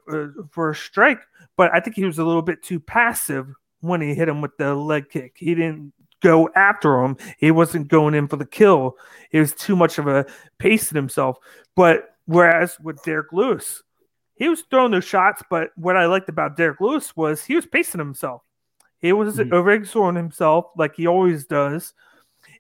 for 0.52 0.72
a 0.72 0.76
strike. 0.76 1.22
But 1.58 1.74
I 1.74 1.80
think 1.80 1.96
he 1.96 2.06
was 2.06 2.20
a 2.20 2.26
little 2.26 2.42
bit 2.42 2.64
too 2.64 2.80
passive 2.80 3.48
when 3.82 4.02
he 4.02 4.14
hit 4.14 4.30
him 4.30 4.42
with 4.42 4.58
the 4.58 4.76
leg 4.76 5.10
kick. 5.10 5.36
He 5.38 5.56
didn't 5.56 5.94
go 6.22 6.50
after 6.56 7.04
him. 7.04 7.18
He 7.38 7.52
wasn't 7.52 7.88
going 7.88 8.14
in 8.14 8.28
for 8.28 8.36
the 8.36 8.46
kill. 8.46 8.98
He 9.30 9.40
was 9.40 9.54
too 9.54 9.76
much 9.76 9.98
of 9.98 10.08
a 10.08 10.26
pace 10.58 10.92
in 10.92 10.96
himself. 10.96 11.38
But 11.76 12.16
whereas 12.26 12.80
with 12.80 13.04
Derrick 13.04 13.32
Lewis, 13.32 13.84
he 14.36 14.48
was 14.48 14.64
throwing 14.70 14.92
those 14.92 15.06
shots. 15.06 15.44
But 15.50 15.72
what 15.76 15.98
I 15.98 16.06
liked 16.06 16.30
about 16.30 16.58
Derrick 16.58 16.82
Lewis 16.82 17.16
was 17.16 17.44
he 17.44 17.56
was 17.56 17.66
pacing 17.66 18.00
himself. 18.00 18.42
He 19.00 19.14
was 19.14 19.38
mm-hmm. 19.38 19.54
overexerting 19.54 20.18
himself 20.18 20.66
like 20.78 20.96
he 20.96 21.08
always 21.08 21.46
does. 21.46 21.94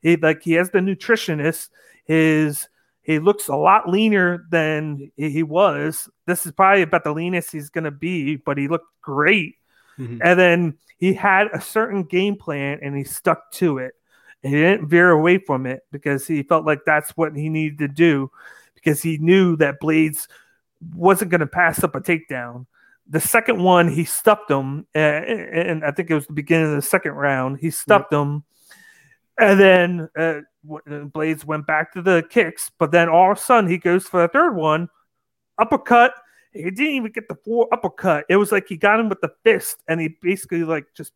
He 0.02 0.16
like 0.16 0.42
he 0.44 0.54
has 0.54 0.72
the 0.72 0.80
nutritionist. 0.80 1.70
His 2.06 2.68
he 3.10 3.20
looks 3.20 3.48
a 3.48 3.56
lot 3.56 3.90
leaner 3.90 4.46
than 4.52 5.12
he 5.18 5.42
was. 5.42 6.08
This 6.28 6.46
is 6.46 6.52
probably 6.52 6.84
about 6.84 7.04
the 7.04 7.12
leanest 7.12 7.52
he's 7.52 7.70
gonna 7.70 7.90
be, 7.90 8.36
but 8.36 8.58
he 8.58 8.68
looked 8.68 8.86
great. 9.02 9.56
Mm-hmm. 9.98 10.20
And 10.24 10.40
then 10.40 10.78
he 10.98 11.14
had 11.16 11.48
a 11.52 11.60
certain 11.60 12.04
game 12.04 12.36
plan 12.36 12.80
and 12.84 12.96
he 12.96 13.04
stuck 13.04 13.52
to 13.54 13.80
it. 13.80 13.96
And 14.44 14.54
he 14.54 14.60
didn't 14.62 14.90
veer 14.90 15.10
away 15.10 15.40
from 15.40 15.66
it 15.66 15.82
because 15.92 16.28
he 16.28 16.44
felt 16.44 16.66
like 16.66 16.82
that's 16.86 17.10
what 17.18 17.36
he 17.36 17.50
needed 17.50 17.80
to 17.80 17.88
do 17.88 18.30
because 18.76 19.02
he 19.02 19.18
knew 19.18 19.56
that 19.58 19.82
Blaydes 19.82 20.28
wasn't 20.96 21.32
going 21.32 21.42
to 21.42 21.48
pass 21.48 21.84
up 21.84 21.96
a 21.96 22.02
takedown. 22.02 22.68
The 23.10 23.20
second 23.20 23.62
one, 23.62 23.88
he 23.88 24.06
stuffed 24.06 24.52
him, 24.52 24.86
and 24.94 25.84
I 25.84 25.90
think 25.92 26.12
it 26.12 26.14
was 26.14 26.28
the 26.28 26.34
beginning 26.34 26.70
of 26.70 26.76
the 26.76 26.82
second 26.84 27.14
round. 27.14 27.58
He 27.60 27.72
stuffed 27.72 28.12
yep. 28.12 28.22
him, 28.22 28.44
and 29.40 29.60
then 29.60 30.10
uh, 30.18 30.42
Blaydes 30.66 31.46
went 31.46 31.68
back 31.68 31.94
to 31.94 32.02
the 32.02 32.26
kicks. 32.30 32.72
But 32.78 32.92
then 32.92 33.10
all 33.10 33.32
of 33.32 33.38
a 33.38 33.42
sudden, 33.42 33.70
he 33.70 33.78
goes 33.78 34.06
for 34.06 34.22
the 34.22 34.28
third 34.28 34.56
one, 34.56 34.90
uppercut, 35.58 36.14
he 36.54 36.64
didn't 36.64 36.94
even 36.94 37.12
get 37.12 37.28
the 37.28 37.38
four 37.46 37.68
uppercut. 37.72 38.26
It 38.30 38.38
was 38.38 38.52
like 38.52 38.68
he 38.68 38.78
got 38.78 39.00
him 39.00 39.10
with 39.10 39.22
the 39.22 39.32
fist, 39.44 39.84
and 39.88 40.02
he 40.02 40.16
basically 40.22 40.64
like 40.64 40.86
just 40.96 41.14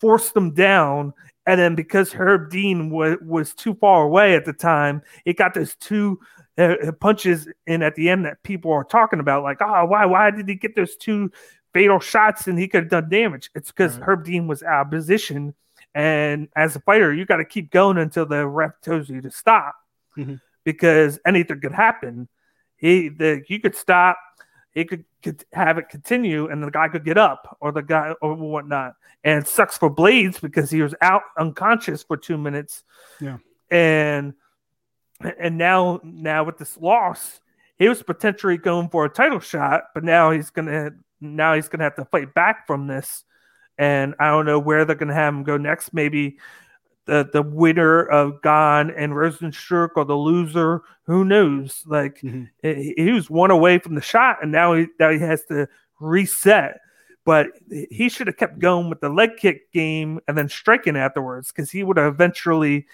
forced 0.00 0.36
him 0.36 0.52
down. 0.52 1.12
And 1.46 1.60
then 1.60 1.74
because 1.74 2.12
Herb 2.12 2.50
Dean 2.50 2.90
was 2.90 3.16
was 3.22 3.54
too 3.54 3.74
far 3.74 4.04
away 4.04 4.34
at 4.34 4.44
the 4.44 4.52
time, 4.52 5.02
it 5.24 5.36
got 5.36 5.54
those 5.54 5.76
two 5.76 6.18
uh, 6.58 6.92
punches 7.00 7.48
in 7.66 7.82
at 7.82 7.94
the 7.94 8.08
end 8.08 8.24
that 8.24 8.42
people 8.42 8.72
are 8.72 8.84
talking 8.84 9.20
about. 9.20 9.42
Like, 9.42 9.58
oh, 9.60 9.84
why 9.84 10.06
why 10.06 10.30
did 10.30 10.48
he 10.48 10.54
get 10.54 10.74
those 10.74 10.96
two 10.96 11.30
fatal 11.72 12.00
shots 12.00 12.46
and 12.48 12.58
he 12.58 12.66
could 12.66 12.84
have 12.84 12.90
done 12.90 13.08
damage? 13.08 13.50
It's 13.54 13.70
because 13.70 13.98
right. 13.98 14.08
Herb 14.08 14.24
Dean 14.24 14.48
was 14.48 14.62
out 14.62 14.86
of 14.86 14.90
position. 14.90 15.54
And 15.94 16.48
as 16.56 16.74
a 16.74 16.80
fighter, 16.80 17.12
you 17.12 17.24
got 17.24 17.36
to 17.36 17.44
keep 17.44 17.70
going 17.70 17.98
until 17.98 18.26
the 18.26 18.46
ref 18.46 18.80
tells 18.82 19.08
you 19.08 19.20
to 19.20 19.30
stop, 19.30 19.76
mm-hmm. 20.16 20.36
because 20.64 21.18
anything 21.24 21.60
could 21.60 21.72
happen. 21.72 22.28
He 22.76 23.08
the 23.08 23.42
you 23.48 23.60
could 23.60 23.76
stop 23.76 24.18
he 24.74 24.84
could, 24.84 25.04
could 25.22 25.44
have 25.52 25.78
it 25.78 25.88
continue 25.88 26.48
and 26.48 26.62
the 26.62 26.70
guy 26.70 26.88
could 26.88 27.04
get 27.04 27.16
up 27.16 27.56
or 27.60 27.70
the 27.70 27.82
guy 27.82 28.12
or 28.20 28.34
whatnot. 28.34 28.94
And 29.22 29.42
it 29.42 29.48
sucks 29.48 29.78
for 29.78 29.88
Blaydes 29.88 30.40
because 30.40 30.70
he 30.70 30.82
was 30.82 30.94
out 31.00 31.22
unconscious 31.38 32.02
for 32.02 32.16
two 32.16 32.36
minutes. 32.36 32.82
Yeah. 33.20 33.38
And 33.70 34.34
and 35.38 35.56
now 35.56 36.00
now 36.02 36.44
with 36.44 36.58
this 36.58 36.76
loss, 36.76 37.40
he 37.78 37.88
was 37.88 38.02
potentially 38.02 38.58
going 38.58 38.88
for 38.88 39.04
a 39.04 39.08
title 39.08 39.40
shot, 39.40 39.84
but 39.94 40.02
now 40.02 40.32
he's 40.32 40.50
gonna 40.50 40.90
now 41.20 41.54
he's 41.54 41.68
gonna 41.68 41.84
have 41.84 41.96
to 41.96 42.04
fight 42.06 42.34
back 42.34 42.66
from 42.66 42.88
this. 42.88 43.24
And 43.78 44.14
I 44.20 44.28
don't 44.28 44.46
know 44.46 44.58
where 44.58 44.84
they're 44.84 44.96
gonna 44.96 45.14
have 45.14 45.34
him 45.34 45.42
go 45.42 45.56
next. 45.56 45.92
Maybe 45.92 46.38
the 47.06 47.28
the 47.32 47.42
winner 47.42 48.04
of 48.04 48.42
Gane 48.42 48.90
and 48.90 49.12
Rozenstruik 49.12 49.90
or 49.96 50.04
the 50.04 50.14
loser. 50.14 50.82
Who 51.06 51.24
knows? 51.24 51.82
Like 51.86 52.20
mm-hmm. 52.20 52.44
he, 52.62 52.94
he, 52.96 53.10
was 53.10 53.28
one 53.28 53.50
away 53.50 53.78
from 53.78 53.94
the 53.94 54.00
shot, 54.00 54.38
and 54.42 54.52
now 54.52 54.74
he 54.74 54.86
now 54.98 55.10
he 55.10 55.18
has 55.18 55.44
to 55.46 55.68
reset. 56.00 56.80
But 57.24 57.46
he 57.90 58.10
should 58.10 58.26
have 58.26 58.36
kept 58.36 58.58
going 58.58 58.90
with 58.90 59.00
the 59.00 59.08
leg 59.08 59.38
kick 59.38 59.72
game 59.72 60.20
and 60.28 60.36
then 60.36 60.48
striking 60.48 60.94
afterwards 60.94 61.48
because 61.50 61.70
he 61.70 61.82
would 61.82 61.96
have 61.96 62.12
eventually 62.12 62.86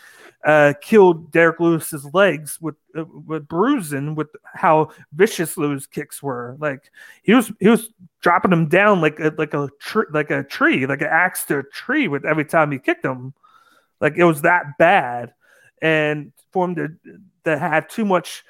uh, 0.45 0.73
killed 0.81 1.31
Derrick 1.33 1.61
Lewis's 1.61 2.07
legs 2.15 2.59
with 2.61 2.77
uh, 2.97 3.05
with 3.27 3.47
bruising 3.47 4.15
with 4.15 4.29
how 4.45 4.91
vicious 5.13 5.57
Lewis 5.57 5.87
kicks 5.87 6.23
were. 6.23 6.57
Like 6.59 6.91
he 7.23 7.35
was 7.35 7.53
he 7.61 7.69
was 7.69 7.91
dropping 8.23 8.53
him 8.53 8.69
down 8.69 9.01
like 9.01 9.19
a 9.21 9.35
like 9.37 9.55
a 9.55 9.69
tree 9.81 10.07
like 10.13 10.31
a 10.31 10.43
tree 10.43 10.87
like 10.87 11.03
an 11.03 11.09
axe 11.11 11.45
to 11.47 11.59
a 11.59 11.63
tree 11.63 12.09
with 12.09 12.25
every 12.25 12.45
time 12.45 12.73
he 12.73 12.79
kicked 12.79 13.05
him. 13.05 13.35
Like 14.01 14.15
it 14.17 14.25
was 14.25 14.43
that 14.43 14.79
bad, 14.79 15.35
and 15.83 16.33
for 16.53 16.65
him 16.65 16.75
to 16.77 16.89
to 17.45 17.59
have 17.59 17.89
too 17.89 18.07
much 18.07 18.43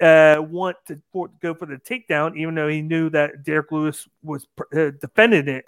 uh, 0.00 0.36
want 0.40 0.76
to 0.86 1.00
for, 1.12 1.28
go 1.40 1.54
for 1.54 1.66
the 1.66 1.76
takedown, 1.76 2.36
even 2.36 2.54
though 2.54 2.68
he 2.68 2.82
knew 2.82 3.10
that 3.10 3.44
Derrick 3.44 3.70
Lewis 3.70 4.08
was 4.22 4.46
uh, 4.74 4.90
defending 5.00 5.48
it. 5.48 5.66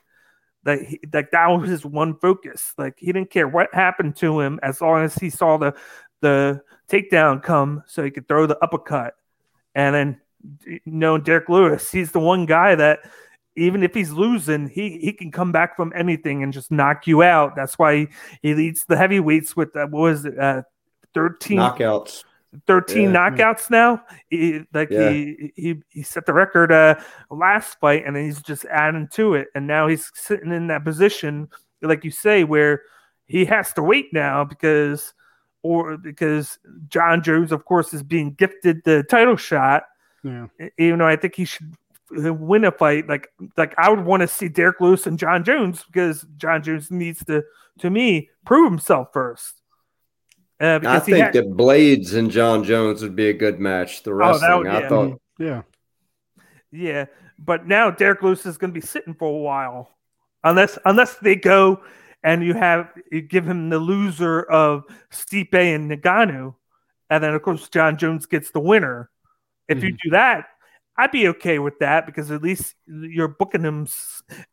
Like, 0.66 1.00
like 1.12 1.30
that 1.30 1.46
was 1.46 1.70
his 1.70 1.84
one 1.86 2.18
focus. 2.18 2.74
Like 2.76 2.94
he 2.98 3.06
didn't 3.06 3.30
care 3.30 3.48
what 3.48 3.72
happened 3.72 4.16
to 4.16 4.40
him 4.40 4.58
as 4.62 4.80
long 4.80 5.04
as 5.04 5.14
he 5.14 5.30
saw 5.30 5.56
the 5.56 5.74
the 6.20 6.60
takedown 6.88 7.42
come, 7.42 7.82
so 7.86 8.02
he 8.02 8.10
could 8.10 8.26
throw 8.26 8.46
the 8.46 8.58
uppercut. 8.58 9.14
And 9.74 9.94
then, 9.94 10.20
you 10.66 10.80
know, 10.86 11.18
Derrick 11.18 11.48
Lewis, 11.48 11.90
he's 11.90 12.12
the 12.12 12.20
one 12.20 12.46
guy 12.46 12.74
that 12.74 13.00
even 13.56 13.82
if 13.82 13.94
he's 13.94 14.10
losing, 14.10 14.68
he 14.68 14.98
he 14.98 15.12
can 15.12 15.30
come 15.30 15.52
back 15.52 15.76
from 15.76 15.92
anything 15.94 16.42
and 16.42 16.52
just 16.52 16.70
knock 16.70 17.06
you 17.06 17.22
out. 17.22 17.56
That's 17.56 17.78
why 17.78 17.96
he, 17.96 18.08
he 18.42 18.54
leads 18.54 18.84
the 18.84 18.96
heavyweights 18.96 19.56
with 19.56 19.74
uh, 19.76 19.86
what 19.86 20.00
was 20.00 20.24
it, 20.24 20.38
uh, 20.38 20.62
thirteen 21.14 21.58
knockouts. 21.58 22.24
13 22.66 23.02
yeah. 23.02 23.10
knockouts 23.10 23.70
now. 23.70 24.02
He, 24.28 24.62
like 24.72 24.90
yeah. 24.90 25.10
he, 25.10 25.52
he 25.56 25.74
he 25.88 26.02
set 26.02 26.26
the 26.26 26.32
record 26.32 26.72
uh 26.72 26.96
last 27.30 27.78
fight 27.80 28.04
and 28.06 28.16
then 28.16 28.24
he's 28.24 28.42
just 28.42 28.64
adding 28.66 29.08
to 29.12 29.34
it 29.34 29.48
and 29.54 29.66
now 29.66 29.88
he's 29.88 30.10
sitting 30.14 30.52
in 30.52 30.68
that 30.68 30.84
position 30.84 31.48
like 31.82 32.04
you 32.04 32.10
say 32.10 32.44
where 32.44 32.82
he 33.26 33.44
has 33.44 33.72
to 33.74 33.82
wait 33.82 34.12
now 34.12 34.44
because 34.44 35.12
or 35.62 35.96
because 35.96 36.58
Jon 36.88 37.22
Jones 37.22 37.52
of 37.52 37.64
course 37.64 37.92
is 37.92 38.02
being 38.02 38.32
gifted 38.34 38.82
the 38.84 39.02
title 39.04 39.36
shot. 39.36 39.84
Yeah. 40.22 40.46
Even 40.78 41.00
though 41.00 41.06
I 41.06 41.16
think 41.16 41.34
he 41.34 41.44
should 41.44 41.74
win 42.10 42.64
a 42.64 42.70
fight, 42.70 43.08
like 43.08 43.28
like 43.56 43.74
I 43.78 43.90
would 43.90 44.04
want 44.04 44.20
to 44.20 44.28
see 44.28 44.48
Derrick 44.48 44.80
Lewis 44.80 45.06
and 45.06 45.18
Jon 45.18 45.44
Jones 45.44 45.84
because 45.84 46.24
Jon 46.36 46.62
Jones 46.62 46.90
needs 46.90 47.24
to, 47.24 47.42
to 47.80 47.90
me, 47.90 48.30
prove 48.44 48.70
himself 48.70 49.08
first. 49.12 49.60
Uh, 50.58 50.80
I 50.86 50.98
think 51.00 51.18
had, 51.18 51.32
that 51.34 51.50
Blaydes 51.50 52.14
and 52.14 52.30
Jon 52.30 52.64
Jones 52.64 53.02
would 53.02 53.14
be 53.14 53.28
a 53.28 53.34
good 53.34 53.60
match. 53.60 54.02
The 54.02 54.14
wrestling, 54.14 54.50
oh, 54.50 54.58
would, 54.58 54.66
yeah. 54.66 54.78
I 54.78 54.88
thought, 54.88 55.20
yeah, 55.38 55.62
yeah. 56.72 57.04
But 57.38 57.66
now 57.66 57.90
Derrick 57.90 58.22
Lewis 58.22 58.46
is 58.46 58.56
going 58.56 58.72
to 58.72 58.80
be 58.80 58.86
sitting 58.86 59.14
for 59.14 59.28
a 59.28 59.38
while, 59.38 59.90
unless 60.44 60.78
unless 60.86 61.16
they 61.16 61.36
go 61.36 61.82
and 62.22 62.42
you 62.42 62.54
have 62.54 62.90
you 63.12 63.20
give 63.20 63.46
him 63.46 63.70
the 63.70 63.78
loser 63.78 64.42
of 64.42 64.84
Stipe 65.12 65.54
and 65.54 65.90
Ngannou, 65.90 66.54
and 67.10 67.22
then 67.22 67.34
of 67.34 67.42
course 67.42 67.68
Jon 67.68 67.96
Jones 67.96 68.26
gets 68.26 68.50
the 68.50 68.60
winner. 68.60 69.10
If 69.68 69.78
mm-hmm. 69.78 69.86
you 69.86 69.96
do 70.04 70.10
that, 70.10 70.46
I'd 70.96 71.12
be 71.12 71.28
okay 71.28 71.58
with 71.58 71.78
that 71.78 72.06
because 72.06 72.30
at 72.30 72.42
least 72.42 72.74
you're 72.86 73.28
booking 73.28 73.62
him 73.62 73.86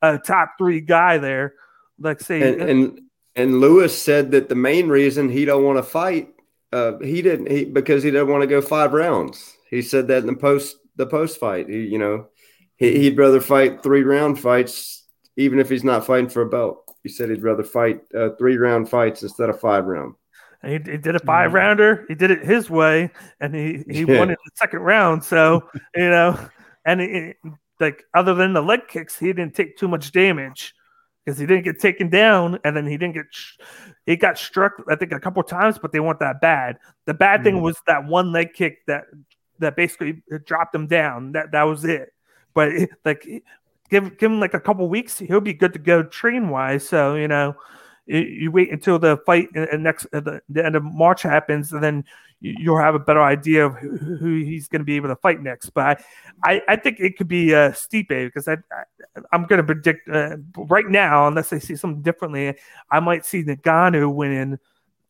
a 0.01 0.17
top 0.17 0.53
three 0.57 0.81
guy 0.81 1.17
there. 1.17 1.55
Like 1.97 2.19
say, 2.19 2.53
and, 2.53 2.61
and, 2.61 2.99
and 3.35 3.59
Lewis 3.59 3.99
said 3.99 4.31
that 4.31 4.49
the 4.49 4.55
main 4.55 4.89
reason 4.89 5.29
he 5.29 5.45
don't 5.45 5.63
want 5.63 5.77
to 5.77 5.83
fight, 5.83 6.29
uh, 6.71 6.97
he 6.99 7.21
didn't 7.21 7.49
he 7.49 7.65
because 7.65 8.03
he 8.03 8.11
didn't 8.11 8.27
want 8.27 8.41
to 8.41 8.47
go 8.47 8.61
five 8.61 8.93
rounds. 8.93 9.57
He 9.69 9.81
said 9.81 10.07
that 10.07 10.19
in 10.19 10.27
the 10.27 10.35
post 10.35 10.77
the 10.95 11.07
post 11.07 11.39
fight. 11.39 11.69
He, 11.69 11.81
you 11.81 11.97
know, 11.97 12.27
he, 12.75 13.09
would 13.09 13.17
rather 13.17 13.41
fight 13.41 13.81
three 13.81 14.03
round 14.03 14.39
fights 14.39 15.05
even 15.35 15.59
if 15.59 15.69
he's 15.69 15.83
not 15.83 16.05
fighting 16.05 16.29
for 16.29 16.43
a 16.43 16.49
belt. 16.49 16.95
He 17.01 17.09
said 17.09 17.29
he'd 17.29 17.43
rather 17.43 17.63
fight 17.63 18.01
uh, 18.15 18.29
three 18.37 18.57
round 18.57 18.89
fights 18.89 19.23
instead 19.23 19.49
of 19.49 19.59
five 19.59 19.85
round. 19.85 20.15
He, 20.63 20.73
he, 20.73 20.97
did 20.97 21.15
a 21.15 21.19
five 21.19 21.51
mm. 21.51 21.55
rounder. 21.55 22.05
He 22.07 22.15
did 22.15 22.31
it 22.31 22.45
his 22.45 22.69
way, 22.69 23.09
and 23.41 23.53
he 23.53 23.83
he 23.89 24.03
yeah. 24.03 24.19
won 24.19 24.29
in 24.29 24.37
the 24.45 24.51
second 24.55 24.79
round. 24.79 25.23
So 25.23 25.69
you 25.95 26.09
know, 26.09 26.39
and 26.85 27.01
it, 27.01 27.37
like 27.79 28.03
other 28.13 28.33
than 28.35 28.53
the 28.53 28.61
leg 28.61 28.87
kicks, 28.87 29.17
he 29.17 29.27
didn't 29.27 29.55
take 29.55 29.75
too 29.75 29.87
much 29.87 30.11
damage 30.11 30.73
because 31.23 31.39
he 31.39 31.45
didn't 31.45 31.63
get 31.63 31.79
taken 31.79 32.09
down, 32.09 32.59
and 32.63 32.75
then 32.75 32.85
he 32.85 32.97
didn't 32.97 33.13
get 33.13 33.25
he 34.05 34.15
got 34.15 34.37
struck. 34.37 34.73
I 34.89 34.95
think 34.95 35.11
a 35.11 35.19
couple 35.19 35.41
times, 35.43 35.77
but 35.77 35.91
they 35.91 35.99
weren't 35.99 36.19
that 36.19 36.41
bad. 36.41 36.77
The 37.05 37.13
bad 37.13 37.41
mm 37.41 37.43
thing 37.43 37.61
was 37.61 37.77
that 37.87 38.05
one 38.05 38.31
leg 38.31 38.53
kick 38.53 38.85
that 38.87 39.05
that 39.59 39.75
basically 39.75 40.21
dropped 40.45 40.75
him 40.75 40.87
down. 40.87 41.31
That 41.33 41.51
that 41.51 41.63
was 41.63 41.85
it. 41.85 42.13
But 42.53 42.69
eh, 42.73 42.87
like 43.05 43.25
eh, 43.29 43.39
give 43.89 44.17
give 44.17 44.31
him 44.31 44.39
like 44.39 44.53
a 44.53 44.59
couple 44.59 44.87
weeks, 44.87 45.19
he'll 45.19 45.41
be 45.41 45.53
good 45.53 45.73
to 45.73 45.79
go 45.79 46.03
train 46.03 46.49
wise. 46.49 46.87
So 46.87 47.15
you 47.15 47.27
know 47.27 47.55
you, 48.05 48.19
you 48.19 48.51
wait 48.51 48.71
until 48.71 48.99
the 48.99 49.17
fight 49.25 49.49
and 49.55 49.83
next 49.83 50.05
uh, 50.13 50.19
the, 50.19 50.41
the 50.49 50.65
end 50.65 50.75
of 50.75 50.83
March 50.83 51.21
happens, 51.21 51.71
and 51.71 51.83
then 51.83 52.03
you'll 52.43 52.77
have 52.77 52.93
a 52.93 52.99
better 52.99 53.23
idea 53.23 53.65
of 53.65 53.75
who, 53.75 54.35
he's 54.35 54.67
going 54.67 54.81
to 54.81 54.85
be 54.85 54.97
able 54.97 55.07
to 55.07 55.15
fight 55.15 55.41
next. 55.41 55.69
But 55.69 56.01
I, 56.43 56.53
I, 56.55 56.61
I 56.67 56.75
think 56.75 56.99
it 56.99 57.17
could 57.17 57.29
be 57.29 57.55
uh, 57.55 57.71
Stipe 57.71 58.09
because 58.09 58.49
I, 58.49 58.57
I 59.15 59.35
am 59.35 59.45
going 59.45 59.57
to 59.57 59.63
predict 59.63 60.09
uh, 60.09 60.37
right 60.57 60.87
now, 60.87 61.27
unless 61.27 61.53
I 61.53 61.59
see 61.59 61.77
something 61.77 62.01
differently, 62.01 62.55
I 62.91 62.99
might 62.99 63.25
see 63.25 63.43
Ngannou 63.43 64.13
winning. 64.13 64.59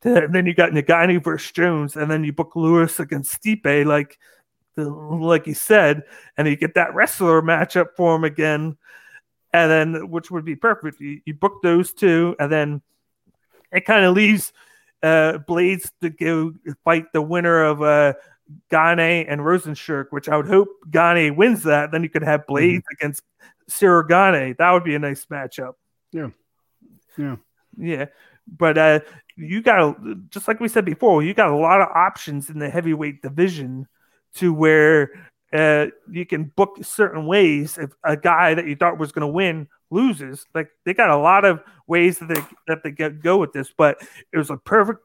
Then 0.02 0.46
you 0.46 0.54
got 0.54 0.72
Ngannou 0.72 1.24
versus 1.24 1.52
Jones, 1.52 1.96
and 1.96 2.12
then 2.12 2.24
you 2.24 2.34
book 2.34 2.56
Lewis 2.56 3.00
against 3.00 3.42
Stipe, 3.42 3.86
like 3.86 4.20
the, 4.76 4.90
like 4.90 5.48
you 5.48 5.54
said, 5.54 6.04
and 6.38 6.48
you 6.48 6.56
get 6.56 6.76
that 6.76 6.94
wrestler 6.94 7.42
matchup 7.42 7.96
for 7.96 8.16
him 8.16 8.26
again, 8.26 8.78
and 9.54 9.72
then 9.72 10.10
which 10.12 10.30
would 10.30 10.46
be 10.46 10.56
perfect. 10.56 11.00
You, 11.00 11.22
you 11.26 11.34
book 11.34 11.64
those 11.64 11.94
two, 11.94 12.36
and 12.38 12.52
then 12.52 12.82
it 13.72 13.86
kind 13.86 14.06
of 14.06 14.14
leaves 14.14 14.54
uh, 15.04 15.40
Blaydes 15.48 15.92
to 16.02 16.10
go 16.10 16.54
fight 16.84 17.06
the 17.14 17.22
winner 17.22 17.64
of 17.64 17.82
uh, 17.82 18.14
Gane 18.72 19.28
and 19.28 19.42
Rozenstruik, 19.42 20.08
which 20.12 20.30
I 20.30 20.38
would 20.38 20.48
hope 20.48 20.70
Gane 20.90 21.36
wins 21.36 21.64
that. 21.64 21.92
Then 21.92 22.04
you 22.04 22.10
could 22.10 22.24
have 22.24 22.46
Blaydes 22.50 22.78
mm-hmm. 22.78 22.96
against 23.00 23.22
Ciryl 23.70 24.08
Gane. 24.08 24.56
That 24.58 24.72
would 24.72 24.84
be 24.84 24.96
a 24.96 25.00
nice 25.00 25.26
matchup. 25.26 25.74
Yeah. 26.12 26.30
Yeah. 27.18 27.36
Yeah. 27.78 28.06
But 28.48 28.78
uh, 28.78 29.00
you 29.36 29.62
got, 29.62 29.98
just 30.30 30.48
like 30.48 30.60
we 30.60 30.68
said 30.68 30.86
before, 30.86 31.24
you 31.24 31.34
got 31.34 31.50
a 31.50 31.56
lot 31.56 31.82
of 31.82 31.90
options 31.90 32.50
in 32.50 32.60
the 32.60 32.70
heavyweight 32.70 33.22
division 33.22 33.88
to 34.36 34.54
where 34.54 35.12
uh, 35.52 35.88
you 36.10 36.26
can 36.26 36.46
book 36.56 36.80
certain 36.82 37.26
ways 37.26 37.78
if 37.78 37.92
a 38.04 38.18
guy 38.18 38.54
that 38.54 38.68
you 38.68 38.76
thought 38.76 38.98
was 38.98 39.12
going 39.12 39.22
to 39.22 39.28
win 39.28 39.68
loses. 39.94 40.46
Like 40.54 40.70
they 40.86 40.94
got 40.94 41.10
a 41.10 41.18
lot 41.18 41.46
of 41.46 41.62
ways 41.88 42.20
that 42.20 42.28
they 42.28 42.42
that 42.68 42.84
they 42.84 42.92
get, 42.92 43.22
go 43.22 43.38
with 43.38 43.54
this, 43.54 43.74
but 43.76 44.02
it 44.32 44.38
was 44.38 44.50
a 44.50 44.58
perfect 44.58 45.00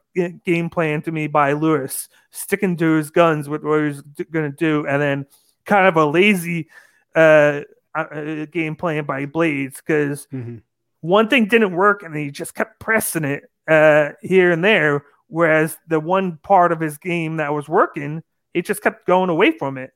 game 0.44 0.70
plan 0.70 1.02
to 1.02 1.12
me 1.12 1.26
by 1.26 1.52
Lewis, 1.52 2.08
sticking 2.30 2.76
to 2.78 2.94
his 2.94 3.10
guns 3.10 3.48
with 3.48 3.62
what 3.62 3.80
he 3.80 3.86
was 3.88 4.02
going 4.30 4.50
to 4.50 4.56
do, 4.56 4.86
and 4.86 5.00
then 5.00 5.26
kind 5.64 5.86
of 5.86 5.96
a 5.96 6.06
lazy 6.06 6.68
uh, 7.14 7.60
uh, 7.94 8.46
game 8.46 8.74
plan 8.74 9.04
by 9.04 9.26
Blaydes 9.26 9.76
because 9.76 10.26
mm-hmm. 10.32 10.56
one 11.00 11.28
thing 11.28 11.46
didn't 11.46 11.74
work, 11.74 12.02
and 12.02 12.16
he 12.16 12.30
just 12.30 12.54
kept 12.54 12.80
pressing 12.80 13.24
it 13.24 13.44
uh, 13.68 14.10
here 14.22 14.50
and 14.50 14.64
there. 14.64 15.04
Whereas 15.28 15.76
the 15.86 16.00
one 16.00 16.38
part 16.38 16.72
of 16.72 16.80
his 16.80 16.96
game 16.96 17.36
that 17.36 17.52
was 17.52 17.68
working, 17.68 18.22
it 18.54 18.64
just 18.64 18.82
kept 18.82 19.06
going 19.06 19.28
away 19.28 19.50
from 19.58 19.76
it 19.76 19.92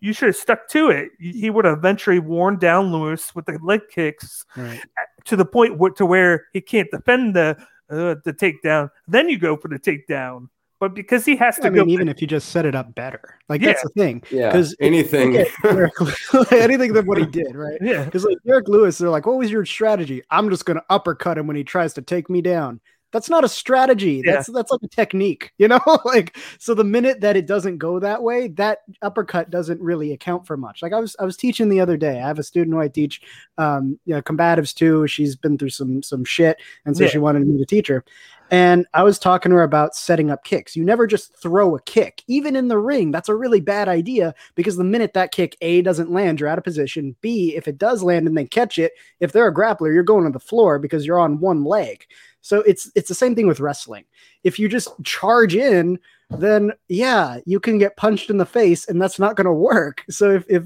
you 0.00 0.12
should 0.12 0.28
have 0.28 0.36
stuck 0.36 0.68
to 0.68 0.90
it. 0.90 1.10
He 1.18 1.50
would 1.50 1.64
have 1.64 1.78
eventually 1.78 2.18
worn 2.18 2.58
down 2.58 2.92
Lewis 2.92 3.34
with 3.34 3.46
the 3.46 3.58
leg 3.62 3.82
kicks 3.90 4.44
right. 4.56 4.80
to 5.24 5.36
the 5.36 5.44
point 5.44 5.78
where, 5.78 5.90
to 5.92 6.06
where 6.06 6.46
he 6.52 6.60
can't 6.60 6.90
defend 6.90 7.34
the 7.34 7.56
uh, 7.88 8.16
the 8.24 8.32
takedown. 8.32 8.90
Then 9.06 9.28
you 9.28 9.38
go 9.38 9.56
for 9.56 9.68
the 9.68 9.78
takedown. 9.78 10.48
But 10.78 10.94
because 10.94 11.24
he 11.24 11.36
has 11.36 11.56
to, 11.56 11.68
I 11.68 11.70
mean, 11.70 11.88
even 11.88 12.06
if 12.06 12.20
you 12.20 12.26
just 12.26 12.50
set 12.50 12.66
it 12.66 12.74
up 12.74 12.94
better, 12.94 13.38
like 13.48 13.62
yeah. 13.62 13.68
that's 13.68 13.82
the 13.82 13.88
thing. 13.90 14.22
Yeah, 14.30 14.48
because 14.48 14.76
anything, 14.78 15.34
anything 16.50 16.92
than 16.92 17.06
what 17.06 17.16
he 17.16 17.24
did, 17.24 17.56
right? 17.56 17.78
Yeah, 17.80 18.04
because 18.04 18.24
like 18.24 18.36
Derrick 18.44 18.68
Lewis, 18.68 18.98
they're 18.98 19.08
like, 19.08 19.24
"What 19.24 19.38
was 19.38 19.50
your 19.50 19.64
strategy?" 19.64 20.22
I'm 20.30 20.50
just 20.50 20.66
going 20.66 20.76
to 20.76 20.84
uppercut 20.90 21.38
him 21.38 21.46
when 21.46 21.56
he 21.56 21.64
tries 21.64 21.94
to 21.94 22.02
take 22.02 22.28
me 22.28 22.42
down. 22.42 22.80
That's 23.16 23.30
not 23.30 23.44
a 23.44 23.48
strategy. 23.48 24.22
Yeah. 24.22 24.32
That's 24.32 24.48
that's 24.48 24.70
like 24.70 24.82
a 24.82 24.88
technique, 24.88 25.52
you 25.58 25.68
know? 25.68 25.80
like 26.04 26.36
so 26.58 26.74
the 26.74 26.84
minute 26.84 27.22
that 27.22 27.34
it 27.34 27.46
doesn't 27.46 27.78
go 27.78 27.98
that 27.98 28.22
way, 28.22 28.48
that 28.48 28.80
uppercut 29.00 29.48
doesn't 29.48 29.80
really 29.80 30.12
account 30.12 30.46
for 30.46 30.58
much. 30.58 30.82
Like 30.82 30.92
I 30.92 31.00
was 31.00 31.16
I 31.18 31.24
was 31.24 31.38
teaching 31.38 31.70
the 31.70 31.80
other 31.80 31.96
day. 31.96 32.20
I 32.20 32.26
have 32.26 32.38
a 32.38 32.42
student 32.42 32.74
who 32.74 32.80
I 32.80 32.88
teach 32.88 33.22
um 33.56 33.98
you 34.04 34.14
know, 34.14 34.20
combatives 34.20 34.74
too. 34.74 35.06
She's 35.06 35.34
been 35.34 35.56
through 35.56 35.70
some 35.70 36.02
some 36.02 36.26
shit 36.26 36.58
and 36.84 36.94
so 36.94 37.04
yeah. 37.04 37.08
she 37.08 37.18
wanted 37.18 37.46
me 37.46 37.56
to 37.56 37.64
teach 37.64 37.88
her. 37.88 38.04
And 38.50 38.86
I 38.94 39.02
was 39.02 39.18
talking 39.18 39.50
to 39.50 39.56
her 39.56 39.62
about 39.62 39.96
setting 39.96 40.30
up 40.30 40.44
kicks. 40.44 40.76
You 40.76 40.84
never 40.84 41.06
just 41.06 41.36
throw 41.36 41.74
a 41.74 41.82
kick, 41.82 42.22
even 42.28 42.54
in 42.54 42.68
the 42.68 42.78
ring. 42.78 43.10
That's 43.10 43.28
a 43.28 43.34
really 43.34 43.60
bad 43.60 43.88
idea 43.88 44.34
because 44.54 44.76
the 44.76 44.84
minute 44.84 45.14
that 45.14 45.32
kick 45.32 45.56
A 45.62 45.82
doesn't 45.82 46.12
land, 46.12 46.38
you're 46.38 46.48
out 46.48 46.58
of 46.58 46.64
position. 46.64 47.16
B, 47.20 47.54
if 47.56 47.66
it 47.66 47.78
does 47.78 48.02
land 48.02 48.28
and 48.28 48.36
they 48.36 48.44
catch 48.44 48.78
it, 48.78 48.92
if 49.18 49.32
they're 49.32 49.48
a 49.48 49.54
grappler, 49.54 49.92
you're 49.92 50.04
going 50.04 50.24
to 50.24 50.30
the 50.30 50.38
floor 50.38 50.78
because 50.78 51.04
you're 51.04 51.18
on 51.18 51.40
one 51.40 51.64
leg. 51.64 52.06
So 52.46 52.60
it's 52.60 52.88
it's 52.94 53.08
the 53.08 53.14
same 53.14 53.34
thing 53.34 53.48
with 53.48 53.58
wrestling. 53.58 54.04
If 54.44 54.56
you 54.56 54.68
just 54.68 54.90
charge 55.02 55.56
in, 55.56 55.98
then 56.30 56.70
yeah, 56.86 57.40
you 57.44 57.58
can 57.58 57.76
get 57.76 57.96
punched 57.96 58.30
in 58.30 58.36
the 58.36 58.46
face 58.46 58.86
and 58.86 59.02
that's 59.02 59.18
not 59.18 59.34
going 59.34 59.46
to 59.46 59.52
work. 59.52 60.04
So 60.10 60.30
if 60.30 60.44
if 60.48 60.62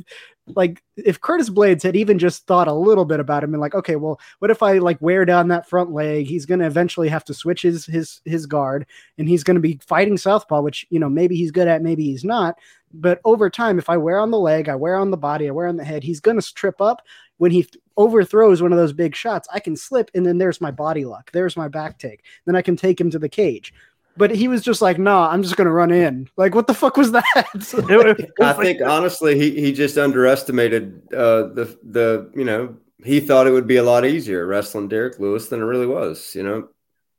like 0.56 0.82
if 0.96 1.20
Curtis 1.20 1.50
Blaydes 1.50 1.82
had 1.82 1.96
even 1.96 2.18
just 2.18 2.46
thought 2.46 2.68
a 2.68 2.72
little 2.72 3.04
bit 3.04 3.20
about 3.20 3.44
him 3.44 3.54
and 3.54 3.60
like, 3.60 3.74
okay, 3.74 3.96
well, 3.96 4.20
what 4.38 4.50
if 4.50 4.62
I 4.62 4.78
like 4.78 5.00
wear 5.00 5.24
down 5.24 5.48
that 5.48 5.68
front 5.68 5.92
leg? 5.92 6.26
He's 6.26 6.46
to 6.60 6.66
eventually 6.66 7.08
have 7.08 7.24
to 7.24 7.34
switch 7.34 7.62
his 7.62 7.86
his 7.86 8.20
his 8.24 8.46
guard, 8.46 8.86
and 9.18 9.28
he's 9.28 9.44
to 9.54 9.60
be 9.60 9.80
fighting 9.86 10.16
southpaw, 10.16 10.62
which 10.62 10.86
you 10.90 10.98
know 10.98 11.08
maybe 11.08 11.36
he's 11.36 11.50
good 11.50 11.68
at, 11.68 11.82
maybe 11.82 12.04
he's 12.04 12.24
not. 12.24 12.56
But 12.92 13.20
over 13.24 13.48
time, 13.48 13.78
if 13.78 13.88
I 13.88 13.96
wear 13.96 14.18
on 14.18 14.32
the 14.32 14.38
leg, 14.38 14.68
I 14.68 14.74
wear 14.74 14.96
on 14.96 15.12
the 15.12 15.16
body, 15.16 15.46
I 15.48 15.52
wear 15.52 15.68
on 15.68 15.76
the 15.76 15.84
head, 15.84 16.02
he's 16.02 16.20
to 16.40 16.54
trip 16.54 16.80
up 16.80 17.02
when 17.40 17.50
he 17.50 17.66
overthrows 17.96 18.60
one 18.60 18.70
of 18.70 18.76
those 18.76 18.92
big 18.92 19.16
shots, 19.16 19.48
I 19.50 19.60
can 19.60 19.74
slip 19.74 20.10
and 20.14 20.26
then 20.26 20.36
there's 20.36 20.60
my 20.60 20.70
body 20.70 21.06
lock. 21.06 21.32
There's 21.32 21.56
my 21.56 21.68
back 21.68 21.98
take. 21.98 22.22
Then 22.44 22.54
I 22.54 22.60
can 22.60 22.76
take 22.76 23.00
him 23.00 23.10
to 23.10 23.18
the 23.18 23.30
cage. 23.30 23.72
But 24.16 24.30
he 24.34 24.48
was 24.48 24.62
just 24.62 24.82
like, 24.82 24.98
nah, 24.98 25.30
I'm 25.30 25.42
just 25.42 25.56
gonna 25.56 25.72
run 25.72 25.90
in. 25.90 26.28
Like, 26.36 26.54
what 26.54 26.66
the 26.66 26.74
fuck 26.74 26.96
was 26.96 27.12
that? 27.12 27.24
I 28.40 28.52
think 28.52 28.80
honestly, 28.82 29.38
he, 29.38 29.60
he 29.60 29.72
just 29.72 29.96
underestimated 29.96 31.02
uh, 31.12 31.48
the 31.54 31.78
the 31.82 32.30
you 32.34 32.44
know 32.44 32.76
he 33.04 33.20
thought 33.20 33.46
it 33.46 33.52
would 33.52 33.66
be 33.66 33.76
a 33.76 33.82
lot 33.82 34.04
easier 34.04 34.46
wrestling 34.46 34.88
Derrick 34.88 35.18
Lewis 35.18 35.48
than 35.48 35.60
it 35.60 35.64
really 35.64 35.86
was. 35.86 36.34
You 36.34 36.42
know, 36.42 36.68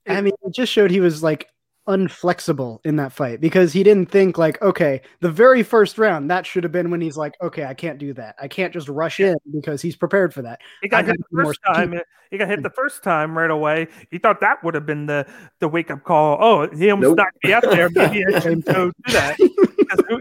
I 0.08 0.22
mean, 0.22 0.34
it 0.44 0.54
just 0.54 0.72
showed 0.72 0.92
he 0.92 1.00
was 1.00 1.24
like 1.24 1.48
unflexible 1.88 2.80
in 2.86 2.96
that 2.96 3.12
fight 3.12 3.42
because 3.42 3.74
he 3.74 3.82
didn't 3.82 4.06
think 4.12 4.38
like 4.38 4.62
okay 4.62 5.02
the 5.20 5.32
very 5.32 5.64
first 5.64 5.98
round 5.98 6.30
that 6.30 6.46
should 6.46 6.64
have 6.64 6.72
been 6.72 6.92
when 6.92 7.02
he's 7.02 7.18
like 7.18 7.34
okay 7.42 7.66
i 7.66 7.74
can't 7.74 7.98
do 7.98 8.14
that 8.14 8.36
i 8.40 8.48
can't 8.48 8.72
just 8.72 8.88
rush 8.88 9.20
in 9.20 9.36
because 9.52 9.82
he's 9.82 9.96
prepared 9.96 10.32
for 10.32 10.44
that 10.44 10.60
he 10.84 10.88
got 10.88 11.06
hit 11.06 11.18
the 11.18 11.44
first 11.44 11.60
time 11.66 12.00
he 12.30 12.38
got 12.38 12.48
hit 12.48 12.62
the 12.62 12.70
first 12.70 13.02
time 13.02 13.36
right 13.36 13.50
away 13.50 13.88
he 14.12 14.20
thought 14.20 14.40
that 14.42 14.64
would 14.64 14.76
have 14.76 14.86
been 14.86 15.08
the 15.08 15.26
the 15.60 15.68
wake-up 15.68 16.04
call 16.04 16.38
oh 16.40 16.70
he 16.78 16.92
almost 16.92 17.10
nope. 17.10 17.18
knocked 17.18 17.44
me 17.44 17.52
out 17.52 17.64
there 17.64 17.90
maybe 17.90 18.24
i 18.28 18.40
should 18.40 18.64
go 18.64 18.92
do 18.92 18.94
that 19.14 19.38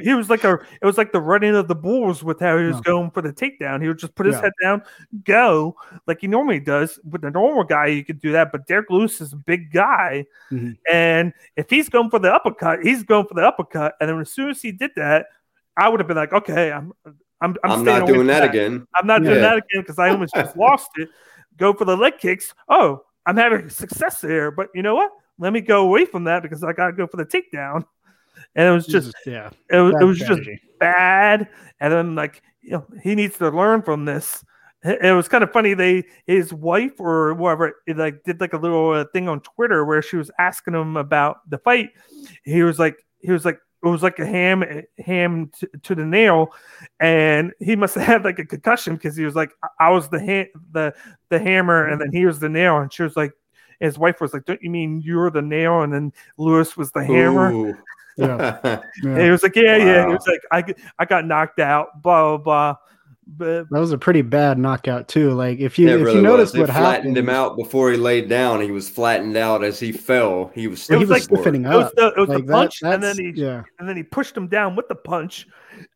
he 0.03 0.15
was 0.15 0.31
like 0.31 0.45
a 0.45 0.59
it 0.81 0.87
was 0.87 0.99
like 0.99 1.13
the 1.13 1.21
running 1.21 1.55
of 1.55 1.69
the 1.69 1.75
bulls 1.75 2.23
with 2.23 2.41
how 2.41 2.59
he 2.59 2.65
was 2.65 2.77
no. 2.77 2.83
going 2.83 3.11
for 3.11 3.23
the 3.23 3.33
takedown. 3.33 3.81
He 3.81 3.89
would 3.89 3.99
just 3.99 4.15
put 4.15 4.27
his 4.27 4.37
yeah. 4.37 4.43
head 4.43 4.53
down, 4.63 4.83
go 5.25 5.77
like 6.07 6.21
he 6.21 6.27
normally 6.27 6.61
does. 6.61 6.99
With 7.09 7.25
a 7.25 7.31
normal 7.31 7.65
guy, 7.65 7.87
you 7.87 8.05
could 8.05 8.21
do 8.21 8.33
that, 8.33 8.53
but 8.53 8.67
Derrick 8.67 8.91
Lewis 8.91 9.21
is 9.21 9.33
a 9.33 9.37
big 9.37 9.73
guy, 9.73 10.27
mm-hmm. 10.51 10.73
and 10.91 11.33
if 11.61 11.69
he's 11.69 11.89
going 11.89 12.09
for 12.09 12.19
the 12.19 12.33
uppercut, 12.33 12.81
he's 12.83 13.03
going 13.03 13.27
for 13.27 13.35
the 13.35 13.47
uppercut. 13.47 13.95
And 14.01 14.09
then 14.09 14.19
as 14.19 14.33
soon 14.33 14.49
as 14.51 14.63
he 14.63 14.73
did 14.73 14.93
that, 14.97 15.27
I 15.77 15.89
would 15.89 16.01
have 16.01 16.07
been 16.07 16.17
like, 16.17 16.33
okay, 16.33 16.73
I'm 16.73 16.93
I'm 17.05 17.19
I'm, 17.43 17.57
I'm 17.65 17.85
not 17.85 18.07
doing 18.07 18.27
that, 18.29 18.41
that, 18.41 18.51
again. 18.51 18.87
I'm 18.95 19.07
not 19.07 19.23
yeah. 19.23 19.31
doing 19.31 19.43
that 19.43 19.59
again 19.59 19.83
because 19.83 19.99
I 19.99 20.09
almost 20.09 20.35
just 20.35 20.57
lost 20.57 20.89
it. 20.97 21.11
Go 21.59 21.75
for 21.75 21.85
the 21.85 21.97
leg 21.97 22.19
kicks. 22.19 22.55
Oh, 22.69 23.03
I'm 23.27 23.37
having 23.37 23.69
success 23.69 24.23
there, 24.23 24.51
but 24.51 24.69
you 24.75 24.83
know 24.83 24.95
what? 24.95 25.11
Let 25.39 25.53
me 25.53 25.61
go 25.61 25.83
away 25.83 26.07
from 26.07 26.25
that 26.25 26.43
because 26.43 26.65
I 26.65 26.73
got 26.73 26.87
to 26.87 26.93
go 26.93 27.07
for 27.07 27.19
the 27.19 27.27
takedown 27.27 27.85
and 28.55 28.69
it 28.69 28.71
was 28.71 28.87
just 28.87 29.15
yeah, 29.27 29.51
it 29.71 29.77
was, 29.77 29.95
it 30.01 30.05
was 30.05 30.19
just 30.19 30.41
bad. 30.79 31.49
And 31.79 31.93
then 31.93 32.15
like 32.15 32.43
you 32.63 32.73
know, 32.73 32.87
he 33.03 33.15
needs 33.15 33.39
to 33.39 33.51
learn 33.51 33.83
from 33.83 34.05
this. 34.05 34.45
It 34.83 35.15
was 35.15 35.29
kind 35.29 35.45
of 35.45 35.53
funny. 35.53 35.75
They 35.75 36.05
his 36.27 36.55
wife 36.55 36.99
or 36.99 37.35
whoever 37.35 37.75
like 37.95 38.25
did 38.25 38.41
like 38.41 38.55
a 38.55 38.59
little 38.59 38.93
uh, 38.93 39.05
thing 39.13 39.29
on 39.29 39.41
Twitter 39.41 39.85
where 39.85 40.01
she 40.01 40.17
was 40.17 40.31
asking 40.39 40.75
him 40.75 40.97
about 40.97 41.49
the 41.51 41.59
fight. 41.59 41.91
He 42.45 42.63
was 42.63 42.79
like 42.79 42.97
he 43.19 43.31
was 43.31 43.45
like 43.45 43.61
it 43.85 43.89
was 43.89 44.03
like 44.03 44.19
a 44.19 44.27
ham 44.27 44.65
ham 44.99 45.51
to, 45.59 45.69
to 45.83 45.95
the 45.95 46.07
nail, 46.07 46.55
and 46.99 47.53
he 47.59 47.77
must 47.77 47.95
have 47.95 48.07
had 48.07 48.25
like 48.25 48.39
a 48.39 48.47
concussion 48.47 48.95
because 48.95 49.17
he 49.17 49.25
was 49.25 49.35
like 49.35 49.53
I 49.79 49.91
was 49.91 50.09
the 50.09 50.21
ha- 50.21 50.61
the 50.73 50.95
the 51.29 51.39
hammer 51.39 51.87
and 51.87 52.01
then 52.01 52.11
he 52.11 52.25
was 52.25 52.39
the 52.39 52.49
nail, 52.49 52.79
and 52.79 52.91
she 52.91 53.03
was 53.03 53.17
like 53.17 53.33
his 53.81 53.99
wife 53.99 54.19
was 54.21 54.33
like, 54.33 54.47
"Don't 54.47 54.63
you 54.63 54.71
mean 54.71 55.03
you're 55.03 55.31
the 55.31 55.43
nail?" 55.43 55.83
And 55.83 55.93
then 55.93 56.13
Lewis 56.39 56.77
was 56.77 56.91
the 56.93 57.05
hammer. 57.05 57.53
Ooh. 57.53 57.77
Yeah. 58.17 58.81
yeah. 59.03 59.25
He 59.25 59.31
was 59.31 59.43
like, 59.43 59.57
yeah, 59.57 59.79
wow. 59.79 59.85
yeah. 59.85 60.07
He 60.07 60.13
was 60.13 60.27
like, 60.27 60.43
I, 60.69 60.75
I 60.99 61.05
got 61.05 61.25
knocked 61.25 61.59
out, 61.59 62.03
blah, 62.03 62.37
blah, 62.37 62.39
blah. 62.39 62.77
But 63.37 63.71
that 63.71 63.79
was 63.79 63.93
a 63.93 63.99
pretty 63.99 64.23
bad 64.23 64.59
knockout 64.59 65.09
too. 65.09 65.33
Like 65.33 65.59
if 65.59 65.79
you 65.79 65.89
if 65.89 66.01
really 66.01 66.17
you 66.17 66.23
notice 66.23 66.53
what 66.53 66.67
flattened 66.67 66.87
happened, 66.87 67.19
him 67.19 67.29
out 67.29 67.57
before 67.57 67.91
he 67.91 67.97
laid 67.97 68.29
down. 68.29 68.61
He 68.61 68.71
was 68.71 68.89
flattened 68.89 69.37
out 69.37 69.63
as 69.63 69.79
he 69.79 69.93
fell. 69.93 70.51
He 70.55 70.67
was 70.67 70.83
still 70.83 70.99
he 70.99 71.05
was 71.05 71.11
like 71.11 71.23
stiffening 71.23 71.67
up. 71.67 71.73
It 71.73 71.77
was 71.77 71.93
the, 71.97 72.07
it 72.09 72.21
was 72.21 72.29
like 72.29 72.47
the 72.47 72.53
punch, 72.53 72.81
that, 72.81 72.95
and 72.95 73.03
then 73.03 73.17
he 73.19 73.33
yeah. 73.35 73.63
and 73.79 73.89
then 73.89 73.97
he 73.97 74.03
pushed 74.03 74.37
him 74.37 74.49
down 74.49 74.75
with 74.75 74.89
the 74.89 74.95
punch, 74.95 75.47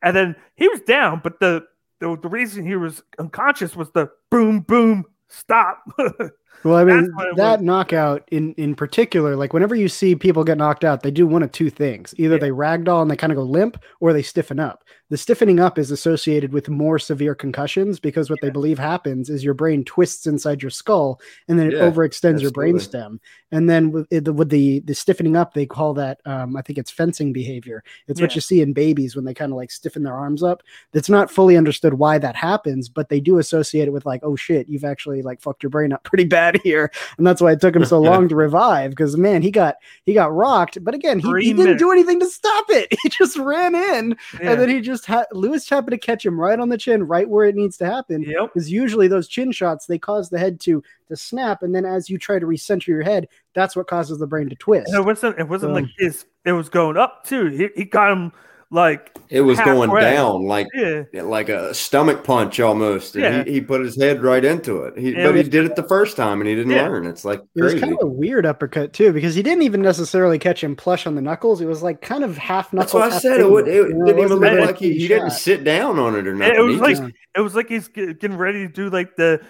and 0.02 0.16
then 0.16 0.36
he 0.56 0.68
was 0.68 0.80
down. 0.82 1.20
But 1.24 1.40
the 1.40 1.66
the, 2.00 2.16
the 2.16 2.28
reason 2.28 2.66
he 2.66 2.76
was 2.76 3.02
unconscious 3.18 3.74
was 3.74 3.90
the 3.90 4.10
boom 4.30 4.60
boom 4.60 5.04
stop. 5.28 5.82
Well, 6.64 6.76
I 6.76 6.84
mean 6.84 7.12
that 7.36 7.58
was. 7.58 7.60
knockout 7.60 8.26
in 8.30 8.54
in 8.54 8.74
particular, 8.74 9.36
like 9.36 9.52
whenever 9.52 9.74
you 9.74 9.86
see 9.86 10.16
people 10.16 10.44
get 10.44 10.56
knocked 10.56 10.82
out, 10.82 11.02
they 11.02 11.10
do 11.10 11.26
one 11.26 11.42
of 11.42 11.52
two 11.52 11.68
things: 11.68 12.14
either 12.16 12.36
yeah. 12.36 12.40
they 12.40 12.50
ragdoll 12.50 13.02
and 13.02 13.10
they 13.10 13.16
kind 13.16 13.32
of 13.32 13.36
go 13.36 13.42
limp, 13.42 13.78
or 14.00 14.14
they 14.14 14.22
stiffen 14.22 14.58
up. 14.58 14.82
The 15.10 15.18
stiffening 15.18 15.60
up 15.60 15.78
is 15.78 15.90
associated 15.90 16.52
with 16.52 16.68
more 16.68 16.98
severe 16.98 17.34
concussions 17.34 18.00
because 18.00 18.30
what 18.30 18.38
yeah. 18.42 18.48
they 18.48 18.52
believe 18.52 18.78
happens 18.78 19.28
is 19.28 19.44
your 19.44 19.54
brain 19.54 19.84
twists 19.84 20.26
inside 20.26 20.62
your 20.62 20.70
skull 20.70 21.20
and 21.46 21.58
then 21.58 21.68
it 21.68 21.74
yeah, 21.74 21.80
overextends 21.80 22.40
your 22.40 22.50
brainstem. 22.50 23.18
And 23.52 23.70
then 23.70 23.92
with, 23.92 24.06
it, 24.10 24.34
with, 24.34 24.48
the 24.48 24.80
the 24.80 24.94
stiffening 24.94 25.36
up, 25.36 25.54
they 25.54 25.66
call 25.66 25.94
that 25.94 26.20
um, 26.24 26.56
I 26.56 26.62
think 26.62 26.78
it's 26.78 26.90
fencing 26.90 27.32
behavior. 27.32 27.84
It's 28.08 28.20
what 28.20 28.34
you 28.34 28.40
see 28.40 28.60
in 28.60 28.72
babies 28.72 29.14
when 29.14 29.24
they 29.24 29.34
kind 29.34 29.52
of 29.52 29.56
like 29.56 29.70
stiffen 29.70 30.02
their 30.02 30.14
arms 30.14 30.42
up. 30.42 30.62
It's 30.92 31.08
not 31.08 31.30
fully 31.30 31.56
understood 31.56 31.94
why 31.94 32.18
that 32.18 32.34
happens, 32.34 32.88
but 32.88 33.08
they 33.08 33.20
do 33.20 33.38
associate 33.38 33.86
it 33.86 33.92
with 33.92 34.06
like, 34.06 34.22
oh 34.24 34.36
shit, 34.36 34.68
you've 34.68 34.84
actually 34.84 35.22
like 35.22 35.40
fucked 35.40 35.62
your 35.62 35.70
brain 35.70 35.92
up 35.92 36.02
pretty 36.04 36.24
bad 36.24 36.60
here, 36.64 36.90
and 37.18 37.26
that's 37.26 37.40
why 37.40 37.52
it 37.52 37.60
took 37.60 37.76
him 37.76 37.84
so 37.84 38.00
long 38.00 38.28
to 38.28 38.36
revive. 38.36 38.90
Because 38.90 39.16
man, 39.16 39.42
he 39.42 39.50
got 39.50 39.76
he 40.04 40.14
got 40.14 40.34
rocked, 40.34 40.82
but 40.82 40.94
again, 40.94 41.18
he, 41.18 41.32
he 41.40 41.52
didn't 41.52 41.76
do 41.76 41.92
anything 41.92 42.20
to 42.20 42.26
stop 42.26 42.66
it. 42.70 42.92
He 43.04 43.10
just 43.10 43.36
ran 43.36 43.74
in, 43.74 44.16
yeah. 44.40 44.52
and 44.52 44.60
then 44.60 44.70
he 44.70 44.80
just 44.80 44.93
had 45.02 45.26
Lewis 45.32 45.68
happened 45.68 45.92
to 45.92 45.98
catch 45.98 46.24
him 46.24 46.38
right 46.38 46.60
on 46.60 46.68
the 46.68 46.78
chin, 46.78 47.04
right 47.04 47.28
where 47.28 47.46
it 47.46 47.54
needs 47.54 47.76
to 47.78 47.86
happen. 47.86 48.22
Yep. 48.22 48.52
Because 48.52 48.70
usually 48.70 49.08
those 49.08 49.28
chin 49.28 49.50
shots 49.50 49.86
they 49.86 49.98
cause 49.98 50.28
the 50.28 50.38
head 50.38 50.60
to 50.60 50.82
to 51.08 51.16
snap, 51.16 51.62
and 51.62 51.74
then 51.74 51.84
as 51.84 52.10
you 52.10 52.18
try 52.18 52.38
to 52.38 52.46
recenter 52.46 52.88
your 52.88 53.02
head, 53.02 53.28
that's 53.54 53.74
what 53.74 53.86
causes 53.86 54.18
the 54.18 54.26
brain 54.26 54.48
to 54.50 54.56
twist. 54.56 54.88
And 54.88 54.96
it 54.96 55.04
wasn't. 55.06 55.38
It 55.38 55.48
wasn't 55.48 55.72
like 55.72 55.86
his. 55.98 56.26
It 56.44 56.52
was 56.52 56.68
going 56.68 56.96
up 56.96 57.24
too. 57.24 57.46
He, 57.46 57.68
he 57.74 57.84
got 57.84 58.12
him 58.12 58.32
like 58.74 59.16
it 59.30 59.40
was 59.40 59.58
going 59.60 59.88
down 59.94 60.46
like 60.46 60.66
yeah. 60.74 61.04
like 61.22 61.48
a 61.48 61.72
stomach 61.72 62.24
punch 62.24 62.58
almost. 62.58 63.14
And 63.14 63.22
yeah. 63.22 63.44
he, 63.44 63.52
he 63.52 63.60
put 63.60 63.80
his 63.80 64.00
head 64.00 64.22
right 64.22 64.44
into 64.44 64.82
it. 64.82 64.98
He, 64.98 65.14
but 65.14 65.36
he 65.36 65.44
did 65.44 65.64
it 65.64 65.76
the 65.76 65.84
first 65.84 66.16
time 66.16 66.40
and 66.40 66.48
he 66.48 66.56
didn't 66.56 66.72
yeah. 66.72 66.88
learn. 66.88 67.06
It's 67.06 67.24
like 67.24 67.38
crazy. 67.56 67.58
it 67.58 67.62
was 67.62 67.74
kind 67.80 67.92
of 67.92 67.98
a 68.02 68.06
weird 68.06 68.44
uppercut 68.44 68.92
too 68.92 69.12
because 69.12 69.34
he 69.34 69.42
didn't 69.42 69.62
even 69.62 69.80
necessarily 69.80 70.38
catch 70.38 70.62
him 70.62 70.74
plush 70.74 71.06
on 71.06 71.14
the 71.14 71.22
knuckles. 71.22 71.60
It 71.60 71.66
was 71.66 71.82
like 71.82 72.00
kind 72.00 72.24
of 72.24 72.36
half 72.36 72.72
knuckles. 72.72 72.92
That's 72.92 72.94
what 72.94 73.12
I 73.12 73.18
said. 73.18 73.40
It, 73.40 73.50
would, 73.50 73.68
it, 73.68 73.74
you 73.74 73.94
know, 73.94 74.06
didn't 74.06 74.24
even 74.24 74.38
look 74.38 74.66
like 74.66 74.78
he, 74.78 74.98
he 74.98 75.06
didn't 75.06 75.30
sit 75.30 75.62
down 75.62 75.98
on 76.00 76.16
it 76.16 76.26
or 76.26 76.34
nothing. 76.34 76.56
It 76.56 76.60
was 76.60 76.80
like 76.80 77.14
it 77.36 77.40
was 77.40 77.54
like 77.54 77.68
he's 77.68 77.86
getting 77.88 78.36
ready 78.36 78.66
to 78.66 78.72
do 78.72 78.90
like 78.90 79.14
the 79.14 79.40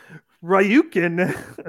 Ryukin. 0.44 1.18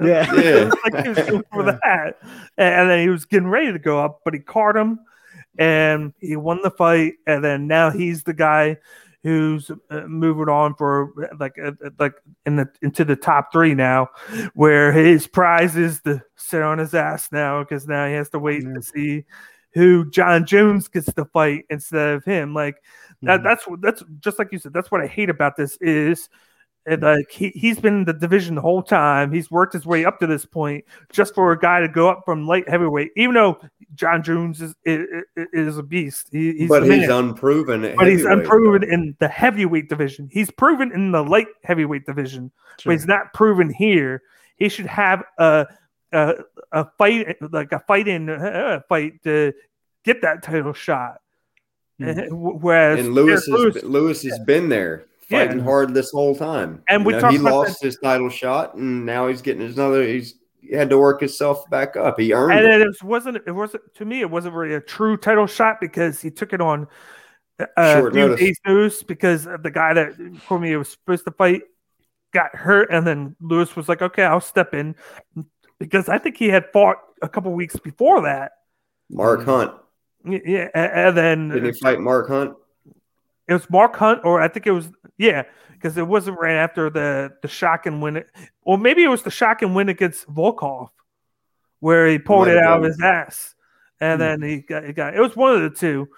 Yeah, 0.02 0.34
yeah. 0.34 0.70
like 0.84 1.02
he 1.02 1.08
was 1.08 1.18
going 1.18 1.44
for 1.50 1.62
that, 1.84 2.18
and 2.58 2.90
then 2.90 3.00
he 3.00 3.08
was 3.08 3.24
getting 3.24 3.48
ready 3.48 3.72
to 3.72 3.78
go 3.78 3.98
up, 3.98 4.20
but 4.24 4.34
he 4.34 4.40
caught 4.40 4.76
him 4.76 5.00
and 5.58 6.12
he 6.20 6.36
won 6.36 6.60
the 6.62 6.70
fight, 6.70 7.14
and 7.26 7.44
then 7.44 7.66
now 7.66 7.90
he's 7.90 8.22
the 8.22 8.34
guy 8.34 8.78
who's 9.22 9.72
uh, 9.90 10.02
moving 10.02 10.48
on 10.48 10.74
for 10.74 11.12
like 11.40 11.56
uh, 11.58 11.72
uh, 11.84 11.90
like 11.98 12.14
in 12.44 12.56
the 12.56 12.68
into 12.82 13.04
the 13.04 13.16
top 13.16 13.52
three 13.52 13.74
now, 13.74 14.08
where 14.54 14.92
his 14.92 15.26
prize 15.26 15.76
is 15.76 16.00
to 16.02 16.22
sit 16.36 16.62
on 16.62 16.78
his 16.78 16.94
ass 16.94 17.30
now 17.32 17.62
because 17.62 17.88
now 17.88 18.06
he 18.06 18.14
has 18.14 18.28
to 18.30 18.38
wait 18.38 18.62
to 18.62 18.82
see 18.82 19.24
who 19.74 20.08
Jon 20.10 20.46
Jones 20.46 20.88
gets 20.88 21.12
to 21.12 21.24
fight 21.26 21.64
instead 21.70 22.14
of 22.14 22.24
him. 22.24 22.54
Like 22.54 22.76
that, 23.22 23.40
mm-hmm. 23.40 23.48
that's 23.48 23.66
that's 23.80 24.02
just 24.20 24.38
like 24.38 24.52
you 24.52 24.58
said. 24.58 24.72
That's 24.72 24.90
what 24.90 25.00
I 25.00 25.06
hate 25.06 25.30
about 25.30 25.56
this 25.56 25.76
is 25.80 26.28
and 26.86 27.02
like 27.02 27.30
he, 27.30 27.48
he's 27.50 27.80
been 27.80 27.98
in 27.98 28.04
the 28.04 28.12
division 28.12 28.54
the 28.54 28.60
whole 28.60 28.82
time. 28.82 29.32
He's 29.32 29.50
worked 29.50 29.72
his 29.72 29.84
way 29.84 30.04
up 30.04 30.20
to 30.20 30.26
this 30.26 30.46
point 30.46 30.84
just 31.12 31.34
for 31.34 31.52
a 31.52 31.58
guy 31.58 31.80
to 31.80 31.88
go 31.88 32.08
up 32.08 32.22
from 32.24 32.46
light 32.46 32.68
heavyweight, 32.68 33.10
even 33.16 33.34
though 33.34 33.60
Jon 33.94 34.22
Jones 34.22 34.60
is 34.60 34.74
is, 34.84 35.06
is 35.52 35.78
a 35.78 35.82
beast. 35.82 36.28
He, 36.32 36.52
he's 36.52 36.68
but 36.68 36.82
he's 36.82 37.08
unproven. 37.08 37.94
But 37.96 38.08
he's 38.08 38.24
unproven 38.24 38.82
though. 38.82 38.94
in 38.94 39.16
the 39.18 39.28
heavyweight 39.28 39.88
division. 39.88 40.28
He's 40.32 40.50
proven 40.50 40.92
in 40.92 41.12
the 41.12 41.22
light 41.22 41.48
heavyweight 41.64 42.06
division, 42.06 42.50
but 42.84 42.92
he's 42.92 43.06
not 43.06 43.32
proven 43.32 43.70
here. 43.70 44.22
He 44.56 44.68
should 44.68 44.86
have 44.86 45.24
a 45.38 45.66
a, 46.12 46.34
a 46.72 46.86
fight 46.98 47.36
like 47.52 47.72
a 47.72 47.80
fight 47.80 48.08
in 48.08 48.28
a 48.28 48.82
fight 48.88 49.22
to 49.24 49.52
get 50.04 50.22
that 50.22 50.42
title 50.42 50.72
shot. 50.72 51.20
Mm-hmm. 52.00 52.34
Whereas 52.34 53.00
and 53.00 53.14
Lewis, 53.14 53.48
Lewis, 53.48 53.82
Lewis 53.82 54.22
has 54.22 54.36
yeah. 54.38 54.44
been 54.44 54.68
there 54.68 55.06
fighting 55.28 55.58
yeah. 55.58 55.64
hard 55.64 55.94
this 55.94 56.10
whole 56.10 56.36
time. 56.36 56.82
And 56.88 57.04
we 57.04 57.14
you 57.14 57.20
know, 57.20 57.28
he 57.30 57.38
lost 57.38 57.82
his 57.82 57.96
title 57.96 58.28
shot, 58.28 58.74
and 58.74 59.06
now 59.06 59.28
he's 59.28 59.42
getting 59.42 59.62
another. 59.62 60.06
He's 60.06 60.34
he 60.34 60.36
had 60.72 60.90
to 60.90 60.98
work 60.98 61.20
himself 61.20 61.68
back 61.70 61.96
up. 61.96 62.18
He 62.18 62.32
earned 62.32 62.58
and 62.58 62.82
it. 62.82 62.82
it 62.82 63.02
wasn't. 63.02 63.36
It 63.46 63.52
wasn't 63.52 63.82
to 63.94 64.04
me. 64.04 64.20
It 64.20 64.30
wasn't 64.30 64.54
really 64.54 64.74
a 64.74 64.80
true 64.80 65.16
title 65.16 65.46
shot 65.46 65.80
because 65.80 66.20
he 66.20 66.30
took 66.30 66.52
it 66.52 66.60
on 66.60 66.86
uh, 67.76 68.00
Short 68.00 68.14
notice. 68.14 69.02
because 69.02 69.44
the 69.44 69.70
guy 69.72 69.94
that 69.94 70.14
Cormier 70.46 70.78
was 70.78 70.90
supposed 70.90 71.24
to 71.24 71.30
fight 71.30 71.62
got 72.32 72.54
hurt, 72.54 72.90
and 72.90 73.06
then 73.06 73.36
Lewis 73.40 73.74
was 73.76 73.88
like, 73.88 74.02
"Okay, 74.02 74.24
I'll 74.24 74.40
step 74.40 74.74
in," 74.74 74.94
because 75.78 76.08
I 76.08 76.18
think 76.18 76.36
he 76.36 76.48
had 76.48 76.70
fought 76.72 76.98
a 77.22 77.28
couple 77.28 77.52
weeks 77.52 77.76
before 77.76 78.22
that. 78.22 78.52
Mark 79.08 79.44
Hunt. 79.44 79.72
Yeah, 80.24 80.68
and 80.74 81.16
then 81.16 81.48
did 81.48 81.64
he 81.64 81.72
fight 81.72 82.00
Mark 82.00 82.28
Hunt? 82.28 82.56
It 83.48 83.52
was 83.52 83.68
Mark 83.70 83.96
Hunt, 83.96 84.20
or 84.24 84.40
I 84.40 84.48
think 84.48 84.66
it 84.66 84.72
was 84.72 84.90
yeah, 85.18 85.44
because 85.72 85.96
it 85.96 86.06
wasn't 86.06 86.38
right 86.38 86.56
after 86.56 86.90
the 86.90 87.32
the 87.42 87.48
shock 87.48 87.86
and 87.86 88.02
win 88.02 88.16
it, 88.16 88.28
or 88.62 88.76
maybe 88.76 89.04
it 89.04 89.08
was 89.08 89.22
the 89.22 89.30
shock 89.30 89.62
and 89.62 89.74
win 89.74 89.88
against 89.88 90.26
Volkov, 90.26 90.90
where 91.80 92.08
he 92.08 92.18
pulled 92.18 92.48
it 92.48 92.58
out 92.58 92.78
of 92.78 92.84
his 92.84 93.00
ass, 93.00 93.54
and 94.00 94.20
mm-hmm. 94.20 94.40
then 94.40 94.50
he 94.50 94.58
got, 94.60 94.84
he 94.84 94.92
got 94.92 95.14
it 95.14 95.20
was 95.20 95.36
one 95.36 95.54
of 95.54 95.62
the 95.62 95.70
two, 95.70 96.08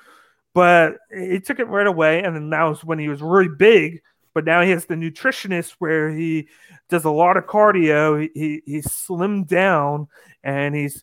but 0.54 0.96
he 1.14 1.40
took 1.40 1.58
it 1.58 1.68
right 1.68 1.86
away, 1.86 2.22
and 2.22 2.34
then 2.34 2.50
that 2.50 2.64
was 2.64 2.84
when 2.84 2.98
he 2.98 3.08
was 3.08 3.20
really 3.20 3.48
big. 3.48 4.02
But 4.34 4.44
now 4.44 4.62
he 4.62 4.70
has 4.70 4.84
the 4.84 4.94
nutritionist 4.94 5.72
where 5.78 6.10
he 6.10 6.48
does 6.88 7.04
a 7.04 7.10
lot 7.10 7.36
of 7.36 7.46
cardio. 7.46 8.20
He 8.20 8.30
he, 8.40 8.62
he 8.64 8.78
slimmed 8.78 9.48
down 9.48 10.06
and 10.44 10.74
he's 10.74 11.02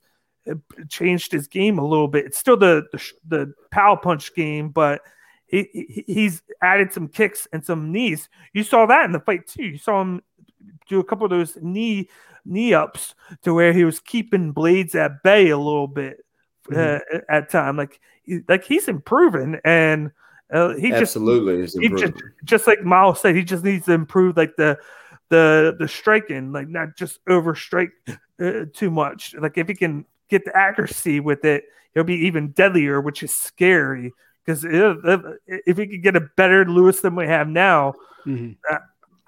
uh, 0.50 0.56
changed 0.90 1.32
his 1.32 1.48
game 1.48 1.78
a 1.78 1.86
little 1.86 2.08
bit. 2.08 2.26
It's 2.26 2.38
still 2.38 2.56
the 2.56 2.86
the, 2.94 3.12
the 3.28 3.54
power 3.72 3.98
punch 3.98 4.34
game, 4.36 4.70
but 4.70 5.02
he, 5.64 6.04
he's 6.08 6.42
added 6.62 6.92
some 6.92 7.08
kicks 7.08 7.48
and 7.54 7.64
some 7.64 7.92
knees. 7.92 8.30
You 8.54 8.64
saw 8.64 8.86
that 8.86 9.06
in 9.06 9.12
the 9.12 9.20
fight 9.20 9.48
too. 9.48 9.64
You 9.64 9.78
saw 9.78 10.02
him 10.02 10.22
do 10.88 11.00
a 11.00 11.04
couple 11.04 11.26
of 11.26 11.32
those 11.32 11.58
knee 11.62 12.10
knee 12.46 12.74
ups 12.74 13.16
to 13.44 13.54
where 13.54 13.74
he 13.74 13.84
was 13.84 14.00
keeping 14.00 14.54
Blaydes 14.54 14.96
at 14.96 15.24
bay 15.24 15.50
a 15.50 15.58
little 15.58 15.88
bit 15.88 16.24
uh, 16.72 16.76
mm-hmm. 16.76 17.18
at 17.30 17.50
time. 17.50 17.78
Like 17.78 18.00
like 18.48 18.64
he's 18.64 18.88
improving 18.88 19.60
and 19.64 20.12
uh, 20.54 20.76
he 20.76 20.94
absolutely 20.94 21.64
just, 21.64 21.80
he 21.80 21.90
just 21.90 22.14
just 22.44 22.68
like 22.68 22.84
Miles 22.84 23.22
said, 23.22 23.36
he 23.36 23.44
just 23.44 23.64
needs 23.64 23.86
to 23.86 23.94
improve 23.94 24.38
like 24.38 24.56
the 24.58 24.78
the 25.30 25.76
the 25.80 25.88
striking, 25.88 26.52
like 26.52 26.68
not 26.68 26.96
just 26.96 27.20
over 27.28 27.56
strike 27.56 27.92
uh, 28.40 28.66
too 28.74 28.92
much. 28.92 29.34
Like 29.36 29.58
if 29.58 29.68
he 29.68 29.74
can 29.74 30.06
get 30.30 30.46
the 30.46 30.56
accuracy 30.56 31.20
with 31.20 31.46
it, 31.46 31.64
he'll 31.94 32.04
be 32.04 32.28
even 32.28 32.52
deadlier, 32.52 33.02
which 33.02 33.24
is 33.24 33.34
scary 33.34 34.14
because 34.46 34.64
if, 34.64 35.20
if 35.48 35.78
we 35.78 35.88
could 35.88 36.04
get 36.04 36.16
a 36.16 36.22
better 36.38 36.66
Lewis 36.66 37.02
than 37.02 37.16
we 37.16 37.26
have 37.26 37.48
now, 37.48 37.94
mm-hmm. 38.26 38.54
Uh, 38.70 38.78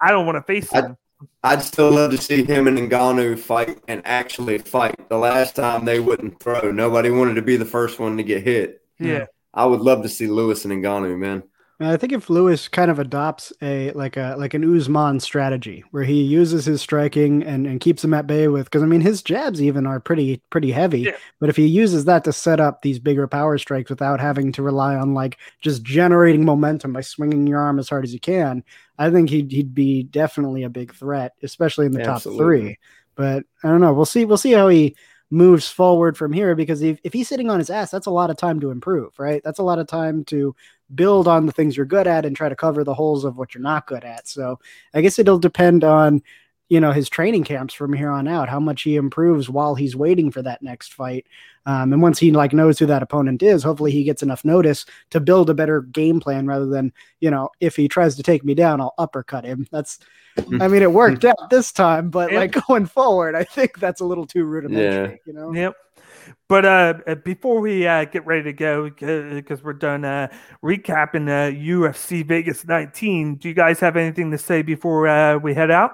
I 0.00 0.10
don't 0.10 0.26
want 0.26 0.36
to 0.36 0.42
face 0.42 0.70
him. 0.70 0.96
I'd, 1.42 1.58
I'd, 1.58 1.62
still 1.62 1.90
love 1.90 2.12
to 2.12 2.18
see 2.18 2.44
him 2.44 2.68
and 2.68 2.78
Ngannou 2.78 3.38
fight 3.38 3.80
and 3.88 4.00
actually 4.04 4.58
fight. 4.58 5.08
The 5.08 5.18
last 5.18 5.56
time 5.56 5.84
they 5.84 5.98
wouldn't 5.98 6.40
throw, 6.40 6.70
nobody 6.70 7.10
wanted 7.10 7.34
to 7.34 7.42
be 7.42 7.56
the 7.56 7.64
first 7.64 7.98
one 7.98 8.16
to 8.16 8.22
get 8.22 8.44
hit. 8.44 8.82
Yeah, 9.00 9.26
I 9.52 9.66
would 9.66 9.80
love 9.80 10.02
to 10.02 10.08
see 10.08 10.28
Lewis 10.28 10.64
and 10.64 10.72
Ngannou, 10.72 11.18
man. 11.18 11.42
I 11.80 11.96
think 11.96 12.12
if 12.12 12.28
Lewis 12.28 12.66
kind 12.66 12.90
of 12.90 12.98
adopts 12.98 13.52
a 13.62 13.92
like 13.92 14.16
a 14.16 14.34
like 14.36 14.52
an 14.52 14.76
Usman 14.76 15.20
strategy 15.20 15.84
where 15.92 16.02
he 16.02 16.22
uses 16.22 16.64
his 16.64 16.80
striking 16.80 17.44
and, 17.44 17.68
and 17.68 17.80
keeps 17.80 18.02
him 18.02 18.12
at 18.14 18.26
bay 18.26 18.48
with 18.48 18.64
because 18.64 18.82
I 18.82 18.86
mean 18.86 19.00
his 19.00 19.22
jabs 19.22 19.62
even 19.62 19.86
are 19.86 20.00
pretty 20.00 20.42
pretty 20.50 20.72
heavy. 20.72 21.02
Yeah. 21.02 21.16
But 21.38 21.50
if 21.50 21.56
he 21.56 21.66
uses 21.66 22.04
that 22.06 22.24
to 22.24 22.32
set 22.32 22.58
up 22.58 22.82
these 22.82 22.98
bigger 22.98 23.28
power 23.28 23.58
strikes 23.58 23.90
without 23.90 24.18
having 24.18 24.50
to 24.52 24.62
rely 24.62 24.96
on 24.96 25.14
like 25.14 25.38
just 25.60 25.84
generating 25.84 26.44
momentum 26.44 26.92
by 26.92 27.00
swinging 27.00 27.46
your 27.46 27.60
arm 27.60 27.78
as 27.78 27.88
hard 27.88 28.02
as 28.04 28.12
you 28.12 28.20
can, 28.20 28.64
I 28.98 29.10
think 29.10 29.30
he'd 29.30 29.52
he'd 29.52 29.72
be 29.72 30.02
definitely 30.02 30.64
a 30.64 30.70
big 30.70 30.92
threat, 30.92 31.34
especially 31.44 31.86
in 31.86 31.92
the 31.92 32.02
Absolutely. 32.02 32.38
top 32.38 32.44
three. 32.44 32.78
But 33.14 33.44
I 33.62 33.68
don't 33.68 33.80
know. 33.80 33.92
We'll 33.92 34.04
see. 34.04 34.24
We'll 34.24 34.36
see 34.36 34.52
how 34.52 34.66
he 34.66 34.96
moves 35.30 35.68
forward 35.68 36.16
from 36.16 36.32
here 36.32 36.54
because 36.54 36.80
if, 36.82 36.98
if 37.04 37.12
he's 37.12 37.28
sitting 37.28 37.50
on 37.50 37.58
his 37.58 37.70
ass, 37.70 37.90
that's 37.90 38.06
a 38.06 38.10
lot 38.10 38.30
of 38.30 38.36
time 38.36 38.60
to 38.60 38.70
improve, 38.70 39.18
right? 39.18 39.42
That's 39.44 39.58
a 39.58 39.64
lot 39.64 39.78
of 39.78 39.86
time 39.86 40.24
to 40.26 40.54
build 40.94 41.28
on 41.28 41.46
the 41.46 41.52
things 41.52 41.76
you're 41.76 41.86
good 41.86 42.06
at 42.06 42.24
and 42.24 42.36
try 42.36 42.48
to 42.48 42.56
cover 42.56 42.84
the 42.84 42.94
holes 42.94 43.24
of 43.24 43.36
what 43.36 43.54
you're 43.54 43.62
not 43.62 43.86
good 43.86 44.04
at. 44.04 44.28
So 44.28 44.58
I 44.94 45.00
guess 45.00 45.18
it'll 45.18 45.38
depend 45.38 45.84
on 45.84 46.22
you 46.68 46.80
know 46.80 46.92
his 46.92 47.08
training 47.08 47.44
camps 47.44 47.72
from 47.72 47.92
here 47.92 48.10
on 48.10 48.28
out 48.28 48.48
how 48.48 48.60
much 48.60 48.82
he 48.82 48.96
improves 48.96 49.48
while 49.48 49.74
he's 49.74 49.96
waiting 49.96 50.30
for 50.30 50.42
that 50.42 50.62
next 50.62 50.94
fight. 50.94 51.26
Um, 51.66 51.92
and 51.92 52.00
once 52.00 52.18
he 52.18 52.30
like 52.30 52.52
knows 52.52 52.78
who 52.78 52.86
that 52.86 53.02
opponent 53.02 53.42
is 53.42 53.62
hopefully 53.62 53.90
he 53.90 54.04
gets 54.04 54.22
enough 54.22 54.44
notice 54.44 54.86
to 55.10 55.20
build 55.20 55.50
a 55.50 55.54
better 55.54 55.82
game 55.82 56.20
plan 56.20 56.46
rather 56.46 56.66
than 56.66 56.92
you 57.20 57.30
know 57.30 57.50
if 57.60 57.76
he 57.76 57.88
tries 57.88 58.16
to 58.16 58.22
take 58.22 58.44
me 58.44 58.54
down 58.54 58.80
i'll 58.80 58.94
uppercut 58.98 59.44
him. 59.44 59.66
That's 59.70 59.98
i 60.60 60.68
mean 60.68 60.82
it 60.82 60.92
worked 60.92 61.24
out 61.24 61.50
this 61.50 61.72
time 61.72 62.10
but 62.10 62.32
like 62.32 62.52
going 62.68 62.86
forward 62.86 63.34
i 63.34 63.42
think 63.42 63.80
that's 63.80 64.00
a 64.00 64.04
little 64.04 64.24
too 64.24 64.44
rudimentary 64.44 65.10
yeah. 65.10 65.16
you 65.26 65.32
know? 65.32 65.52
Yep 65.52 65.76
but 66.48 66.64
uh, 66.64 66.94
uh, 67.06 67.14
before 67.16 67.60
we 67.60 67.86
uh, 67.86 68.04
get 68.04 68.26
ready 68.26 68.44
to 68.44 68.52
go, 68.52 68.90
because 68.90 69.62
we're 69.62 69.72
done 69.74 70.04
uh, 70.04 70.28
recapping 70.64 71.26
UFC 71.26 72.26
Vegas 72.26 72.66
19, 72.66 73.36
do 73.36 73.48
you 73.48 73.54
guys 73.54 73.80
have 73.80 73.96
anything 73.96 74.30
to 74.30 74.38
say 74.38 74.62
before 74.62 75.08
uh, 75.08 75.38
we 75.38 75.54
head 75.54 75.70
out? 75.70 75.92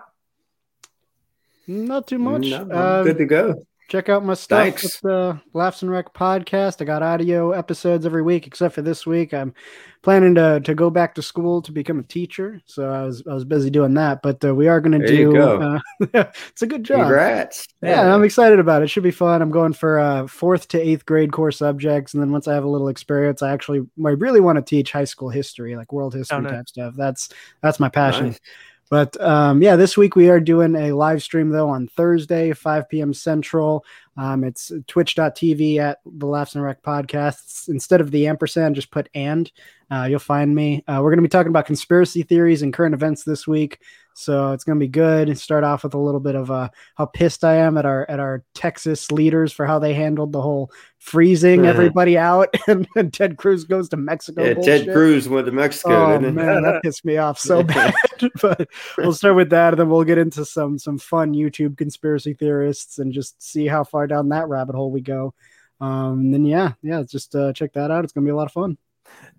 Not 1.66 2.06
too 2.06 2.18
much. 2.18 2.50
No, 2.50 2.58
I'm 2.62 2.70
Uh, 2.70 3.02
good 3.02 3.18
to 3.18 3.26
go. 3.26 3.54
Check 3.94 4.08
out 4.08 4.24
my 4.24 4.34
stuff 4.34 4.60
Thanks. 4.60 4.82
with 4.82 5.00
the 5.02 5.40
Laughs 5.52 5.82
and 5.82 5.90
Rec 5.90 6.12
podcast. 6.12 6.82
I 6.82 6.84
got 6.84 7.04
audio 7.04 7.52
episodes 7.52 8.04
every 8.04 8.22
week, 8.22 8.44
except 8.44 8.74
for 8.74 8.82
this 8.82 9.06
week. 9.06 9.32
I'm 9.32 9.54
planning 10.02 10.34
to 10.34 10.58
to 10.64 10.74
go 10.74 10.90
back 10.90 11.14
to 11.14 11.22
school 11.22 11.62
to 11.62 11.70
become 11.70 12.00
a 12.00 12.02
teacher, 12.02 12.60
so 12.66 12.90
I 12.90 13.04
was 13.04 13.22
I 13.30 13.34
was 13.34 13.44
busy 13.44 13.70
doing 13.70 13.94
that. 13.94 14.20
But 14.20 14.44
uh, 14.44 14.52
we 14.52 14.66
are 14.66 14.80
going 14.80 15.00
to 15.00 15.06
do. 15.06 15.32
go. 15.32 15.78
Uh, 16.12 16.24
it's 16.48 16.62
a 16.62 16.66
good 16.66 16.82
job. 16.82 17.02
Congrats. 17.02 17.68
Yeah, 17.82 18.12
I'm 18.12 18.24
excited 18.24 18.58
about 18.58 18.82
it. 18.82 18.86
It 18.86 18.88
should 18.88 19.04
be 19.04 19.12
fun. 19.12 19.40
I'm 19.40 19.52
going 19.52 19.74
for 19.74 20.00
uh, 20.00 20.26
fourth 20.26 20.66
to 20.68 20.80
eighth 20.80 21.06
grade 21.06 21.30
core 21.30 21.52
subjects, 21.52 22.14
and 22.14 22.22
then 22.22 22.32
once 22.32 22.48
I 22.48 22.54
have 22.54 22.64
a 22.64 22.68
little 22.68 22.88
experience, 22.88 23.42
I 23.42 23.52
actually 23.52 23.86
I 24.04 24.10
really 24.10 24.40
want 24.40 24.56
to 24.56 24.62
teach 24.62 24.90
high 24.90 25.04
school 25.04 25.28
history, 25.28 25.76
like 25.76 25.92
world 25.92 26.14
history 26.14 26.40
nice. 26.40 26.52
type 26.52 26.68
stuff. 26.68 26.94
That's 26.96 27.28
that's 27.62 27.78
my 27.78 27.88
passion. 27.88 28.26
Nice. 28.26 28.40
But 28.90 29.20
um, 29.20 29.62
yeah, 29.62 29.76
this 29.76 29.96
week 29.96 30.14
we 30.14 30.28
are 30.28 30.40
doing 30.40 30.76
a 30.76 30.92
live 30.92 31.22
stream 31.22 31.48
though 31.48 31.68
on 31.68 31.88
Thursday, 31.88 32.52
5 32.52 32.88
p.m. 32.88 33.14
Central. 33.14 33.84
Um, 34.16 34.44
it's 34.44 34.70
twitch.tv 34.86 35.78
at 35.78 36.00
the 36.04 36.26
Laughs 36.26 36.54
and 36.54 36.62
Rec 36.62 36.82
podcasts. 36.82 37.68
Instead 37.68 38.00
of 38.00 38.10
the 38.10 38.26
ampersand, 38.26 38.74
just 38.74 38.90
put 38.90 39.08
and. 39.14 39.50
Uh, 39.90 40.04
you'll 40.04 40.18
find 40.18 40.54
me. 40.54 40.82
Uh, 40.86 41.00
we're 41.02 41.10
going 41.10 41.18
to 41.18 41.22
be 41.22 41.28
talking 41.28 41.50
about 41.50 41.66
conspiracy 41.66 42.22
theories 42.22 42.62
and 42.62 42.72
current 42.72 42.94
events 42.94 43.24
this 43.24 43.46
week. 43.46 43.80
So 44.16 44.52
it's 44.52 44.62
going 44.62 44.78
to 44.78 44.84
be 44.84 44.88
good. 44.88 45.36
Start 45.36 45.64
off 45.64 45.82
with 45.82 45.94
a 45.94 45.98
little 45.98 46.20
bit 46.20 46.36
of 46.36 46.48
uh, 46.48 46.68
how 46.94 47.06
pissed 47.06 47.42
I 47.44 47.56
am 47.56 47.76
at 47.76 47.84
our 47.84 48.08
at 48.08 48.20
our 48.20 48.44
Texas 48.54 49.10
leaders 49.10 49.52
for 49.52 49.66
how 49.66 49.80
they 49.80 49.92
handled 49.92 50.30
the 50.32 50.40
whole 50.40 50.70
freezing 50.98 51.62
Mhm. 51.62 51.66
everybody 51.66 52.16
out, 52.16 52.48
and, 52.68 52.86
and 52.96 53.12
Ted 53.12 53.36
Cruz 53.36 53.64
goes 53.64 53.88
to 53.88 53.96
Mexico. 53.96 54.44
Yeah, 54.44 54.54
bullshit. 54.54 54.86
Ted 54.86 54.94
Cruz 54.94 55.28
went 55.28 55.46
to 55.46 55.52
Mexico, 55.52 56.14
Oh 56.14 56.20
man, 56.20 56.62
that 56.62 56.80
pissed 56.84 57.04
me 57.04 57.16
off 57.16 57.38
so 57.40 57.62
bad. 57.64 57.92
but 58.40 58.68
we'll 58.96 59.12
start 59.12 59.34
with 59.34 59.50
that, 59.50 59.74
and 59.74 59.80
then 59.80 59.90
we'll 59.90 60.04
get 60.04 60.18
into 60.18 60.44
some 60.44 60.78
some 60.78 60.96
fun 60.96 61.34
YouTube 61.34 61.76
conspiracy 61.76 62.34
theorists 62.34 62.98
and 63.00 63.12
just 63.12 63.42
see 63.42 63.66
how 63.66 63.82
far 63.82 64.06
down 64.06 64.28
that 64.28 64.48
rabbit 64.48 64.76
hole 64.76 64.92
we 64.92 65.00
go. 65.00 65.34
Um, 65.80 66.20
and 66.20 66.32
then 66.34 66.44
yeah, 66.44 66.72
yeah, 66.82 67.02
just 67.02 67.34
uh, 67.34 67.52
check 67.52 67.72
that 67.72 67.90
out. 67.90 68.04
It's 68.04 68.12
gonna 68.12 68.24
be 68.24 68.30
a 68.30 68.36
lot 68.36 68.46
of 68.46 68.52
fun. 68.52 68.78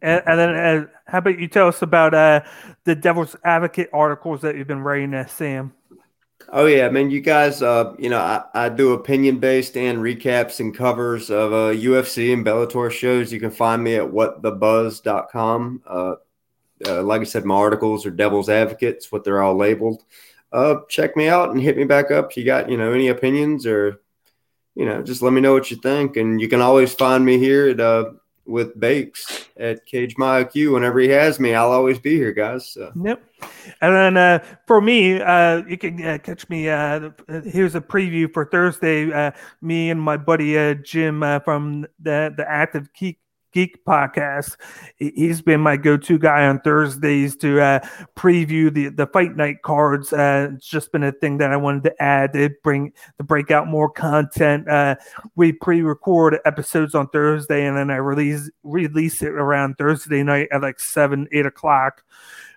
And, 0.05 0.21
and 0.27 0.39
then, 0.39 0.49
uh, 0.55 0.85
how 1.07 1.17
about 1.17 1.39
you 1.39 1.47
tell 1.47 1.67
us 1.67 1.81
about 1.81 2.13
uh, 2.13 2.41
the 2.83 2.95
Devil's 2.95 3.35
Advocate 3.43 3.89
articles 3.91 4.41
that 4.41 4.55
you've 4.55 4.67
been 4.67 4.83
writing, 4.83 5.15
uh, 5.15 5.25
Sam? 5.25 5.73
Oh 6.49 6.67
yeah, 6.67 6.89
man. 6.89 7.09
You 7.09 7.21
guys, 7.21 7.63
uh, 7.63 7.95
you 7.97 8.09
know, 8.09 8.19
I, 8.19 8.43
I 8.53 8.69
do 8.69 8.93
opinion 8.93 9.39
based 9.39 9.75
and 9.75 9.97
recaps 9.97 10.59
and 10.59 10.75
covers 10.75 11.31
of 11.31 11.53
uh, 11.53 11.73
UFC 11.73 12.31
and 12.33 12.45
Bellator 12.45 12.91
shows. 12.91 13.33
You 13.33 13.39
can 13.39 13.49
find 13.49 13.83
me 13.83 13.95
at 13.95 14.03
whatthebuzz.com. 14.03 15.81
Uh, 15.87 16.15
uh, 16.87 17.01
like 17.01 17.21
I 17.21 17.23
said, 17.23 17.45
my 17.45 17.55
articles 17.55 18.05
are 18.05 18.11
Devil's 18.11 18.49
Advocates, 18.49 19.11
what 19.11 19.23
they're 19.23 19.41
all 19.41 19.55
labeled. 19.55 20.03
Uh, 20.51 20.81
check 20.87 21.17
me 21.17 21.27
out 21.27 21.49
and 21.49 21.59
hit 21.59 21.77
me 21.77 21.85
back 21.85 22.11
up 22.11 22.29
if 22.29 22.37
you 22.37 22.45
got, 22.45 22.69
you 22.69 22.77
know, 22.77 22.91
any 22.91 23.07
opinions 23.07 23.65
or, 23.65 24.01
you 24.75 24.85
know, 24.85 25.01
just 25.01 25.23
let 25.23 25.33
me 25.33 25.41
know 25.41 25.53
what 25.53 25.71
you 25.71 25.77
think. 25.77 26.15
And 26.15 26.39
you 26.39 26.47
can 26.47 26.61
always 26.61 26.93
find 26.93 27.25
me 27.25 27.39
here 27.39 27.69
at 27.69 27.79
uh, 27.79 28.11
with 28.45 28.79
Bakes 28.79 29.45
at 29.57 29.85
Cage 29.85 30.15
My 30.17 30.43
IQ. 30.43 30.73
Whenever 30.73 30.99
he 30.99 31.09
has 31.09 31.39
me, 31.39 31.53
I'll 31.53 31.71
always 31.71 31.99
be 31.99 32.15
here, 32.15 32.33
guys. 32.33 32.69
So. 32.69 32.91
Yep. 33.03 33.23
And 33.81 33.95
then 33.95 34.17
uh, 34.17 34.45
for 34.67 34.81
me, 34.81 35.21
uh, 35.21 35.63
you 35.67 35.77
can 35.77 36.03
uh, 36.05 36.17
catch 36.19 36.47
me. 36.49 36.69
Uh, 36.69 37.11
here's 37.45 37.75
a 37.75 37.81
preview 37.81 38.31
for 38.31 38.45
Thursday. 38.45 39.11
Uh, 39.11 39.31
me 39.61 39.89
and 39.89 40.01
my 40.01 40.17
buddy 40.17 40.57
uh, 40.57 40.75
Jim 40.75 41.21
from 41.43 41.85
the 41.99 42.33
the 42.35 42.45
Active 42.47 42.89
Geek, 42.93 43.19
Geek 43.55 43.85
podcast. 43.85 44.57
He- 44.97 45.13
He's 45.15 45.41
been 45.41 45.61
my 45.61 45.77
go-to 45.77 46.19
guy 46.19 46.45
on 46.45 46.59
Thursdays 46.59 47.37
to 47.37 47.61
uh, 47.61 47.79
preview 48.17 48.71
the 48.71 48.89
the 48.89 49.07
fight 49.07 49.35
night 49.37 49.61
cards. 49.63 50.11
Uh, 50.11 50.49
it's 50.55 50.67
just 50.67 50.91
been 50.91 51.03
a 51.03 51.13
thing 51.13 51.37
that 51.37 51.51
I 51.53 51.55
wanted 51.55 51.85
to 51.85 52.03
add 52.03 52.33
to 52.33 52.49
bring 52.63 52.91
to 53.17 53.23
break 53.23 53.51
out 53.51 53.67
more 53.67 53.89
content. 53.89 54.67
Uh, 54.69 54.95
we 55.37 55.53
pre-record 55.53 56.37
episodes 56.43 56.95
on 56.95 57.07
Thursday, 57.09 57.65
and 57.65 57.77
then 57.77 57.89
I 57.89 57.95
release 57.95 58.51
release 58.63 59.21
it 59.21 59.31
around 59.31 59.75
Thursday 59.77 60.21
night 60.21 60.49
at 60.51 60.61
like 60.61 60.79
seven, 60.81 61.25
eight 61.31 61.45
o'clock 61.45 62.03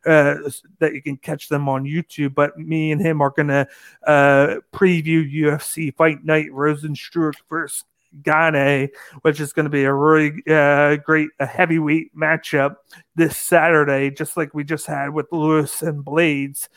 uh, 0.04 0.34
that 0.80 0.94
you 0.94 1.02
can 1.02 1.16
catch 1.16 1.48
them 1.48 1.68
on 1.68 1.84
YouTube. 1.84 2.34
But 2.34 2.58
me 2.58 2.90
and 2.90 3.00
him 3.00 3.20
are 3.20 3.30
gonna 3.36 3.68
uh, 4.04 4.56
preview 4.74 5.32
UFC 5.32 5.94
Fight 5.94 6.24
Night 6.24 6.50
Rozenstruik 6.50 7.34
versus 7.48 7.84
Gane, 8.22 8.88
which 9.22 9.40
is 9.40 9.52
going 9.52 9.64
to 9.64 9.70
be 9.70 9.84
a 9.84 9.92
really 9.92 10.42
uh, 10.48 10.96
great 10.96 11.28
a 11.38 11.46
heavyweight 11.46 12.14
matchup 12.16 12.76
this 13.14 13.36
Saturday, 13.36 14.10
just 14.10 14.36
like 14.36 14.54
we 14.54 14.64
just 14.64 14.86
had 14.86 15.10
with 15.10 15.26
Lewis 15.32 15.82
and 15.82 16.04
Blaydes. 16.04 16.68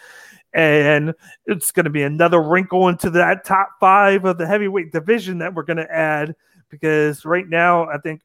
And 0.53 1.13
it's 1.45 1.71
going 1.71 1.85
to 1.85 1.89
be 1.89 2.03
another 2.03 2.41
wrinkle 2.41 2.89
into 2.89 3.09
that 3.11 3.45
top 3.45 3.69
five 3.79 4.25
of 4.25 4.37
the 4.37 4.45
heavyweight 4.45 4.91
division 4.91 5.37
that 5.37 5.53
we're 5.53 5.63
going 5.63 5.77
to 5.77 5.91
add 5.91 6.35
because 6.69 7.25
right 7.25 7.47
now 7.47 7.87
I 7.87 7.97
think 7.99 8.21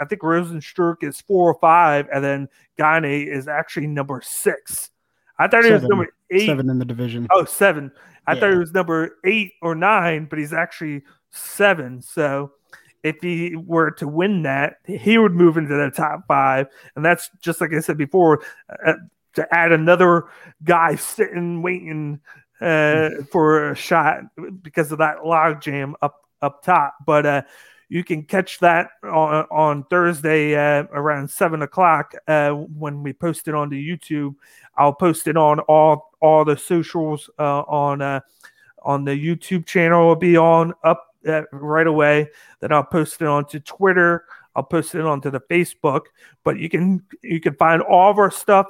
I 0.00 0.04
think 0.04 0.22
Rozenstruik 0.22 1.02
is 1.02 1.20
four 1.20 1.50
or 1.50 1.58
five, 1.60 2.06
and 2.12 2.22
then 2.22 2.48
Gane 2.78 3.28
is 3.28 3.48
actually 3.48 3.86
number 3.86 4.22
six. 4.24 4.90
I 5.38 5.48
thought 5.48 5.64
he 5.64 5.72
was 5.72 5.82
number 5.82 6.08
eight. 6.30 6.46
Seven 6.46 6.70
in 6.70 6.78
the 6.78 6.84
division. 6.84 7.26
Oh, 7.30 7.44
seven. 7.44 7.92
I 8.26 8.34
thought 8.34 8.52
he 8.52 8.58
was 8.58 8.72
number 8.72 9.18
eight 9.24 9.52
or 9.62 9.74
nine, 9.74 10.26
but 10.28 10.38
he's 10.38 10.52
actually 10.52 11.02
seven. 11.30 12.02
So 12.02 12.52
if 13.02 13.16
he 13.20 13.54
were 13.54 13.90
to 13.92 14.08
win 14.08 14.42
that, 14.42 14.78
he 14.84 15.18
would 15.18 15.34
move 15.34 15.56
into 15.56 15.74
the 15.74 15.90
top 15.90 16.26
five. 16.26 16.66
And 16.96 17.04
that's 17.04 17.30
just 17.40 17.60
like 17.60 17.72
I 17.72 17.80
said 17.80 17.98
before, 17.98 18.42
uh, 18.84 18.94
to 19.34 19.46
add 19.54 19.70
another 19.70 20.24
guy 20.64 20.96
sitting 20.96 21.62
waiting 21.62 22.20
uh, 22.60 23.10
for 23.30 23.70
a 23.70 23.76
shot 23.76 24.22
because 24.62 24.90
of 24.90 24.98
that 24.98 25.24
log 25.24 25.60
jam 25.60 25.94
up 26.02 26.16
up 26.42 26.62
top. 26.64 26.94
But 27.06 27.26
uh, 27.26 27.42
you 27.88 28.02
can 28.02 28.24
catch 28.24 28.58
that 28.60 28.90
on, 29.04 29.46
on 29.50 29.84
Thursday 29.84 30.54
uh, 30.54 30.84
around 30.92 31.30
seven 31.30 31.62
o'clock 31.62 32.14
uh, 32.26 32.50
when 32.50 33.02
we 33.02 33.12
post 33.12 33.48
it 33.48 33.54
on 33.54 33.68
the 33.68 33.88
YouTube. 33.88 34.34
I'll 34.76 34.92
post 34.92 35.28
it 35.28 35.36
on 35.36 35.60
all 35.60 36.12
all 36.20 36.44
the 36.44 36.56
socials 36.56 37.30
uh, 37.38 37.60
on 37.60 38.02
uh, 38.02 38.20
on 38.82 39.04
the 39.04 39.12
YouTube 39.12 39.66
channel. 39.66 40.08
Will 40.08 40.16
be 40.16 40.36
on 40.36 40.74
up 40.82 41.14
uh, 41.26 41.42
right 41.52 41.86
away. 41.86 42.30
Then 42.60 42.72
I'll 42.72 42.84
post 42.84 43.22
it 43.22 43.28
onto 43.28 43.60
Twitter. 43.60 44.24
I'll 44.56 44.64
post 44.64 44.94
it 44.94 45.02
onto 45.02 45.30
the 45.30 45.40
Facebook. 45.40 46.06
But 46.42 46.58
you 46.58 46.68
can 46.68 47.04
you 47.22 47.40
can 47.40 47.54
find 47.54 47.82
all 47.82 48.10
of 48.10 48.18
our 48.18 48.32
stuff 48.32 48.66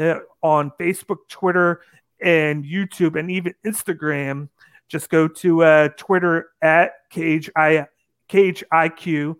uh, 0.00 0.20
on 0.42 0.72
Facebook, 0.80 1.18
Twitter, 1.28 1.82
and 2.20 2.64
YouTube, 2.64 3.18
and 3.18 3.30
even 3.30 3.54
Instagram. 3.66 4.48
Just 4.88 5.10
go 5.10 5.28
to 5.28 5.64
uh, 5.64 5.88
Twitter 5.96 6.50
at 6.62 6.92
Cage 7.10 7.50
I 7.56 7.86
Cage 8.28 8.64
IQ. 8.72 9.36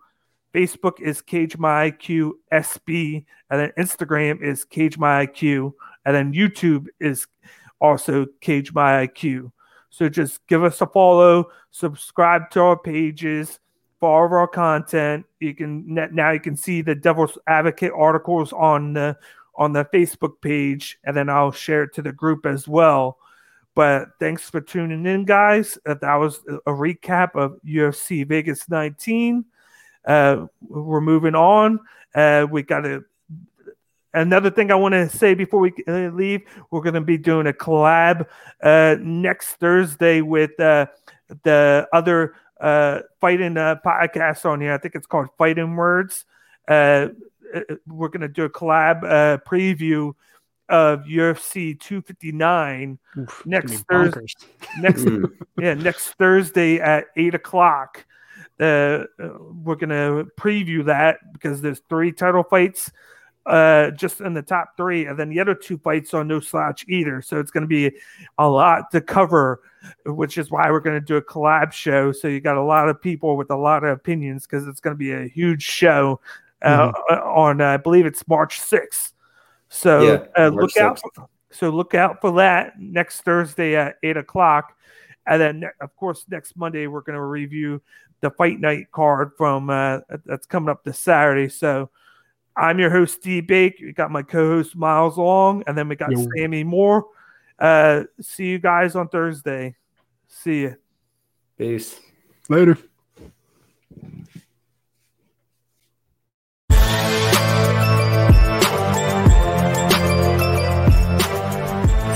Facebook 0.55 1.01
is 1.01 1.21
Cage 1.21 1.59
My 1.59 1.91
IQ 1.91 2.33
SB, 2.53 3.25
and 3.51 3.61
then 3.61 3.73
Instagram 3.77 4.41
is 4.41 4.65
Cage 4.65 4.97
My 4.99 5.27
IQ, 5.27 5.73
and 6.05 6.15
then 6.15 6.33
YouTube 6.33 6.87
is 7.01 7.27
also 7.81 8.27
Cage 8.41 8.73
My 8.73 9.07
IQ. 9.07 9.51
So 9.91 10.09
just 10.09 10.47
give 10.47 10.63
us 10.63 10.81
a 10.81 10.87
follow, 10.87 11.51
subscribe 11.71 12.51
to 12.51 12.61
our 12.61 12.79
pages 12.79 13.59
of 14.13 14.33
our 14.33 14.49
content. 14.49 15.25
You 15.41 15.55
can 15.55 15.85
now 16.13 16.33
you 16.33 16.41
can 16.41 16.57
see 16.57 16.83
the 16.83 16.95
Devil's 16.95 17.39
Advocate 17.47 17.93
articles 17.97 18.53
on 18.53 18.93
the 18.93 19.17
on 19.57 19.73
the 19.73 19.85
Facebook 19.87 20.41
page, 20.41 20.99
and 21.05 21.17
then 21.17 21.29
I'll 21.29 21.53
share 21.53 21.85
it 21.85 21.95
to 21.95 22.03
the 22.03 22.13
group 22.13 22.45
as 22.45 22.67
well. 22.67 23.19
But 23.75 24.11
thanks 24.21 24.49
for 24.49 24.61
tuning 24.61 25.05
in, 25.07 25.25
guys. 25.25 25.79
Uh, 25.85 25.95
That 26.01 26.15
was 26.17 26.41
a 26.49 26.71
recap 26.71 27.35
of 27.35 27.59
UFC 27.67 28.27
Vegas 28.27 28.69
19. 28.69 29.45
Uh, 30.05 30.47
we're 30.61 31.01
moving 31.01 31.35
on. 31.35 31.81
Uh, 32.15 32.47
we 32.49 32.63
got 32.63 32.87
a 32.87 33.03
another 34.13 34.51
thing 34.51 34.71
I 34.71 34.77
want 34.77 34.93
to 34.93 35.09
say 35.09 35.35
before 35.35 35.59
we 35.59 35.73
uh, 35.89 36.11
leave. 36.11 36.43
We're 36.71 36.83
going 36.83 36.95
to 36.95 37.01
be 37.01 37.19
doing 37.19 37.49
a 37.49 37.53
collab 37.53 38.27
uh, 38.63 38.97
next 39.01 39.55
Thursday 39.55 40.21
with 40.21 40.59
uh, 40.61 40.87
the 41.43 41.89
other 41.93 42.37
fighting 42.61 43.55
podcast 43.55 44.45
on 44.45 44.61
here. 44.61 44.73
I 44.73 44.79
think 44.79 44.95
it's 44.95 45.07
called 45.07 45.29
Fighting 45.37 45.75
Words. 45.75 46.27
We're 46.69 47.13
going 47.87 48.21
to 48.21 48.29
do 48.29 48.45
a 48.45 48.51
collab 48.51 49.43
preview 49.45 50.15
of 50.69 51.01
UFC 51.05 51.79
259 51.79 52.99
Oof, 53.19 53.43
next 53.47 53.85
Thursday. 53.91 54.25
next 54.81 55.05
Mm. 55.05 55.31
yeah 55.59 55.75
next 55.75 56.15
thursday 56.15 56.81
at 56.81 57.07
eight 57.17 57.35
o'clock. 57.35 58.05
Uh, 58.59 58.65
uh, 59.23 59.29
we're 59.63 59.75
gonna 59.75 60.25
preview 60.39 60.85
that 60.85 61.19
because 61.33 61.61
there's 61.61 61.81
three 61.89 62.13
title 62.13 62.43
fights 62.45 62.91
uh 63.47 63.91
just 63.91 64.21
in 64.23 64.33
the 64.33 64.41
top 64.41 64.75
three 64.77 65.05
and 65.07 65.19
then 65.19 65.29
the 65.29 65.39
other 65.39 65.55
two 65.55 65.77
fights 65.79 66.15
are 66.15 66.25
no 66.25 66.41
slouch 66.41 66.85
either. 66.89 67.21
So 67.21 67.39
it's 67.41 67.51
gonna 67.51 67.67
be 67.67 67.91
a 68.39 68.49
lot 68.49 68.91
to 68.93 69.01
cover 69.01 69.61
which 70.07 70.39
is 70.39 70.51
why 70.51 70.71
we're 70.71 70.81
gonna 70.81 71.01
do 71.01 71.17
a 71.17 71.23
collab 71.23 71.73
show. 71.73 72.11
So 72.13 72.27
you 72.29 72.41
got 72.41 72.57
a 72.57 72.63
lot 72.63 72.89
of 72.89 73.03
people 73.03 73.37
with 73.37 73.51
a 73.51 73.57
lot 73.57 73.85
of 73.85 73.91
opinions 73.91 74.47
because 74.47 74.67
it's 74.67 74.81
gonna 74.81 74.97
be 74.97 75.13
a 75.13 75.27
huge 75.27 75.63
show 75.63 76.21
uh, 76.63 76.91
on 77.25 77.61
uh, 77.61 77.67
i 77.67 77.77
believe 77.77 78.07
it's 78.07 78.27
march 78.27 78.59
6th 78.61 79.13
so 79.69 80.03
Yeah, 80.03 80.47
uh, 80.47 80.51
March 80.51 80.63
look 80.63 80.77
out 80.77 81.01
6th. 81.17 81.29
so 81.51 81.71
look 81.71 81.95
out 81.95 82.21
for 82.21 82.33
that 82.37 82.79
next 82.79 83.23
Thursday 83.23 83.77
at 83.77 83.97
eight 84.03 84.17
o'clock. 84.17 84.77
And 85.27 85.41
then, 85.41 85.65
of 85.81 85.97
course, 85.97 86.25
next 86.29 86.57
Monday 86.57 86.87
we're 86.87 87.01
going 87.01 87.17
to 87.17 87.23
review 87.25 87.81
the 88.21 88.31
fight 88.31 88.61
night 88.61 88.91
card 88.93 89.33
from 89.37 89.71
uh, 89.71 90.01
that's 90.27 90.47
coming 90.47 90.69
up 90.69 90.85
this 90.85 90.99
Saturday. 90.99 91.49
So 91.49 91.91
I'm 92.57 92.79
your 92.79 92.91
host, 92.91 93.15
Steve 93.17 93.47
Bake. 93.47 93.79
We 93.81 93.93
got 93.93 94.11
my 94.11 94.23
co-host 94.23 94.77
Miles 94.77 95.17
Long, 95.19 95.65
and 95.67 95.77
then 95.77 95.89
we 95.89 95.97
got 95.97 96.13
Yo. 96.13 96.27
Sammy 96.37 96.63
Moore. 96.63 97.07
Uh, 97.59 98.05
see 98.21 98.47
you 98.47 98.59
guys 98.59 98.97
on 98.97 99.09
Thursday. 99.09 99.77
See 100.29 100.61
you. 100.61 100.77
Peace. 101.59 101.99
Later. 102.49 102.79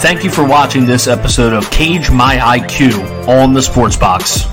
Thank 0.01 0.23
you 0.23 0.31
for 0.31 0.47
watching 0.47 0.87
this 0.87 1.09
episode 1.09 1.53
of 1.53 1.69
Cage 1.73 2.09
My 2.09 2.37
IQ 2.37 3.27
on 3.27 3.53
the 3.53 3.61
Sports 3.61 3.97
Box. 3.97 4.45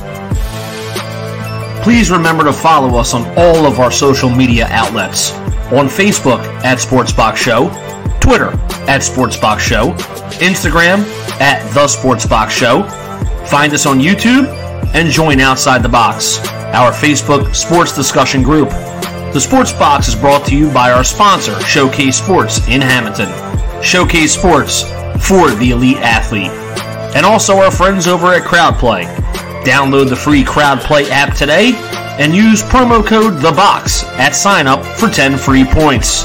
Please 1.84 2.10
remember 2.10 2.44
to 2.46 2.52
follow 2.52 2.98
us 2.98 3.14
on 3.14 3.28
all 3.38 3.68
of 3.68 3.80
our 3.80 3.92
social 3.92 4.28
media 4.28 4.66
outlets. 4.72 5.34
On 5.72 5.88
Facebook 5.88 6.40
at 6.64 6.80
Sportsbox 6.80 7.36
Show, 7.36 7.70
Twitter 8.20 8.50
at 8.90 9.02
Sportsbox 9.02 9.60
Show, 9.60 9.92
Instagram 10.42 11.06
at 11.40 11.62
The 11.76 11.86
Sportsbox 11.86 12.50
Show. 12.50 12.82
Find 13.46 13.72
us 13.72 13.86
on 13.86 14.00
YouTube 14.00 14.48
and 14.96 15.12
join 15.12 15.40
Outside 15.40 15.84
the 15.84 15.90
Box, 15.90 16.40
our 16.74 16.92
Facebook 16.92 17.54
sports 17.54 17.96
discussion 17.96 18.42
group. 18.42 18.70
The 18.70 19.40
Sports 19.40 19.74
Box 19.74 20.08
is 20.08 20.16
brought 20.16 20.48
to 20.48 20.56
you 20.56 20.72
by 20.74 20.92
our 20.92 21.04
sponsor, 21.04 21.60
Showcase 21.62 22.18
Sports 22.18 22.68
in 22.68 22.82
Hamilton. 22.82 23.30
Showcase 23.84 24.34
Sports 24.34 24.86
for 25.20 25.52
the 25.52 25.72
elite 25.72 25.98
athlete. 25.98 26.52
And 27.16 27.26
also 27.26 27.58
our 27.58 27.72
friends 27.72 28.08
over 28.08 28.34
at 28.34 28.44
CrowdPlay. 28.44 29.06
Download 29.64 30.10
the 30.10 30.16
free 30.16 30.44
CrowdPlay 30.44 31.10
app 31.10 31.36
today 31.36 31.74
and 32.20 32.36
use 32.36 32.62
promo 32.62 33.06
code 33.06 33.34
THEBOX 33.36 34.04
at 34.18 34.36
sign 34.36 34.68
up 34.68 34.86
for 34.86 35.10
10 35.10 35.38
free 35.38 35.66
points. 35.66 36.24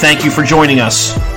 Thank 0.00 0.24
you 0.24 0.30
for 0.30 0.42
joining 0.42 0.80
us. 0.80 1.35